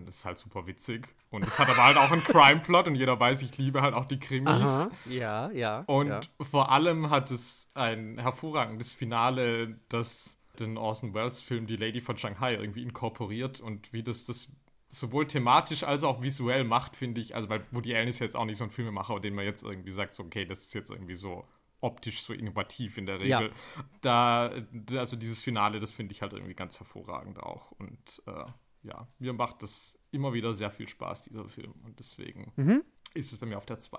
das 0.04 0.16
ist 0.16 0.24
halt 0.24 0.38
super 0.38 0.66
witzig. 0.66 1.14
Und 1.30 1.46
es 1.46 1.58
hat 1.58 1.68
aber 1.68 1.84
halt 1.84 1.96
auch 1.96 2.10
einen 2.10 2.22
Crime-Plot 2.24 2.88
und 2.88 2.94
jeder 2.96 3.18
weiß, 3.18 3.42
ich 3.42 3.56
liebe 3.56 3.80
halt 3.82 3.94
auch 3.94 4.04
die 4.04 4.18
Krimis. 4.18 4.48
Aha. 4.48 4.90
Ja, 5.08 5.50
ja. 5.52 5.84
Und 5.86 6.08
ja. 6.08 6.20
vor 6.40 6.70
allem 6.70 7.10
hat 7.10 7.30
es 7.30 7.70
ein 7.74 8.18
hervorragendes 8.18 8.92
Finale, 8.92 9.80
das 9.88 10.40
den 10.58 10.76
Orson 10.76 11.14
Welles-Film 11.14 11.66
Die 11.66 11.76
Lady 11.76 12.00
von 12.00 12.16
Shanghai 12.16 12.54
irgendwie 12.54 12.82
inkorporiert 12.82 13.60
und 13.60 13.92
wie 13.92 14.02
das 14.02 14.24
das 14.24 14.48
sowohl 14.88 15.26
thematisch 15.26 15.82
als 15.82 16.04
auch 16.04 16.22
visuell 16.22 16.64
macht, 16.64 16.96
finde 16.96 17.20
ich. 17.20 17.34
Also, 17.34 17.48
weil 17.48 17.64
Woody 17.72 17.94
Allen 17.94 18.08
ist 18.08 18.20
jetzt 18.20 18.36
auch 18.36 18.44
nicht 18.44 18.56
so 18.56 18.64
ein 18.64 18.70
Filmemacher, 18.70 19.20
den 19.20 19.34
man 19.34 19.44
jetzt 19.44 19.62
irgendwie 19.62 19.90
sagt, 19.90 20.14
so, 20.14 20.22
okay, 20.22 20.44
das 20.44 20.60
ist 20.60 20.74
jetzt 20.74 20.90
irgendwie 20.90 21.16
so 21.16 21.44
optisch 21.80 22.22
so 22.22 22.32
innovativ 22.32 22.96
in 22.98 23.06
der 23.06 23.24
Ja. 23.24 23.38
Regel. 23.38 23.52
Da, 24.00 24.50
also 24.92 25.16
dieses 25.16 25.42
Finale, 25.42 25.80
das 25.80 25.90
finde 25.90 26.12
ich 26.12 26.22
halt 26.22 26.32
irgendwie 26.32 26.54
ganz 26.54 26.78
hervorragend 26.78 27.40
auch. 27.40 27.72
Und 27.72 28.22
äh, 28.26 28.44
ja, 28.86 29.06
mir 29.18 29.32
macht 29.32 29.62
das 29.62 29.98
immer 30.10 30.32
wieder 30.32 30.52
sehr 30.54 30.70
viel 30.70 30.88
Spaß, 30.88 31.24
dieser 31.24 31.48
Film. 31.48 31.74
Und 31.84 31.98
deswegen 31.98 32.52
Mhm. 32.56 32.82
ist 33.14 33.32
es 33.32 33.38
bei 33.38 33.46
mir 33.46 33.58
auf 33.58 33.66
der 33.66 33.78
2. 33.80 33.98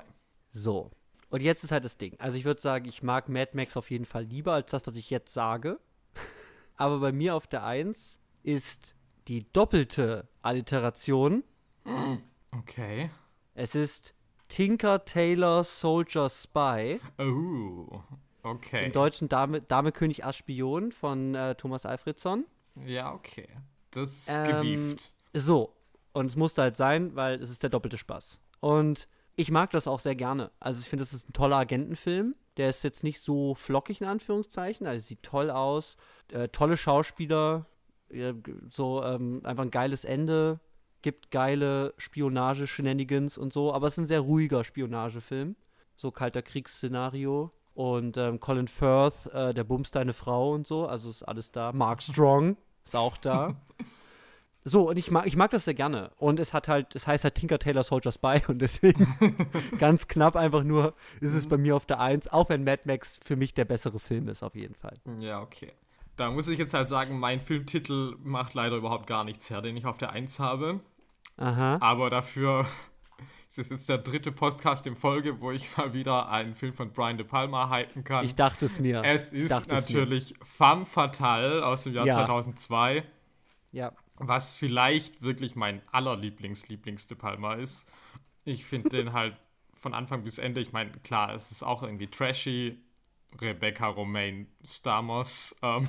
So. 0.52 0.92
Und 1.30 1.42
jetzt 1.42 1.64
ist 1.64 1.72
halt 1.72 1.84
das 1.84 1.98
Ding. 1.98 2.16
Also 2.20 2.38
ich 2.38 2.46
würde 2.46 2.62
sagen, 2.62 2.86
ich 2.88 3.04
mag 3.04 3.28
Mad 3.30 3.52
Max 3.54 3.76
auf 3.76 3.92
jeden 3.92 4.06
Fall 4.06 4.24
lieber 4.24 4.54
als 4.54 4.72
das, 4.72 4.88
was 4.88 4.96
ich 4.96 5.10
jetzt 5.10 5.34
sage. 5.34 5.80
Aber 6.78 7.00
bei 7.00 7.12
mir 7.12 7.36
auf 7.36 7.48
der 7.48 7.66
1 7.66 8.20
ist 8.44 8.96
die 9.28 9.52
doppelte 9.52 10.30
Alliteration. 10.42 11.44
Okay. 12.52 13.10
Es 13.54 13.76
ist 13.76 14.16
Tinker 14.48 15.04
Taylor 15.04 15.64
Soldier 15.66 16.30
Spy. 16.30 17.00
Oh, 17.18 18.02
okay. 18.44 18.86
Im 18.86 18.92
Deutschen 18.94 19.28
Dame, 19.28 19.62
Dame 19.62 19.92
König 19.92 20.24
Aspion 20.24 20.92
von 20.94 21.36
äh, 21.36 21.56
Thomas 21.56 21.86
Alfredson. 21.86 22.46
Ja, 22.86 23.14
okay. 23.14 23.48
Das 23.92 24.12
ist 24.12 24.30
Ähm, 24.30 24.62
gewieft. 24.62 25.12
So. 25.34 25.74
Und 26.14 26.28
es 26.28 26.36
musste 26.36 26.62
halt 26.64 26.78
sein, 26.78 27.16
weil 27.16 27.42
es 27.42 27.50
ist 27.50 27.62
der 27.64 27.70
doppelte 27.70 27.98
Spaß. 27.98 28.40
Und 28.60 29.08
ich 29.36 29.52
mag 29.52 29.70
das 29.72 29.88
auch 29.88 30.00
sehr 30.00 30.16
gerne. 30.16 30.50
Also 30.60 30.80
ich 30.80 30.90
finde, 30.90 31.04
das 31.04 31.14
ist 31.14 31.30
ein 31.30 31.34
toller 31.34 31.58
Agentenfilm. 31.58 32.36
Der 32.58 32.70
ist 32.70 32.84
jetzt 32.84 33.04
nicht 33.04 33.20
so 33.20 33.54
flockig 33.54 34.02
in 34.02 34.08
Anführungszeichen. 34.08 34.88
Also 34.88 35.06
sieht 35.06 35.22
toll 35.22 35.52
aus. 35.52 35.96
Äh, 36.32 36.48
tolle 36.48 36.76
Schauspieler. 36.76 37.68
G- 38.10 38.34
so 38.70 39.04
ähm, 39.04 39.42
einfach 39.44 39.62
ein 39.64 39.70
geiles 39.70 40.06
Ende. 40.06 40.60
Gibt 41.04 41.30
geile 41.30 41.94
Spionage-Shenanigans 41.98 43.38
und 43.38 43.54
so. 43.54 43.72
Aber 43.74 43.86
es 43.86 43.94
ist 43.94 44.00
ein 44.00 44.08
sehr 44.08 44.22
ruhiger 44.22 44.64
Spionagefilm. 44.64 45.56
So 45.98 46.10
kalter 46.12 46.42
Kriegsszenario. 46.42 47.52
Und 47.76 48.18
ähm, 48.18 48.40
Colin 48.40 48.68
Firth, 48.68 49.28
äh, 49.34 49.54
der 49.54 49.64
bumst 49.64 49.96
deine 49.96 50.14
Frau 50.14 50.52
und 50.54 50.66
so. 50.66 50.88
Also 50.88 51.12
ist 51.12 51.22
alles 51.22 51.52
da. 51.52 51.72
Mark 51.74 52.02
Strong 52.02 52.58
ist 52.88 52.96
auch 52.96 53.18
da. 53.18 53.56
So, 54.70 54.90
und 54.90 54.98
ich 54.98 55.12
mag, 55.12 55.26
ich 55.26 55.38
mag 55.38 55.50
das 55.52 55.64
sehr 55.64 55.76
gerne. 55.76 56.12
Und 56.18 56.42
es 56.42 56.54
hat 56.54 56.68
halt, 56.68 56.94
es 56.94 57.08
heißt 57.08 57.24
halt 57.24 57.36
Tinker 57.36 57.58
Taylor 57.58 57.86
Soldier 57.86 58.12
Spy 58.12 58.42
und 58.50 58.60
deswegen 58.60 59.08
ganz 59.80 60.10
knapp 60.10 60.36
einfach 60.36 60.66
nur 60.66 60.94
ist 61.22 61.34
es 61.34 61.48
bei 61.48 61.56
mir 61.56 61.74
auf 61.74 61.86
der 61.86 62.02
Eins, 62.02 62.28
auch 62.28 62.50
wenn 62.50 62.66
Mad 62.66 62.82
Max 62.84 63.18
für 63.24 63.38
mich 63.38 63.54
der 63.54 63.64
bessere 63.64 63.98
Film 63.98 64.28
ist, 64.28 64.44
auf 64.44 64.56
jeden 64.56 64.76
Fall. 64.76 64.98
Ja, 65.22 65.42
okay. 65.42 65.72
Da 66.18 66.32
muss 66.32 66.50
ich 66.50 66.60
jetzt 66.60 66.74
halt 66.74 66.90
sagen, 66.90 67.18
mein 67.18 67.40
Filmtitel 67.40 68.18
macht 68.22 68.56
leider 68.56 68.76
überhaupt 68.76 69.08
gar 69.08 69.24
nichts 69.24 69.50
her, 69.50 69.62
den 69.62 69.78
ich 69.78 69.86
auf 69.86 70.00
der 70.00 70.10
1 70.10 70.38
habe. 70.40 70.82
Aha. 71.38 71.78
Aber 71.80 72.10
dafür 72.10 72.66
ist 73.48 73.58
es 73.58 73.70
jetzt 73.70 73.90
der 73.90 73.98
dritte 74.00 74.32
Podcast 74.32 74.86
in 74.88 74.96
Folge, 74.96 75.40
wo 75.40 75.52
ich 75.52 75.78
mal 75.78 75.94
wieder 75.94 76.30
einen 76.30 76.54
Film 76.54 76.74
von 76.74 76.92
Brian 76.92 77.18
De 77.18 77.26
Palma 77.26 77.70
hypen 77.70 78.04
kann. 78.04 78.26
Ich 78.26 78.36
dachte 78.36 78.66
es 78.66 78.80
mir. 78.80 79.02
es 79.04 79.32
ist 79.32 79.52
dachte 79.52 79.76
es 79.76 79.86
natürlich 79.86 80.36
Femme 80.44 80.86
Fatale 80.86 81.66
aus 81.66 81.84
dem 81.84 81.94
Jahr 81.94 82.06
Ja. 82.06 82.14
2002, 82.14 82.94
Mir. 82.96 83.04
Ja. 83.72 83.94
was 84.20 84.54
vielleicht 84.54 85.22
wirklich 85.22 85.56
mein 85.56 85.82
allerlieblings-lieblings 85.92 87.08
De 87.08 87.18
Palma 87.18 87.54
ist. 87.54 87.88
Ich 88.44 88.66
finde 88.66 88.90
den 88.90 89.14
halt 89.14 89.38
von 89.74 89.94
Anfang 89.94 90.24
bis 90.24 90.38
Ende. 90.40 90.60
Ich 90.60 90.74
meine, 90.74 90.92
klar, 91.04 91.34
es 91.34 91.52
ist 91.52 91.64
auch 91.64 91.84
irgendwie 91.84 92.08
trashy. 92.08 92.78
Rebecca 93.42 93.88
Romaine 93.88 94.48
Stamos. 94.66 95.56
Ähm, 95.62 95.88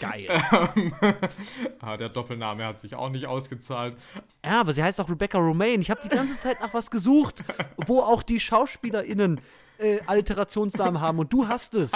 Geil. 0.00 0.26
ähm, 0.76 0.94
ah, 1.80 1.96
der 1.96 2.08
Doppelname 2.08 2.64
hat 2.64 2.78
sich 2.78 2.94
auch 2.94 3.10
nicht 3.10 3.26
ausgezahlt. 3.26 3.96
Ja, 4.44 4.60
aber 4.60 4.72
sie 4.72 4.82
heißt 4.82 5.00
auch 5.00 5.08
Rebecca 5.08 5.38
Romaine. 5.38 5.80
Ich 5.82 5.90
habe 5.90 6.00
die 6.04 6.08
ganze 6.08 6.38
Zeit 6.38 6.60
nach 6.60 6.72
was 6.74 6.90
gesucht, 6.90 7.42
wo 7.86 8.00
auch 8.00 8.22
die 8.22 8.40
SchauspielerInnen 8.40 9.40
äh, 9.78 10.00
Alliterationsnamen 10.06 11.00
haben 11.00 11.18
und 11.18 11.32
du 11.32 11.48
hast 11.48 11.74
es. 11.74 11.92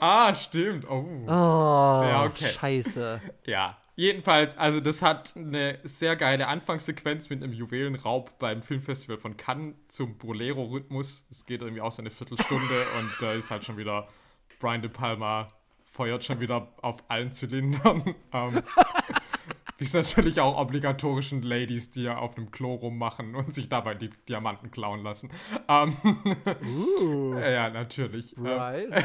ah, 0.00 0.34
stimmt. 0.34 0.88
Oh. 0.88 1.06
Oh, 1.26 1.30
Ja, 1.30 2.24
okay. 2.24 2.48
scheiße. 2.48 3.20
Ja, 3.46 3.78
jedenfalls, 3.96 4.58
also 4.58 4.80
das 4.80 5.00
hat 5.00 5.34
eine 5.36 5.78
sehr 5.84 6.16
geile 6.16 6.48
Anfangssequenz 6.48 7.30
mit 7.30 7.42
einem 7.42 7.52
Juwelenraub 7.52 8.38
beim 8.38 8.62
Filmfestival 8.62 9.16
von 9.16 9.36
Cannes 9.36 9.74
zum 9.88 10.18
Bolero-Rhythmus. 10.18 11.24
Es 11.30 11.46
geht 11.46 11.62
irgendwie 11.62 11.80
auch 11.80 11.92
so 11.92 12.02
eine 12.02 12.10
Viertelstunde 12.10 12.84
und 12.98 13.10
da 13.20 13.32
ist 13.32 13.50
halt 13.50 13.64
schon 13.64 13.78
wieder 13.78 14.06
Brian 14.64 14.80
De 14.80 14.90
Palma 14.90 15.52
feuert 15.84 16.24
schon 16.24 16.40
wieder 16.40 16.72
auf 16.80 17.04
allen 17.08 17.30
Zylindern. 17.32 18.14
ähm, 18.32 18.62
bis 19.76 19.92
natürlich 19.92 20.40
auch 20.40 20.56
obligatorischen 20.58 21.42
Ladies, 21.42 21.90
die 21.90 22.04
ja 22.04 22.16
auf 22.16 22.34
dem 22.34 22.50
Klo 22.50 22.72
rummachen 22.72 23.34
und 23.34 23.52
sich 23.52 23.68
dabei 23.68 23.92
die 23.94 24.08
Diamanten 24.26 24.70
klauen 24.70 25.02
lassen. 25.02 25.28
Ähm, 25.68 25.94
Uh, 26.64 27.34
ja, 27.38 27.68
natürlich. 27.68 28.34
Ähm, 28.38 28.46
right. 28.46 29.04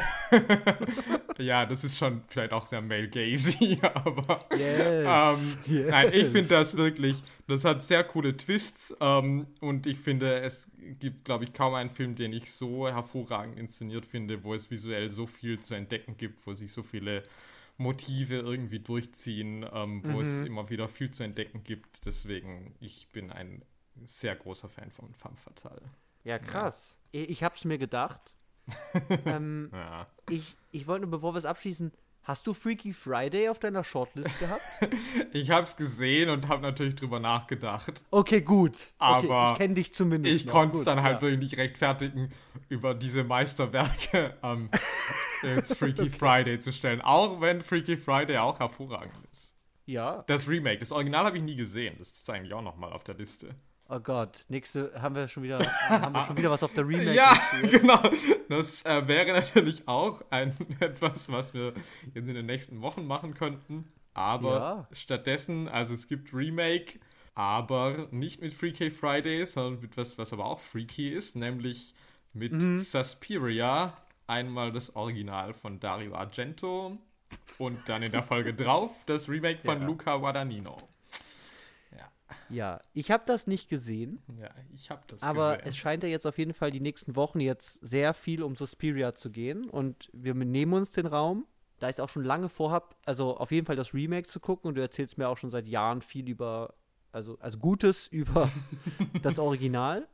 Ja, 1.40 1.66
das 1.66 1.84
ist 1.84 1.98
schon 1.98 2.22
vielleicht 2.28 2.52
auch 2.52 2.66
sehr 2.66 2.80
male-gazy, 2.82 3.78
aber 3.94 4.38
Yes. 4.52 5.66
ähm, 5.68 5.74
yes. 5.74 5.90
nein, 5.90 6.10
ich 6.12 6.26
finde 6.28 6.48
das 6.48 6.76
wirklich, 6.76 7.22
das 7.46 7.64
hat 7.64 7.82
sehr 7.82 8.04
coole 8.04 8.36
Twists 8.36 8.96
ähm, 9.00 9.46
und 9.60 9.86
ich 9.86 9.98
finde, 9.98 10.40
es 10.40 10.70
gibt, 10.98 11.24
glaube 11.24 11.44
ich, 11.44 11.52
kaum 11.52 11.74
einen 11.74 11.90
Film, 11.90 12.14
den 12.14 12.32
ich 12.32 12.52
so 12.52 12.88
hervorragend 12.88 13.58
inszeniert 13.58 14.06
finde, 14.06 14.44
wo 14.44 14.54
es 14.54 14.70
visuell 14.70 15.10
so 15.10 15.26
viel 15.26 15.60
zu 15.60 15.74
entdecken 15.74 16.16
gibt, 16.16 16.46
wo 16.46 16.54
sich 16.54 16.72
so 16.72 16.82
viele 16.82 17.22
Motive 17.76 18.36
irgendwie 18.36 18.80
durchziehen, 18.80 19.64
ähm, 19.72 20.02
wo 20.04 20.20
es 20.20 20.42
immer 20.42 20.68
wieder 20.68 20.88
viel 20.88 21.10
zu 21.10 21.24
entdecken 21.24 21.64
gibt. 21.64 22.04
Deswegen, 22.04 22.74
ich 22.80 23.08
bin 23.10 23.30
ein 23.30 23.62
sehr 24.04 24.36
großer 24.36 24.68
Fan 24.68 24.90
von 24.90 25.14
Femme 25.14 25.36
Fatale. 25.36 25.82
Ja, 26.24 26.38
krass. 26.38 26.98
Ich, 27.12 27.30
ich 27.30 27.42
hab's 27.42 27.64
mir 27.64 27.78
gedacht. 27.78 28.34
ähm, 29.26 29.70
Ja. 29.72 30.06
ich 30.28 30.56
ich 30.70 30.86
wollte 30.86 31.02
nur, 31.02 31.10
bevor 31.10 31.34
wir 31.34 31.38
es 31.38 31.44
abschließen, 31.44 31.92
hast 32.22 32.46
du 32.46 32.54
Freaky 32.54 32.92
Friday 32.92 33.48
auf 33.48 33.58
deiner 33.58 33.84
Shortlist 33.84 34.38
gehabt? 34.38 34.62
Ich 35.32 35.50
habe 35.50 35.62
es 35.62 35.76
gesehen 35.76 36.28
und 36.28 36.48
habe 36.48 36.62
natürlich 36.62 36.96
drüber 36.96 37.20
nachgedacht. 37.20 38.04
Okay, 38.10 38.40
gut. 38.40 38.76
Okay, 38.98 39.30
Aber 39.30 39.52
ich 39.52 39.58
kenne 39.58 39.74
dich 39.74 39.94
zumindest. 39.94 40.34
Ich 40.34 40.46
konnte 40.48 40.78
es 40.78 40.84
dann 40.84 41.02
halt 41.02 41.16
ja. 41.16 41.22
wirklich 41.22 41.40
nicht 41.40 41.56
rechtfertigen, 41.56 42.30
über 42.68 42.94
diese 42.94 43.22
Meisterwerke 43.22 44.36
ähm, 44.42 44.70
ins 45.42 45.72
Freaky 45.72 46.10
Friday 46.10 46.58
zu 46.58 46.72
stellen. 46.72 47.00
Auch 47.00 47.40
wenn 47.40 47.60
Freaky 47.60 47.96
Friday 47.96 48.38
auch 48.38 48.58
hervorragend 48.58 49.24
ist. 49.30 49.54
Ja. 49.86 50.24
Das 50.26 50.48
Remake, 50.48 50.78
das 50.78 50.92
Original 50.92 51.24
habe 51.24 51.36
ich 51.38 51.42
nie 51.42 51.56
gesehen. 51.56 51.96
Das 51.98 52.10
ist 52.10 52.30
eigentlich 52.30 52.54
auch 52.54 52.62
nochmal 52.62 52.92
auf 52.92 53.04
der 53.04 53.14
Liste. 53.16 53.54
Oh 53.92 53.98
Gott, 53.98 54.44
nächste 54.48 54.92
haben 55.02 55.14
wir 55.16 55.26
schon 55.26 55.42
wieder, 55.42 55.58
haben 55.88 56.14
wir 56.14 56.24
schon 56.24 56.36
wieder 56.36 56.50
was 56.50 56.62
auf 56.62 56.72
der 56.74 56.86
Remake. 56.86 57.12
Ja, 57.12 57.36
genau. 57.70 58.00
Das 58.48 58.84
äh, 58.86 59.08
wäre 59.08 59.32
natürlich 59.32 59.88
auch 59.88 60.22
ein 60.30 60.54
etwas, 60.80 61.30
was 61.30 61.52
wir 61.54 61.74
jetzt 62.14 62.28
in 62.28 62.34
den 62.34 62.46
nächsten 62.46 62.80
Wochen 62.82 63.04
machen 63.06 63.34
könnten. 63.34 63.90
Aber 64.14 64.58
Ja. 64.58 64.88
stattdessen, 64.92 65.68
also 65.68 65.94
es 65.94 66.06
gibt 66.08 66.32
Remake, 66.32 67.00
aber 67.34 68.06
nicht 68.12 68.40
mit 68.40 68.52
Freaky 68.52 68.90
Friday, 68.90 69.44
sondern 69.46 69.80
mit 69.80 69.96
was, 69.96 70.18
was 70.18 70.32
aber 70.32 70.44
auch 70.46 70.60
freaky 70.60 71.08
ist, 71.10 71.34
nämlich 71.36 71.94
mit 72.32 72.52
Mhm. 72.52 72.78
Suspiria. 72.78 73.96
Einmal 74.26 74.70
das 74.70 74.94
Original 74.94 75.52
von 75.52 75.80
Dario 75.80 76.14
Argento 76.14 76.96
und 77.58 77.88
dann 77.88 78.04
in 78.04 78.12
der 78.12 78.22
Folge 78.22 78.54
drauf 78.54 79.02
das 79.06 79.28
Remake 79.28 79.58
von 79.64 79.80
Ja. 79.80 79.86
Luca 79.86 80.16
Guadagnino. 80.16 80.76
Ja, 82.48 82.80
ich 82.92 83.10
habe 83.10 83.22
das 83.26 83.46
nicht 83.46 83.68
gesehen, 83.68 84.22
Ja, 84.40 84.50
ich 84.72 84.90
habe 84.90 85.02
das 85.06 85.22
aber 85.22 85.52
gesehen. 85.56 85.68
es 85.68 85.76
scheint 85.76 86.02
ja 86.02 86.08
jetzt 86.08 86.26
auf 86.26 86.38
jeden 86.38 86.54
Fall 86.54 86.70
die 86.70 86.80
nächsten 86.80 87.16
Wochen 87.16 87.40
jetzt 87.40 87.74
sehr 87.86 88.14
viel 88.14 88.42
um 88.42 88.56
Suspiria 88.56 89.14
zu 89.14 89.30
gehen 89.30 89.68
und 89.70 90.10
wir 90.12 90.34
nehmen 90.34 90.72
uns 90.74 90.90
den 90.90 91.06
Raum, 91.06 91.46
da 91.78 91.88
ich 91.88 91.96
es 91.96 92.00
auch 92.00 92.08
schon 92.08 92.24
lange 92.24 92.48
vorhab, 92.48 92.96
also 93.06 93.36
auf 93.36 93.50
jeden 93.50 93.66
Fall 93.66 93.76
das 93.76 93.94
Remake 93.94 94.26
zu 94.28 94.40
gucken 94.40 94.68
und 94.68 94.74
du 94.76 94.80
erzählst 94.80 95.16
mir 95.18 95.28
auch 95.28 95.36
schon 95.36 95.50
seit 95.50 95.66
Jahren 95.68 96.02
viel 96.02 96.28
über, 96.28 96.74
also, 97.12 97.38
also 97.40 97.58
Gutes 97.58 98.06
über 98.10 98.50
das 99.22 99.38
Original. 99.38 100.06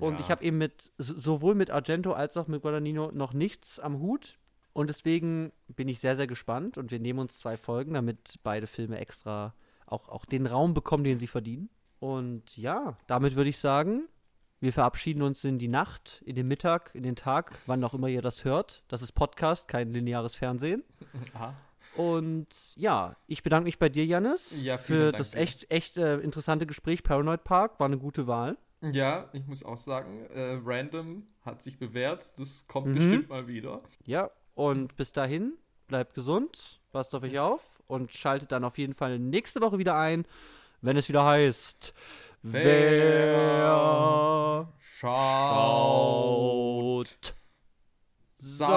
Und 0.00 0.18
ich 0.18 0.26
Ja. 0.26 0.30
habe 0.32 0.44
eben 0.44 0.58
mit 0.58 0.90
sowohl 0.98 1.54
mit 1.54 1.70
Argento 1.70 2.12
als 2.12 2.36
auch 2.36 2.48
mit 2.48 2.62
Guadagnino 2.62 3.12
noch 3.12 3.32
nichts 3.32 3.78
am 3.78 4.00
Hut. 4.00 4.36
Und 4.72 4.88
deswegen 4.88 5.52
bin 5.68 5.86
ich 5.88 6.00
sehr, 6.00 6.16
sehr 6.16 6.26
gespannt. 6.26 6.76
Und 6.76 6.90
wir 6.90 6.98
nehmen 6.98 7.20
uns 7.20 7.38
zwei 7.38 7.56
Folgen, 7.56 7.94
damit 7.94 8.40
beide 8.42 8.66
Filme 8.66 8.98
extra 8.98 9.54
auch, 9.86 10.08
auch 10.08 10.24
den 10.24 10.46
Raum 10.46 10.74
bekommen, 10.74 11.04
den 11.04 11.18
sie 11.18 11.26
verdienen. 11.26 11.68
Und 11.98 12.56
ja, 12.56 12.96
damit 13.06 13.36
würde 13.36 13.50
ich 13.50 13.58
sagen, 13.58 14.08
wir 14.60 14.72
verabschieden 14.72 15.22
uns 15.22 15.44
in 15.44 15.58
die 15.58 15.68
Nacht, 15.68 16.22
in 16.26 16.34
den 16.34 16.48
Mittag, 16.48 16.90
in 16.94 17.02
den 17.02 17.16
Tag, 17.16 17.52
wann 17.66 17.82
auch 17.84 17.94
immer 17.94 18.08
ihr 18.08 18.22
das 18.22 18.44
hört. 18.44 18.82
Das 18.88 19.02
ist 19.02 19.12
Podcast, 19.12 19.68
kein 19.68 19.92
lineares 19.92 20.34
Fernsehen. 20.34 20.82
Aha. 21.34 21.54
Und 21.96 22.74
ja, 22.76 23.16
ich 23.26 23.42
bedanke 23.42 23.64
mich 23.66 23.78
bei 23.78 23.88
dir, 23.88 24.04
Janis, 24.04 24.60
Ja, 24.62 24.76
für 24.76 25.04
Dank 25.06 25.16
das 25.16 25.34
echt, 25.34 25.70
echt 25.70 25.96
äh, 25.96 26.18
interessante 26.18 26.66
Gespräch. 26.66 27.02
Paranoid 27.02 27.44
Park 27.44 27.80
war 27.80 27.86
eine 27.86 27.98
gute 27.98 28.26
Wahl. 28.26 28.58
Ja, 28.82 29.30
ich 29.32 29.46
muss 29.46 29.64
auch 29.64 29.78
sagen, 29.78 30.26
äh, 30.26 30.60
Random 30.62 31.26
hat 31.42 31.62
sich 31.62 31.78
bewährt. 31.78 32.38
Das 32.38 32.66
kommt 32.66 32.88
Mhm. 32.88 32.94
bestimmt 32.94 33.28
mal 33.30 33.46
wieder. 33.48 33.80
Ja, 34.04 34.30
und 34.54 34.94
bis 34.96 35.12
dahin, 35.12 35.54
bleibt 35.88 36.12
gesund, 36.14 36.80
passt 36.92 37.14
auf 37.14 37.22
euch 37.22 37.38
auf 37.38 37.75
und 37.86 38.12
schaltet 38.12 38.52
dann 38.52 38.64
auf 38.64 38.78
jeden 38.78 38.94
Fall 38.94 39.18
nächste 39.18 39.60
Woche 39.60 39.78
wieder 39.78 39.96
ein, 39.96 40.24
wenn 40.80 40.96
es 40.96 41.08
wieder 41.08 41.24
heißt. 41.24 41.94
Wer, 42.42 43.66
schaut, 44.80 45.08
schaut 47.10 47.34
Sachen. 48.38 48.76